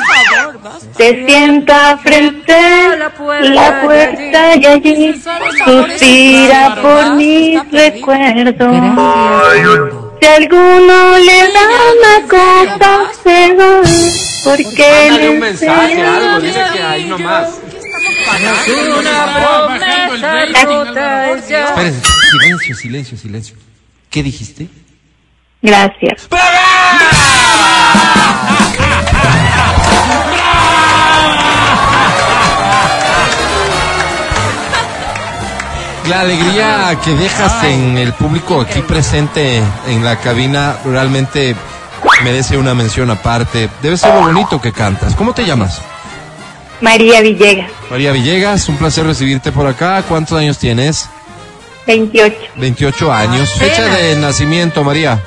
Se 0.97 1.27
sienta 1.27 1.99
frente 1.99 2.55
a 2.55 2.97
la 3.43 3.81
puerta 3.83 4.57
y 4.57 4.67
allí 4.67 5.21
suspira 5.65 6.79
por 6.81 7.15
mis 7.17 7.61
recuerdos. 7.71 8.77
Si 10.21 10.27
alguno 10.27 11.19
le 11.19 11.53
da 11.53 11.65
una 11.97 12.17
copa, 12.29 13.11
se 13.23 13.55
va. 13.55 13.81
Porque 14.45 15.09
Mándale 15.09 15.31
un 15.31 15.39
mensaje, 15.39 16.03
algo, 16.03 16.41
dice 16.41 16.65
que 16.73 16.83
ahí 16.83 17.05
nomás. 17.05 17.61
Espérense, 21.51 22.03
silencio, 22.31 22.75
silencio, 22.75 23.19
silencio. 23.19 23.57
¿Qué 24.11 24.23
dijiste? 24.23 24.69
Gracias. 25.63 26.29
La 36.09 36.21
alegría 36.21 36.99
que 37.05 37.13
dejas 37.13 37.65
en 37.65 37.99
el 37.99 38.13
público 38.13 38.61
aquí 38.61 38.81
presente 38.83 39.63
en 39.87 40.05
la 40.05 40.17
cabina 40.17 40.77
realmente 40.85 41.55
merece 42.25 42.57
una 42.57 42.75
mención 42.75 43.11
aparte. 43.11 43.69
Debe 43.83 43.97
ser 43.97 44.15
lo 44.15 44.21
bonito 44.23 44.61
que 44.61 44.73
cantas. 44.73 45.15
¿Cómo 45.15 45.33
te 45.33 45.45
llamas? 45.45 45.81
María 46.81 47.21
Villegas, 47.21 47.71
María 47.91 48.13
Villegas, 48.13 48.69
un 48.69 48.77
placer 48.77 49.05
recibirte 49.07 49.53
por 49.53 49.67
acá. 49.67 50.03
¿Cuántos 50.09 50.39
años 50.39 50.59
tienes? 50.59 51.09
28. 51.87 52.37
28 52.57 53.13
años. 53.13 53.53
Fecha 53.55 53.85
de 53.85 54.17
nacimiento, 54.17 54.83
María. 54.83 55.23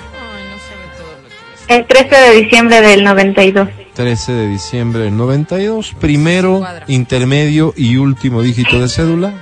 El 1.68 1.86
13 1.86 2.16
de 2.16 2.32
diciembre 2.42 2.82
del 2.82 3.04
92. 3.04 3.70
13 3.94 4.32
de 4.32 4.48
diciembre 4.48 5.04
del 5.04 5.16
92. 5.16 5.96
Primero, 6.00 6.62
intermedio 6.88 7.74
y 7.78 7.98
último 7.98 8.42
dígito 8.42 8.80
de 8.80 8.90
cédula. 8.90 9.34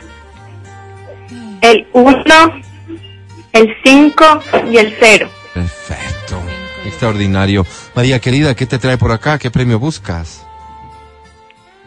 El 1.61 1.87
1, 1.93 2.13
el 3.53 3.75
5 3.83 4.25
y 4.71 4.77
el 4.77 4.95
0. 4.99 5.29
Perfecto. 5.53 6.41
Extraordinario. 6.85 7.65
María 7.95 8.19
querida, 8.19 8.55
¿qué 8.55 8.65
te 8.65 8.79
trae 8.79 8.97
por 8.97 9.11
acá? 9.11 9.37
¿Qué 9.37 9.51
premio 9.51 9.79
buscas? 9.79 10.45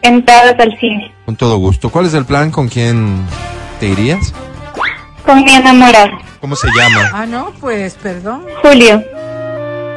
Entradas 0.01 0.55
al 0.59 0.77
cine. 0.79 1.13
Con 1.25 1.35
todo 1.35 1.57
gusto. 1.57 1.89
¿Cuál 1.89 2.05
es 2.05 2.13
el 2.13 2.25
plan? 2.25 2.51
¿Con 2.51 2.67
quién 2.69 3.25
te 3.79 3.87
irías? 3.87 4.33
Con 5.25 5.43
mi 5.43 5.55
enamorado, 5.55 6.11
¿Cómo 6.39 6.55
se 6.55 6.67
llama? 6.77 7.09
Ah, 7.11 7.25
no, 7.25 7.51
pues 7.59 7.95
perdón. 7.95 8.45
Julio. 8.61 9.03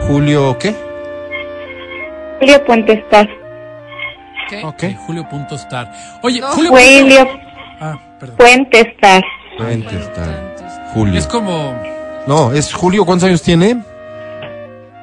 Julio, 0.06 0.56
¿qué? 0.58 0.74
Julio 2.40 2.64
Puentestar. 2.64 3.28
Ok. 4.64 4.84
Julio.star. 5.06 5.92
Oye, 6.22 6.40
No. 6.40 6.46
Julio. 6.48 6.70
Julio 6.70 7.28
Ah, 7.80 7.98
perdón. 8.18 8.36
Puentestar. 8.38 9.22
Fuente 9.58 9.96
está. 9.98 10.54
Julio. 10.94 11.18
Es 11.18 11.26
como. 11.26 11.74
No, 12.26 12.52
es 12.52 12.72
Julio. 12.72 13.04
¿Cuántos 13.04 13.28
años 13.28 13.42
tiene? 13.42 13.82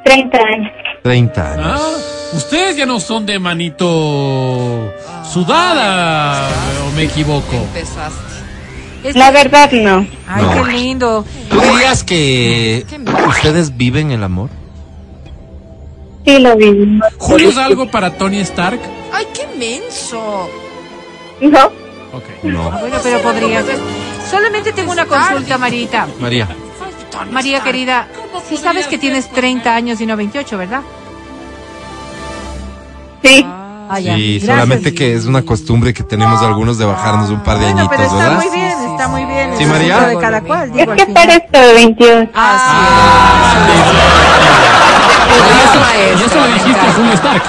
30 0.06 0.38
años. 0.38 0.72
30 1.04 1.54
años. 1.54 1.82
Ah, 1.82 2.36
ustedes 2.38 2.78
ya 2.78 2.86
no 2.86 3.00
son 3.00 3.26
de 3.26 3.38
manito 3.40 4.92
sudada, 5.32 6.48
o 6.88 6.92
me 6.96 7.04
equivoco. 7.04 7.56
Es 9.04 9.16
La 9.16 9.28
que- 9.28 9.34
verdad 9.34 9.72
no. 9.72 10.08
Ay, 10.28 10.44
No. 10.44 10.64
qué 10.66 10.72
lindo. 10.72 11.26
¿Tú 11.50 11.60
dirías 11.62 12.04
que 12.04 12.86
ustedes 13.30 13.76
viven 13.78 14.12
el 14.12 14.24
amor? 14.24 14.50
Sí 16.26 16.40
lo 16.40 16.56
vi. 16.56 17.00
¿Julio 17.20 17.50
es 17.50 17.58
algo 17.58 17.90
para 17.92 18.12
Tony 18.18 18.40
Stark? 18.40 18.80
Ay, 19.14 19.26
qué 19.34 19.46
menso. 19.60 20.50
No. 21.42 21.66
Ok. 22.14 22.24
No. 22.44 22.70
Ah, 22.72 22.78
Bueno, 22.82 22.98
pero 23.04 23.20
podría 23.22 23.62
ser. 23.62 23.78
Solamente 24.30 24.74
tengo 24.74 24.92
una 24.92 25.06
consulta, 25.06 25.58
Marita. 25.58 26.08
María. 26.20 26.48
María 27.32 27.62
querida, 27.64 28.08
sí 28.50 28.58
sabes 28.58 28.88
que 28.88 28.98
tienes 28.98 29.30
30 29.32 29.74
años 29.74 30.02
y 30.02 30.06
no 30.06 30.18
28, 30.18 30.58
¿verdad? 30.58 30.82
Sí. 33.24 33.46
Ah. 33.48 33.62
Sí, 33.98 34.04
Gracias. 34.40 34.46
solamente 34.46 34.96
que 34.96 35.14
es 35.14 35.26
una 35.26 35.44
costumbre 35.44 35.94
que 35.94 36.02
tenemos 36.02 36.42
algunos 36.42 36.80
de 36.80 36.86
bajarnos 36.86 37.30
un 37.30 37.42
par 37.44 37.60
de 37.60 37.72
Bueno, 37.72 37.88
pero 37.88 38.02
añitos, 38.02 38.20
está 38.20 38.30
¿verdad? 38.30 38.44
muy 38.44 38.56
bien, 38.60 38.92
está 38.92 39.08
muy 39.08 39.26
bien. 39.26 39.58
Sí, 39.60 39.66
María. 39.68 40.00
de 40.08 40.18
cada 40.18 40.42
cual, 40.42 40.72
Es 40.80 40.88
que 40.88 41.06
parezco 41.14 41.60
de 41.60 41.74
22. 41.74 42.28
Y 46.18 46.24
eso 46.24 46.36
lo 46.40 46.48
dijiste 46.54 46.80
a 46.80 46.94
Julio 46.94 47.14
Stark. 47.14 47.44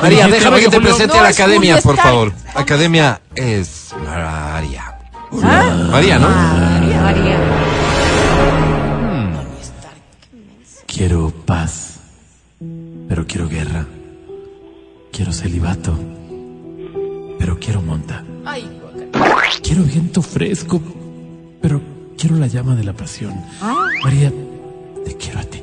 María, 0.00 0.26
déjame 0.28 0.58
que 0.60 0.66
"Oye, 0.66 0.76
te 0.76 0.80
presente 0.80 1.14
no, 1.14 1.20
a 1.20 1.22
la 1.24 1.28
academia, 1.28 1.78
por 1.80 1.96
favor. 1.96 2.32
Academia 2.54 3.20
es 3.34 3.94
María. 4.04 4.91
María, 5.40 6.18
¿no? 6.18 6.28
María. 6.28 7.40
Quiero 10.86 11.30
paz, 11.46 12.00
pero 13.08 13.26
quiero 13.26 13.48
guerra. 13.48 13.86
Quiero 15.10 15.32
celibato, 15.32 15.98
pero 17.38 17.58
quiero 17.58 17.82
monta. 17.82 18.24
Quiero 19.62 19.82
viento 19.84 20.22
fresco, 20.22 20.80
pero 21.60 21.80
quiero 22.18 22.36
la 22.36 22.46
llama 22.46 22.74
de 22.74 22.84
la 22.84 22.92
pasión. 22.92 23.34
María, 24.04 24.32
te 25.04 25.16
quiero 25.16 25.38
a 25.40 25.44
ti. 25.44 25.62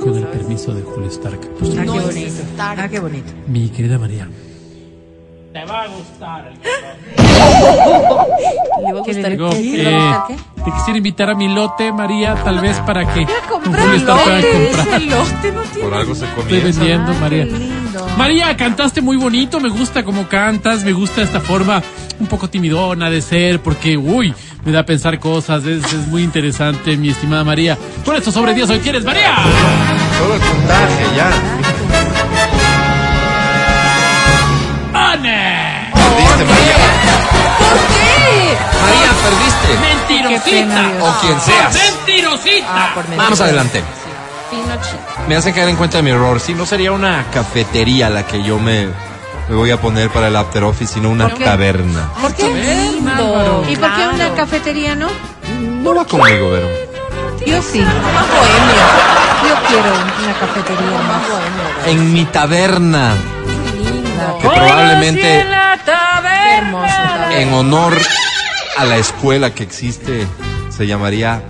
Con 0.00 0.16
el 0.16 0.26
permiso 0.28 0.72
de 0.72 0.82
Julio 0.82 1.08
Stark. 1.08 1.40
Pues, 1.58 1.76
Ah, 1.78 1.84
No, 1.84 1.98
es. 2.10 2.16
Stark. 2.38 2.80
Ah, 2.80 2.88
qué 2.88 3.00
bonito. 3.00 3.32
mi 3.48 3.68
querida 3.70 3.98
María, 3.98 4.28
Te 5.56 5.64
va 5.64 5.82
a 5.82 5.86
gustar. 5.86 6.52
Le 8.84 8.92
va 8.92 9.00
a 9.00 9.02
¿Qué 9.04 9.14
le 9.14 9.22
gustar. 9.22 9.30
digo? 9.30 9.50
Eh, 9.52 9.62
¿Le 9.82 9.84
va 9.84 10.14
a 10.14 10.18
gustar 10.18 10.36
qué? 10.36 10.62
te 10.64 10.70
quisiera 10.72 10.98
invitar 10.98 11.30
a 11.30 11.34
mi 11.34 11.48
lote, 11.48 11.92
María, 11.92 12.34
tal 12.44 12.60
vez 12.60 12.76
para 12.80 13.06
que 13.14 13.26
comprar 13.48 13.86
lotes, 13.86 14.04
comprar. 14.04 15.00
Lote 15.02 15.52
no 15.52 15.62
tiene. 15.62 15.82
Por 15.88 15.94
algo 15.94 16.14
se 16.14 16.24
Estoy 16.26 16.42
comienza. 16.44 16.80
vendiendo, 16.80 17.12
Ay, 17.12 17.18
María. 17.20 17.46
María, 18.18 18.56
cantaste 18.56 19.00
muy 19.00 19.16
bonito, 19.16 19.60
me 19.60 19.70
gusta 19.70 20.04
cómo 20.04 20.28
cantas, 20.28 20.84
me 20.84 20.92
gusta 20.92 21.22
esta 21.22 21.40
forma 21.40 21.82
un 22.20 22.26
poco 22.26 22.50
timidona 22.50 23.08
de 23.08 23.22
ser, 23.22 23.60
porque, 23.62 23.96
uy, 23.96 24.34
me 24.64 24.72
da 24.72 24.80
a 24.80 24.84
pensar 24.86 25.18
cosas, 25.20 25.64
es, 25.64 25.84
es 25.90 26.06
muy 26.08 26.22
interesante, 26.22 26.96
mi 26.98 27.08
estimada 27.10 27.44
María. 27.44 27.78
Por 28.04 28.14
eso 28.16 28.30
sobre 28.30 28.52
10 28.52 28.68
hoy 28.70 28.78
quieres, 28.80 29.04
María. 29.04 29.34
Todo 30.18 30.34
el 30.34 30.40
puntaje, 30.40 31.04
ya. 31.16 31.30
¡Ane! 35.18 35.90
Perdiste, 35.94 36.44
María. 36.44 36.76
¿Por 37.58 37.78
qué? 37.92 38.56
María, 38.82 39.10
perdiste. 39.24 39.68
Pena, 40.48 40.82
¡Mentirosita! 40.82 41.04
O 41.04 41.20
quien 41.20 41.40
seas. 41.40 41.74
¡Mentirosita! 41.74 42.66
Ah. 42.68 42.94
Vamos 43.16 43.40
adelante. 43.40 43.82
Me 45.28 45.36
hace 45.36 45.52
caer 45.52 45.68
en 45.70 45.76
cuenta 45.76 45.96
de 45.98 46.02
mi 46.02 46.10
error. 46.10 46.38
Si 46.40 46.54
no 46.54 46.66
sería 46.66 46.92
una 46.92 47.24
cafetería 47.32 48.08
la 48.10 48.24
que 48.26 48.42
yo 48.42 48.58
me, 48.58 48.86
me 49.48 49.56
voy 49.56 49.70
a 49.70 49.80
poner 49.80 50.10
para 50.10 50.28
el 50.28 50.36
after 50.36 50.62
office, 50.64 50.94
sino 50.94 51.10
una 51.10 51.28
¿Por 51.28 51.38
taberna. 51.40 52.10
¿Por 52.20 52.34
qué? 52.34 52.44
¿Y 53.68 53.76
por 53.76 53.94
qué 53.94 54.06
una 54.14 54.34
cafetería 54.34 54.94
no? 54.94 55.08
No 55.58 55.94
va 55.94 56.04
conmigo, 56.04 56.50
Vero. 56.50 56.68
Yo 57.46 57.60
sí. 57.62 57.80
Más 57.80 58.26
bohemio. 58.28 58.86
Yo 59.48 59.54
quiero 59.68 59.92
una 59.94 60.38
cafetería 60.40 60.98
Más 60.98 61.08
más. 61.08 61.28
bohemio. 61.28 61.86
En 61.86 62.12
mi 62.12 62.24
taberna, 62.26 63.14
Que 64.40 64.48
probablemente 64.48 65.44
en 67.32 67.52
honor 67.52 67.96
a 68.76 68.84
la 68.84 68.96
escuela 68.96 69.54
que 69.54 69.62
existe, 69.62 70.26
se 70.70 70.86
llamaría 70.86 71.42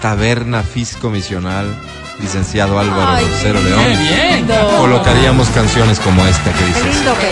Taberna 0.00 0.62
Fisco 0.62 1.10
Misional, 1.10 1.74
licenciado 2.20 2.78
Álvaro 2.78 3.12
Ay, 3.16 3.24
Rosero 3.26 3.58
¡Qué 3.60 3.64
León. 3.64 3.84
bien! 3.84 4.36
Lindo. 4.36 4.76
Colocaríamos 4.78 5.48
canciones 5.48 5.98
como 6.00 6.24
esta 6.26 6.52
que 6.52 6.64
dice 6.66 6.80
así. 6.80 6.88
lindo 6.90 7.14
que. 7.18 7.30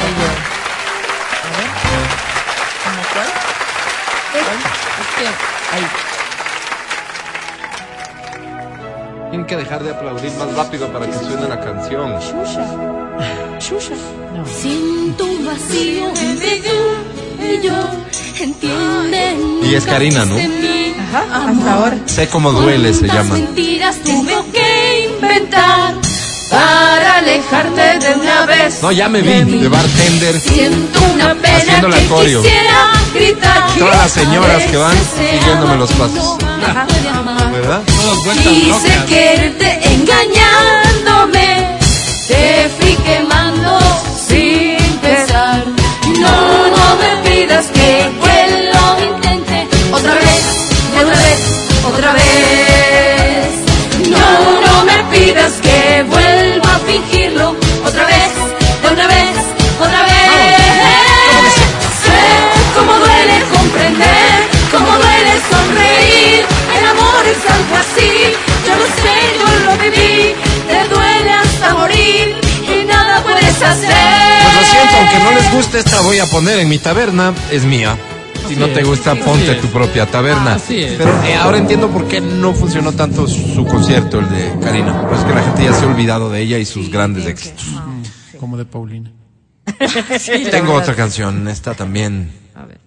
Tienen 9.31 9.47
que 9.47 9.56
dejar 9.56 9.82
de 9.82 9.90
aplaudir 9.90 10.31
más 10.32 10.55
rápido 10.55 10.93
para 10.93 11.06
que 11.06 11.14
suene 11.14 11.48
la 11.48 11.59
canción. 11.60 12.14
Shusha. 13.63 13.95
Shusha. 13.95 14.61
Siento 14.61 15.25
un 15.25 15.47
vacío 15.47 16.09
entre 16.21 16.57
tú 16.57 16.79
y 17.41 17.67
yo. 17.67 17.75
Entiende. 18.41 19.37
Y 19.63 19.75
es 19.75 19.85
Karina, 19.85 20.25
¿no? 20.25 20.35
Ajá, 20.37 21.49
hasta 21.49 21.75
ahora. 21.75 21.97
Sé 22.07 22.29
cómo 22.29 22.51
duele, 22.53 22.93
se 22.93 23.07
llama. 23.07 23.35
mentiras 23.35 23.97
tuve 24.05 24.35
que 24.53 25.11
inventar 25.15 25.95
para 26.51 27.17
alejarte 27.19 27.99
de 28.07 28.15
una 28.21 28.47
vez. 28.47 28.83
No, 28.83 28.91
ya 28.91 29.09
me 29.09 29.21
vi, 29.21 29.59
de 29.59 29.69
bartender. 29.69 30.41
Siento 30.41 31.01
una 31.15 31.35
pena 31.35 31.57
Haciendo 31.59 31.89
la 31.89 31.97
que 31.99 32.07
coreo. 32.07 32.43
quisiera 32.43 32.93
gritar. 33.15 33.71
Todas 33.79 33.97
las 33.97 34.11
señoras 34.13 34.63
que 34.65 34.77
van 34.77 34.97
siguiéndome 35.17 35.77
los 35.77 35.93
pasos. 35.93 36.37
¿Verdad? 37.53 37.83
Todas 37.87 38.25
vueltas 38.25 38.47
Quise 38.53 38.69
locas. 38.69 39.05
quererte 39.09 39.81
engañándome, 39.95 41.79
te 42.28 42.69
fui 42.78 42.94
quemando 43.05 43.78
sin 44.28 44.78
pesar. 44.99 45.65
No, 46.20 46.69
no 46.77 46.97
me 46.97 47.28
pidas 47.28 47.66
que 47.66 48.11
lo 48.73 49.15
intente 49.15 49.69
otra 49.93 50.15
vez, 50.15 50.70
otra 51.01 51.16
vez, 51.16 51.85
otra 51.85 52.12
vez. 52.12 52.72
Esta 75.78 76.01
voy 76.03 76.19
a 76.19 76.27
poner 76.27 76.59
en 76.61 76.69
mi 76.69 76.78
taberna, 76.78 77.35
es 77.51 77.65
mía. 77.65 77.97
Si 78.35 78.55
Así 78.55 78.57
no 78.57 78.69
te 78.69 78.82
gusta, 78.82 79.15
ponte 79.15 79.55
tu 79.55 79.69
propia 79.69 80.07
taberna. 80.07 80.55
Así 80.55 80.82
es. 80.82 80.93
Pero 80.99 81.11
eh, 81.24 81.35
ahora 81.36 81.59
entiendo 81.59 81.89
por 81.89 82.07
qué 82.09 82.20
no 82.20 82.53
funcionó 82.55 82.93
tanto 82.93 83.27
su 83.28 83.65
concierto, 83.65 84.19
el 84.19 84.28
de 84.28 84.53
Karina. 84.61 85.07
Pues 85.09 85.23
que 85.23 85.32
la 85.32 85.43
gente 85.43 85.65
ya 85.65 85.73
se 85.73 85.85
ha 85.85 85.89
olvidado 85.89 86.28
de 86.31 86.40
ella 86.40 86.59
y 86.59 86.65
sus 86.65 86.90
grandes 86.90 87.27
éxitos. 87.27 87.65
Como 88.40 88.57
de 88.57 88.65
Paulina. 88.65 89.12
Tengo 90.51 90.74
otra 90.74 90.94
canción, 90.97 91.47
esta 91.47 91.74
también 91.74 92.32
A 92.57 92.65
ver. 92.65 92.81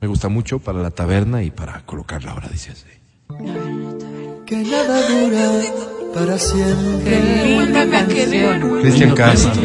me 0.00 0.06
gusta 0.06 0.28
mucho 0.28 0.60
para 0.60 0.78
la 0.80 0.90
taberna 0.92 1.42
y 1.42 1.50
para 1.50 1.80
colocarla 1.84 2.30
ahora, 2.30 2.48
dice 2.48 2.70
así. 2.70 2.84
Que 4.46 4.56
nada 4.58 5.08
dura 5.08 5.50
para 6.14 6.38
siempre. 6.38 7.04
Qué 7.04 7.58
linda 7.58 7.90
canción. 7.90 8.80
Cristian 8.80 9.14
Castro, 9.14 9.62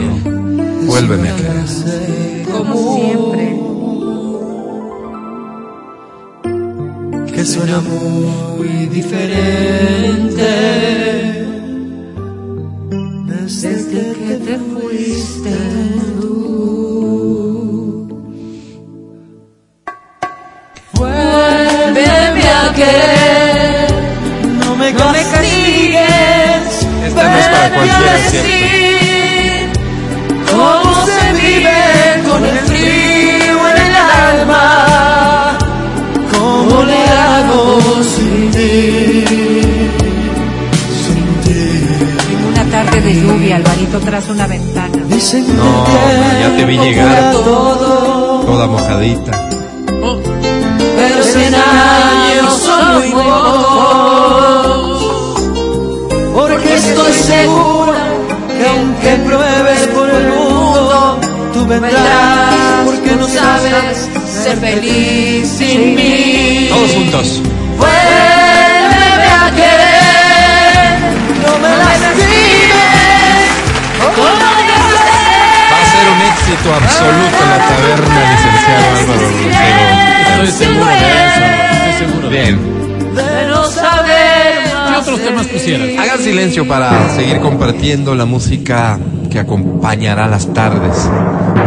vuélveme 0.95 1.30
a 1.30 1.35
querer. 1.35 2.45
Como 2.51 2.95
siempre. 2.95 3.45
Que 7.34 7.45
suena 7.45 7.81
muy 7.81 8.85
diferente. 8.97 10.51
Desde, 13.27 14.13
que 14.19 14.34
te 14.45 14.57
fuiste 14.57 15.55
Vuélveme 20.93 22.45
a 22.61 22.73
querer, 22.73 23.91
no 24.59 24.76
me 24.77 24.93
no 24.93 25.11
me 25.11 25.22
castigues. 25.31 26.88
Esta 27.05 27.23
no 27.30 27.38
es 27.38 27.47
para 27.47 27.63
Ven 27.63 27.72
a 27.72 27.76
cualquiera, 27.76 28.30
¿cierto? 28.30 28.85
Lluvia, 43.45 43.55
Alvarito 43.57 43.99
tras 43.99 44.27
una 44.30 44.47
ventana. 44.47 44.97
Dicen 45.07 45.45
No, 45.55 45.85
ya 46.39 46.57
te 46.57 46.65
vi 46.65 46.77
llegar 46.77 47.31
todo. 47.31 48.41
toda 48.45 48.67
mojadita. 48.67 49.31
Pero 50.97 51.23
cien 51.23 51.53
años 51.55 52.53
son 52.65 52.95
muy 52.95 53.11
pocos. 53.11 53.41
Porque 56.34 56.73
estoy 56.76 57.13
segura 57.13 58.03
que 58.57 58.67
aunque 58.67 59.15
pruebes 59.27 59.88
por 59.93 60.09
el 60.09 60.27
mundo, 60.30 61.19
tú 61.53 61.65
vendrás 61.67 62.85
porque 62.85 63.15
no 63.15 63.27
sabes 63.27 64.09
ser 64.43 64.57
feliz 64.57 65.47
sin 65.57 65.95
mí. 65.95 66.67
Todos 66.69 66.91
juntos. 66.91 67.41
Vuélveme 67.77 69.30
a 69.41 69.51
querer, 69.51 70.99
no 71.45 71.57
me 71.59 71.69
lastimes. 71.77 72.35
Éxito 76.47 76.73
absoluto 76.73 77.38
en 77.43 77.49
la 77.49 77.57
taberna, 77.57 78.22
licenciado 78.31 78.85
Álvaro. 78.97 80.43
Estoy 80.43 82.07
seguro 82.07 82.30
de 82.30 82.38
Bien. 82.38 82.59
de 83.15 83.47
no 83.47 83.63
saber 83.65 84.53
¿Qué 84.65 84.91
más 84.91 85.01
otros 85.01 85.19
de 85.19 85.26
temas 85.26 85.45
mí. 85.47 85.51
pusieras? 85.53 85.89
Hagan 85.99 86.19
silencio 86.19 86.67
para 86.67 87.09
seguir 87.15 87.39
compartiendo 87.39 88.13
la 88.15 88.26
música 88.26 88.99
que 89.31 89.39
acompañará 89.39 90.27
las 90.27 90.53
tardes. 90.53 91.09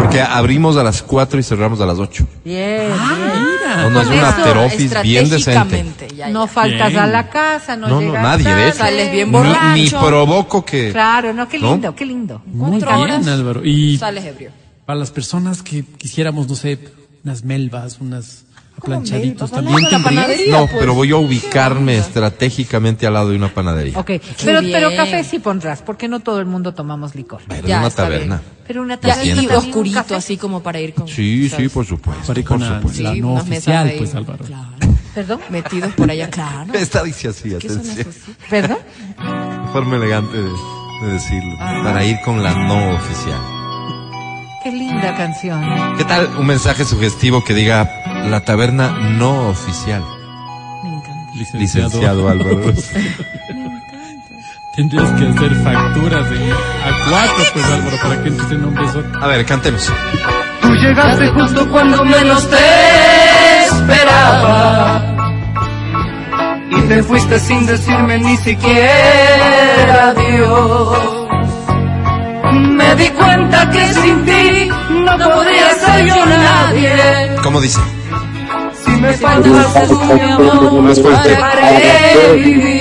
Porque 0.00 0.20
abrimos 0.20 0.76
a 0.76 0.84
las 0.84 1.02
4 1.02 1.40
y 1.40 1.42
cerramos 1.42 1.80
a 1.80 1.86
las 1.86 1.98
8. 1.98 2.24
Bien, 2.44 2.88
No, 2.88 3.90
no, 3.90 4.00
es 4.00 4.06
Con 4.09 4.16
un 4.16 4.18
eso, 4.22 4.26
after 4.28 4.56
office 4.59 5.02
bien 5.02 5.28
decente. 5.28 6.09
Ya, 6.16 6.24
bien. 6.24 6.32
No 6.32 6.46
ya. 6.46 6.52
faltas 6.52 6.88
Bien. 6.90 7.02
a 7.02 7.06
la 7.06 7.28
casa, 7.28 7.76
no, 7.76 7.88
No, 7.88 7.94
no, 7.96 8.00
llegas 8.09 8.22
nadie, 8.22 8.44
de 8.55 8.68
hecho. 8.68 8.78
tarde. 8.78 8.90
Sales 8.90 9.12
bien 9.12 9.26
Ni, 9.28 9.32
borracho. 9.32 9.74
ni 9.74 9.90
provoco 9.90 10.64
que... 10.64 10.90
Claro, 10.92 11.32
no, 11.34 11.48
qué 11.48 11.59
¿No? 11.59 11.72
lindo, 11.72 11.94
qué 11.94 12.06
lindo. 12.06 12.40
Muy 12.46 12.78
bien. 12.82 13.28
Álvaro. 13.28 13.64
Y 13.64 13.98
Sales 13.98 14.24
ebrio. 14.24 14.50
Para 14.89 15.01
las 15.01 15.10
personas 15.10 15.62
que 15.62 15.85
quisiéramos, 15.98 16.48
no 16.48 16.55
sé, 16.55 16.78
unas 17.23 17.44
melvas, 17.44 17.98
unas 18.01 18.44
aplanchaditos, 18.78 19.52
melvas? 19.52 19.66
¿también 19.82 20.02
tendrías? 20.02 20.48
No, 20.48 20.66
pues. 20.66 20.78
pero 20.81 20.94
voy 20.94 21.10
a 21.10 21.16
ubicarme 21.16 21.98
estratégicamente 21.98 23.06
al 23.06 23.12
lado 23.12 23.28
de 23.28 23.36
una 23.36 23.52
panadería. 23.52 23.98
Ok, 23.98 24.12
pero, 24.43 24.60
pero 24.62 24.97
café 24.97 25.24
sí 25.24 25.40
pondrás, 25.40 25.82
porque 25.82 26.09
no 26.09 26.20
todo 26.20 26.40
el 26.40 26.47
mundo 26.47 26.73
tomamos 26.73 27.15
licor. 27.15 27.43
Pero 27.47 27.69
Ya, 27.69 27.81
una 27.81 27.90
taberna. 27.90 28.40
Pero 28.66 28.81
una 28.81 28.94
Entiendo. 28.94 29.43
y 29.43 29.47
oscurito, 29.48 30.16
así 30.16 30.39
como 30.39 30.62
para 30.62 30.81
ir 30.81 30.94
con. 30.94 31.06
Sí, 31.06 31.51
sí, 31.55 31.69
por 31.69 31.85
supuesto. 31.85 32.27
Para 32.27 32.40
ir 32.40 32.47
por 32.47 32.59
con 32.59 32.66
la, 32.66 32.77
supuesto. 32.78 33.02
la 33.02 33.15
no 33.16 33.35
oficial, 33.35 33.93
pues 33.98 34.15
Álvaro. 34.15 34.43
Claro. 34.47 34.94
¿Perdón? 35.15 35.40
Metidos 35.51 35.93
por 35.93 36.10
allá, 36.10 36.31
claro. 36.31 36.73
Esta 36.78 37.02
dice 37.02 37.28
así, 37.28 37.51
¿Qué 37.59 37.69
se 37.69 37.74
atención. 37.74 38.06
¿Perdón? 38.48 38.78
Forma 39.70 39.97
elegante 39.97 40.35
de, 40.39 40.48
de 40.48 41.12
decirlo. 41.12 41.56
Ah. 41.60 41.82
Para 41.85 42.06
ir 42.06 42.16
con 42.24 42.43
la 42.43 42.55
no 42.55 42.97
oficial. 42.97 43.57
Qué 44.69 44.77
linda 44.77 45.16
canción. 45.16 45.65
¿Qué 45.97 46.05
tal 46.05 46.28
un 46.36 46.47
mensaje 46.47 46.85
sugestivo 46.85 47.43
que 47.43 47.55
diga 47.55 47.90
la 48.28 48.40
taberna 48.40 48.90
no 48.90 49.49
oficial? 49.49 50.05
Me 50.85 50.90
encanta. 50.90 51.32
Licenciado. 51.32 51.89
Licenciado 51.89 52.28
Álvaro. 52.28 52.61
Tendrías 54.77 55.11
que 55.12 55.27
hacer 55.27 55.55
facturas 55.65 56.31
en 56.32 56.53
a 56.53 57.09
cuatro, 57.09 57.45
pues 57.55 57.65
Álvaro, 57.65 57.97
para 58.03 58.23
que 58.23 58.28
entres 58.28 58.51
en 58.51 58.65
un 58.66 58.74
beso. 58.74 59.03
A 59.23 59.27
ver, 59.27 59.47
cantemos. 59.47 59.90
Tú 60.61 60.69
llegaste 60.74 61.28
justo 61.28 61.70
cuando 61.70 62.05
menos 62.05 62.47
te 62.51 62.59
esperaba 63.69 65.16
y 66.73 66.81
te 66.89 67.03
fuiste 67.05 67.40
sin 67.40 67.65
decirme 67.65 68.19
ni 68.19 68.36
siquiera 68.36 70.11
adiós. 70.11 71.18
Me 72.53 72.95
di 72.97 73.09
cuenta 73.11 73.70
que 73.70 73.93
sin 73.95 74.25
ti 74.25 74.69
no 74.91 75.19
podría 75.19 75.70
ser 75.75 76.07
yo 76.07 76.27
nadie. 76.27 77.37
¿Cómo 77.43 77.61
dice? 77.61 77.81
Si 78.85 78.91
me 78.93 79.12
faltas 79.15 79.89
tú, 79.89 80.01
mi 80.15 80.20
amor, 80.20 80.83
Más 80.83 81.01
fuerte. 81.01 81.29
dejaré 81.29 82.35
vivir. 82.37 82.79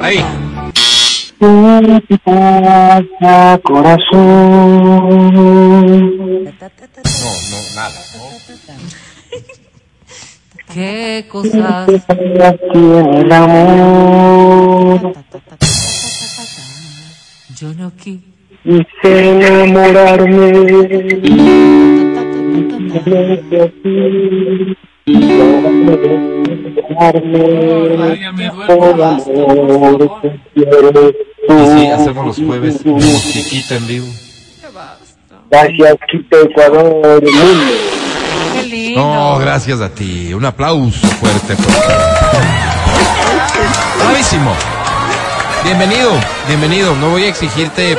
Ahí. 0.00 0.24
¿Qué 1.38 2.02
te 2.08 2.18
pasa, 2.18 3.60
corazón? 3.62 5.16
Qué 10.76 11.24
cosas. 11.26 11.86
Tiene 12.70 13.20
el 13.20 13.32
amor. 13.32 15.14
Yo 17.58 17.72
no 17.78 17.90
quise. 17.96 18.20
Enamorarme. 19.02 20.50
Y 31.48 31.64
sí, 31.64 31.86
hacemos 31.86 32.26
los 32.26 32.36
jueves 32.36 32.84
musiquita 32.84 33.76
en 33.76 33.86
vivo. 33.86 34.06
Gracias, 35.48 35.96
Quito, 36.10 36.42
Ecuador, 36.42 37.24
el 37.24 37.32
mundo. 37.32 38.05
Lindo. 38.76 39.00
No, 39.00 39.38
gracias 39.38 39.80
a 39.80 39.88
ti. 39.88 40.34
Un 40.34 40.44
aplauso 40.44 41.06
fuerte. 41.06 41.56
Por 41.56 41.66
Bravísimo. 44.04 44.52
Bienvenido, 45.64 46.10
bienvenido. 46.46 46.94
No 46.96 47.10
voy 47.10 47.24
a 47.24 47.28
exigirte 47.28 47.96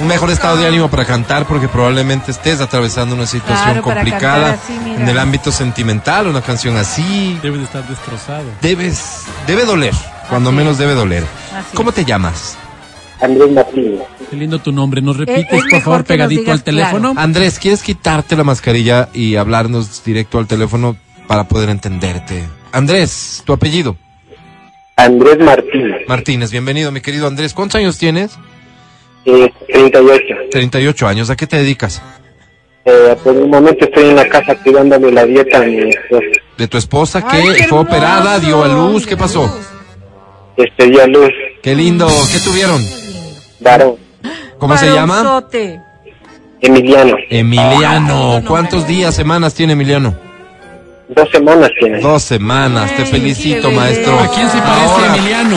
un 0.00 0.06
mejor 0.08 0.30
estado 0.30 0.56
de 0.56 0.66
ánimo 0.66 0.88
para 0.88 1.04
cantar 1.04 1.46
porque 1.46 1.68
probablemente 1.68 2.30
estés 2.32 2.60
atravesando 2.60 3.14
una 3.14 3.26
situación 3.26 3.64
Claro, 3.80 3.82
complicada 3.82 4.52
así, 4.54 4.74
en 4.74 5.08
el 5.08 5.18
ámbito 5.18 5.50
sentimental, 5.50 6.26
una 6.26 6.42
canción 6.42 6.76
así. 6.76 7.38
Debes 7.42 7.60
de 7.60 7.64
estar 7.64 7.86
destrozado. 7.88 8.44
Debes, 8.60 9.22
debe 9.46 9.64
doler, 9.64 9.94
cuando 10.28 10.50
Así 10.50 10.56
menos 10.58 10.72
es. 10.74 10.78
debe 10.78 10.94
doler. 10.94 11.24
Así 11.56 11.74
¿Cómo 11.76 11.90
es. 11.90 11.96
te 11.96 12.04
llamas? 12.04 12.58
Andrés 13.20 13.50
Martínez. 13.50 14.00
Qué 14.30 14.36
lindo 14.36 14.58
tu 14.58 14.72
nombre. 14.72 15.00
¿Nos 15.00 15.16
Es- 15.18 15.26
repites, 15.26 15.52
es 15.64 15.70
por 15.70 15.80
favor, 15.80 16.04
pegadito 16.04 16.52
al 16.52 16.62
teléfono? 16.62 17.14
Andrés, 17.16 17.58
¿quieres 17.58 17.82
quitarte 17.82 18.36
la 18.36 18.44
mascarilla 18.44 19.08
y 19.12 19.36
hablarnos 19.36 20.04
directo 20.04 20.38
al 20.38 20.46
teléfono 20.46 20.96
para 21.26 21.48
poder 21.48 21.70
entenderte? 21.70 22.44
Andrés, 22.72 23.42
tu 23.44 23.52
apellido. 23.52 23.96
Andrés 24.96 25.38
Martínez, 25.38 25.96
Martínez, 26.08 26.50
bienvenido, 26.50 26.90
mi 26.90 27.00
querido 27.00 27.26
Andrés. 27.28 27.54
¿Cuántos 27.54 27.76
años 27.80 27.98
tienes? 27.98 28.36
eh, 29.24 29.52
38. 29.72 30.24
38 30.50 31.06
años. 31.06 31.30
¿A 31.30 31.36
qué 31.36 31.46
te 31.46 31.56
dedicas? 31.56 32.00
Eh, 32.84 33.14
por 33.22 33.36
el 33.36 33.46
momento 33.46 33.84
estoy 33.84 34.06
en 34.06 34.16
la 34.16 34.28
casa 34.28 34.54
cuidándole 34.62 35.12
la 35.12 35.24
dieta 35.26 35.58
a 35.58 35.62
mi 35.64 35.90
esposa. 35.90 36.24
¿De 36.56 36.66
tu 36.68 36.78
esposa 36.78 37.26
que 37.26 37.54
qué 37.56 37.64
fue 37.64 37.78
operada, 37.80 38.38
dio 38.40 38.64
a 38.64 38.68
luz? 38.68 39.06
¿Qué 39.06 39.16
pasó? 39.16 39.54
Este 40.56 40.86
día 40.88 41.06
luz, 41.06 41.30
Qué 41.62 41.74
lindo. 41.74 42.06
¿Qué 42.32 42.38
tuvieron? 42.40 42.82
Varón, 43.60 43.96
¿Cómo 44.58 44.76
se 44.76 44.90
llama? 44.92 45.42
Emiliano. 46.60 47.16
Emiliano. 47.30 48.42
¿Cuántos 48.46 48.86
días, 48.86 49.14
semanas 49.14 49.54
tiene 49.54 49.74
Emiliano? 49.74 50.14
Dos 51.08 51.28
semanas 51.30 51.70
tiene. 51.78 52.00
Dos 52.00 52.22
semanas. 52.22 52.94
Te 52.96 53.04
felicito, 53.06 53.70
qué 53.70 53.76
maestro. 53.76 54.18
¿A 54.18 54.28
quién 54.28 54.50
se 54.50 54.58
parece 54.58 54.84
Ahora- 54.92 55.16
Emiliano? 55.16 55.56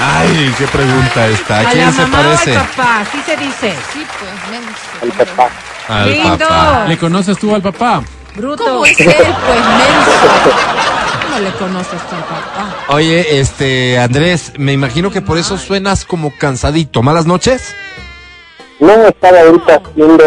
Ay, 0.00 0.54
qué 0.58 0.66
pregunta 0.66 1.26
esta. 1.28 1.56
¿A 1.56 1.60
A 1.60 1.64
quién 1.70 1.86
la 1.86 1.92
se 1.92 2.02
mamá 2.02 2.18
parece? 2.22 2.56
al 2.56 2.66
papá, 2.66 3.04
sí 3.10 3.18
se 3.24 3.36
dice. 3.36 3.74
Sí, 3.92 4.06
pues, 4.18 4.50
menso. 4.50 4.78
Al 5.02 5.26
papá. 5.26 5.50
Al 5.88 6.10
Lindo. 6.12 6.38
papá. 6.38 6.84
¿Le 6.88 6.98
conoces 6.98 7.38
tú 7.38 7.54
al 7.54 7.62
papá? 7.62 8.02
Bruto. 8.36 8.64
¿Cómo 8.64 8.86
es 8.86 8.98
él, 9.00 9.06
pues, 9.06 9.16
menso? 9.16 10.56
¿Cómo 11.38 11.50
le 11.50 11.56
conoces 11.56 12.00
al 12.12 12.20
papá? 12.24 12.76
Oye, 12.88 13.38
este, 13.40 13.98
Andrés, 13.98 14.52
me 14.58 14.72
imagino 14.72 15.10
que 15.10 15.20
por 15.22 15.38
eso 15.38 15.56
suenas 15.58 16.04
como 16.04 16.32
cansadito. 16.36 17.02
¿Malas 17.02 17.26
noches? 17.26 17.74
No, 18.80 18.92
estaba 19.06 19.40
ahorita 19.40 19.82
haciendo, 19.84 20.24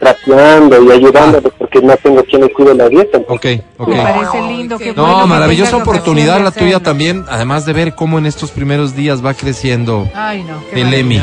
rapeando 0.00 0.82
y 0.84 0.90
ayudándole 0.92 1.50
porque 1.58 1.80
no 1.80 1.96
tengo 1.96 2.22
quien 2.24 2.42
le 2.42 2.52
cuide 2.52 2.74
la 2.74 2.88
dieta. 2.88 3.18
Ok, 3.28 3.46
ok. 3.78 3.88
Me 3.88 4.02
parece 4.02 4.42
lindo. 4.42 4.78
qué 4.78 4.84
qué 4.84 4.92
No, 4.94 5.02
bueno 5.06 5.26
maravillosa 5.26 5.76
oportunidad 5.76 6.40
la 6.42 6.50
tuya 6.50 6.66
hacerlo. 6.76 6.80
también, 6.80 7.24
además 7.28 7.64
de 7.66 7.72
ver 7.72 7.94
cómo 7.94 8.18
en 8.18 8.26
estos 8.26 8.50
primeros 8.50 8.94
días 8.96 9.24
va 9.24 9.34
creciendo 9.34 10.08
Ay, 10.14 10.42
no. 10.44 10.62
qué 10.72 10.80
el. 10.82 10.94
Emi. 10.94 11.20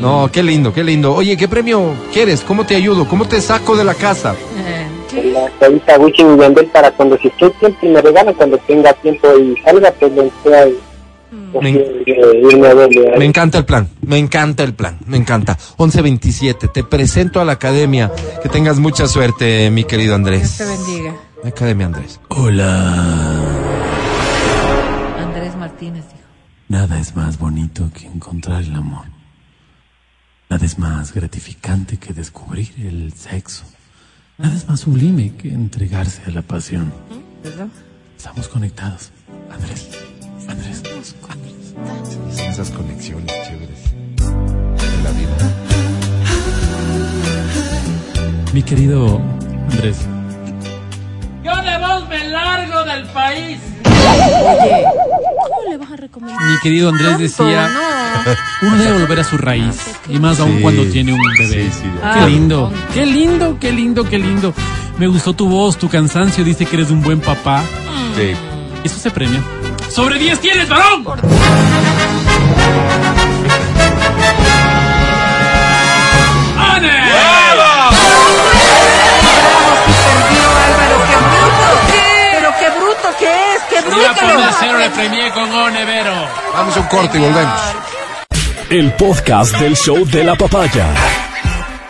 No, 0.00 0.28
qué 0.30 0.42
lindo, 0.42 0.72
qué 0.74 0.84
lindo. 0.84 1.14
Oye, 1.14 1.36
¿qué 1.36 1.48
premio 1.48 1.94
quieres? 2.12 2.42
¿Cómo 2.42 2.66
te 2.66 2.76
ayudo? 2.76 3.06
¿Cómo 3.08 3.24
te 3.26 3.40
saco 3.40 3.76
de 3.76 3.84
la 3.84 3.94
casa? 3.94 4.34
Eh, 4.58 4.85
La 5.22 5.48
revista 5.60 5.98
Wisin 5.98 6.34
y 6.34 6.38
Yandel 6.40 6.66
para 6.66 6.90
cuando 6.92 7.16
si 7.18 7.28
estoy 7.28 7.52
siempre 7.58 7.88
me 7.90 8.00
regalan 8.02 8.34
cuando 8.34 8.58
tenga 8.58 8.92
tiempo 8.94 9.28
y 9.38 9.56
salga 9.62 9.90
pues 9.92 10.12
lo 10.12 10.30
sea 10.42 10.68
y- 10.68 10.78
pues, 11.52 11.62
Me- 11.64 11.70
irme 12.50 12.68
a 12.68 12.74
verle. 12.74 13.14
Me 13.18 13.24
encanta 13.24 13.58
el 13.58 13.64
plan, 13.64 13.88
me 14.02 14.18
encanta 14.18 14.62
el 14.62 14.74
plan, 14.74 14.98
me 15.06 15.16
encanta. 15.16 15.56
1127, 15.78 16.68
te 16.68 16.84
presento 16.84 17.40
a 17.40 17.44
la 17.44 17.52
academia. 17.52 18.10
Que 18.42 18.48
tengas 18.48 18.78
mucha 18.78 19.06
suerte, 19.06 19.70
mi 19.70 19.84
querido 19.84 20.16
Dios 20.16 20.16
Andrés. 20.16 20.58
te 20.58 20.64
bendiga. 20.64 21.14
Academia 21.44 21.86
Andrés. 21.86 22.20
Hola. 22.28 23.42
Andrés 25.18 25.56
Martínez 25.56 26.04
dijo. 26.08 26.20
Nada 26.68 26.98
es 27.00 27.14
más 27.16 27.38
bonito 27.38 27.88
que 27.94 28.06
encontrar 28.06 28.62
el 28.62 28.74
amor. 28.74 29.04
Nada 30.48 30.64
es 30.64 30.78
más 30.78 31.12
gratificante 31.12 31.96
que 31.98 32.12
descubrir 32.12 32.72
el 32.78 33.12
sexo. 33.14 33.64
Nada 34.38 34.54
es 34.54 34.68
más 34.68 34.80
sublime 34.80 35.34
que 35.34 35.48
entregarse 35.48 36.20
a 36.26 36.30
la 36.30 36.42
pasión. 36.42 36.92
¿Verdad? 37.42 37.68
Estamos 38.18 38.48
conectados. 38.48 39.10
Andrés. 39.50 39.88
Andrés. 40.46 40.82
Esas 42.46 42.70
conexiones 42.70 43.32
chéveres 43.46 43.92
de 44.16 45.02
la 45.02 45.10
vida. 45.12 45.52
Mi 48.52 48.62
querido 48.62 49.22
Andrés. 49.70 49.98
Yo 51.42 51.56
de 51.62 51.78
vos 51.78 52.08
me 52.08 52.28
largo 52.28 52.84
del 52.84 53.06
país. 53.06 53.58
Oye, 54.06 54.84
¿cómo 55.42 55.70
le 55.70 55.76
vas 55.76 55.92
a 55.92 55.96
recomendar? 55.96 56.40
Mi 56.44 56.58
querido 56.62 56.88
Andrés 56.90 57.18
decía, 57.18 57.68
uno 58.62 58.76
debe 58.76 58.98
volver 59.00 59.20
a 59.20 59.24
su 59.24 59.36
raíz. 59.36 59.76
Y 60.08 60.18
más 60.18 60.38
aún 60.40 60.56
Sí, 60.56 60.62
cuando 60.62 60.84
tiene 60.86 61.12
un 61.12 61.20
bebé. 61.38 61.70
sí, 61.70 61.80
sí, 61.82 61.88
de 61.88 62.20
qué 62.20 62.26
lindo, 62.30 62.72
qué 62.94 63.06
lindo, 63.06 63.56
qué 63.60 63.72
lindo, 63.72 64.04
qué 64.08 64.18
lindo. 64.18 64.54
Me 64.98 65.06
gustó 65.08 65.34
tu 65.34 65.48
voz, 65.48 65.76
tu 65.76 65.88
cansancio, 65.88 66.42
dice 66.44 66.64
que 66.66 66.76
eres 66.76 66.90
un 66.90 67.02
buen 67.02 67.20
papá. 67.20 67.62
Sí. 68.16 68.32
Eso 68.84 68.98
se 68.98 69.10
premia. 69.10 69.42
¡Sobre 69.90 70.18
10 70.18 70.40
tienes, 70.40 70.68
varón! 70.68 71.04
¡Ane! 76.58 76.92
1 84.22 84.50
0 84.60 84.78
le 84.78 84.90
premié 84.90 85.30
con 85.32 85.52
Onevero. 85.52 86.14
Vamos 86.52 86.76
a 86.76 86.80
un 86.80 86.86
corte 86.86 87.18
y 87.18 87.20
volvemos. 87.20 87.60
El 88.70 88.92
podcast 88.94 89.56
del 89.58 89.76
show 89.76 90.06
de 90.06 90.24
la 90.24 90.34
papaya. 90.34 90.86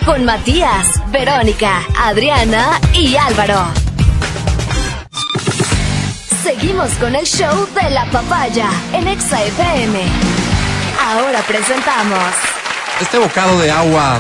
Con 0.04 0.24
Matías, 0.24 0.86
Verónica, 1.10 1.82
Adriana 1.96 2.80
y 2.94 3.16
Álvaro. 3.16 3.68
Seguimos 6.42 6.90
con 6.92 7.14
el 7.14 7.24
show 7.24 7.68
de 7.80 7.90
la 7.90 8.04
papaya 8.06 8.70
en 8.92 9.06
ExaFM. 9.06 10.02
Ahora 11.00 11.40
presentamos. 11.46 12.34
Este 13.00 13.18
bocado 13.18 13.60
de 13.60 13.70
agua 13.70 14.18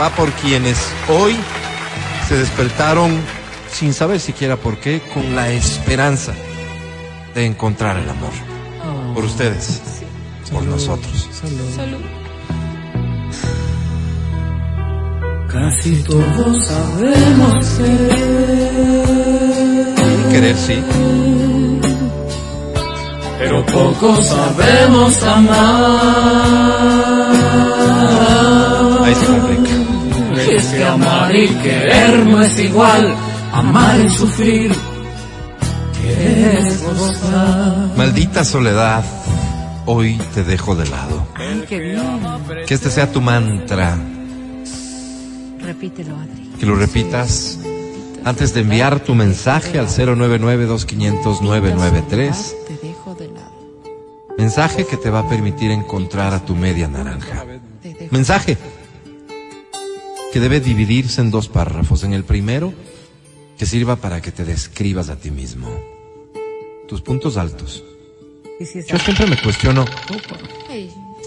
va 0.00 0.10
por 0.10 0.30
quienes 0.32 0.78
hoy 1.08 1.36
se 2.28 2.36
despertaron 2.36 3.20
sin 3.70 3.92
saber 3.92 4.20
siquiera 4.20 4.56
por 4.56 4.78
qué, 4.78 5.00
con 5.12 5.36
la 5.36 5.50
esperanza 5.50 6.32
de 7.34 7.46
encontrar 7.46 7.96
el 7.98 8.08
amor. 8.08 8.32
Por 9.14 9.24
ustedes, 9.24 9.80
por 10.50 10.62
nosotros. 10.64 11.28
Casi 15.48 16.02
todos 16.04 16.66
sabemos 16.66 17.80
Y 19.98 20.32
querer, 20.32 20.56
sí. 20.56 20.82
pero 23.38 23.64
poco 23.66 24.22
sabemos 24.22 25.22
amar. 25.22 26.02
Ahí 29.04 29.14
se 29.14 29.26
complica. 29.26 29.70
Es 30.52 30.66
que 30.66 30.84
amar 30.84 31.36
y 31.36 31.48
querer 31.48 32.26
no 32.26 32.40
es 32.42 32.58
igual. 32.58 33.14
Amar 33.52 34.00
y 34.00 34.08
sufrir. 34.10 34.72
Gozar. 36.96 37.96
Maldita 37.96 38.44
soledad, 38.44 39.04
hoy 39.86 40.18
te 40.34 40.44
dejo 40.44 40.74
de 40.74 40.86
lado. 40.88 41.26
Ay, 41.34 41.64
qué 41.68 41.78
bien. 41.80 42.02
Que 42.66 42.74
este 42.74 42.90
sea 42.90 43.10
tu 43.10 43.20
mantra, 43.20 43.96
Repítelo, 45.60 46.16
Adri. 46.16 46.50
que 46.58 46.66
lo 46.66 46.74
repitas 46.74 47.58
antes 48.24 48.52
de 48.54 48.60
enviar 48.60 49.00
tu 49.00 49.14
mensaje 49.14 49.78
al 49.78 49.88
099-2500-993. 49.88 52.54
Te 52.66 52.76
dejo 52.86 53.14
de 53.14 53.28
lado. 53.28 53.52
Mensaje 54.38 54.86
que 54.86 54.96
te 54.96 55.10
va 55.10 55.20
a 55.20 55.28
permitir 55.28 55.70
encontrar 55.70 56.32
a 56.34 56.44
tu 56.44 56.54
media 56.56 56.88
naranja. 56.88 57.44
Mensaje 58.10 58.56
que 60.32 60.40
debe 60.40 60.60
dividirse 60.60 61.20
en 61.20 61.30
dos 61.30 61.48
párrafos. 61.48 62.02
En 62.04 62.12
el 62.14 62.24
primero, 62.24 62.72
que 63.58 63.66
sirva 63.66 63.96
para 63.96 64.20
que 64.22 64.32
te 64.32 64.44
describas 64.44 65.08
a 65.10 65.16
ti 65.16 65.30
mismo. 65.30 65.68
Tus 66.92 67.00
puntos 67.00 67.38
altos. 67.38 67.82
Sí, 68.58 68.66
sí, 68.66 68.80
Yo 68.86 68.98
siempre 68.98 69.26
me 69.26 69.40
cuestiono, 69.40 69.86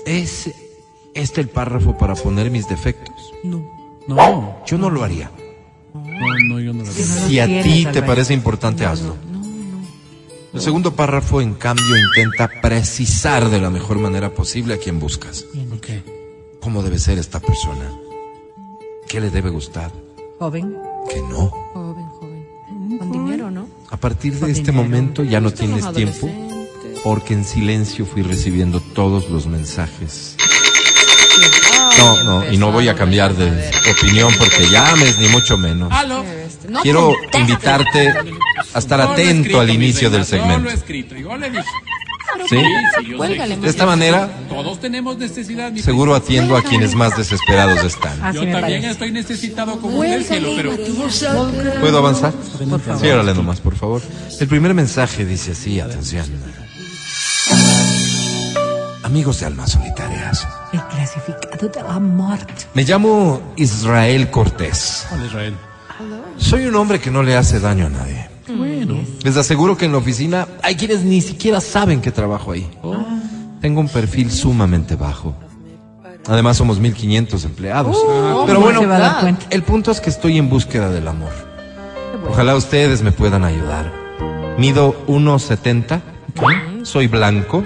¿es 0.06 0.52
este 1.16 1.42
el 1.42 1.50
párrafo 1.50 1.98
para 1.98 2.14
poner 2.14 2.52
mis 2.52 2.70
defectos? 2.70 3.16
No, 3.44 4.58
Yo 4.68 4.78
no 4.78 4.92
lo 4.92 5.04
haría. 5.04 5.32
no, 5.92 6.04
no, 6.50 6.60
yo 6.60 6.72
no 6.72 6.84
lo 6.84 6.94
veo. 6.94 6.94
Si 6.94 7.40
a 7.40 7.48
ti 7.64 7.88
te 7.92 8.04
parece 8.04 8.36
importante, 8.36 8.86
hazlo. 8.86 9.16
El 10.54 10.62
segundo 10.62 10.96
párrafo, 10.96 11.42
en 11.42 11.56
cambio, 11.56 11.98
intenta 11.98 12.48
precisar 12.62 13.50
de 13.50 13.60
la 13.60 13.72
mejor 13.72 13.98
manera 13.98 14.36
posible 14.36 14.76
a 14.76 14.78
quien 14.78 15.00
buscas. 15.00 15.46
Ok. 15.76 15.88
¿Cómo 16.62 16.84
debe 16.84 17.00
ser 17.00 17.18
esta 17.18 17.40
persona? 17.40 17.92
¿Qué 19.08 19.20
le 19.20 19.32
debe 19.32 19.50
gustar? 19.50 19.92
Joven. 20.38 20.78
¿Qué 21.10 21.22
no? 21.24 21.50
Joven, 21.74 22.05
A 23.96 23.98
partir 23.98 24.34
de 24.34 24.52
este 24.52 24.74
momento 24.74 25.24
ya 25.24 25.40
no 25.40 25.52
tienes 25.52 25.90
tiempo 25.94 26.30
porque 27.02 27.34
en 27.34 27.46
silencio 27.46 28.06
fui 28.06 28.24
recibiendo 28.24 28.82
todos 28.82 29.30
los 29.30 29.48
mensajes. 29.48 30.36
No, 31.98 32.24
no, 32.26 32.52
y 32.52 32.58
no 32.58 32.74
voy 32.74 32.90
a 32.90 32.96
cambiar 32.96 33.34
de 33.36 33.72
opinión 33.90 34.34
porque 34.38 34.68
llames 34.70 35.18
ni 35.18 35.30
mucho 35.30 35.58
menos. 35.58 35.94
Quiero 36.82 37.14
invitarte 37.40 38.14
a 38.74 38.80
estar 38.80 39.00
atento 39.00 39.62
al 39.62 39.70
inicio 39.70 40.10
del 40.10 40.26
segmento. 40.26 40.70
Dije. 42.44 42.58
¿Sí? 43.06 43.14
Cuélgale. 43.14 43.58
De 43.58 43.70
esta 43.70 43.86
manera, 43.86 44.30
Todos 44.50 44.80
tenemos 44.80 45.18
necesidad, 45.18 45.72
mi 45.72 45.80
seguro 45.82 46.16
atiendo 46.16 46.56
a 46.58 46.62
quienes 46.62 46.96
más 46.96 47.16
desesperados 47.18 47.84
están. 47.84 48.22
Así 48.24 48.36
Yo 48.38 48.42
también 48.44 48.62
parece. 48.82 48.92
estoy 48.92 49.12
necesitado 49.12 49.80
como 49.80 50.00
usted, 50.00 50.24
cielo, 50.24 50.50
pero... 50.56 50.72
¿Puedo 51.82 51.98
avanzar? 51.98 52.34
Sí, 53.00 53.08
órale 53.08 53.34
nomás, 53.34 53.60
por 53.60 53.76
favor. 53.76 54.02
El 54.40 54.48
primer 54.48 54.74
mensaje 54.74 55.26
dice 55.26 55.52
así, 55.54 55.80
atención. 55.80 56.26
Amigos 59.04 59.40
de 59.40 59.46
almas 59.46 59.72
solitarias, 59.72 60.48
El 60.74 60.82
clasificado 60.88 61.68
de 61.70 61.84
la 61.84 62.00
muerte. 62.00 62.66
me 62.74 62.84
llamo 62.84 63.54
Israel 63.56 64.30
Cortés. 64.32 65.06
Hola, 65.14 65.26
Israel. 65.26 65.56
Soy 66.38 66.66
un 66.66 66.76
hombre 66.76 67.00
que 67.00 67.12
no 67.12 67.24
le 67.24 67.36
hace 67.38 67.60
daño 67.60 67.86
a 67.86 67.90
nadie. 67.90 68.30
Bueno. 68.86 69.04
Les 69.24 69.38
aseguro 69.38 69.78
que 69.78 69.86
en 69.86 69.92
la 69.92 69.98
oficina 69.98 70.48
hay 70.62 70.76
quienes 70.76 71.04
ni 71.04 71.22
siquiera 71.22 71.62
saben 71.62 72.02
que 72.02 72.12
trabajo 72.12 72.52
ahí. 72.52 72.68
Tengo 73.62 73.80
un 73.82 73.90
perfil 73.90 74.32
sumamente 74.32 74.96
bajo. 74.96 75.36
Además 76.28 76.58
somos 76.58 76.80
1500 76.80 77.46
empleados. 77.46 77.98
Pero 78.46 78.46
¿Cómo 78.46 78.60
bueno, 78.62 78.80
se 78.82 78.86
va 78.88 78.96
a 78.96 79.00
dar 79.00 79.22
cuenta? 79.22 79.46
el 79.50 79.64
punto 79.64 79.92
es 79.92 80.02
que 80.02 80.10
estoy 80.10 80.38
en 80.38 80.50
búsqueda 80.50 80.90
del 80.90 81.08
amor. 81.08 81.32
Ojalá 82.30 82.56
ustedes 82.56 83.02
me 83.02 83.12
puedan 83.12 83.44
ayudar. 83.44 83.92
Mido 84.58 84.96
1.70, 85.08 86.02
soy 86.84 87.08
blanco, 87.08 87.64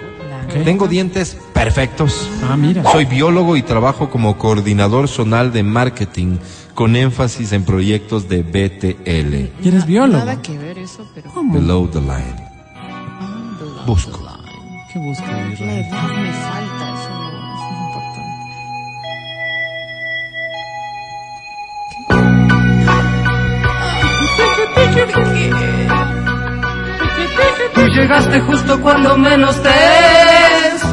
tengo 0.64 0.88
dientes 0.88 1.38
perfectos. 1.54 2.30
Ah, 2.50 2.58
mira. 2.58 2.84
Soy 2.91 3.06
biólogo 3.06 3.56
y 3.56 3.62
trabajo 3.62 4.10
como 4.10 4.38
coordinador 4.38 5.08
zonal 5.08 5.54
de 5.54 5.64
marketing 5.64 6.38
con 6.80 6.95
énfasis 6.95 7.51
en 7.51 7.65
proyectos 7.65 8.30
de 8.30 8.41
BTL. 8.41 9.34
¿Y 9.61 9.68
eres 9.68 9.85
biólogo? 9.85 10.19
Nada 10.19 10.41
que 10.41 10.57
ver 10.57 10.77
eso, 10.80 11.06
pero. 11.14 11.30
Below 11.51 11.89
the 11.89 11.99
line. 11.99 12.47
Busco. 13.85 14.18
¿Qué 14.93 14.97
busca, 14.99 15.26
La 15.30 15.51
Israel? 15.51 15.85
edad 15.85 16.07
me 16.22 16.31
falta, 16.31 16.93
eso, 16.93 17.10
no- 17.10 17.53
eso 17.53 17.65
es 17.65 17.81
importante. 17.84 19.30
Tú 27.76 27.81
llegaste 27.88 28.39
justo 28.41 28.81
cuando 28.81 29.18
menos 29.18 29.61
te 29.61 29.69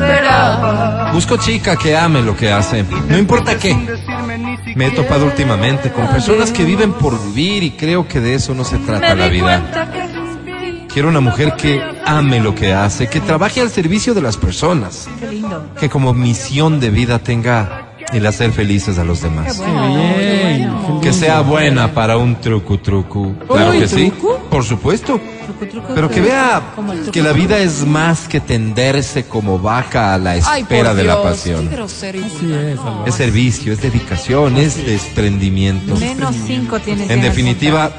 esperaba. 0.04 1.12
Busco 1.12 1.36
chica 1.36 1.76
que 1.76 1.96
ame 1.96 2.22
lo 2.22 2.36
que 2.36 2.52
hace, 2.52 2.84
no 3.08 3.18
importa 3.18 3.58
qué. 3.58 3.74
Me 4.74 4.88
he 4.88 4.90
topado 4.90 5.24
últimamente 5.24 5.90
con 5.90 6.06
personas 6.08 6.50
que 6.50 6.64
viven 6.64 6.92
por 6.92 7.18
vivir 7.28 7.62
y 7.62 7.70
creo 7.72 8.06
que 8.06 8.20
de 8.20 8.34
eso 8.34 8.54
no 8.54 8.64
se 8.64 8.78
trata 8.78 9.14
la 9.14 9.28
vida. 9.28 9.88
Quiero 10.92 11.08
una 11.08 11.20
mujer 11.20 11.56
que 11.56 11.82
ame 12.06 12.40
lo 12.40 12.54
que 12.54 12.72
hace, 12.72 13.08
que 13.08 13.20
trabaje 13.20 13.60
al 13.60 13.70
servicio 13.70 14.14
de 14.14 14.22
las 14.22 14.36
personas, 14.36 15.08
que 15.78 15.90
como 15.90 16.14
misión 16.14 16.80
de 16.80 16.90
vida 16.90 17.18
tenga 17.18 17.85
el 18.12 18.26
hacer 18.26 18.52
felices 18.52 18.98
a 18.98 19.04
los 19.04 19.22
demás. 19.22 19.60
Qué. 19.60 20.68
Que 21.02 21.12
sea 21.12 21.40
buena 21.40 21.92
para 21.92 22.16
un 22.16 22.40
truco 22.40 22.78
truco. 22.78 23.34
Claro 23.48 23.72
que 23.72 23.88
sí, 23.88 24.10
¿truco? 24.10 24.38
por 24.50 24.64
supuesto. 24.64 25.20
Pero 25.94 26.10
que 26.10 26.20
vea 26.20 26.62
que 27.12 27.22
la 27.22 27.32
vida 27.32 27.58
es 27.58 27.86
más 27.86 28.28
que 28.28 28.40
tenderse 28.40 29.24
como 29.24 29.58
vaca 29.58 30.14
a 30.14 30.18
la 30.18 30.36
espera 30.36 30.94
de 30.94 31.04
la 31.04 31.22
pasión. 31.22 31.70
Y 31.72 33.08
es, 33.08 33.14
servicio, 33.14 33.72
es 33.72 33.80
dedicación, 33.80 34.56
es 34.56 34.84
desprendimiento. 34.84 35.96
Menos 35.96 36.34
cinco 36.46 36.80
tienes 36.80 37.10
En 37.10 37.22
definitiva, 37.22 37.90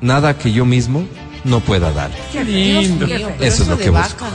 nada 0.00 0.36
que 0.36 0.52
yo 0.52 0.64
mismo 0.64 1.06
no 1.44 1.60
pueda 1.60 1.92
dar. 1.92 2.10
Eso 2.34 3.62
es 3.62 3.68
lo 3.68 3.76
de 3.76 3.84
que 3.84 3.90
busco. 3.90 4.26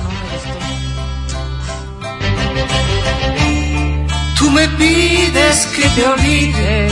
Me 4.52 4.68
pides 4.70 5.68
que 5.68 5.88
te 5.90 6.08
olvide. 6.08 6.90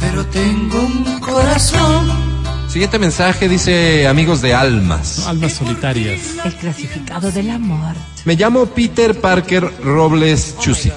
Pero 0.00 0.26
tengo 0.26 0.80
un 0.80 1.20
corazón. 1.20 2.32
Siguiente 2.68 2.98
mensaje 2.98 3.48
dice, 3.48 4.06
amigos 4.06 4.40
de 4.40 4.54
almas. 4.54 5.26
Almas 5.26 5.52
solitarias. 5.52 6.36
El 6.44 6.54
clasificado 6.54 7.30
de 7.30 7.42
la 7.42 7.58
muerte. 7.58 8.00
Me 8.24 8.34
llamo 8.34 8.66
Peter 8.66 9.20
Parker 9.20 9.70
Robles 9.82 10.56
Chusik. 10.58 10.94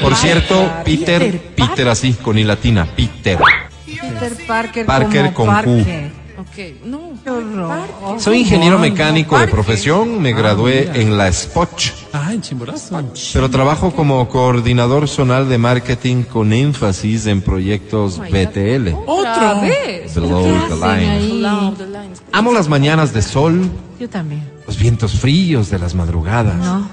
Por 0.00 0.16
cierto, 0.16 0.72
Peter, 0.84 1.40
Peter 1.54 1.88
así, 1.88 2.14
con 2.14 2.38
i 2.38 2.44
latina, 2.44 2.86
Peter. 2.96 3.38
Peter 3.84 4.46
Parker, 4.46 4.86
Parker 4.86 5.32
como 5.32 5.52
con 5.62 5.84
Q. 5.84 5.86
parque. 6.36 6.76
Ok, 6.82 6.86
no. 6.86 7.00
Qué 7.24 7.30
horror. 7.30 8.20
Soy 8.20 8.38
ingeniero 8.40 8.78
mecánico 8.78 9.38
de 9.38 9.48
profesión, 9.48 10.20
me 10.20 10.32
gradué 10.32 10.90
en 10.94 11.16
la 11.16 11.32
Spoch, 11.32 11.90
Ah, 12.12 12.32
en 12.32 12.40
Chimborazo. 12.42 13.02
pero 13.32 13.50
trabajo 13.50 13.92
como 13.92 14.28
coordinador 14.28 15.08
zonal 15.08 15.48
de 15.48 15.58
marketing 15.58 16.22
con 16.22 16.52
énfasis 16.52 17.26
en 17.26 17.42
proyectos 17.42 18.18
BTL. 18.18 18.94
Otra 19.06 19.60
vez. 19.60 20.14
Below 20.14 20.66
the 20.68 21.86
line. 21.86 22.14
Amo 22.32 22.52
las 22.52 22.68
mañanas 22.68 23.12
de 23.12 23.22
sol, 23.22 23.68
Yo 23.98 24.08
también. 24.08 24.42
los 24.66 24.78
vientos 24.78 25.12
fríos 25.18 25.70
de 25.70 25.78
las 25.78 25.94
madrugadas, 25.94 26.56
No. 26.56 26.88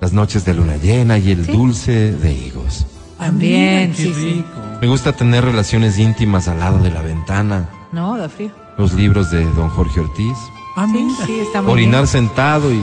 las 0.00 0.12
noches 0.12 0.44
de 0.44 0.54
luna 0.54 0.76
llena 0.76 1.18
y 1.18 1.30
el 1.30 1.46
dulce 1.46 2.12
de 2.12 2.32
higos. 2.32 2.86
También, 3.18 3.92
Mira, 3.96 4.10
qué 4.10 4.14
sí. 4.14 4.44
Me 4.80 4.88
gusta 4.88 5.12
tener 5.12 5.44
relaciones 5.44 5.96
íntimas 5.98 6.48
al 6.48 6.58
lado 6.58 6.78
de 6.78 6.90
la 6.90 7.02
ventana, 7.02 7.68
No, 7.92 8.16
da 8.16 8.28
frío. 8.28 8.50
los 8.78 8.92
libros 8.94 9.30
de 9.30 9.44
don 9.52 9.68
Jorge 9.70 10.00
Ortiz, 10.00 10.36
Ah, 10.76 10.86
Sí, 10.86 10.92
mira. 11.04 11.26
sí, 11.26 11.40
está 11.40 11.60
muy 11.60 11.72
orinar 11.72 12.06
sentado 12.06 12.72
y 12.72 12.80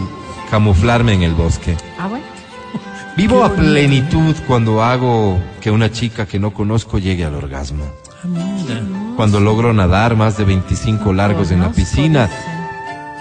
camuflarme 0.52 1.14
en 1.14 1.24
el 1.24 1.34
bosque. 1.34 1.76
Ah, 2.00 2.08
bueno. 2.08 2.26
Vivo 3.18 3.44
a 3.44 3.50
plenitud 3.50 4.36
cuando 4.48 4.84
hago 4.84 5.40
que 5.60 5.72
una 5.72 5.92
chica 5.92 6.26
que 6.28 6.38
no 6.40 6.52
conozco 6.54 7.00
llegue 7.00 7.26
al 7.26 7.34
orgasmo. 7.36 7.84
Ah. 8.24 9.14
Cuando 9.16 9.40
logro 9.40 9.74
nadar 9.74 10.16
más 10.16 10.38
de 10.38 10.46
25 10.46 11.12
largos 11.14 11.50
en 11.52 11.62
la 11.62 11.72
piscina 11.72 12.30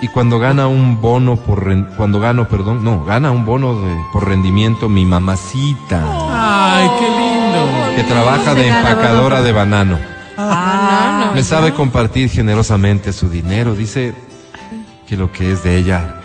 y 0.02 0.09
cuando 0.09 0.39
gana 0.39 0.66
un 0.69 1.01
bono 1.01 1.36
por 1.36 1.65
cuando 1.97 2.20
gano, 2.20 2.47
perdón, 2.48 2.85
no, 2.85 3.05
gana 3.05 3.31
un 3.32 3.44
bono 3.47 3.81
de- 3.81 3.97
por 4.12 4.28
rendimiento 4.28 4.89
mi 4.89 5.05
mamacita 5.05 6.02
Ay, 6.31 6.89
qué 6.98 7.06
lindo. 7.09 7.97
que 7.97 8.02
trabaja 8.05 8.55
de 8.55 8.69
empacadora 8.69 9.40
de 9.43 9.52
banano. 9.52 9.98
Ah, 10.40 11.32
Me 11.35 11.43
sabe 11.43 11.74
compartir 11.74 12.31
generosamente 12.31 13.12
su 13.12 13.28
dinero, 13.28 13.74
dice 13.74 14.15
que 15.06 15.16
lo 15.16 15.32
que 15.32 15.51
es 15.52 15.65
de 15.65 15.77
ella 15.78 16.20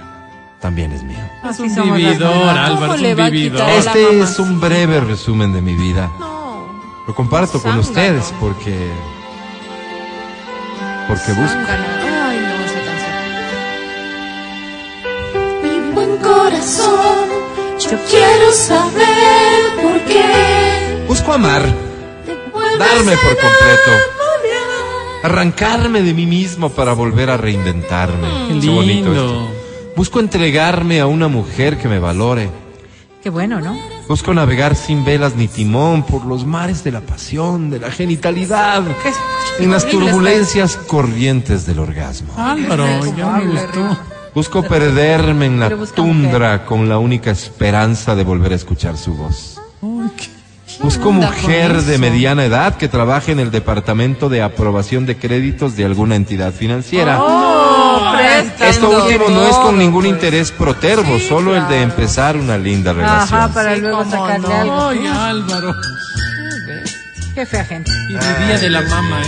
también 0.62 0.92
es 0.92 1.02
mío. 1.04 1.18
Es 1.50 1.60
un 1.60 1.94
vividor. 1.96 2.48
Álvaro, 2.48 2.76
¿Cómo 2.80 2.94
es 2.94 3.02
un 3.02 3.32
vividor. 3.32 3.70
Este 3.72 4.20
es 4.22 4.38
un 4.38 4.60
breve 4.62 5.00
resumen 5.02 5.52
de 5.52 5.62
mi 5.62 5.74
vida. 5.74 6.12
No. 6.20 6.68
Lo 7.08 7.16
comparto 7.16 7.62
con 7.62 7.78
ustedes 7.80 8.32
porque 8.40 8.92
porque 11.08 11.34
busco. 11.34 11.58
Ay, 11.68 12.40
no, 12.40 12.54
esa 12.66 12.82
canción. 12.86 13.16
Mi 15.64 15.92
buen 15.92 16.18
corazón, 16.18 17.28
yo 17.80 17.98
quiero 18.10 18.52
saber 18.54 19.82
por 19.82 20.00
qué. 20.06 21.06
Busco 21.08 21.34
amar, 21.34 21.64
darme 22.78 23.16
por 23.18 23.38
completo, 23.38 23.92
arrancarme 25.24 26.02
de 26.02 26.14
mí 26.14 26.26
mismo 26.26 26.70
para 26.70 26.94
volver 26.94 27.30
a 27.30 27.38
reinventarme. 27.38 28.28
Qué 28.48 28.60
Qué 28.60 28.70
bonito 28.70 28.82
lindo. 28.82 29.14
esto. 29.14 29.48
Busco 29.96 30.20
entregarme 30.20 31.00
a 31.00 31.06
una 31.06 31.28
mujer 31.28 31.78
que 31.78 31.88
me 31.88 32.00
valore. 32.00 32.50
Qué 33.22 33.30
bueno, 33.30 33.62
¿no? 33.62 33.78
Busco 34.10 34.34
navegar 34.34 34.76
sin 34.76 35.06
velas 35.06 35.36
ni 35.36 35.48
timón 35.48 36.04
por 36.04 36.26
los 36.26 36.46
mares 36.46 36.84
de 36.84 36.92
la 36.92 37.00
pasión, 37.00 37.70
de 37.70 37.80
la 37.80 37.90
genitalidad, 37.90 38.84
en 39.60 39.72
las 39.72 39.88
turbulencias 39.88 40.76
corrientes 40.76 41.66
del 41.66 41.80
orgasmo. 41.80 42.34
Álvaro, 42.36 42.86
ya 43.16 43.28
me 43.38 43.46
gustó. 43.46 43.98
Busco 44.36 44.64
perderme 44.64 45.46
en 45.46 45.60
la 45.60 45.70
tundra 45.70 46.66
con 46.66 46.90
la 46.90 46.98
única 46.98 47.32
esperanza 47.32 48.16
de 48.16 48.24
volver 48.24 48.52
a 48.52 48.56
escuchar 48.56 48.98
su 48.98 49.14
voz. 49.14 49.62
Busco 50.82 51.12
mujer 51.12 51.82
de 51.84 51.98
mediana 51.98 52.44
edad 52.46 52.76
que 52.76 52.88
trabaje 52.88 53.32
en 53.32 53.40
el 53.40 53.52
departamento 53.52 54.28
de 54.30 54.42
aprobación 54.42 55.06
de 55.06 55.16
créditos 55.18 55.76
de 55.78 55.86
alguna 55.86 56.16
entidad 56.16 56.52
financiera. 56.54 57.20
Esto 58.60 58.90
último 58.90 59.30
no 59.30 59.48
es 59.48 59.56
con 59.58 59.78
ningún 59.78 60.06
interés 60.06 60.52
protervo, 60.52 61.20
solo 61.20 61.56
el 61.56 61.68
de 61.68 61.82
empezar 61.82 62.36
una 62.38 62.58
linda 62.58 62.92
relación. 62.94 63.40
Ajá, 63.40 63.54
para 63.54 63.76
Sí, 63.76 63.82
luego 63.82 64.04
sacarle 64.04 64.48
no. 64.48 64.54
algo. 64.56 64.88
Ay, 64.90 65.08
Álvaro. 65.08 65.74
Qué 67.36 67.46
fea 67.46 67.66
gente. 67.66 67.92
Y 68.10 68.14
de 68.14 68.46
día 68.46 68.58
de 68.60 68.70
la 68.70 68.82
mama. 68.82 69.22
¿eh? 69.22 69.26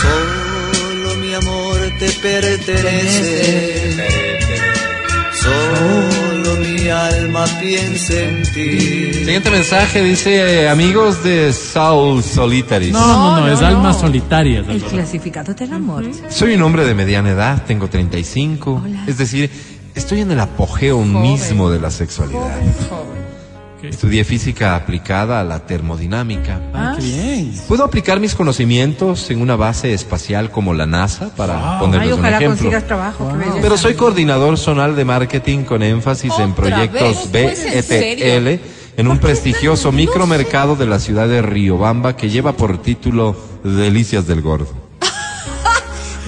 Solo 0.00 1.14
mi 1.16 1.34
amor 1.34 1.78
te 1.98 2.10
pertenece. 2.22 3.96
Solo 5.42 6.27
mi 6.56 6.88
alma 6.88 7.44
piensa 7.60 8.14
en 8.14 8.42
ti. 8.42 9.12
Siguiente 9.12 9.50
mensaje 9.50 10.02
dice, 10.02 10.62
eh, 10.62 10.68
amigos 10.68 11.22
de 11.22 11.52
Soul 11.52 12.22
Solitaries. 12.22 12.92
No, 12.92 13.06
no, 13.06 13.40
no, 13.40 13.52
es 13.52 13.60
almas 13.60 14.00
solitarias. 14.00 14.66
El 14.68 14.82
clasificado 14.82 15.54
del 15.54 15.72
amor. 15.72 16.04
Soy 16.28 16.54
un 16.54 16.62
hombre 16.62 16.84
de 16.84 16.94
mediana 16.94 17.30
edad, 17.30 17.64
tengo 17.66 17.88
35. 17.88 18.82
Es 19.06 19.18
decir, 19.18 19.50
estoy 19.94 20.20
en 20.20 20.30
el 20.30 20.40
apogeo 20.40 21.02
mismo 21.02 21.70
de 21.70 21.80
la 21.80 21.90
sexualidad. 21.90 22.56
Estudié 23.82 24.24
física 24.24 24.74
aplicada 24.74 25.40
a 25.40 25.44
la 25.44 25.60
termodinámica. 25.60 26.60
Ah, 26.74 26.94
qué 26.96 27.04
bien. 27.04 27.54
Puedo 27.68 27.84
aplicar 27.84 28.18
mis 28.20 28.34
conocimientos 28.34 29.30
en 29.30 29.40
una 29.40 29.56
base 29.56 29.92
espacial 29.94 30.50
como 30.50 30.74
la 30.74 30.86
NASA 30.86 31.34
para 31.36 31.78
ponerles 31.78 32.12
un 32.12 32.18
ojalá 32.18 32.36
ejemplo. 32.38 32.56
consigas 32.56 32.86
trabajo. 32.86 33.32
Pero 33.62 33.76
soy 33.76 33.94
coordinador 33.94 34.56
zonal 34.58 34.96
de 34.96 35.04
marketing 35.04 35.64
con 35.64 35.82
énfasis 35.82 36.32
en 36.38 36.52
¿Otra 36.52 36.54
proyectos 36.54 37.30
vez? 37.30 37.60
¿Pues 37.60 37.90
en 37.92 38.58
BETL 38.58 38.60
en 38.98 39.06
un 39.06 39.18
prestigioso 39.18 39.92
micromercado 39.92 40.74
de 40.74 40.86
la 40.86 40.98
ciudad 40.98 41.28
de 41.28 41.40
Riobamba 41.40 42.16
que 42.16 42.30
lleva 42.30 42.54
por 42.54 42.82
título 42.82 43.36
Delicias 43.62 44.26
del 44.26 44.42
Gordo. 44.42 44.74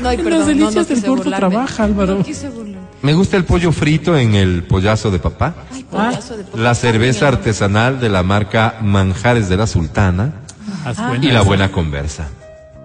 No, 0.00 0.08
perdón, 0.08 0.30
las 0.30 0.40
no, 0.40 0.46
no 0.46 0.46
delicias 0.46 0.88
del 0.88 1.00
gordo 1.02 1.24
burlarme. 1.24 1.48
trabaja, 1.50 1.84
Álvaro. 1.84 2.14
No 2.14 2.24
quise 2.24 2.46
burlarme. 2.48 2.59
Me 3.02 3.14
gusta 3.14 3.36
el 3.36 3.44
pollo 3.44 3.72
frito 3.72 4.16
en 4.16 4.34
el 4.34 4.62
pollazo 4.64 5.10
de 5.10 5.18
papá. 5.18 5.54
Ay, 5.72 5.86
de. 6.54 6.58
La 6.60 6.74
cerveza 6.74 7.28
artesanal 7.28 7.98
de 8.00 8.08
la 8.10 8.22
marca 8.22 8.76
Manjares 8.82 9.48
de 9.48 9.56
la 9.56 9.66
Sultana 9.66 10.32
Ah. 10.84 11.14
y 11.20 11.30
la 11.30 11.42
buena 11.42 11.72
conversa. 11.72 12.28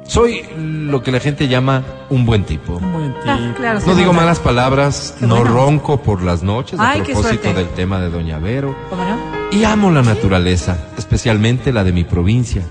Soy 0.08 0.44
lo 0.58 1.02
que 1.02 1.12
la 1.12 1.20
gente 1.20 1.48
llama 1.48 1.84
un 2.10 2.26
buen 2.26 2.44
tipo. 2.46 2.74
Un 2.78 2.94
buen 2.94 3.16
Ah, 3.28 3.38
tipo. 3.38 3.56
claro, 3.58 3.80
No 3.86 3.96
digo 3.96 4.14
malas 4.14 4.40
palabras, 4.40 5.16
Qué 5.20 5.26
no 5.28 5.38
bueno. 5.38 5.52
ronco 5.52 6.02
por 6.02 6.22
las 6.22 6.44
noches 6.44 6.80
a 6.80 6.92
Ay, 6.92 7.02
propósito 7.02 7.54
del 7.54 7.68
tema 7.70 8.00
de 8.00 8.10
Doña 8.10 8.38
Vero. 8.38 8.76
¿Cómo 8.90 9.04
no? 9.04 9.18
Y 9.52 9.64
amo 9.64 9.92
la 9.92 10.02
naturaleza, 10.04 10.78
especialmente 10.98 11.74
la 11.74 11.84
de 11.84 11.92
mi 11.92 12.04
provincia. 12.04 12.62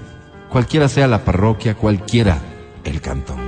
Cualquiera 0.49 0.89
sea 0.89 1.09
la 1.09 1.25
parroquia, 1.25 1.75
cualquiera 1.75 2.39
el 2.85 3.01
cantón. 3.01 3.44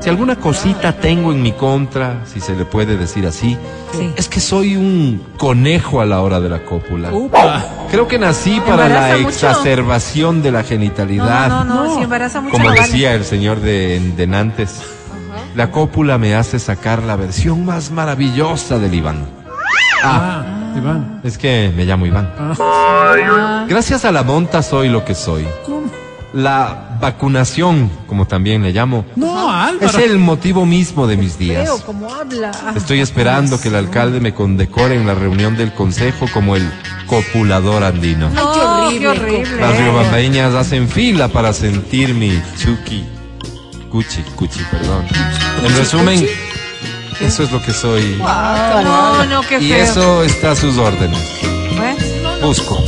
Si 0.00 0.08
alguna 0.08 0.36
cosita 0.36 0.92
tengo 0.92 1.32
en 1.32 1.42
mi 1.42 1.52
contra, 1.52 2.20
si 2.24 2.40
se 2.40 2.54
le 2.54 2.64
puede 2.64 2.96
decir 2.96 3.26
así, 3.26 3.58
Sí. 3.92 4.12
es 4.16 4.28
que 4.28 4.38
soy 4.40 4.76
un 4.76 5.20
conejo 5.36 6.00
a 6.00 6.06
la 6.06 6.20
hora 6.20 6.38
de 6.40 6.48
la 6.48 6.64
cópula. 6.64 7.10
Upa. 7.12 7.64
Creo 7.90 8.06
que 8.06 8.18
nací 8.18 8.60
para 8.60 8.88
la 8.88 9.16
exacerbación 9.16 10.40
de 10.42 10.52
la 10.52 10.62
genitalidad. 10.62 11.48
No, 11.48 11.64
no, 11.64 11.84
no, 11.86 11.96
si 11.96 12.02
embaraza 12.02 12.40
mucho. 12.40 12.52
Como 12.52 12.64
no 12.68 12.70
vale. 12.70 12.82
decía 12.82 13.14
el 13.14 13.24
señor 13.24 13.60
de, 13.60 13.98
de 14.16 14.26
Nantes, 14.28 14.80
la 15.56 15.70
cópula 15.72 16.16
me 16.16 16.34
hace 16.36 16.58
sacar 16.60 17.02
la 17.02 17.16
versión 17.16 17.64
más 17.64 17.90
maravillosa 17.90 18.78
del 18.78 18.94
Iván. 18.94 19.26
Ah, 20.04 20.44
Ah, 20.44 20.74
Iván. 20.78 21.20
es 21.24 21.38
que 21.38 21.72
me 21.76 21.84
llamo 21.84 22.06
Iván. 22.06 22.30
Gracias 23.68 24.04
a 24.04 24.12
la 24.12 24.22
monta 24.22 24.62
soy 24.62 24.88
lo 24.90 25.04
que 25.04 25.14
soy. 25.16 25.44
La 26.34 26.98
vacunación, 27.00 27.90
como 28.06 28.26
también 28.26 28.62
le 28.62 28.72
llamo, 28.72 29.06
No, 29.16 29.50
Álvaro. 29.50 29.86
es 29.86 29.94
el 29.94 30.18
motivo 30.18 30.66
mismo 30.66 31.06
de 31.06 31.16
mis 31.16 31.38
días. 31.38 31.70
Estoy 32.76 33.00
esperando 33.00 33.58
que 33.58 33.68
el 33.68 33.76
alcalde 33.76 34.20
me 34.20 34.34
condecore 34.34 34.94
en 34.96 35.06
la 35.06 35.14
reunión 35.14 35.56
del 35.56 35.72
consejo 35.72 36.26
como 36.34 36.54
el 36.54 36.70
copulador 37.06 37.82
andino. 37.82 38.30
Qué 38.30 38.40
Oh, 38.40 39.10
horrible. 39.10 39.56
Las 39.58 39.78
riobambeñas 39.78 40.54
hacen 40.54 40.88
fila 40.88 41.28
para 41.28 41.52
sentir 41.54 42.12
mi 42.12 42.42
chuki. 42.62 43.06
Cuchi, 43.90 44.20
cuchi, 44.36 44.60
perdón. 44.70 45.06
En 45.64 45.76
resumen, 45.76 46.26
eso 47.20 47.42
es 47.42 47.50
lo 47.50 47.62
que 47.62 47.72
soy. 47.72 48.16
No, 48.18 49.24
no, 49.24 49.40
qué 49.48 49.58
Y 49.60 49.68
feo. 49.70 49.82
eso 49.84 50.24
está 50.24 50.50
a 50.50 50.56
sus 50.56 50.76
órdenes. 50.76 51.18
Busco. 52.42 52.78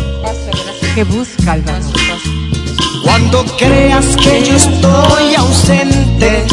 ¿Qué 0.95 1.05
busca, 1.05 1.53
Álvaro? 1.53 1.79
Cuando 3.03 3.45
creas 3.57 4.17
que 4.17 4.43
yo 4.43 4.57
estoy 4.57 5.35
ausente 5.37 6.47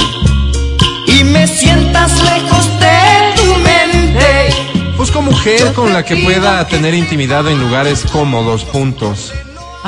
y 1.08 1.24
me 1.24 1.48
sientas 1.48 2.12
lejos 2.24 2.70
de 2.80 3.42
tu 3.42 3.56
mente. 3.60 4.98
Busco 4.98 5.22
mujer 5.22 5.74
con 5.74 5.94
la 5.94 6.04
que 6.04 6.18
pueda 6.18 6.68
tener 6.68 6.94
intimidad 6.94 7.48
en 7.48 7.60
lugares 7.60 8.06
cómodos, 8.12 8.64
puntos. 8.66 9.34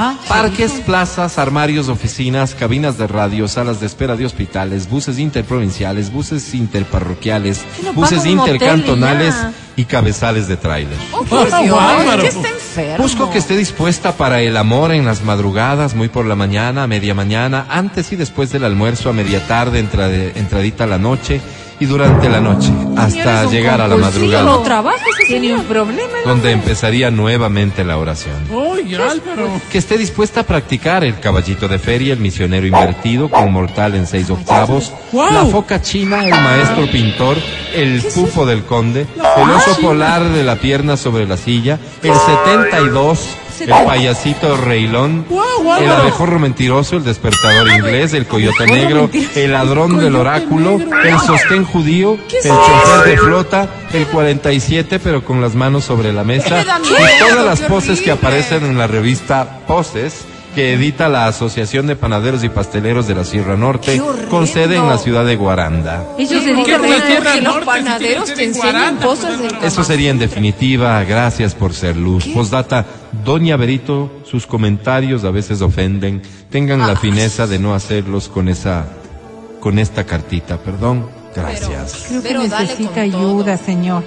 Ah, 0.01 0.15
Parques, 0.29 0.71
plazas, 0.85 1.37
armarios, 1.37 1.89
oficinas, 1.89 2.55
cabinas 2.55 2.97
de 2.97 3.05
radio, 3.05 3.49
salas 3.49 3.81
de 3.81 3.85
espera 3.85 4.15
de 4.15 4.25
hospitales, 4.25 4.89
buses 4.89 5.19
interprovinciales, 5.19 6.09
buses 6.09 6.53
interparroquiales, 6.53 7.65
no 7.83 7.91
buses 7.91 8.25
intercantonales 8.25 9.35
y 9.75 9.83
cabezales 9.83 10.47
de 10.47 10.55
tráiler. 10.55 10.97
Oh. 11.11 11.25
Busco 12.97 13.29
que 13.29 13.39
esté 13.39 13.57
dispuesta 13.57 14.13
para 14.13 14.41
el 14.41 14.55
amor 14.55 14.93
en 14.93 15.03
las 15.03 15.21
madrugadas, 15.23 15.95
muy 15.95 16.07
por 16.07 16.25
la 16.25 16.35
mañana, 16.35 16.83
a 16.83 16.87
media 16.87 17.13
mañana, 17.13 17.65
antes 17.69 18.13
y 18.13 18.15
después 18.15 18.51
del 18.53 18.63
almuerzo, 18.63 19.09
a 19.09 19.13
media 19.13 19.45
tarde, 19.47 19.79
entrade- 19.83 20.31
entradita 20.35 20.85
a 20.85 20.87
la 20.87 20.97
noche 20.97 21.41
y 21.79 21.85
durante 21.85 22.27
la 22.29 22.41
noche, 22.41 22.71
hasta 22.97 23.45
llegar 23.45 23.79
a 23.81 23.87
la 23.87 23.95
madrugada, 23.95 24.43
No 24.43 24.59
trabaja 24.59 24.97
ese 25.17 25.27
Tiene 25.27 25.53
un 25.55 25.63
problema. 25.63 26.17
donde 26.25 26.51
empezaría 26.51 27.09
nuevamente 27.11 27.83
la 27.83 27.97
oración. 27.97 28.35
Uy, 28.51 28.93
Álvaro. 28.95 29.49
Que 29.71 29.77
esté 29.77 29.97
dispuesta 29.97 30.41
a 30.41 30.43
practicar 30.43 31.03
el 31.03 31.19
caballito 31.19 31.67
de 31.67 31.79
feria, 31.79 32.13
el 32.13 32.19
misionero 32.19 32.65
invertido 32.65 33.29
con 33.29 33.51
mortal 33.53 33.95
en 33.95 34.07
seis 34.07 34.29
octavos, 34.29 34.91
¡Guau! 35.11 35.31
la 35.33 35.45
foca 35.45 35.81
china, 35.81 36.23
el 36.25 36.31
maestro 36.31 36.89
pintor, 36.91 37.37
el 37.73 38.01
pufo 38.01 38.45
del 38.45 38.63
conde, 38.63 39.07
el 39.37 39.49
oso 39.49 39.79
polar 39.81 40.23
de 40.23 40.43
la 40.43 40.55
pierna 40.57 40.97
sobre 40.97 41.25
la 41.27 41.37
silla, 41.37 41.79
el 42.03 42.11
72, 42.13 43.19
el 43.61 43.69
payasito 43.85 44.57
reilón, 44.57 45.25
el 45.79 45.89
abejorro 45.89 46.39
mentiroso, 46.39 46.97
el 46.97 47.03
despertador 47.03 47.69
inglés, 47.69 48.13
el 48.13 48.25
coyote 48.25 48.65
negro, 48.65 49.09
el 49.35 49.51
ladrón 49.51 49.97
del 49.97 50.15
oráculo, 50.15 50.79
el 51.03 51.19
sostén 51.19 51.65
judío, 51.65 52.17
el 52.43 52.49
chofer 52.49 53.05
de 53.05 53.17
flota, 53.17 53.69
el 53.93 54.05
47 54.07 54.99
pero 54.99 55.23
con 55.23 55.41
las 55.41 55.55
manos 55.55 55.85
sobre 55.85 56.13
la 56.13 56.23
mesa 56.23 56.61
y 56.61 57.19
todas 57.19 57.45
las 57.45 57.61
poses 57.61 58.01
que 58.01 58.11
aparecen 58.11 58.65
en 58.65 58.77
la 58.77 58.87
revista 58.87 59.59
Poses 59.67 60.25
que 60.55 60.73
edita 60.73 61.09
la 61.09 61.27
Asociación 61.27 61.87
de 61.87 61.95
Panaderos 61.95 62.43
y 62.43 62.49
Pasteleros 62.49 63.07
de 63.07 63.15
la 63.15 63.23
Sierra 63.23 63.55
Norte, 63.55 63.93
Qué 63.93 64.27
con 64.29 64.47
sede 64.47 64.77
en 64.77 64.87
la 64.87 64.97
ciudad 64.97 65.25
de 65.25 65.35
Guaranda. 65.35 66.03
Ellos 66.17 66.43
se 66.43 66.49
¿Qué 66.49 66.77
dedican 66.77 66.85
a 66.85 67.33
que 67.33 67.41
los 67.41 67.57
panaderos 67.65 68.33
te 68.33 68.43
enseñan 68.45 68.71
Guaranda, 68.71 69.05
cosas 69.05 69.39
del 69.39 69.55
Eso 69.63 69.83
sería 69.83 70.09
en 70.09 70.19
definitiva, 70.19 71.03
gracias 71.03 71.55
por 71.55 71.73
ser 71.73 71.95
luz. 71.95 72.25
Postdata, 72.27 72.85
Doña 73.23 73.57
Berito, 73.57 74.11
sus 74.23 74.45
comentarios 74.47 75.23
a 75.23 75.31
veces 75.31 75.61
ofenden. 75.61 76.21
Tengan 76.49 76.79
la 76.79 76.95
fineza 76.95 77.47
de 77.47 77.59
no 77.59 77.73
hacerlos 77.73 78.29
con 78.29 78.47
esa, 78.49 78.85
con 79.59 79.79
esta 79.79 80.03
cartita, 80.05 80.57
perdón. 80.57 81.07
Gracias. 81.35 82.05
Creo 82.07 82.21
que 82.21 82.27
Pero 82.27 82.47
dale 82.47 82.65
necesita 82.65 82.89
con 82.89 82.99
ayuda, 82.99 83.57
señor. 83.57 84.03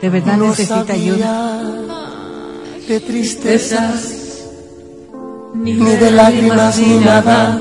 De 0.00 0.10
verdad 0.10 0.36
necesita 0.36 0.92
ayuda. 0.92 1.62
de 2.86 3.00
tristezas, 3.00 4.27
ni 5.54 5.74
de 5.74 6.10
lágrimas 6.10 6.78
ni 6.78 6.98
nada. 6.98 7.60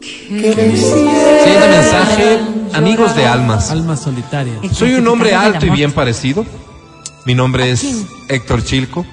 Que 0.00 0.52
Siguiente 0.76 1.68
mensaje, 1.70 2.40
amigos 2.72 3.14
de 3.14 3.26
almas. 3.26 3.70
Almas 3.70 4.00
solitarias. 4.00 4.56
Soy 4.72 4.94
un 4.94 5.06
hombre 5.08 5.34
alto 5.34 5.66
y 5.66 5.70
bien 5.70 5.92
parecido. 5.92 6.44
Mi 7.26 7.34
nombre 7.34 7.70
es 7.70 8.04
Héctor 8.28 8.64
Chilco. 8.64 9.06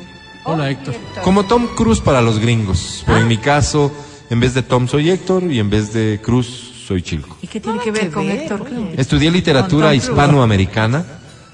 Hola, 0.45 0.69
Héctor. 0.69 0.95
Como 1.23 1.45
Tom 1.45 1.67
Cruise 1.75 1.99
para 1.99 2.21
los 2.21 2.39
gringos. 2.39 3.03
Pero 3.05 3.19
en 3.19 3.27
mi 3.27 3.37
caso, 3.37 3.91
en 4.29 4.39
vez 4.39 4.53
de 4.53 4.63
Tom 4.63 4.87
soy 4.87 5.09
Héctor 5.09 5.43
y 5.43 5.59
en 5.59 5.69
vez 5.69 5.93
de 5.93 6.19
Cruz 6.21 6.47
soy 6.87 7.01
Chilco. 7.01 7.37
¿Y 7.41 7.47
qué 7.47 7.59
tiene 7.59 7.79
que 7.79 7.91
ver 7.91 8.09
con 8.09 8.29
Héctor 8.29 8.65
Cruz? 8.65 8.89
Estudié 8.97 9.31
literatura 9.31 9.93
hispanoamericana. 9.93 11.05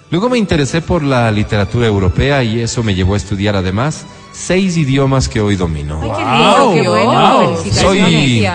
Luego 0.10 0.30
me 0.30 0.38
interesé 0.38 0.82
por 0.82 1.04
la 1.04 1.30
literatura 1.32 1.86
europea 1.86 2.44
y 2.44 2.62
eso 2.62 2.82
me 2.82 2.96
llevó 2.96 3.16
a 3.16 3.18
estudiar 3.18 3.56
además 3.56 4.06
seis 4.32 4.78
idiomas 4.78 5.28
que 5.28 5.42
hoy 5.42 5.56
domino. 5.56 6.00
Ay, 6.02 6.12
qué 6.12 6.24
lindo, 6.26 6.74
qué 6.74 6.90
bueno. 6.90 7.52
Wow. 7.52 7.72
Soy 7.72 8.48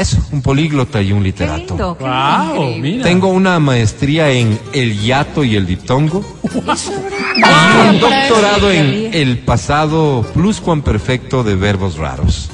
eso, 0.00 0.18
un 0.32 0.42
políglota 0.42 1.00
y 1.02 1.12
un 1.12 1.20
Qué 1.20 1.24
literato. 1.24 1.74
lindo. 1.74 1.96
qué 1.98 2.04
Wow, 2.04 2.74
mira. 2.78 3.04
Tengo 3.04 3.28
una 3.28 3.58
maestría 3.60 4.30
en 4.30 4.58
el 4.72 5.00
yato 5.00 5.44
y 5.44 5.56
el 5.56 5.66
ditongo. 5.66 6.24
Y 6.42 7.88
un 7.88 8.00
doctorado 8.00 8.70
en 8.70 9.10
el 9.12 9.38
pasado 9.38 10.26
pluscuamperfecto 10.34 11.44
de 11.44 11.54
verbos 11.54 11.96
raros. 11.96 12.50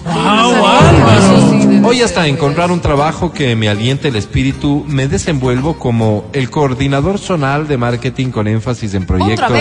Hoy 1.84 2.02
hasta 2.02 2.26
encontrar 2.26 2.70
un 2.70 2.80
trabajo 2.80 3.32
que 3.32 3.54
me 3.56 3.68
aliente 3.68 4.08
el 4.08 4.16
espíritu, 4.16 4.84
me 4.88 5.08
desenvuelvo 5.08 5.78
como 5.78 6.24
el 6.32 6.50
coordinador 6.50 7.18
zonal 7.18 7.68
de 7.68 7.76
marketing 7.76 8.30
con 8.30 8.48
énfasis 8.48 8.94
en 8.94 9.06
proyectos 9.06 9.52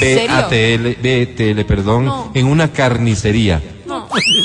BTL, 0.00 1.64
perdón, 1.64 2.12
en 2.34 2.46
una 2.46 2.72
carnicería. 2.72 3.62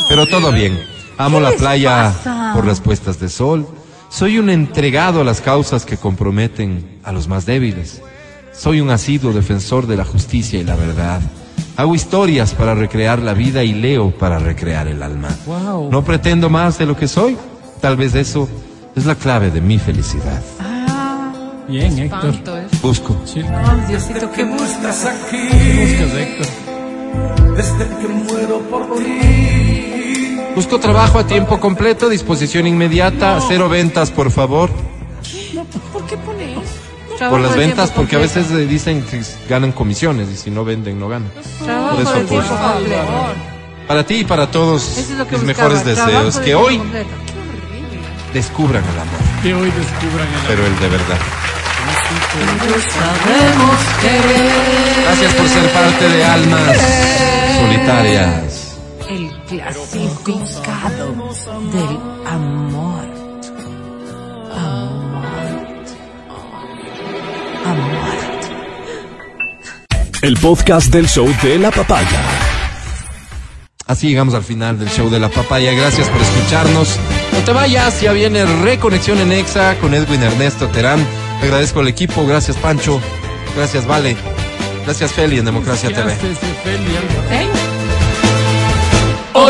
Pero 0.08 0.28
todo 0.28 0.52
bien. 0.52 0.99
Amo 1.20 1.42
la 1.42 1.52
playa 1.52 2.14
pasa? 2.16 2.54
por 2.56 2.66
las 2.66 2.80
puestas 2.80 3.20
de 3.20 3.28
sol. 3.28 3.68
Soy 4.08 4.40
un 4.40 4.50
entregado 4.50 5.20
a 5.20 5.24
las 5.26 5.42
causas 5.42 5.86
que 5.86 5.98
comprometen 5.98 7.02
a 7.04 7.12
los 7.12 7.28
más 7.28 7.46
débiles. 7.46 8.02
Soy 8.54 8.80
un 8.80 8.90
asiduo 8.90 9.34
defensor 9.34 9.86
de 9.86 9.98
la 9.98 10.06
justicia 10.06 10.58
y 10.62 10.64
la 10.64 10.78
verdad. 10.78 11.20
Hago 11.76 11.94
historias 11.94 12.54
para 12.54 12.74
recrear 12.74 13.20
la 13.20 13.34
vida 13.34 13.66
y 13.66 13.74
leo 13.74 14.12
para 14.12 14.40
recrear 14.40 14.88
el 14.88 15.04
alma. 15.04 15.28
Wow. 15.46 15.92
No 15.92 16.06
pretendo 16.06 16.50
más 16.50 16.78
de 16.80 16.86
lo 16.86 16.96
que 16.96 17.10
soy. 17.10 17.38
Tal 17.82 17.98
vez 17.98 18.16
eso 18.16 18.48
es 18.96 19.06
la 19.06 19.16
clave 19.16 19.52
de 19.52 19.60
mi 19.60 19.78
felicidad. 19.78 20.42
Bien, 21.68 22.00
Héctor. 22.00 22.30
Espanto, 22.30 22.58
¿eh? 22.58 22.68
Busco. 22.82 23.22
Sí. 23.26 23.42
Ay, 23.42 23.82
Diosito, 23.90 24.32
qué 24.32 24.46
busca. 24.46 24.88
Buscas, 24.88 25.06
Héctor. 26.16 26.48
Busco 30.56 30.80
trabajo 30.80 31.20
a 31.20 31.28
tiempo 31.28 31.60
completo, 31.60 32.10
disposición 32.10 32.68
inmediata, 32.68 33.40
cero 33.48 33.70
ventas, 33.70 34.12
por 34.12 34.32
favor. 34.32 34.70
¿Por 35.94 36.06
qué 36.06 36.18
pone 36.18 36.54
eso? 36.54 36.62
Trabajo 37.18 37.38
Por 37.38 37.40
las 37.48 37.56
ventas, 37.58 37.92
porque 37.92 38.16
a 38.16 38.20
veces 38.20 38.50
eh, 38.52 38.66
dicen 38.66 39.04
que 39.04 39.22
ganan 39.50 39.72
comisiones 39.72 40.30
y 40.30 40.38
si 40.38 40.50
no 40.52 40.64
venden, 40.66 41.00
no 41.00 41.08
ganan. 41.10 41.32
Trabajo 41.64 41.96
por 41.96 42.02
eso, 42.02 42.12
por 42.14 42.26
tiempo 42.28 42.46
eso. 42.46 42.74
completo. 42.74 43.04
Para 43.88 44.04
ti 44.06 44.16
y 44.16 44.24
para 44.24 44.52
todos 44.52 44.98
es 44.98 45.10
mis 45.10 45.18
buscaba, 45.18 45.44
mejores 45.44 45.86
deseos, 45.86 46.36
de 46.36 46.42
que 46.44 46.56
hoy 46.56 46.78
completo. 46.78 47.10
descubran 48.34 48.84
el 48.84 49.00
amor, 49.00 49.42
Que 49.42 49.54
hoy 49.54 49.72
descubran 49.72 50.28
el 50.28 50.42
pero 50.48 50.66
el 50.66 50.80
de 50.80 50.90
verdad. 50.90 51.18
Gracias 55.04 55.34
por 55.34 55.48
ser 55.48 55.72
parte 55.72 56.10
de 56.10 56.24
almas 56.24 56.78
solitarias. 57.60 58.49
El 59.52 59.58
clasificado 59.58 61.16
del 61.74 61.98
amor. 62.28 63.04
Amor. 64.56 65.26
Amor. 67.66 67.90
El 70.22 70.38
podcast 70.38 70.94
del 70.94 71.08
show 71.08 71.28
de 71.42 71.58
la 71.58 71.72
papaya. 71.72 72.22
Así 73.88 74.10
llegamos 74.10 74.36
al 74.36 74.44
final 74.44 74.78
del 74.78 74.90
show 74.90 75.10
de 75.10 75.20
la 75.20 75.30
papaya. 75.30 75.72
Gracias 75.72 76.08
por 76.10 76.22
escucharnos. 76.22 76.98
No 77.34 77.40
te 77.40 77.52
vayas, 77.52 78.02
ya 78.02 78.12
viene 78.12 78.46
Reconexión 78.46 79.18
en 79.18 79.32
Exa 79.32 79.80
con 79.80 79.96
Edwin 79.96 80.22
Ernesto 80.22 80.68
Terán. 80.68 81.04
Agradezco 81.42 81.80
al 81.80 81.88
equipo, 81.88 82.24
gracias 82.28 82.56
Pancho, 82.58 83.02
gracias 83.56 83.88
Vale, 83.88 84.16
gracias 84.86 85.12
Feli 85.14 85.40
en 85.40 85.46
Democracia 85.46 85.90
TV. 85.90 86.16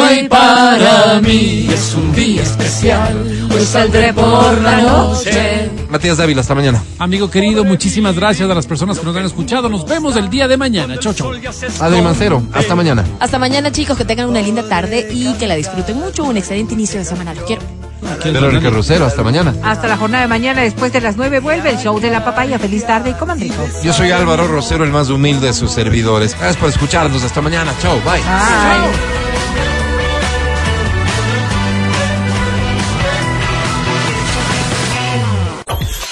Hoy 0.10 0.28
para 0.28 1.22
mí 1.22 1.70
es 1.72 1.94
un 1.94 2.12
día 2.14 2.42
especial. 2.42 3.50
Hoy 3.54 3.64
saldré 3.64 4.12
por 4.12 4.60
la 4.60 4.82
noche. 4.82 5.70
Matías 5.88 6.18
Dávila, 6.18 6.42
hasta 6.42 6.56
mañana. 6.56 6.84
Amigo 6.98 7.30
querido, 7.30 7.64
muchísimas 7.64 8.16
gracias 8.16 8.50
a 8.50 8.56
las 8.56 8.66
personas 8.66 8.98
que 8.98 9.06
nos 9.06 9.16
han 9.16 9.26
escuchado. 9.26 9.70
Nos 9.70 9.86
vemos 9.86 10.16
el 10.16 10.30
día 10.30 10.48
de 10.48 10.58
mañana. 10.58 10.98
Chau. 10.98 11.14
Adri 11.80 12.02
Mancero, 12.02 12.42
hasta 12.54 12.76
mañana. 12.76 13.06
Hasta 13.20 13.38
mañana, 13.38 13.72
chicos, 13.72 13.98
que 13.98 14.06
tengan 14.06 14.30
una 14.30 14.42
linda 14.42 14.64
tarde 14.64 15.08
y 15.12 15.34
que 15.34 15.46
la 15.46 15.56
disfruten 15.56 15.98
mucho. 16.00 16.24
Un 16.24 16.38
excelente 16.38 16.74
inicio 16.74 17.00
de 17.00 17.06
semana. 17.06 17.36
Los 17.36 17.44
quiero. 17.44 17.62
Verónica 18.24 18.72
Rosero, 18.72 19.06
hasta 19.06 19.22
mañana. 19.22 19.54
Hasta 19.64 19.88
la 19.88 19.98
jornada 19.98 20.24
de 20.24 20.30
mañana, 20.30 20.62
después 20.62 20.92
de 20.92 21.02
las 21.02 21.18
nueve, 21.18 21.40
vuelve 21.40 21.70
el 21.70 21.78
show 21.78 22.00
de 22.00 22.10
la 22.10 22.26
papaya. 22.26 22.58
Feliz 22.58 22.86
tarde 22.86 23.12
y 23.12 23.14
coman 23.14 23.40
rico. 23.40 23.64
Yo 23.84 23.94
soy 23.94 24.10
Álvaro 24.10 24.48
Rosero, 24.48 24.84
el 24.84 24.92
más 24.92 25.10
humilde 25.10 25.48
de 25.48 25.54
sus 25.54 25.72
servidores. 25.72 26.32
Gracias 26.32 26.58
por 26.58 26.70
escucharnos, 26.70 27.24
hasta 27.24 27.42
mañana. 27.42 27.74
Chao, 27.80 27.96
bye. 28.02 28.14
Bye. 28.14 29.29